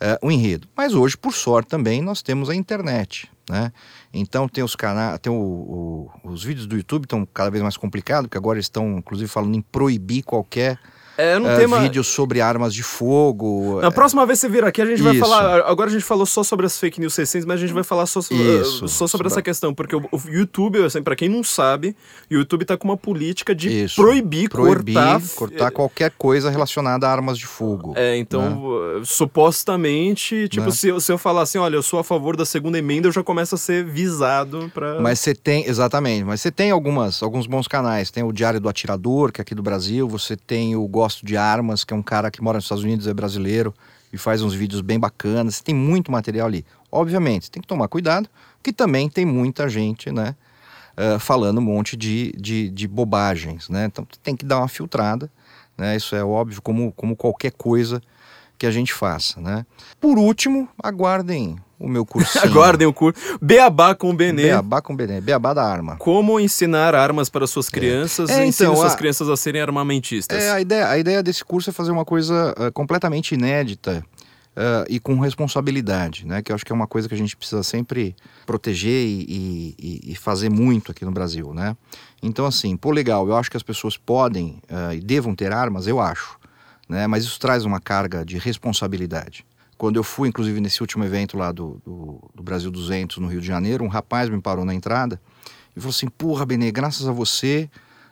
eh, 0.00 0.18
o 0.22 0.30
enredo. 0.30 0.66
Mas 0.76 0.94
hoje, 0.94 1.16
por 1.16 1.32
sorte, 1.34 1.68
também 1.68 2.00
nós 2.02 2.22
temos 2.22 2.48
a 2.48 2.54
internet. 2.54 3.30
Né? 3.48 3.72
Então 4.14 4.48
tem 4.48 4.62
os 4.64 4.74
canais, 4.76 5.18
tem 5.18 5.30
o- 5.32 5.36
o- 5.36 6.10
os 6.30 6.42
vídeos 6.44 6.66
do 6.66 6.76
YouTube 6.76 7.04
estão 7.04 7.26
cada 7.26 7.50
vez 7.50 7.62
mais 7.62 7.76
complicados, 7.76 8.26
porque 8.28 8.38
agora 8.38 8.58
estão, 8.58 8.98
inclusive, 8.98 9.28
falando 9.28 9.54
em 9.56 9.60
proibir 9.60 10.22
qualquer 10.22 10.78
É, 11.20 11.38
não 11.38 11.50
eh, 11.50 11.56
tem 11.56 11.66
uma... 11.66 11.80
vídeo 11.80 12.02
sobre 12.02 12.40
armas 12.40 12.74
de 12.74 12.82
fogo. 12.82 13.80
Na 13.80 13.90
próxima 13.90 14.24
vez 14.26 14.38
que 14.40 14.46
você 14.46 14.52
vir 14.52 14.64
aqui, 14.64 14.80
a 14.82 14.86
gente 14.86 15.02
vai 15.02 15.12
Isso. 15.14 15.20
falar. 15.24 15.60
Agora 15.66 15.88
a 15.90 15.92
gente 15.92 16.04
falou 16.04 16.24
só 16.26 16.42
sobre 16.42 16.66
as 16.66 16.78
fake 16.78 17.00
news 17.00 17.14
recentes, 17.16 17.44
mas 17.46 17.56
a 17.58 17.60
gente 17.60 17.72
vai 17.74 17.84
falar 17.84 18.06
só, 18.06 18.20
so- 18.20 18.34
Isso. 18.34 18.84
uh, 18.84 18.88
só 18.88 19.06
sobre 19.06 19.26
essa 19.26 19.42
questão. 19.42 19.74
Porque 19.74 19.94
o, 19.94 20.00
o 20.12 20.20
YouTube, 20.30 20.82
assim, 20.84 21.02
pra 21.02 21.14
quem 21.16 21.28
não 21.28 21.42
sabe, 21.44 21.94
o 22.30 22.34
YouTube 22.34 22.64
tá 22.64 22.76
com 22.76 22.88
uma 22.88 22.96
política 22.96 23.54
de 23.54 23.84
Isso. 23.84 24.00
proibir, 24.00 24.48
proibir, 24.48 24.94
cortar. 24.94 25.20
cortar, 25.36 25.70
qualquer 25.70 26.10
coisa 26.16 26.50
relacionada 26.50 27.06
a 27.06 27.10
armas 27.12 27.36
de 27.38 27.46
fogo. 27.46 27.92
É, 27.96 28.16
então, 28.16 28.64
uh, 28.98 29.04
supostamente, 29.04 30.48
tipo, 30.48 30.66
Né? 30.66 30.70
se, 30.72 30.88
eu- 30.88 31.00
se 31.00 31.12
eu 31.12 31.18
falar 31.18 31.42
assim, 31.42 31.58
olha, 31.58 31.76
eu 31.76 31.82
sou 31.82 31.98
a 31.98 32.04
favor 32.04 32.36
da 32.36 32.44
segunda 32.44 32.78
emenda, 32.78 33.08
eu 33.08 33.12
já 33.12 33.22
começo 33.22 33.54
a 33.54 33.58
ser 33.58 33.84
visado 33.84 34.70
pra. 34.72 35.00
Mas 35.00 35.18
você 35.18 35.34
tem, 35.34 35.66
exatamente, 35.66 36.24
mas 36.24 36.40
você 36.40 36.50
tem 36.50 36.70
algumas, 36.70 37.22
alguns 37.22 37.46
bons 37.46 37.66
canais. 37.66 38.10
Tem 38.10 38.22
o 38.22 38.32
Diário 38.32 38.60
do 38.60 38.68
Atirador, 38.68 39.32
que 39.32 39.40
é 39.40 39.42
aqui 39.42 39.54
do 39.54 39.62
Brasil. 39.62 40.08
Você 40.08 40.36
tem 40.36 40.76
o 40.76 40.86
Gosto 40.86 41.09
de 41.16 41.36
Armas, 41.36 41.84
que 41.84 41.92
é 41.92 41.96
um 41.96 42.02
cara 42.02 42.30
que 42.30 42.42
mora 42.42 42.58
nos 42.58 42.64
Estados 42.64 42.84
Unidos, 42.84 43.06
é 43.06 43.14
brasileiro 43.14 43.74
e 44.12 44.18
faz 44.18 44.42
uns 44.42 44.54
vídeos 44.54 44.80
bem 44.80 44.98
bacanas. 44.98 45.60
Tem 45.60 45.74
muito 45.74 46.10
material 46.10 46.46
ali. 46.46 46.64
Obviamente, 46.90 47.50
tem 47.50 47.60
que 47.60 47.68
tomar 47.68 47.88
cuidado, 47.88 48.28
que 48.62 48.72
também 48.72 49.08
tem 49.08 49.24
muita 49.24 49.68
gente, 49.68 50.10
né, 50.10 50.34
eh, 50.96 51.18
falando 51.18 51.58
um 51.58 51.62
monte 51.62 51.96
de, 51.96 52.32
de, 52.32 52.68
de 52.70 52.88
bobagens, 52.88 53.68
né? 53.68 53.86
Então 53.86 54.06
tem 54.22 54.36
que 54.36 54.44
dar 54.44 54.58
uma 54.58 54.68
filtrada, 54.68 55.30
né? 55.78 55.96
Isso 55.96 56.14
é 56.16 56.24
óbvio, 56.24 56.60
como, 56.60 56.92
como 56.92 57.16
qualquer 57.16 57.52
coisa 57.52 58.02
que 58.58 58.66
a 58.66 58.70
gente 58.70 58.92
faça, 58.92 59.40
né? 59.40 59.64
Por 60.00 60.18
último, 60.18 60.68
aguardem 60.82 61.56
o 61.80 61.88
meu 61.88 62.04
cursinho. 62.06 62.44
Aguardem 62.46 62.86
o 62.86 62.92
curso. 62.92 63.18
Beabá 63.40 63.94
com 63.94 64.10
o 64.10 64.14
Benê. 64.14 64.42
Beabá 64.42 64.80
com 64.82 64.94
Benê, 64.94 65.20
Beabá 65.20 65.54
da 65.54 65.64
arma. 65.64 65.96
Como 65.96 66.38
ensinar 66.38 66.94
armas 66.94 67.28
para 67.30 67.46
suas 67.46 67.68
crianças 67.70 68.28
É, 68.30 68.44
e 68.44 68.48
ensine 68.48 68.68
então, 68.68 68.76
suas 68.80 68.92
a- 68.92 68.96
crianças 68.96 69.28
a 69.30 69.36
serem 69.36 69.62
armamentistas. 69.62 70.40
É, 70.42 70.50
a 70.50 70.60
ideia, 70.60 70.88
a 70.88 70.98
ideia 70.98 71.22
desse 71.22 71.42
curso 71.44 71.70
é 71.70 71.72
fazer 71.72 71.90
uma 71.90 72.04
coisa 72.04 72.54
ah, 72.56 72.70
completamente 72.70 73.34
inédita 73.34 74.04
ah, 74.54 74.84
e 74.88 75.00
com 75.00 75.18
responsabilidade, 75.18 76.26
né? 76.26 76.42
Que 76.42 76.52
eu 76.52 76.54
acho 76.54 76.64
que 76.66 76.70
é 76.70 76.74
uma 76.74 76.86
coisa 76.86 77.08
que 77.08 77.14
a 77.14 77.18
gente 77.18 77.36
precisa 77.36 77.62
sempre 77.62 78.14
proteger 78.44 79.06
e, 79.06 79.74
e- 79.78 80.12
e 80.12 80.14
fazer 80.16 80.50
muito 80.50 80.92
aqui 80.92 81.04
no 81.04 81.10
Brasil, 81.12 81.54
né? 81.54 81.74
Então, 82.22 82.44
assim, 82.44 82.76
pô, 82.76 82.90
legal, 82.90 83.26
eu 83.26 83.34
acho 83.36 83.50
que 83.50 83.56
as 83.56 83.62
pessoas 83.62 83.96
podem 83.96 84.60
ah, 84.68 84.94
e 84.94 85.00
devam 85.00 85.34
ter 85.34 85.50
armas, 85.52 85.86
eu 85.86 85.98
acho, 85.98 86.36
né? 86.88 87.06
Mas 87.06 87.24
isso 87.24 87.40
traz 87.40 87.64
uma 87.64 87.80
carga 87.80 88.22
de 88.24 88.36
responsabilidade. 88.38 89.44
Quando 89.80 89.96
eu 89.96 90.04
fui, 90.04 90.28
inclusive, 90.28 90.60
nesse 90.60 90.82
último 90.82 91.04
evento 91.04 91.38
lá 91.38 91.50
do, 91.50 91.80
do, 91.82 92.30
do 92.34 92.42
Brasil 92.42 92.70
200 92.70 93.16
no 93.16 93.28
Rio 93.28 93.40
de 93.40 93.46
Janeiro, 93.46 93.82
um 93.82 93.88
rapaz 93.88 94.28
me 94.28 94.38
parou 94.38 94.62
na 94.62 94.74
entrada 94.74 95.18
e 95.74 95.80
falou 95.80 95.88
assim: 95.88 96.06
Porra, 96.06 96.44
Benê, 96.44 96.70
graças 96.70 97.08
a 97.08 97.12
você, 97.12 97.66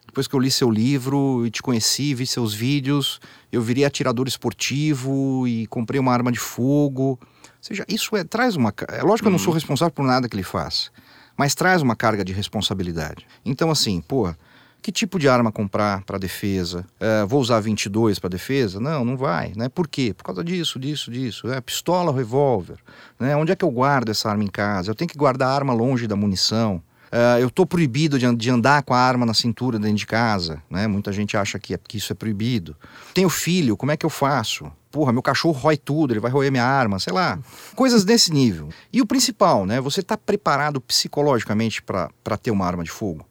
depois 0.07 0.27
que 0.27 0.35
eu 0.35 0.41
li 0.41 0.51
seu 0.51 0.71
livro 0.71 1.45
e 1.45 1.51
te 1.51 1.61
conheci, 1.61 2.15
vi 2.15 2.27
seus 2.27 2.55
vídeos, 2.55 3.21
eu 3.53 3.61
virei 3.61 3.85
atirador 3.85 4.27
esportivo 4.27 5.47
e 5.47 5.67
comprei 5.67 6.01
uma 6.01 6.11
arma 6.11 6.33
de 6.33 6.39
fogo. 6.39 7.03
Ou 7.03 7.19
seja, 7.61 7.85
isso 7.87 8.17
é, 8.17 8.25
traz 8.25 8.57
uma. 8.57 8.73
É 8.89 9.03
lógico 9.03 9.25
que 9.25 9.29
eu 9.29 9.33
não 9.33 9.39
sou 9.39 9.53
responsável 9.53 9.93
por 9.93 10.07
nada 10.07 10.27
que 10.27 10.35
ele 10.37 10.43
faz, 10.43 10.91
mas 11.37 11.55
traz 11.55 11.83
uma 11.83 11.95
carga 11.95 12.25
de 12.25 12.33
responsabilidade. 12.33 13.27
Então, 13.45 13.71
assim, 13.71 14.01
pô, 14.01 14.35
que 14.81 14.93
tipo 14.93 15.19
de 15.19 15.29
arma 15.29 15.53
comprar 15.53 16.03
para 16.05 16.19
defesa? 16.19 16.85
É, 16.99 17.25
vou 17.25 17.41
usar 17.41 17.61
22 17.61 18.19
para 18.19 18.31
defesa? 18.31 18.81
Não, 18.81 19.05
não 19.05 19.17
vai. 19.17 19.53
Né? 19.57 19.69
Por 19.69 19.89
quê? 19.89 20.15
Por 20.17 20.25
causa 20.25 20.43
disso, 20.43 20.79
disso, 20.79 21.11
disso. 21.11 21.51
É, 21.53 21.61
pistola 21.61 22.13
revólver? 22.13 22.79
Né? 23.19 23.37
Onde 23.37 23.53
é 23.53 23.57
que 23.57 23.65
eu 23.65 23.71
guardo 23.71 24.11
essa 24.11 24.31
arma 24.31 24.45
em 24.45 24.49
casa? 24.49 24.91
Eu 24.91 24.95
tenho 24.95 25.09
que 25.09 25.19
guardar 25.19 25.49
a 25.49 25.55
arma 25.55 25.73
longe 25.73 26.07
da 26.07 26.17
munição. 26.17 26.83
Uh, 27.09 27.41
eu 27.41 27.49
estou 27.49 27.65
proibido 27.65 28.19
de, 28.19 28.35
de, 28.37 28.51
andar 28.51 28.83
com 28.83 28.93
a 28.93 28.99
arma 28.99 29.25
na 29.25 29.33
cintura 29.33 29.79
dentro 29.79 29.97
de 29.97 30.07
casa, 30.07 30.63
né? 30.69 30.87
Muita 30.87 31.11
gente 31.11 31.39
acha 31.39 31.59
que, 31.59 31.73
é, 31.73 31.79
que 31.79 31.97
isso 31.97 32.13
é 32.13 32.15
proibido. 32.15 32.77
Tenho 33.15 33.31
filho, 33.31 33.79
como 33.79 33.91
é 33.93 33.97
que 33.97 34.05
eu 34.05 34.11
faço? 34.11 34.71
Porra, 34.91 35.13
meu 35.13 35.23
cachorro 35.23 35.59
rói 35.59 35.77
tudo, 35.77 36.13
ele 36.13 36.21
vai 36.21 36.31
roer 36.31 36.51
minha 36.51 36.65
arma, 36.65 36.99
sei 36.99 37.13
lá. 37.13 37.39
Coisas 37.75 38.05
desse 38.05 38.33
nível. 38.33 38.69
E 38.93 39.01
o 39.01 39.07
principal, 39.07 39.65
né? 39.65 39.81
Você 39.81 40.01
está 40.01 40.17
preparado 40.19 40.81
psicologicamente 40.81 41.83
para 41.83 42.37
ter 42.41 42.51
uma 42.51 42.67
arma 42.67 42.85
de 42.85 42.91
fogo? 42.91 43.25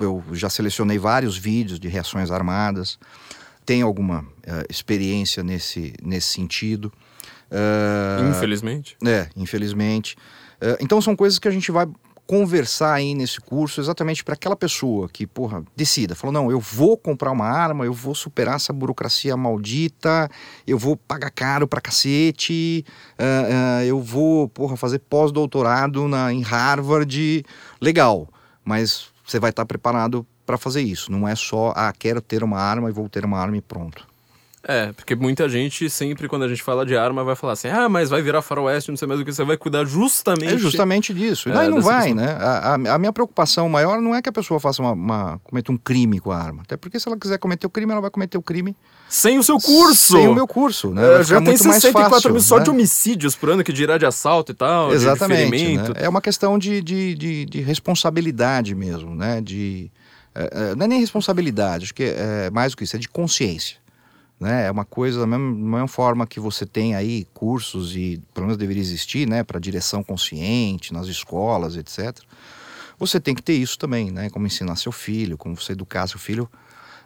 Eu 0.00 0.22
já 0.32 0.48
selecionei 0.48 0.98
vários 0.98 1.36
vídeos 1.36 1.78
de 1.78 1.88
reações 1.88 2.30
armadas, 2.30 2.98
tenho 3.64 3.86
alguma 3.86 4.20
uh, 4.20 4.64
experiência 4.68 5.42
nesse, 5.42 5.94
nesse 6.02 6.28
sentido. 6.28 6.92
Uh, 7.50 8.30
infelizmente. 8.30 8.96
É, 9.04 9.28
infelizmente. 9.36 10.16
então 10.80 11.00
são 11.00 11.16
coisas 11.16 11.38
que 11.38 11.48
a 11.48 11.50
gente 11.50 11.72
vai 11.72 11.86
conversar 12.30 12.92
aí 12.92 13.12
nesse 13.12 13.40
curso 13.40 13.80
exatamente 13.80 14.22
para 14.22 14.34
aquela 14.34 14.54
pessoa 14.54 15.08
que, 15.08 15.26
porra, 15.26 15.64
decida, 15.74 16.14
falou, 16.14 16.32
não, 16.32 16.48
eu 16.48 16.60
vou 16.60 16.96
comprar 16.96 17.32
uma 17.32 17.46
arma, 17.46 17.84
eu 17.84 17.92
vou 17.92 18.14
superar 18.14 18.54
essa 18.54 18.72
burocracia 18.72 19.36
maldita, 19.36 20.30
eu 20.64 20.78
vou 20.78 20.96
pagar 20.96 21.32
caro 21.32 21.66
pra 21.66 21.80
cacete, 21.80 22.84
uh, 23.18 23.80
uh, 23.80 23.84
eu 23.84 24.00
vou, 24.00 24.48
porra, 24.48 24.76
fazer 24.76 25.00
pós-doutorado 25.00 26.08
em 26.30 26.40
Harvard, 26.40 27.44
legal, 27.80 28.28
mas 28.64 29.09
você 29.30 29.38
vai 29.38 29.50
estar 29.50 29.64
preparado 29.64 30.26
para 30.44 30.58
fazer 30.58 30.82
isso, 30.82 31.12
não 31.12 31.28
é 31.28 31.36
só, 31.36 31.72
ah, 31.76 31.92
quero 31.96 32.20
ter 32.20 32.42
uma 32.42 32.58
arma 32.58 32.90
e 32.90 32.92
vou 32.92 33.08
ter 33.08 33.24
uma 33.24 33.38
arma 33.38 33.56
e 33.56 33.60
pronto. 33.60 34.09
É, 34.62 34.92
porque 34.92 35.14
muita 35.14 35.48
gente 35.48 35.88
sempre, 35.88 36.28
quando 36.28 36.42
a 36.42 36.48
gente 36.48 36.62
fala 36.62 36.84
de 36.84 36.94
arma, 36.94 37.24
vai 37.24 37.34
falar 37.34 37.54
assim: 37.54 37.68
ah, 37.68 37.88
mas 37.88 38.10
vai 38.10 38.20
virar 38.20 38.42
faroeste, 38.42 38.90
não 38.90 38.96
sei 38.96 39.08
mais 39.08 39.18
o 39.18 39.24
que, 39.24 39.32
você 39.32 39.42
vai 39.42 39.56
cuidar 39.56 39.86
justamente. 39.86 40.52
É 40.52 40.58
justamente 40.58 41.14
disso. 41.14 41.48
E 41.48 41.52
daí 41.52 41.66
é, 41.66 41.70
não 41.70 41.80
vai, 41.80 42.12
questão. 42.12 42.26
né? 42.26 42.32
A, 42.38 42.74
a, 42.74 42.94
a, 42.94 42.98
minha 42.98 43.12
preocupação 43.12 43.70
maior 43.70 44.02
não 44.02 44.14
é 44.14 44.20
que 44.20 44.28
a 44.28 44.32
pessoa 44.32 44.60
faça 44.60 44.82
uma, 44.82 44.92
uma, 44.92 45.40
cometa 45.42 45.72
um 45.72 45.78
crime 45.78 46.20
com 46.20 46.30
a 46.30 46.36
arma. 46.36 46.62
Até 46.62 46.76
porque 46.76 47.00
se 47.00 47.08
ela 47.08 47.16
quiser 47.16 47.38
cometer 47.38 47.66
o 47.66 47.70
crime, 47.70 47.90
ela 47.90 48.02
vai 48.02 48.10
cometer 48.10 48.36
o 48.36 48.42
crime. 48.42 48.76
Sem 49.08 49.38
o 49.38 49.42
seu 49.42 49.58
curso! 49.58 50.12
Sem 50.12 50.28
o 50.28 50.34
meu 50.34 50.46
curso, 50.46 50.90
né? 50.90 51.20
É, 51.20 51.24
já 51.24 51.40
tem 51.40 51.56
64 51.56 52.30
mil 52.30 52.42
só 52.42 52.58
né? 52.58 52.64
de 52.64 52.70
homicídios 52.70 53.34
por 53.34 53.48
ano, 53.48 53.64
que 53.64 53.72
dirá 53.72 53.96
de 53.96 54.04
assalto 54.04 54.52
e 54.52 54.54
tal. 54.54 54.92
Exatamente. 54.92 55.78
Né? 55.78 55.84
É 55.96 56.08
uma 56.08 56.20
questão 56.20 56.58
de, 56.58 56.82
de, 56.82 57.14
de, 57.14 57.46
de 57.46 57.60
responsabilidade 57.62 58.74
mesmo, 58.74 59.14
né? 59.16 59.40
De. 59.40 59.90
É, 60.34 60.70
é 60.70 60.74
não 60.74 60.84
é 60.84 60.88
nem 60.88 61.00
responsabilidade, 61.00 61.84
acho 61.84 61.94
que 61.94 62.04
é 62.04 62.50
mais 62.50 62.72
do 62.72 62.76
que 62.76 62.84
isso, 62.84 62.94
é 62.94 62.98
de 62.98 63.08
consciência. 63.08 63.80
Né? 64.40 64.66
É 64.66 64.70
uma 64.70 64.86
coisa 64.86 65.20
da 65.20 65.26
mesma, 65.26 65.46
mesma 65.46 65.88
forma 65.88 66.26
que 66.26 66.40
você 66.40 66.64
tem 66.64 66.94
aí 66.94 67.26
cursos 67.34 67.94
e 67.94 68.18
pelo 68.32 68.46
menos 68.46 68.56
deveria 68.56 68.82
existir, 68.82 69.28
né, 69.28 69.44
para 69.44 69.60
direção 69.60 70.02
consciente 70.02 70.94
nas 70.94 71.06
escolas, 71.08 71.76
etc. 71.76 72.18
Você 72.98 73.20
tem 73.20 73.34
que 73.34 73.42
ter 73.42 73.54
isso 73.54 73.78
também, 73.78 74.10
né? 74.10 74.28
Como 74.28 74.46
ensinar 74.46 74.76
seu 74.76 74.92
filho, 74.92 75.36
como 75.38 75.56
você 75.56 75.72
educar 75.72 76.06
seu 76.06 76.18
filho. 76.18 76.44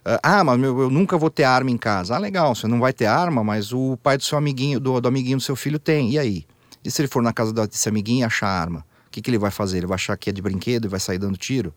Uh, 0.04 0.18
ah, 0.22 0.44
mas 0.44 0.60
eu 0.60 0.90
nunca 0.90 1.16
vou 1.16 1.30
ter 1.30 1.44
arma 1.44 1.70
em 1.70 1.78
casa. 1.78 2.16
Ah, 2.16 2.18
legal, 2.18 2.54
você 2.54 2.66
não 2.66 2.80
vai 2.80 2.92
ter 2.92 3.06
arma, 3.06 3.44
mas 3.44 3.72
o 3.72 3.96
pai 4.02 4.16
do 4.16 4.24
seu 4.24 4.36
amiguinho, 4.36 4.80
do, 4.80 5.00
do 5.00 5.08
amiguinho 5.08 5.36
do 5.36 5.42
seu 5.42 5.56
filho 5.56 5.78
tem. 5.78 6.10
E 6.10 6.18
aí? 6.18 6.46
E 6.84 6.90
se 6.90 7.00
ele 7.00 7.08
for 7.08 7.22
na 7.22 7.32
casa 7.32 7.52
desse 7.52 7.88
amiguinho 7.88 8.20
e 8.20 8.24
achar 8.24 8.48
arma? 8.48 8.80
O 9.06 9.10
que, 9.10 9.22
que 9.22 9.30
ele 9.30 9.38
vai 9.38 9.52
fazer? 9.52 9.78
Ele 9.78 9.86
vai 9.86 9.94
achar 9.94 10.16
que 10.16 10.28
é 10.28 10.32
de 10.32 10.42
brinquedo 10.42 10.86
e 10.86 10.88
vai 10.88 10.98
sair 10.98 11.18
dando 11.18 11.36
tiro? 11.36 11.72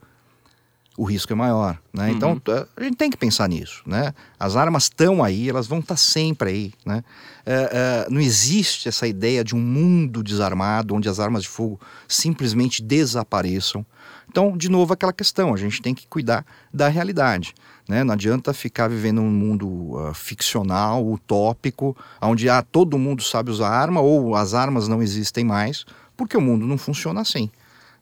O 0.98 1.04
risco 1.04 1.32
é 1.32 1.36
maior. 1.36 1.80
Né? 1.94 2.08
Uhum. 2.08 2.16
Então 2.16 2.42
a 2.76 2.84
gente 2.84 2.98
tem 2.98 3.12
que 3.12 3.18
pensar 3.18 3.48
nisso. 3.48 3.84
Né? 3.86 4.14
As 4.40 4.56
armas 4.56 4.84
estão 4.84 5.24
aí, 5.24 5.48
elas 5.48 5.68
vão 5.68 5.78
estar 5.78 5.94
tá 5.94 5.98
sempre 5.98 6.50
aí. 6.50 6.74
Né? 6.84 7.04
É, 7.46 8.06
é, 8.08 8.10
não 8.10 8.20
existe 8.20 8.90
essa 8.90 9.08
ideia 9.08 9.44
de 9.44 9.56
um 9.56 9.60
mundo 9.60 10.24
desarmado 10.24 10.96
onde 10.96 11.08
as 11.08 11.20
armas 11.20 11.44
de 11.44 11.50
fogo 11.50 11.80
simplesmente 12.08 12.82
desapareçam. 12.82 13.86
Então, 14.28 14.58
de 14.58 14.70
novo, 14.70 14.92
aquela 14.92 15.14
questão: 15.14 15.54
a 15.54 15.58
gente 15.58 15.82
tem 15.82 15.94
que 15.94 16.08
cuidar 16.08 16.44
da 16.74 16.88
realidade. 16.88 17.54
Né? 17.88 18.04
Não 18.04 18.16
adianta 18.16 18.52
ficar 18.52 18.90
vivendo 18.90 19.22
um 19.22 19.30
mundo 19.30 19.68
uh, 19.68 20.14
ficcional, 20.16 21.08
utópico, 21.08 21.96
onde 22.22 22.50
ah, 22.50 22.62
todo 22.62 22.98
mundo 22.98 23.24
sabe 23.24 23.52
usar 23.52 23.70
arma 23.70 24.02
ou 24.02 24.36
as 24.36 24.54
armas 24.54 24.88
não 24.88 25.02
existem 25.02 25.46
mais, 25.46 25.86
porque 26.18 26.36
o 26.36 26.42
mundo 26.42 26.66
não 26.66 26.78
funciona 26.78 27.22
assim. 27.22 27.50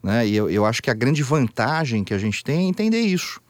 Né? 0.05 0.27
E 0.27 0.35
eu, 0.35 0.47
eu 0.47 0.63
acho 0.67 0.83
que 0.83 0.91
a 0.91 0.93
grande 0.93 1.23
vantagem 1.23 2.03
que 2.03 2.13
a 2.13 2.17
gente 2.19 2.43
tem 2.43 2.67
é 2.67 2.69
entender 2.69 3.01
isso. 3.01 3.41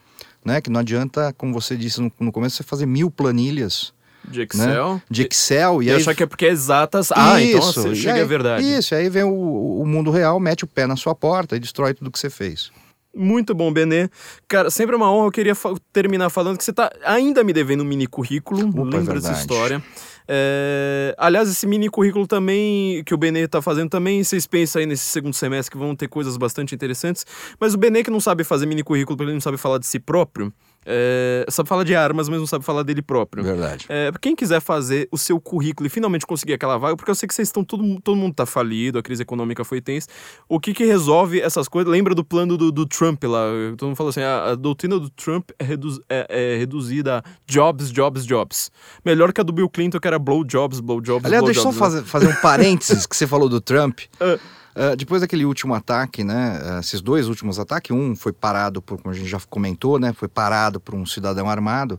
Né? 0.44 0.62
Que 0.62 0.70
não 0.70 0.80
adianta, 0.80 1.36
como 1.38 1.52
você 1.52 1.76
disse 1.76 2.00
no, 2.00 2.10
no 2.18 2.32
começo, 2.32 2.56
você 2.56 2.64
fazer 2.64 2.86
mil 2.86 3.12
planilhas. 3.12 3.94
De 4.24 4.40
né? 4.40 4.46
Excel? 4.46 4.94
Né? 4.94 5.02
De 5.12 5.24
Excel. 5.24 5.84
E, 5.84 5.88
e 5.88 5.90
aí... 5.90 5.98
achar 5.98 6.16
que 6.16 6.24
é 6.24 6.26
porque 6.26 6.46
é 6.46 6.50
exatas. 6.52 7.12
Ah, 7.12 7.42
então 7.42 7.60
isso, 7.60 7.80
então 7.82 7.94
chega 7.96 8.14
aí, 8.14 8.22
a 8.22 8.26
verdade. 8.26 8.64
Isso, 8.64 8.96
aí 8.96 9.10
vem 9.10 9.24
o, 9.24 9.82
o 9.82 9.86
mundo 9.86 10.12
real, 10.12 10.40
mete 10.40 10.64
o 10.64 10.68
pé 10.68 10.88
na 10.88 10.96
sua 10.96 11.14
porta 11.14 11.58
e 11.58 11.60
destrói 11.60 11.94
tudo 11.94 12.10
que 12.10 12.18
você 12.18 12.30
fez. 12.30 12.72
Muito 13.14 13.54
bom, 13.54 13.72
Benê. 13.72 14.10
Cara, 14.48 14.72
sempre 14.72 14.94
é 14.94 14.98
uma 14.98 15.12
honra. 15.12 15.28
Eu 15.28 15.32
queria 15.32 15.56
fa 15.56 15.74
terminar 15.92 16.30
falando 16.30 16.58
que 16.58 16.64
você 16.64 16.72
está 16.72 16.90
ainda 17.04 17.44
me 17.44 17.52
devendo 17.52 17.82
um 17.82 17.86
mini 17.86 18.08
currículo. 18.08 18.70
Opa, 18.70 18.80
é 18.80 18.98
lembra 19.00 19.18
é 19.18 19.22
dessa 19.22 19.34
história. 19.34 19.84
É... 20.28 21.14
Aliás, 21.18 21.50
esse 21.50 21.68
mini 21.68 21.90
currículo 21.90 22.28
também, 22.28 23.04
que 23.04 23.14
o 23.14 23.18
Benê 23.18 23.42
está 23.42 23.62
fazendo 23.62 23.90
também, 23.90 24.24
vocês 24.24 24.48
pensam 24.48 24.80
aí 24.80 24.86
nesse 24.86 25.06
segundo 25.06 25.34
semestre 25.34 25.72
que 25.72 25.78
vão 25.78 25.96
ter 25.96 26.08
coisas 26.08 26.38
bastante 26.38 26.74
interessantes. 26.74 27.26
Mas 27.60 27.74
o 27.74 27.78
Benê 27.78 28.04
que 28.04 28.12
não 28.12 28.20
sabe 28.20 28.44
fazer 28.44 28.66
mini 28.66 28.84
currículo, 28.84 29.18
porque 29.18 29.30
ele 29.30 29.34
não 29.36 29.42
sabe 29.42 29.58
falar 29.58 29.78
de 29.78 29.86
si 29.86 30.00
próprio, 30.00 30.54
é, 30.86 31.46
sabe 31.50 31.68
falar 31.68 31.84
de 31.84 31.96
armas, 31.96 32.30
mas 32.30 32.40
não 32.40 32.46
sabe 32.46 32.64
falar 32.64 32.84
dele 32.84 33.02
próprio. 33.02 33.44
Verdade. 33.44 33.86
É, 33.90 34.12
quem 34.22 34.36
quiser 34.36 34.62
fazer 34.62 35.08
o 35.12 35.18
seu 35.18 35.40
currículo 35.40 35.88
e 35.88 35.90
finalmente 35.90 36.26
conseguir 36.26 36.54
aquela 36.54 36.78
vaga, 36.78 36.96
porque 36.96 37.10
eu 37.10 37.16
sei 37.16 37.28
que 37.28 37.34
vocês 37.34 37.48
estão, 37.48 37.64
todo, 37.64 38.00
todo 38.02 38.16
mundo 38.16 38.36
tá 38.36 38.46
falido, 38.46 39.00
a 39.00 39.04
crise 39.04 39.24
econômica 39.24 39.64
foi 39.64 39.82
tensa. 39.82 40.08
O 40.48 40.60
que 40.60 40.74
que 40.74 40.86
resolve 40.86 41.42
essas 41.42 41.68
coisas? 41.68 41.92
Lembra 41.92 42.14
do 42.14 42.24
plano 42.24 42.56
do, 42.56 42.72
do 42.72 42.86
Trump 42.86 43.24
lá? 43.24 43.48
Todo 43.78 43.88
mundo 43.88 43.98
fala 43.98 44.10
assim: 44.12 44.22
a, 44.22 44.52
a 44.52 44.56
doutrina 44.56 45.00
do 45.00 45.10
Trump 45.10 45.50
é, 45.58 45.64
redu 45.64 46.04
é, 46.10 46.28
é, 46.30 46.58
reduzida 46.58 47.20
a 47.20 47.24
jobs, 47.48 47.92
jobs, 47.92 48.26
jobs. 48.26 48.72
Melhor 49.04 49.34
que 49.34 49.42
a 49.42 49.44
do 49.44 49.52
Bill 49.52 49.70
Clinton, 49.70 50.00
que 50.00 50.08
era 50.08 50.20
blow 50.20 50.44
jobs, 50.44 50.80
blow 50.80 51.02
jobs. 51.02 51.26
Aliás, 51.26 51.42
blow 51.42 51.52
deixa 51.52 51.68
eu 51.68 51.74
só 51.74 51.80
fazer, 51.80 52.04
fazer 52.04 52.28
um 52.28 52.36
parênteses 52.36 53.06
que 53.06 53.16
você 53.16 53.26
falou 53.26 53.50
do 53.50 53.60
Trump. 53.60 54.00
Uh. 54.22 54.40
Uh, 54.76 54.94
depois 54.96 55.22
daquele 55.22 55.46
último 55.46 55.74
ataque, 55.74 56.22
né, 56.22 56.60
uh, 56.62 56.80
esses 56.80 57.00
dois 57.00 57.30
últimos 57.30 57.58
ataques, 57.58 57.96
um 57.96 58.14
foi 58.14 58.34
parado 58.34 58.82
por, 58.82 59.02
como 59.02 59.14
a 59.14 59.18
gente 59.18 59.30
já 59.30 59.40
comentou, 59.50 59.98
né, 59.98 60.12
foi 60.12 60.28
parado 60.28 60.82
por 60.82 60.94
um 60.94 61.06
cidadão 61.06 61.50
armado. 61.50 61.98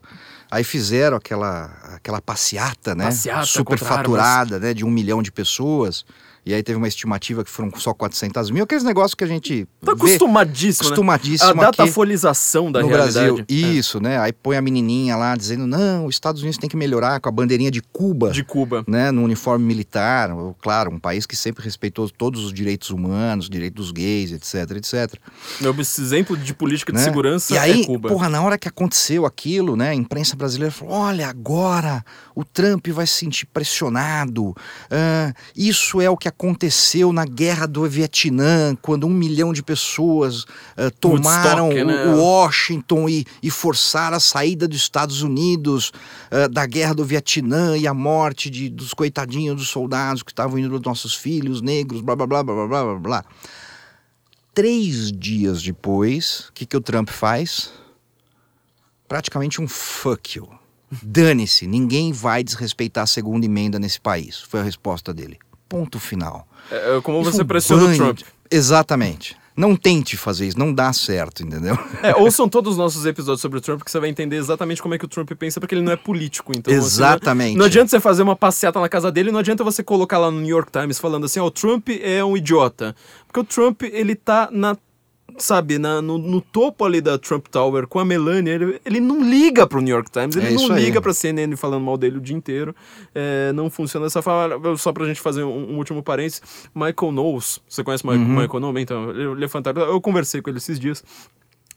Aí 0.51 0.63
fizeram 0.63 1.17
aquela, 1.17 1.71
aquela 1.95 2.21
passeata, 2.21 2.95
né, 2.95 3.07
passeata 3.07 3.47
superfaturada, 3.47 4.59
né, 4.59 4.75
de 4.75 4.85
um 4.85 4.91
milhão 4.91 5.23
de 5.23 5.33
pessoas. 5.33 6.05
E 6.47 6.55
aí 6.55 6.63
teve 6.63 6.79
uma 6.79 6.87
estimativa 6.87 7.43
que 7.43 7.51
foram 7.51 7.73
só 7.77 7.93
400 7.93 8.53
mil. 8.53 8.63
Aqueles 8.63 8.85
negócios 8.85 9.17
que 9.17 9.25
a 9.25 9.27
gente. 9.27 9.67
Tá 9.85 9.93
acostumadíssimo. 9.93 10.85
Né? 10.85 10.89
Acostumadíssimo. 10.91 11.55
Né? 11.55 11.61
A 11.61 11.71
datafolização 11.73 12.71
da 12.71 12.83
no 12.83 12.87
realidade. 12.87 13.33
Brasil. 13.33 13.45
Isso, 13.49 13.99
é. 13.99 14.01
né? 14.01 14.21
Aí 14.21 14.33
põe 14.33 14.57
a 14.57 14.63
menininha 14.63 15.17
lá 15.17 15.35
dizendo: 15.35 15.67
não, 15.67 16.07
os 16.07 16.15
Estados 16.15 16.43
Unidos 16.43 16.57
tem 16.57 16.71
que 16.71 16.77
melhorar 16.77 17.19
com 17.19 17.29
a 17.29 17.33
bandeirinha 17.33 17.69
de 17.69 17.83
Cuba. 17.83 18.31
De 18.31 18.45
Cuba. 18.45 18.85
Né? 18.87 19.11
No 19.11 19.25
uniforme 19.25 19.65
militar. 19.65 20.31
Claro, 20.63 20.93
um 20.93 21.01
país 21.01 21.27
que 21.27 21.35
sempre 21.35 21.65
respeitou 21.65 22.09
todos 22.09 22.45
os 22.45 22.53
direitos 22.53 22.91
humanos, 22.91 23.51
direitos 23.51 23.87
dos 23.87 23.91
gays, 23.91 24.31
etc, 24.31 24.77
etc. 24.77 25.21
Meu 25.61 25.75
exemplo 25.81 26.37
de 26.37 26.55
política 26.55 26.93
de 26.93 26.99
né? 26.99 27.05
segurança 27.05 27.55
e 27.55 27.59
aí, 27.59 27.83
é 27.83 27.87
Cuba. 27.87 28.09
Porra, 28.09 28.29
na 28.29 28.41
hora 28.41 28.57
que 28.57 28.69
aconteceu 28.69 29.27
aquilo, 29.27 29.75
né? 29.75 29.89
A 29.89 29.95
imprensa 29.95 30.37
brasileira 30.37 30.73
falou: 30.73 30.95
olha, 30.95 31.27
agora 31.27 32.05
o 32.37 32.45
Trump 32.45 32.87
vai 32.91 33.07
se 33.07 33.15
sentir 33.15 33.47
pressionado. 33.47 34.51
Uh, 34.51 35.35
isso 35.57 36.01
é 36.01 36.09
o 36.09 36.17
que 36.17 36.29
aconteceu 36.29 36.36
na 37.13 37.25
guerra 37.25 37.67
do 37.67 37.89
Vietnã, 37.89 38.77
quando 38.83 39.07
um 39.07 39.11
milhão 39.11 39.53
de 39.53 39.63
pessoas 39.63 40.43
uh, 40.43 40.91
tomaram 41.01 41.69
né? 41.71 42.07
o 42.07 42.19
Washington 42.19 43.09
e, 43.09 43.25
e, 43.43 43.51
forçaram 43.51 44.17
a 44.17 44.21
saída 44.21 44.69
dos 44.69 44.79
Estados 44.79 45.23
Unidos 45.23 45.93
uh, 46.31 46.49
da 46.49 46.67
guerra 46.67 46.95
do 46.95 47.05
Vietnã 47.05 47.77
e 47.77 47.87
a 47.87 47.95
morte 47.95 48.51
de, 48.51 48.69
dos 48.69 48.93
coitadinhos 48.93 49.57
dos 49.57 49.69
soldados 49.69 50.23
que 50.23 50.31
estavam 50.31 50.59
indo 50.59 50.69
dos 50.69 50.83
nossos 50.83 51.15
filhos 51.15 51.63
negros, 51.63 52.01
blá 52.01 52.15
blá 52.15 52.27
blá 52.27 52.45
blá 52.45 52.55
blá 52.55 52.85
blá 52.85 52.99
blá. 52.99 53.25
Três 54.55 55.11
dias 55.13 55.63
depois, 55.63 56.49
o 56.49 56.53
que, 56.53 56.67
que 56.67 56.77
o 56.77 56.81
Trump 56.81 57.11
faz? 57.11 57.71
Praticamente 59.09 59.61
um 59.61 59.69
fuck 59.69 60.39
you 60.39 60.49
Dane-se, 61.03 61.67
ninguém 61.67 62.13
vai 62.13 62.45
desrespeitar 62.45 63.05
a 63.05 63.07
segunda 63.07 63.45
emenda 63.45 63.79
nesse 63.79 64.01
país. 64.01 64.41
Foi 64.41 64.61
a 64.61 64.63
resposta 64.63 65.13
dele. 65.13 65.39
Ponto 65.69 65.99
final. 65.99 66.47
É, 66.71 66.97
é 66.97 67.01
como 67.01 67.21
Isso 67.23 67.33
você 67.33 67.43
é 67.43 67.45
pressiona 67.45 67.85
o 67.85 67.97
Trump. 67.97 68.21
Exatamente. 68.51 69.37
Não 69.57 69.75
tente 69.75 70.19
fazer 70.19 70.47
isso, 70.47 70.59
não 70.59 70.71
dá 70.71 70.93
certo, 70.93 71.43
entendeu? 71.43 71.79
É, 72.03 72.15
ouçam 72.15 72.47
todos 72.47 72.73
os 72.73 72.79
nossos 72.79 73.07
episódios 73.07 73.41
sobre 73.41 73.57
o 73.57 73.61
Trump, 73.61 73.83
que 73.83 73.91
você 73.91 73.99
vai 73.99 74.11
entender 74.11 74.37
exatamente 74.37 74.83
como 74.83 74.95
é 74.95 74.99
que 74.99 75.07
o 75.07 75.09
Trump 75.09 75.31
pensa, 75.33 75.59
porque 75.59 75.75
ele 75.75 75.81
não 75.81 75.93
é 75.93 75.97
político. 75.97 76.53
Então, 76.55 76.71
assim, 76.71 76.85
Exatamente. 76.85 77.53
não, 77.53 77.61
não 77.61 77.65
adianta 77.65 77.89
você 77.89 77.99
fazer 77.99 78.23
uma 78.23 78.37
passeata 78.37 78.79
na 78.79 78.89
casa 78.89 79.11
dele, 79.11 79.33
não 79.33 79.41
adianta 79.41 79.65
você 79.65 79.83
colocar 79.83 80.19
lá 80.19 80.31
no 80.31 80.41
New 80.41 80.51
York 80.51 80.71
Times 80.71 80.99
falando 80.99 81.25
assim, 81.25 81.41
ó, 81.41 81.47
o 81.47 81.51
Trump 81.51 81.89
é 81.89 82.23
um 82.23 82.37
idiota. 82.37 82.95
Porque 83.27 83.41
o 83.41 83.45
Trump, 83.45 83.83
ele 83.83 84.15
tá 84.15 84.51
na. 84.53 84.77
Sabe, 85.39 85.79
na- 85.79 86.01
no, 86.01 86.17
no 86.19 86.41
topo 86.41 86.85
ali 86.85 87.01
da 87.01 87.19
Trump 87.19 87.47
Tower 87.49 87.87
com 87.87 87.99
a 87.99 88.05
Melania, 88.05 88.55
ele, 88.55 88.81
ele 88.85 89.01
não 89.01 89.23
liga 89.23 89.67
pro 89.67 89.81
New 89.81 89.95
York 89.95 90.11
Times, 90.11 90.35
ele 90.37 90.47
É 90.49 90.51
não 90.53 90.73
aí. 90.73 90.85
liga 90.87 91.01
pra 91.01 91.13
CNN 91.13 91.55
falando 91.57 91.85
mal 91.85 91.97
dele 91.99 92.17
o 92.19 92.21
dia 92.21 92.35
inteiro. 92.37 92.75
É, 93.15 93.53
não 93.53 93.69
funciona 93.71 94.07
dessa 94.07 94.23
forma. 94.23 94.77
Só 94.77 94.93
pra 94.93 95.05
gente 95.07 95.21
fazer 95.21 95.43
um, 95.45 95.73
um 95.73 95.77
último 95.79 96.03
parênteses, 96.03 96.41
Michael 96.75 97.13
Knowles, 97.13 97.61
você 97.69 97.85
conhece 97.85 98.03
o 98.05 98.07
Michael, 98.09 98.27
Uhum. 98.29 98.41
Michael 98.41 98.61
Knowles? 98.61 98.83
Então, 98.83 99.11
ele, 99.11 99.23
ele 99.33 99.45
é 99.45 99.49
fantástico. 99.49 99.87
Eu 99.87 100.01
conversei 100.01 100.41
com 100.41 100.51
ele 100.51 100.59
esses 100.59 100.79
dias. 100.81 101.05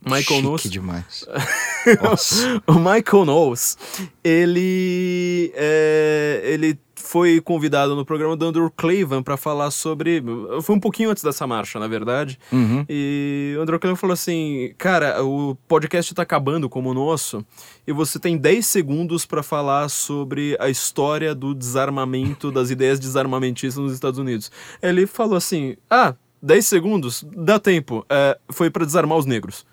Michael 0.01 0.23
Chique 0.23 0.41
Knowles. 0.41 0.63
demais. 0.71 1.25
O 2.67 2.73
Michael 2.75 3.25
Knowles, 3.25 3.77
ele, 4.23 5.51
é, 5.55 6.41
ele 6.45 6.77
foi 7.09 7.41
convidado 7.41 7.95
no 7.95 8.05
programa 8.05 8.35
do 8.35 8.45
Andrew 8.45 8.69
Cleveland 8.69 9.23
para 9.23 9.35
falar 9.35 9.71
sobre. 9.71 10.23
Foi 10.61 10.75
um 10.75 10.79
pouquinho 10.79 11.09
antes 11.09 11.23
dessa 11.23 11.47
marcha, 11.47 11.79
na 11.79 11.87
verdade. 11.87 12.37
Uhum. 12.51 12.85
E 12.87 13.55
o 13.57 13.61
Andrew 13.63 13.79
Cleveland 13.79 13.99
falou 13.99 14.13
assim: 14.13 14.75
Cara, 14.77 15.23
o 15.23 15.55
podcast 15.67 16.13
tá 16.13 16.21
acabando 16.21 16.69
como 16.69 16.91
o 16.91 16.93
nosso, 16.93 17.43
e 17.87 17.91
você 17.91 18.19
tem 18.19 18.37
10 18.37 18.63
segundos 18.63 19.25
para 19.25 19.41
falar 19.41 19.89
sobre 19.89 20.55
a 20.59 20.69
história 20.69 21.33
do 21.33 21.55
desarmamento, 21.55 22.51
das 22.53 22.69
ideias 22.69 22.99
desarmamentistas 22.99 23.83
nos 23.83 23.91
Estados 23.91 24.19
Unidos. 24.19 24.51
Ele 24.79 25.07
falou 25.07 25.35
assim: 25.35 25.77
Ah, 25.89 26.13
10 26.43 26.63
segundos? 26.63 27.25
Dá 27.35 27.57
tempo. 27.57 28.05
É, 28.07 28.37
foi 28.51 28.69
para 28.69 28.85
desarmar 28.85 29.17
os 29.17 29.25
negros. 29.25 29.65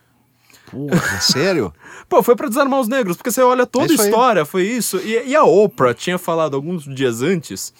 Porra, 0.70 1.20
sério? 1.20 1.72
Pô, 2.09 2.22
foi 2.22 2.34
pra 2.36 2.48
desarmar 2.48 2.80
os 2.80 2.88
negros, 2.88 3.16
porque 3.16 3.30
você 3.30 3.40
olha 3.43 3.66
toda 3.66 3.93
É 3.93 3.97
a 3.97 4.01
aí. 4.02 4.09
história, 4.09 4.44
foi 4.44 4.62
isso. 4.64 4.98
E, 4.98 5.28
e 5.28 5.36
a 5.36 5.44
Oprah 5.44 5.94
tinha 5.94 6.18
falado 6.18 6.55
alguns 6.56 6.84
dias 6.84 7.22
antes 7.22 7.72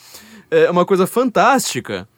é, 0.51 0.71
uma 0.71 0.85
coisa 0.87 1.07
fantástica. 1.07 2.09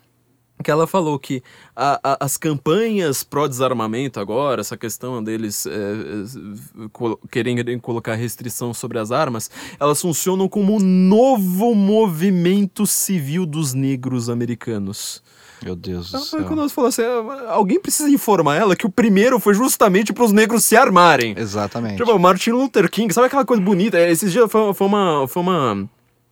Que 0.65 0.73
ela 0.73 0.89
falou 0.89 1.21
que 1.21 1.41
a- 1.77 2.01
a- 2.03 2.25
as 2.25 2.37
campanhas 2.37 3.23
pró-desarmamento 3.23 4.19
agora, 4.19 4.61
essa 4.61 4.77
questão 4.77 5.23
deles 5.23 5.65
é, 5.67 5.71
é, 5.71 6.89
colo- 6.93 7.17
quererem 7.31 7.79
colocar 7.79 8.17
restrição 8.17 8.75
sobre 8.75 8.99
as 8.99 9.13
armas, 9.13 9.49
elas 9.79 10.01
funcionam 10.03 10.49
como 10.49 10.75
um 10.75 10.81
novo 10.81 11.77
movimento 11.77 12.89
civil 12.89 13.47
dos 13.47 13.73
negros 13.73 14.29
americanos. 14.29 15.23
Meu 15.63 15.75
Deus 15.75 16.11
do 16.13 16.19
foi 16.21 16.41
céu. 16.41 16.45
quando 16.49 16.61
ela 16.61 16.69
falou 16.69 16.89
assim, 16.89 17.03
"Ah, 17.03 17.53
alguém 17.53 17.81
precisa 17.81 18.09
informar 18.09 18.57
ela 18.57 18.77
que 18.77 18.87
o 18.87 18.91
primeiro 18.91 19.39
foi 19.41 19.55
justamente 19.55 20.13
para 20.13 20.25
os 20.25 20.33
negros 20.33 20.65
se 20.65 20.77
armarem. 20.77 21.35
Exatamente. 21.37 21.97
Tipo, 21.97 22.13
o 22.13 22.19
Martin 22.19 22.51
Luther 22.51 22.91
King, 22.91 23.13
sabe 23.13 23.27
aquela 23.27 23.45
coisa 23.45 23.63
bonita? 23.63 23.99
É, 23.99 24.11
Esses 24.11 24.31
dias 24.33 24.51
foi, 24.51 24.73
foi 24.75 24.87
uma, 24.87 25.27
foi 25.29 25.43
uma 25.43 25.89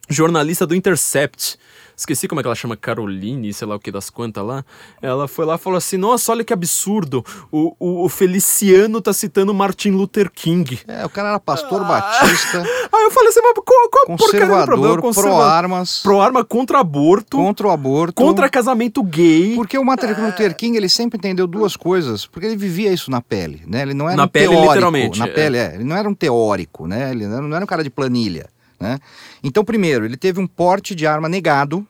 jornalista 0.09 0.67
do 0.67 0.75
Intercept. 0.75 1.59
Esqueci 1.97 2.29
como 2.29 2.41
é 2.41 2.45
que 2.45 2.49
ela 2.49 2.55
chama, 2.55 2.77
Caroline, 2.77 3.53
sei 3.55 3.67
lá 3.67 3.77
o 3.77 3.81
que 3.81 3.91
das 3.91 4.11
quantas 4.11 4.45
lá. 4.45 4.65
Ela 5.01 5.27
foi 5.27 5.47
lá 5.47 5.55
e 5.55 5.59
falou 5.59 5.79
assim: 5.79 5.97
Nossa, 5.97 6.31
olha 6.33 6.45
que 6.45 6.53
absurdo. 6.53 7.25
O, 7.51 7.75
o, 7.79 8.05
o 8.05 8.09
Feliciano 8.09 9.01
tá 9.01 9.13
citando 9.13 9.55
Martin 9.55 9.91
Luther 9.93 10.31
King. 10.31 10.79
É, 10.87 11.07
o 11.07 11.09
cara 11.09 11.31
era 11.31 11.41
pastor 11.41 11.85
batista, 11.85 12.61
Aí 12.93 13.03
eu 13.05 13.11
falei 13.11 13.31
assim: 13.31 13.41
Mas 13.43 13.55
qual, 13.65 13.89
qual 13.91 14.17
porcaria 14.19 14.47
do 14.47 14.65
problema? 14.67 15.01
conservador, 15.01 15.39
pró-armas, 15.39 16.03
Pro-arma 16.03 16.45
contra 16.45 16.81
aborto, 16.81 17.37
contra 17.39 17.67
o 17.67 17.71
aborto. 17.71 18.15
contra 18.15 18.49
casamento 18.51 19.03
gay. 19.03 19.55
Porque 19.55 19.79
o 19.79 19.85
Martin 19.85 20.07
Luther 20.21 20.55
King, 20.55 20.77
ele 20.77 20.89
sempre 20.89 21.17
entendeu 21.19 21.47
duas 21.47 21.77
coisas, 21.77 22.27
porque 22.27 22.47
ele 22.47 22.57
vivia 22.57 22.93
isso 22.93 23.11
na 23.11 23.21
pele, 23.23 23.63
né? 23.67 23.83
Ele 23.83 23.95
não 23.95 24.07
era 24.07 24.17
Na 24.17 24.25
um 24.25 24.29
pele, 24.29 24.49
teórico. 24.49 24.69
literalmente, 24.73 25.19
Na 25.19 25.27
é. 25.27 25.31
pele, 25.31 25.57
é. 25.57 25.75
Ele 25.77 25.85
não 25.85 25.97
era 25.97 26.09
um 26.09 26.15
teórico, 26.15 26.87
né? 26.87 27.11
Ele 27.11 27.27
não 27.27 27.57
era 27.57 27.65
um 27.65 27.69
cara 27.69 27.83
de 27.83 27.91
planilha, 27.91 28.49
né? 28.79 28.99
Então, 29.43 29.65
primeiro, 29.65 30.05
ele 30.05 30.17
teve 30.17 30.41
um 30.41 30.47
porte 30.47 30.95
de 30.95 31.07
arma 31.07 31.29
negado, 31.29 31.87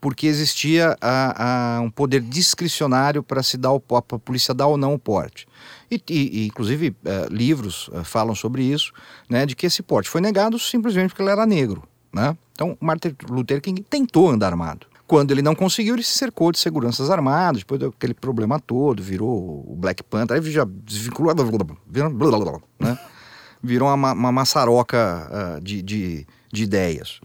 porque 0.00 0.26
existia 0.26 0.96
a- 1.00 1.76
a- 1.76 1.80
um 1.80 1.88
poder 1.90 2.20
discricionário 2.20 3.22
para 3.22 3.42
se 3.42 3.56
dar 3.56 3.72
o, 3.72 3.82
a 3.90 4.02
polícia 4.02 4.52
dar 4.52 4.66
ou 4.66 4.76
não 4.76 4.94
o 4.94 4.98
porte. 4.98 5.46
E, 5.90 6.02
e- 6.08 6.46
inclusive, 6.46 6.96
eh, 7.04 7.26
livros 7.30 7.88
eh, 7.92 8.02
falam 8.02 8.34
sobre 8.34 8.64
isso, 8.64 8.92
né? 9.28 9.46
De 9.46 9.54
que 9.54 9.66
esse 9.66 9.82
porte 9.82 10.08
foi 10.10 10.20
negado 10.20 10.58
simplesmente 10.58 11.10
porque 11.10 11.22
ele 11.22 11.30
era 11.30 11.46
negro, 11.46 11.84
né? 12.12 12.36
Então, 12.52 12.76
Martin 12.80 13.14
Luther 13.30 13.60
King 13.60 13.82
tentou 13.82 14.28
andar 14.30 14.48
armado. 14.48 14.86
Quando 15.06 15.30
ele 15.30 15.42
não 15.42 15.54
conseguiu, 15.54 15.94
ele 15.94 16.02
se 16.02 16.16
cercou 16.16 16.50
de 16.50 16.58
seguranças 16.58 17.10
armadas, 17.10 17.58
depois 17.60 17.78
deu 17.78 17.90
aquele 17.90 18.14
problema 18.14 18.58
todo, 18.58 19.02
virou 19.02 19.62
o 19.68 19.76
Black 19.76 20.02
Panther, 20.02 20.36
aí 20.36 20.50
já 20.50 20.64
desvinculou, 20.66 21.32
né? 22.80 22.98
Virou 23.62 23.92
uma, 23.92 24.12
uma 24.12 24.32
maçaroca 24.32 25.28
ah, 25.30 25.60
de, 25.62 25.82
de, 25.82 26.26
de 26.52 26.62
ideias. 26.64 27.20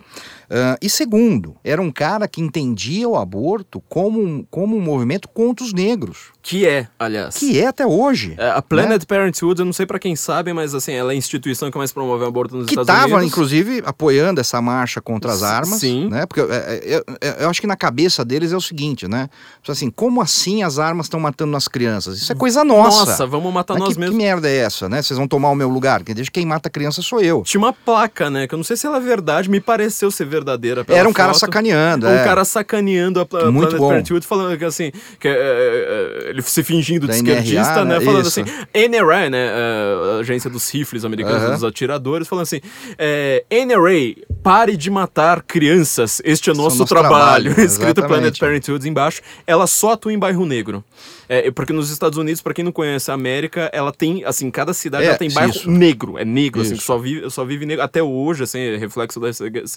Ah, 0.49 0.77
e 0.81 0.89
segundo, 0.89 1.55
era 1.63 1.81
um 1.81 1.91
cara 1.91 2.27
que 2.27 2.39
entendia 2.41 3.07
o 3.07 3.15
aborto 3.17 3.81
como 3.89 4.21
um, 4.23 4.45
como 4.49 4.77
um 4.77 4.81
movimento 4.81 5.27
contra 5.27 5.65
os 5.65 5.73
negros, 5.73 6.27
Que 6.41 6.65
é, 6.65 6.87
aliás. 6.97 7.35
que 7.35 7.59
é 7.59 7.67
até 7.67 7.85
hoje. 7.85 8.35
É, 8.37 8.51
a 8.51 8.61
Planned 8.61 9.05
Parenthood, 9.05 9.59
eu 9.59 9.65
não 9.65 9.73
sei 9.73 9.85
pra 9.85 9.99
quem 9.99 10.15
sabe, 10.15 10.53
mas 10.53 10.73
assim, 10.73 10.93
ela 10.93 11.11
é 11.11 11.15
a 11.15 11.17
instituição 11.17 11.69
que 11.69 11.77
mais 11.77 11.91
promove 11.91 12.23
o 12.23 12.27
aborto 12.27 12.55
nos 12.55 12.65
que 12.65 12.71
Estados 12.71 12.89
estava, 12.89 13.15
Unidos. 13.15 13.31
inclusive, 13.33 13.83
apoiando 13.85 14.39
essa 14.39 14.61
marcha 14.61 15.01
contra 15.01 15.31
as 15.31 15.43
armas, 15.43 15.79
sim. 15.79 16.07
né? 16.09 16.25
Porque 16.25 16.39
é, 16.41 16.45
é, 16.45 16.81
eu, 16.95 17.03
eu- 17.21 17.33
eu 17.39 17.49
acho 17.49 17.59
que 17.61 17.67
na 17.67 17.75
cabeça 17.75 18.23
deles 18.23 18.51
é 18.53 18.55
o 18.57 18.61
seguinte, 18.61 19.07
né? 19.07 19.29
Assim, 19.67 19.89
como 19.89 20.21
assim 20.21 20.63
as 20.63 20.79
armas 20.79 21.07
estão 21.07 21.19
matando 21.19 21.55
as 21.57 21.67
crianças? 21.67 22.19
Isso 22.21 22.31
é 22.31 22.35
coisa 22.35 22.63
nossa. 22.63 23.05
Nossa, 23.05 23.25
vamos 23.27 23.53
matar 23.53 23.73
Mas 23.73 23.83
nós 23.83 23.93
que, 23.95 23.99
mesmos. 23.99 24.17
que 24.17 24.23
merda 24.23 24.49
é 24.49 24.55
essa, 24.57 24.87
né? 24.87 25.01
Vocês 25.01 25.17
vão 25.17 25.27
tomar 25.27 25.49
o 25.49 25.55
meu 25.55 25.67
lugar? 25.69 26.01
Deixa 26.03 26.31
quem 26.31 26.45
mata 26.45 26.69
a 26.69 26.71
criança 26.71 27.01
sou 27.01 27.19
eu. 27.21 27.41
Tinha 27.43 27.59
uma 27.59 27.73
placa, 27.73 28.29
né? 28.29 28.47
Que 28.47 28.53
eu 28.53 28.57
não 28.57 28.63
sei 28.63 28.77
se 28.77 28.87
ela 28.87 28.97
é 28.97 29.01
verdade, 29.01 29.49
me 29.49 29.59
pareceu 29.59 30.09
ser 30.09 30.25
verdadeira. 30.37 30.83
pela 30.85 30.99
Era 30.99 31.09
um 31.09 31.13
cara 31.13 31.29
foto. 31.33 31.39
sacaneando, 31.39 32.07
Um 32.07 32.09
é. 32.13 32.23
cara 32.23 32.45
sacaneando 32.45 33.19
a, 33.19 33.25
Pla- 33.25 33.51
Muito 33.51 33.67
Planet 33.69 33.79
bom. 33.79 33.87
Parenthood, 33.89 34.25
falando 34.25 34.57
que 34.57 34.65
assim, 34.65 34.91
que, 35.19 35.27
é, 35.27 35.31
é, 35.31 36.27
é, 36.27 36.29
ele 36.29 36.41
se 36.41 36.63
fingindo 36.63 37.01
de 37.01 37.07
Da 37.07 37.15
esquerdista, 37.15 37.73
NRA, 37.83 37.85
né? 37.85 37.99
né? 37.99 38.05
Falando 38.05 38.25
Isso. 38.27 38.39
assim, 38.41 38.51
NRA, 38.73 39.29
né? 39.29 39.49
a 39.49 40.19
agência 40.19 40.49
dos 40.49 40.69
rifles 40.69 41.03
americanos, 41.05 41.51
dos 41.51 41.63
atiradores, 41.63 42.27
falando 42.27 42.43
assim, 42.43 42.61
é, 42.97 43.43
NRA, 43.49 44.15
pare 44.43 44.77
de 44.77 44.89
matar 44.89 45.41
crianças, 45.41 46.21
este 46.23 46.49
é 46.49 46.53
Esse 46.53 46.61
nosso, 46.61 46.77
nosso 46.79 46.89
trabalho. 46.93 47.45
trabalho, 47.53 47.61
Escrito 47.65 48.03
Planet. 48.05 48.37
Parenthood 48.39 48.87
embaixo. 48.87 49.21
Ela 49.45 49.67
só 49.67 49.91
atua 49.93 50.13
em 50.13 50.19
bairro 50.19 50.45
negro. 50.45 50.83
É, 51.29 51.51
porque 51.51 51.73
nos 51.73 51.89
Estados 51.89 52.17
Unidos, 52.17 52.41
pra 52.41 52.53
quem 52.53 52.63
não 52.63 52.71
conhece 52.71 53.11
a 53.11 53.13
América, 53.13 53.69
ela 53.73 53.91
tem, 53.91 54.23
assim, 54.23 54.49
cada 54.49 54.73
cidade 54.73 55.05
ela 55.05 55.17
tem 55.17 55.29
bairro 55.29 55.51
isso. 55.51 55.69
negro, 55.69 56.17
é 56.17 56.23
negro, 56.23 56.61
assim, 56.61 56.71
Isso. 56.71 56.79
que 56.81 56.85
só 56.87 56.97
vive, 56.97 57.29
só 57.29 57.43
vive 57.43 57.65
negro. 57.65 57.83
Até 57.83 58.01
hoje, 58.01 58.43
assim, 58.43 58.59
é 58.59 58.77
reflexo 58.77 59.19
da 59.19 59.33
seg- 59.33 59.67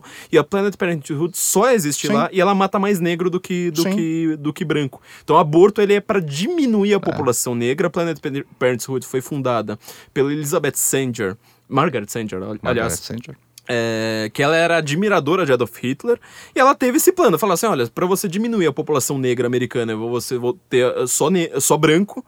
segregação. 0.00 0.28
E 0.30 0.38
a 0.38 0.44
Planet 0.44 0.76
Parenthood 0.76 1.36
só 1.36 1.70
existe 1.70 2.06
Sim. 2.06 2.12
lá 2.12 2.28
e 2.32 2.40
ela 2.40 2.54
mata 2.54 2.78
mais 2.78 3.00
negro 3.00 3.30
do 3.30 3.40
que, 3.40 3.70
do 3.70 3.82
Sim. 3.82 3.94
que, 3.96 4.36
do 4.36 4.52
que 4.52 4.64
branco. 4.64 5.00
Então, 5.22 5.36
o 5.36 5.38
aborto 5.38 5.80
ele 5.80 5.94
é 5.94 6.00
para 6.00 6.20
diminuir 6.20 6.94
a 6.94 7.00
população 7.00 7.54
negra. 7.54 7.86
A 7.86 7.90
Planet 7.90 8.18
Par- 8.20 8.44
Parenthood 8.58 9.06
foi 9.06 9.20
fundada 9.20 9.78
pela 10.12 10.32
Elizabeth 10.32 10.74
Sanger, 10.76 11.36
Margaret 11.68 12.06
Sanger, 12.08 12.38
ali- 12.38 12.46
Margaret 12.62 12.70
aliás, 12.70 12.94
Sanger. 12.94 13.36
é, 13.68 14.30
que 14.32 14.42
ela 14.42 14.56
era 14.56 14.76
admiradora 14.76 15.44
de 15.44 15.52
Adolf 15.52 15.76
Hitler, 15.82 16.18
e 16.54 16.58
ela 16.60 16.74
teve 16.74 16.98
esse 16.98 17.12
plano, 17.12 17.38
falar 17.38 17.54
assim, 17.54 17.66
olha, 17.66 17.86
para 17.88 18.06
você 18.06 18.28
diminuir 18.28 18.66
a 18.66 18.72
população 18.72 19.18
negra 19.18 19.46
americana, 19.46 19.96
você 19.96 20.38
vou 20.38 20.56
ter 20.68 20.86
eh, 20.86 21.06
só, 21.06 21.28
só 21.60 21.76
branco, 21.76 22.24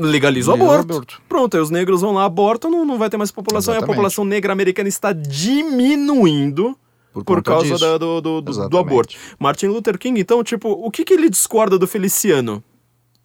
legaliza 0.00 0.50
o 0.50 0.54
aborto. 0.54 0.80
aborto. 0.92 1.22
Pronto, 1.28 1.56
aí 1.56 1.62
os 1.62 1.70
negros 1.70 2.00
vão 2.00 2.12
lá, 2.12 2.24
abortam, 2.24 2.70
não, 2.70 2.84
não 2.84 2.98
vai 2.98 3.08
ter 3.08 3.16
mais 3.16 3.30
população, 3.30 3.72
e 3.72 3.76
a 3.76 3.78
Exatamente. 3.78 3.94
população 3.96 4.24
negra 4.24 4.52
americana 4.52 4.88
está 4.88 5.12
diminuindo 5.12 6.76
Por 7.12 7.24
por, 7.24 7.42
causa 7.42 7.78
da- 7.78 7.98
do, 7.98 8.20
do, 8.20 8.20
do- 8.20 8.42
do 8.42 8.50
Exatamente. 8.52 8.78
aborto. 8.88 9.14
Martin 9.38 9.66
Luther 9.66 9.98
King, 9.98 10.20
então, 10.20 10.42
tipo, 10.44 10.68
o 10.70 10.90
que, 10.90 11.04
que 11.04 11.14
ele 11.14 11.28
discorda 11.30 11.78
do 11.78 11.86
Feliciano? 11.86 12.62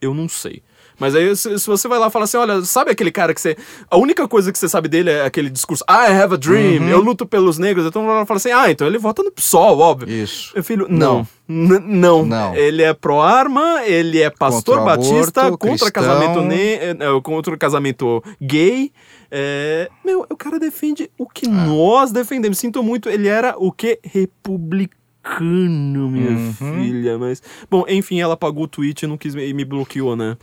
Eu 0.01 0.13
não 0.13 0.27
sei. 0.29 0.61
Mas 1.03 1.15
aí, 1.15 1.35
se, 1.35 1.59
se 1.59 1.67
você 1.67 1.87
vai 1.87 1.99
lá 1.99 2.07
e 2.07 2.11
fala 2.11 2.25
assim, 2.25 2.37
olha, 2.37 2.61
sabe 2.63 2.91
aquele 2.91 3.11
cara 3.11 3.33
que 3.33 3.41
você... 3.41 3.55
A 3.91 3.97
única 3.97 4.27
coisa 4.27 4.51
que 4.51 4.57
você 4.57 4.69
sabe 4.69 4.87
dele 4.87 5.09
é 5.09 5.25
aquele 5.25 5.49
discurso, 5.49 5.83
I 5.89 6.11
have 6.11 6.33
a 6.33 6.37
dream, 6.37 6.83
Uhum. 6.83 6.89
eu 6.89 6.99
luto 7.01 7.25
pelos 7.25 7.57
negros. 7.57 7.85
Então 7.85 8.09
ela 8.09 8.25
fala 8.25 8.37
assim, 8.37 8.51
ah, 8.51 8.71
então 8.71 8.87
ele 8.87 8.97
vota 8.97 9.21
no 9.21 9.31
PSOL, 9.31 9.77
óbvio. 9.79 10.09
Isso. 10.09 10.51
Meu 10.55 10.63
filho, 10.63 10.87
não. 10.89 11.27
N- 11.47 11.79
não. 11.79 12.25
Não. 12.25 12.55
Ele 12.55 12.81
é 12.81 12.93
pró-arma, 12.93 13.83
ele 13.85 14.21
é 14.21 14.29
pastor 14.29 14.77
Contra 14.79 14.95
batista, 14.97 15.41
aborto, 15.41 15.57
contra 15.57 15.91
cristão. 15.91 16.03
casamento, 16.19 16.41
ne 16.41 16.55
eh, 16.75 16.97
eh, 16.99 17.21
contra 17.21 17.57
casamento 17.57 18.23
gay. 18.41 18.91
É, 19.29 19.89
meu, 20.05 20.25
o 20.29 20.37
cara 20.37 20.59
defende 20.59 21.09
o 21.17 21.27
que 21.27 21.47
nós 21.49 22.11
defendemos. 22.11 22.57
Sinto 22.59 22.81
muito, 22.83 23.09
ele 23.09 23.27
era 23.27 23.55
o 23.57 23.71
que? 23.71 23.99
Republicano, 24.03 25.02
minha 25.41 26.31
Uhum. 26.31 26.53
filha. 26.53 27.17
Mas. 27.17 27.41
Bom, 27.69 27.85
enfim, 27.87 28.19
ela 28.19 28.33
apagou 28.33 28.63
o 28.63 28.67
tweet 28.67 29.03
e 29.03 29.07
não 29.07 29.17
quis 29.17 29.33
me, 29.35 29.47
e 29.47 29.53
me 29.53 29.63
bloqueou, 29.65 30.15
né? 30.15 30.37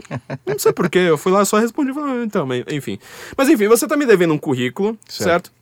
Não 0.47 0.59
sei 0.59 0.73
porquê, 0.73 0.99
eu 0.99 1.19
fui 1.19 1.33
lá 1.33 1.45
só 1.45 1.59
respondi. 1.59 1.93
Falei, 1.93 2.21
ah, 2.21 2.25
então, 2.25 2.47
mas, 2.47 2.65
enfim. 2.71 2.99
Mas 3.37 3.49
enfim, 3.49 3.69
você 3.69 3.87
tá 3.87 3.97
me 3.97 4.07
devendo 4.07 4.35
um 4.35 4.39
currículo, 4.39 4.99
certo? 5.09 5.25
Certo. 5.49 5.61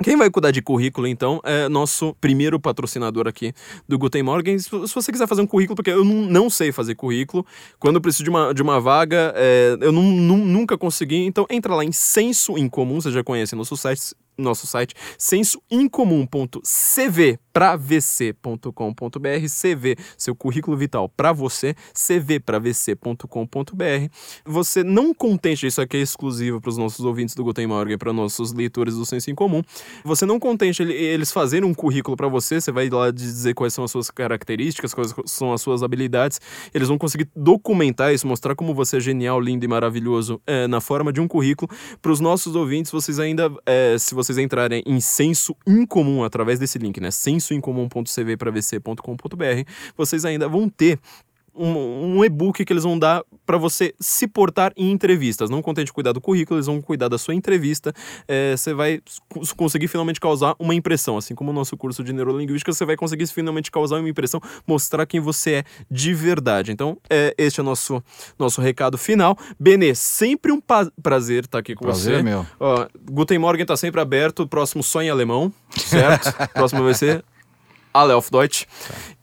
Quem 0.00 0.16
vai 0.16 0.30
cuidar 0.30 0.52
de 0.52 0.62
currículo, 0.62 1.08
então, 1.08 1.40
é 1.42 1.68
nosso 1.68 2.14
primeiro 2.20 2.60
patrocinador 2.60 3.26
aqui 3.26 3.52
do 3.88 3.98
Guten 3.98 4.22
Morgen. 4.22 4.56
Se 4.56 4.70
você 4.70 5.10
quiser 5.10 5.26
fazer 5.26 5.42
um 5.42 5.46
currículo, 5.46 5.74
porque 5.74 5.90
eu 5.90 6.04
não, 6.04 6.14
não 6.26 6.48
sei 6.48 6.70
fazer 6.70 6.94
currículo, 6.94 7.44
quando 7.80 7.96
eu 7.96 8.00
preciso 8.00 8.22
de 8.22 8.30
uma, 8.30 8.54
de 8.54 8.62
uma 8.62 8.80
vaga, 8.80 9.32
é, 9.34 9.76
eu 9.80 9.90
não- 9.90 10.04
nu- 10.04 10.36
nunca 10.44 10.78
consegui, 10.78 11.24
então 11.24 11.46
entra 11.50 11.74
lá 11.74 11.84
em 11.84 11.90
Senso 11.90 12.56
em 12.56 12.68
Comum, 12.68 13.00
você 13.00 13.10
já 13.10 13.24
conhece 13.24 13.56
nosso 13.56 13.76
site, 13.76 14.14
nosso 14.38 14.68
site 14.68 14.94
sensoincomum.cvpravc.com.br, 17.58 19.46
CV, 19.48 19.96
seu 20.16 20.34
currículo 20.34 20.76
vital 20.76 21.08
para 21.08 21.32
você, 21.32 21.74
cvpravc.com.br. 21.92 23.24
Você 24.44 24.84
não 24.84 25.12
contente, 25.12 25.66
isso 25.66 25.80
aqui 25.80 25.96
é 25.96 26.00
exclusivo 26.00 26.60
para 26.60 26.70
os 26.70 26.76
nossos 26.76 27.04
ouvintes 27.04 27.34
do 27.34 27.42
Guten 27.44 27.66
Morgen, 27.66 27.98
para 27.98 28.12
nossos 28.12 28.52
leitores 28.52 28.94
do 28.94 29.04
Senso 29.04 29.30
em 29.30 29.34
Comum. 29.34 29.62
Você 30.04 30.24
não 30.24 30.38
contente 30.38 30.82
ele- 30.82 30.94
eles 30.94 31.32
fazerem 31.32 31.68
um 31.68 31.74
currículo 31.74 32.16
para 32.16 32.28
você, 32.28 32.60
você 32.60 32.70
vai 32.70 32.88
lá 32.88 33.10
dizer 33.10 33.54
quais 33.54 33.74
são 33.74 33.84
as 33.84 33.90
suas 33.90 34.10
características, 34.10 34.94
quais 34.94 35.14
são 35.26 35.52
as 35.52 35.60
suas 35.60 35.82
habilidades. 35.82 36.40
Eles 36.72 36.88
vão 36.88 36.98
conseguir 36.98 37.28
documentar 37.34 38.12
isso, 38.14 38.26
mostrar 38.26 38.54
como 38.54 38.74
você 38.74 38.98
é 38.98 39.00
genial, 39.00 39.40
lindo 39.40 39.64
e 39.64 39.68
maravilhoso 39.68 40.40
é, 40.46 40.66
na 40.66 40.80
forma 40.80 41.12
de 41.12 41.20
um 41.20 41.28
currículo. 41.28 41.70
Para 42.00 42.12
os 42.12 42.20
nossos 42.20 42.54
ouvintes, 42.54 42.90
vocês 42.92 43.18
ainda, 43.18 43.50
é, 43.66 43.96
se 43.98 44.14
vocês 44.14 44.38
entrarem 44.38 44.82
em 44.86 45.00
Senso 45.00 45.56
Incomum 45.66 46.24
através 46.24 46.58
desse 46.58 46.78
link, 46.78 47.00
né? 47.00 47.10
sensoincomum.cvpravc.com.br, 47.48 49.70
vocês 49.96 50.24
ainda 50.24 50.48
vão 50.48 50.68
ter 50.68 50.98
um, 51.60 52.18
um 52.18 52.24
e-book 52.24 52.64
que 52.64 52.72
eles 52.72 52.84
vão 52.84 52.96
dar 52.96 53.20
para 53.44 53.58
você 53.58 53.92
se 53.98 54.28
portar 54.28 54.72
em 54.76 54.92
entrevistas. 54.92 55.50
Não 55.50 55.60
contente 55.60 55.86
de 55.86 55.92
cuidar 55.92 56.12
do 56.12 56.20
currículo, 56.20 56.56
eles 56.56 56.66
vão 56.66 56.80
cuidar 56.80 57.08
da 57.08 57.18
sua 57.18 57.34
entrevista. 57.34 57.92
É, 58.28 58.56
você 58.56 58.72
vai 58.72 59.00
cons- 59.28 59.52
conseguir 59.52 59.88
finalmente 59.88 60.20
causar 60.20 60.54
uma 60.56 60.72
impressão. 60.72 61.16
Assim 61.16 61.34
como 61.34 61.50
o 61.50 61.52
nosso 61.52 61.76
curso 61.76 62.04
de 62.04 62.12
neurolinguística, 62.12 62.72
você 62.72 62.84
vai 62.84 62.94
conseguir 62.94 63.26
finalmente 63.26 63.72
causar 63.72 63.98
uma 63.98 64.08
impressão, 64.08 64.40
mostrar 64.68 65.04
quem 65.04 65.18
você 65.18 65.50
é 65.54 65.64
de 65.90 66.14
verdade. 66.14 66.70
Então, 66.70 66.96
é, 67.10 67.34
este 67.36 67.58
é 67.58 67.62
o 67.64 67.66
nosso, 67.66 68.00
nosso 68.38 68.60
recado 68.60 68.96
final. 68.96 69.36
Benê, 69.58 69.96
sempre 69.96 70.52
um 70.52 70.62
prazer 71.02 71.42
estar 71.46 71.58
aqui 71.58 71.74
com 71.74 71.86
Prazer 71.86 72.14
você. 72.14 72.20
é 72.20 72.22
meu. 72.22 72.46
Ó, 72.60 72.86
Guten 73.10 73.38
Morgen 73.38 73.66
tá 73.66 73.76
sempre 73.76 74.00
aberto. 74.00 74.46
Próximo 74.46 74.84
só 74.84 75.02
em 75.02 75.10
alemão, 75.10 75.52
certo? 75.76 76.32
próximo 76.54 76.84
vai 76.84 76.94
ser 76.94 77.24
Auf 78.02 78.30
Deutsch. 78.30 78.64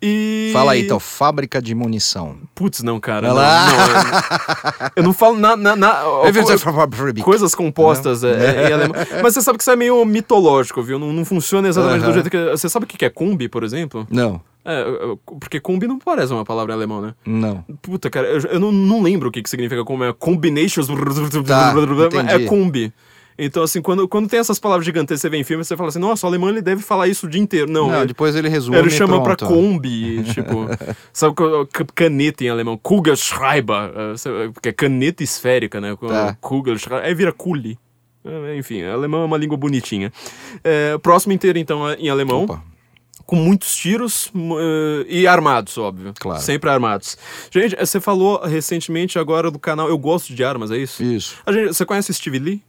E... 0.01 0.49
Fala 0.53 0.73
aí, 0.73 0.83
então, 0.83 0.99
fábrica 0.99 1.61
de 1.61 1.73
munição. 1.73 2.37
Putz, 2.53 2.83
não, 2.83 2.99
cara. 2.99 3.27
Não, 3.29 3.35
eu, 3.35 4.91
eu 4.97 5.03
não 5.03 5.13
falo 5.13 5.37
na, 5.37 5.55
na, 5.55 5.75
na- 5.75 6.07
ó, 6.07 6.25
co- 6.43 6.49
coisas 7.23 7.55
compostas 7.55 8.23
é, 8.23 8.65
é, 8.65 8.69
em 8.69 8.73
alemão. 8.73 8.95
Mas 9.23 9.33
você 9.33 9.41
sabe 9.41 9.57
que 9.57 9.63
isso 9.63 9.71
é 9.71 9.75
meio 9.75 10.03
mitológico, 10.05 10.81
viu? 10.83 10.99
Não, 10.99 11.11
não 11.11 11.25
funciona 11.25 11.67
exatamente 11.67 12.01
do 12.01 12.05
Aham. 12.05 12.13
jeito 12.13 12.29
que. 12.29 12.49
Você 12.51 12.69
sabe 12.69 12.85
o 12.85 12.87
que 12.87 13.03
é 13.05 13.09
Kombi, 13.09 13.49
por 13.49 13.63
exemplo? 13.63 14.05
Não, 14.11 14.39
É, 14.63 14.81
eu- 14.81 15.19
porque 15.39 15.59
Kombi 15.59 15.87
não 15.87 15.97
parece 15.97 16.31
uma 16.33 16.45
palavra 16.45 16.73
em 16.73 16.75
alemão, 16.75 17.01
né? 17.01 17.13
não. 17.25 17.63
Puta, 17.81 18.09
cara, 18.09 18.27
eu, 18.27 18.39
eu 18.41 18.59
não, 18.59 18.71
não 18.71 19.01
lembro 19.01 19.29
o 19.29 19.31
que, 19.31 19.41
que 19.41 19.49
significa 19.49 19.83
como 19.83 20.03
é 20.03 20.13
combinations. 20.13 20.87
Tá, 21.45 21.73
é. 22.35 22.45
Kombi. 22.45 22.93
Então, 23.37 23.63
assim, 23.63 23.81
quando, 23.81 24.07
quando 24.07 24.29
tem 24.29 24.39
essas 24.39 24.57
palavras 24.57 24.85
gigantescas, 24.85 25.19
você 25.21 25.29
vê 25.29 25.37
em 25.37 25.43
filme, 25.43 25.63
você 25.63 25.75
fala 25.75 25.89
assim, 25.89 25.99
nossa, 25.99 26.25
o 26.25 26.29
alemão 26.29 26.49
ele 26.49 26.61
deve 26.61 26.81
falar 26.81 27.07
isso 27.09 27.25
o 27.25 27.29
dia 27.29 27.41
inteiro. 27.41 27.69
Não, 27.69 27.89
Não, 27.89 27.97
ele- 27.97 28.07
depois 28.07 28.33
ele 28.35 28.47
resume 28.47 28.77
ele 28.77 28.89
chama 28.89 29.21
pra 29.21 29.35
pronto. 29.35 29.53
Kombi, 29.53 30.23
tipo. 30.33 30.67
sabe 31.11 31.35
ca- 31.35 31.85
caneta 31.93 32.43
em 32.45 32.49
alemão? 32.49 32.77
Kugelschreiber. 32.77 33.91
eh, 33.95 34.47
Porque 34.53 34.69
é 34.69 34.71
caneta 34.71 35.21
esférica, 35.23 35.81
né? 35.81 35.95
Tá. 36.07 36.37
Kugelschreiber. 36.39 37.05
Aí 37.05 37.13
vira 37.13 37.31
Kuli. 37.33 37.77
Eh, 38.23 38.57
Enfim, 38.57 38.83
alemão 38.83 39.23
é 39.23 39.25
uma 39.25 39.37
língua 39.37 39.57
bonitinha. 39.57 40.11
Eh, 40.63 40.97
próximo 40.99 41.33
inteiro, 41.33 41.59
então, 41.59 41.89
é 41.89 41.95
em 41.95 42.09
alemão. 42.09 42.43
Opa, 42.45 42.63
Com 43.25 43.35
muitos 43.35 43.75
tiros 43.75 44.31
eh, 44.33 45.05
e 45.09 45.27
armados, 45.27 45.77
óbvio. 45.77 46.13
Claro. 46.19 46.41
Sempre 46.41 46.69
armados. 46.69 47.17
Gente, 47.51 47.75
você 47.75 47.99
falou 47.99 48.41
recentemente 48.45 49.19
agora 49.19 49.51
do 49.51 49.59
canal 49.59 49.89
Eu 49.89 49.97
Gosto 49.97 50.33
de 50.33 50.43
Armas, 50.43 50.71
é 50.71 50.77
isso? 50.77 51.03
isso. 51.03 51.35
A 51.45 51.51
gente, 51.51 51.67
você 51.67 51.85
conhece 51.85 52.13
Steve 52.13 52.39
Lee? 52.39 52.63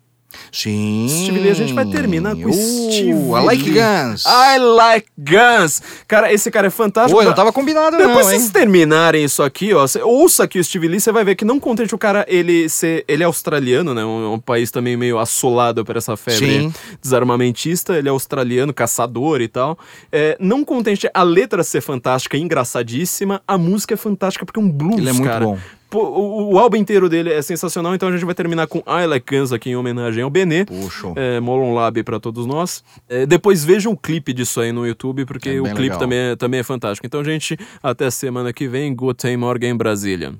Sim. 0.52 1.06
Steve 1.08 1.38
Lee, 1.40 1.50
a 1.50 1.54
gente 1.54 1.72
vai 1.72 1.84
terminar 1.86 2.34
com 2.36 2.48
Uh, 2.48 2.52
Steve 2.52 3.10
I 3.10 3.44
like 3.44 3.70
Lee. 3.70 3.80
guns. 3.80 4.24
I 4.26 4.58
like 4.58 5.08
guns! 5.18 5.82
Cara, 6.08 6.32
esse 6.32 6.50
cara 6.50 6.66
é 6.66 6.70
fantástico. 6.70 7.18
Pô, 7.18 7.24
não 7.24 7.34
tava 7.34 7.52
combinado 7.52 7.96
Depois 7.96 8.16
não, 8.16 8.24
vocês 8.24 8.44
hein? 8.44 8.50
terminarem 8.50 9.24
isso 9.24 9.42
aqui, 9.42 9.72
ó, 9.74 9.86
cê- 9.86 10.02
ouça 10.02 10.44
aqui 10.44 10.58
o 10.58 10.64
Steve 10.64 10.88
Lee, 10.88 11.00
você 11.00 11.12
vai 11.12 11.24
ver 11.24 11.34
que 11.34 11.44
não 11.44 11.58
contente 11.60 11.94
o 11.94 11.98
cara, 11.98 12.24
ele 12.28 12.68
ser, 12.68 13.04
ele 13.08 13.22
é 13.22 13.26
australiano, 13.26 13.92
né, 13.94 14.04
um, 14.04 14.34
um 14.34 14.38
país 14.38 14.70
também 14.70 14.96
meio 14.96 15.18
assolado 15.18 15.84
por 15.84 15.96
essa 15.96 16.16
febre 16.16 16.60
Sim. 16.62 16.74
desarmamentista, 17.02 17.94
ele 17.96 18.08
é 18.08 18.10
australiano, 18.10 18.72
caçador 18.72 19.40
e 19.40 19.48
tal. 19.48 19.78
É, 20.12 20.36
não 20.40 20.64
contente 20.64 21.08
a 21.12 21.22
letra 21.22 21.62
ser 21.64 21.80
fantástica 21.80 22.36
engraçadíssima, 22.36 23.42
a 23.46 23.56
música 23.58 23.94
é 23.94 23.96
fantástica 23.96 24.44
porque 24.44 24.60
é 24.60 24.62
um 24.62 24.70
blues, 24.70 24.98
Ele 24.98 25.08
é 25.08 25.12
muito 25.12 25.24
cara. 25.26 25.44
bom. 25.44 25.58
Pô, 25.88 26.00
o, 26.02 26.54
o 26.54 26.58
álbum 26.58 26.76
inteiro 26.76 27.08
dele 27.08 27.32
é 27.32 27.40
sensacional, 27.40 27.94
então 27.94 28.08
a 28.08 28.12
gente 28.12 28.24
vai 28.24 28.34
terminar 28.34 28.66
com 28.66 28.78
I 28.80 29.06
Like 29.06 29.36
Guns 29.36 29.52
aqui 29.52 29.70
em 29.70 29.76
homenagem 29.76 30.22
ao 30.22 30.28
Benê. 30.30 30.64
Puxa. 30.64 31.12
É, 31.14 31.38
Molon 31.40 31.72
Lab 31.74 32.02
pra 32.02 32.18
todos 32.18 32.44
nós. 32.44 32.82
É, 33.08 33.24
depois 33.24 33.64
vejam 33.64 33.92
o 33.92 33.96
clipe 33.96 34.32
disso 34.32 34.60
aí 34.60 34.72
no 34.72 34.86
YouTube, 34.86 35.24
porque 35.24 35.50
É 35.50 35.60
o 35.60 35.64
clipe 35.64 35.80
legal. 35.82 35.98
também 35.98 36.18
é, 36.18 36.36
também 36.36 36.60
é 36.60 36.62
fantástico. 36.64 37.06
Então, 37.06 37.22
gente, 37.22 37.56
até 37.82 38.10
semana 38.10 38.52
que 38.52 38.66
vem. 38.66 38.94
Guten 38.94 39.36
Morgen 39.36 39.70
em 39.70 39.76
Brasília. 39.76 40.34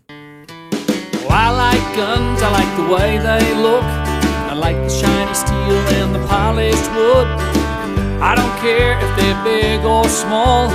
Well, 1.29 1.31
I 1.31 1.51
like 1.51 1.85
guns, 1.97 2.43
I 2.43 2.51
like 2.51 2.77
the 2.77 2.95
way 2.95 3.19
they 3.19 3.55
look. 3.55 3.85
I 4.51 4.55
like 4.59 4.81
the 4.83 4.89
shiny 4.89 5.35
steel 5.35 5.79
and 6.03 6.13
the 6.13 6.27
polished 6.29 6.91
wood. 6.93 7.27
I 8.21 8.35
don't 8.35 8.61
care 8.61 8.99
if 8.99 9.17
they're 9.17 9.43
big 9.45 9.85
or 9.85 10.09
small. 10.09 10.69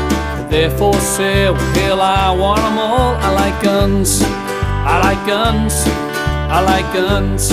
They're 0.49 0.69
for 0.77 0.93
sale, 0.95 1.55
hell, 1.75 2.01
I 2.01 2.29
want 2.37 2.61
them 2.61 2.77
all. 2.77 3.15
I 3.15 3.31
like 3.33 3.63
guns, 3.63 4.21
I 4.83 4.97
like 4.97 5.21
guns, 5.27 5.85
I 6.49 6.59
like 6.65 6.89
guns. 6.91 7.51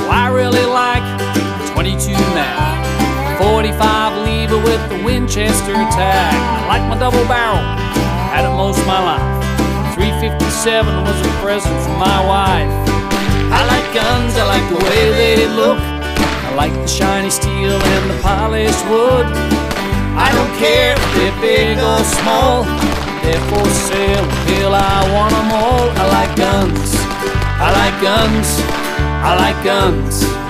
Well, 0.00 0.10
I 0.10 0.32
really 0.32 0.64
like 0.64 1.04
22 1.76 2.12
mag, 2.32 2.80
45 3.36 4.24
lever 4.24 4.56
with 4.64 4.80
the 4.88 5.04
Winchester 5.04 5.74
tag. 5.92 6.32
I 6.32 6.68
like 6.72 6.88
my 6.88 6.98
double 6.98 7.20
barrel, 7.28 7.60
had 8.32 8.48
it 8.48 8.56
most 8.56 8.80
of 8.80 8.86
my 8.86 8.96
life. 8.96 9.94
357 9.94 11.04
was 11.04 11.20
a 11.20 11.30
present 11.44 11.76
from 11.84 12.00
my 12.00 12.24
wife. 12.24 12.72
I 13.52 13.60
like 13.68 13.84
guns, 13.92 14.40
I 14.40 14.44
like 14.48 14.64
the 14.72 14.82
way 14.88 15.12
they 15.20 15.48
look. 15.52 15.78
I 15.78 16.54
like 16.56 16.72
the 16.72 16.86
shiny 16.88 17.28
steel 17.28 17.76
and 17.76 18.10
the 18.10 18.18
polished 18.22 18.84
wood. 18.88 19.26
I 20.16 20.32
don't 20.32 20.52
care 20.56 20.96
if 20.96 21.04
they're 21.12 21.40
big 21.44 21.76
or 21.76 22.02
small. 22.04 22.64
They're 23.26 23.40
for 23.50 23.68
sale, 23.70 24.22
hell, 24.46 24.72
I 24.72 25.12
want 25.12 25.32
them 25.34 25.50
all. 25.50 25.90
I 25.98 26.04
like 26.14 26.36
guns, 26.36 26.94
I 27.58 27.72
like 27.74 28.00
guns, 28.00 28.48
I 29.26 29.34
like 29.34 29.64
guns. 29.64 30.45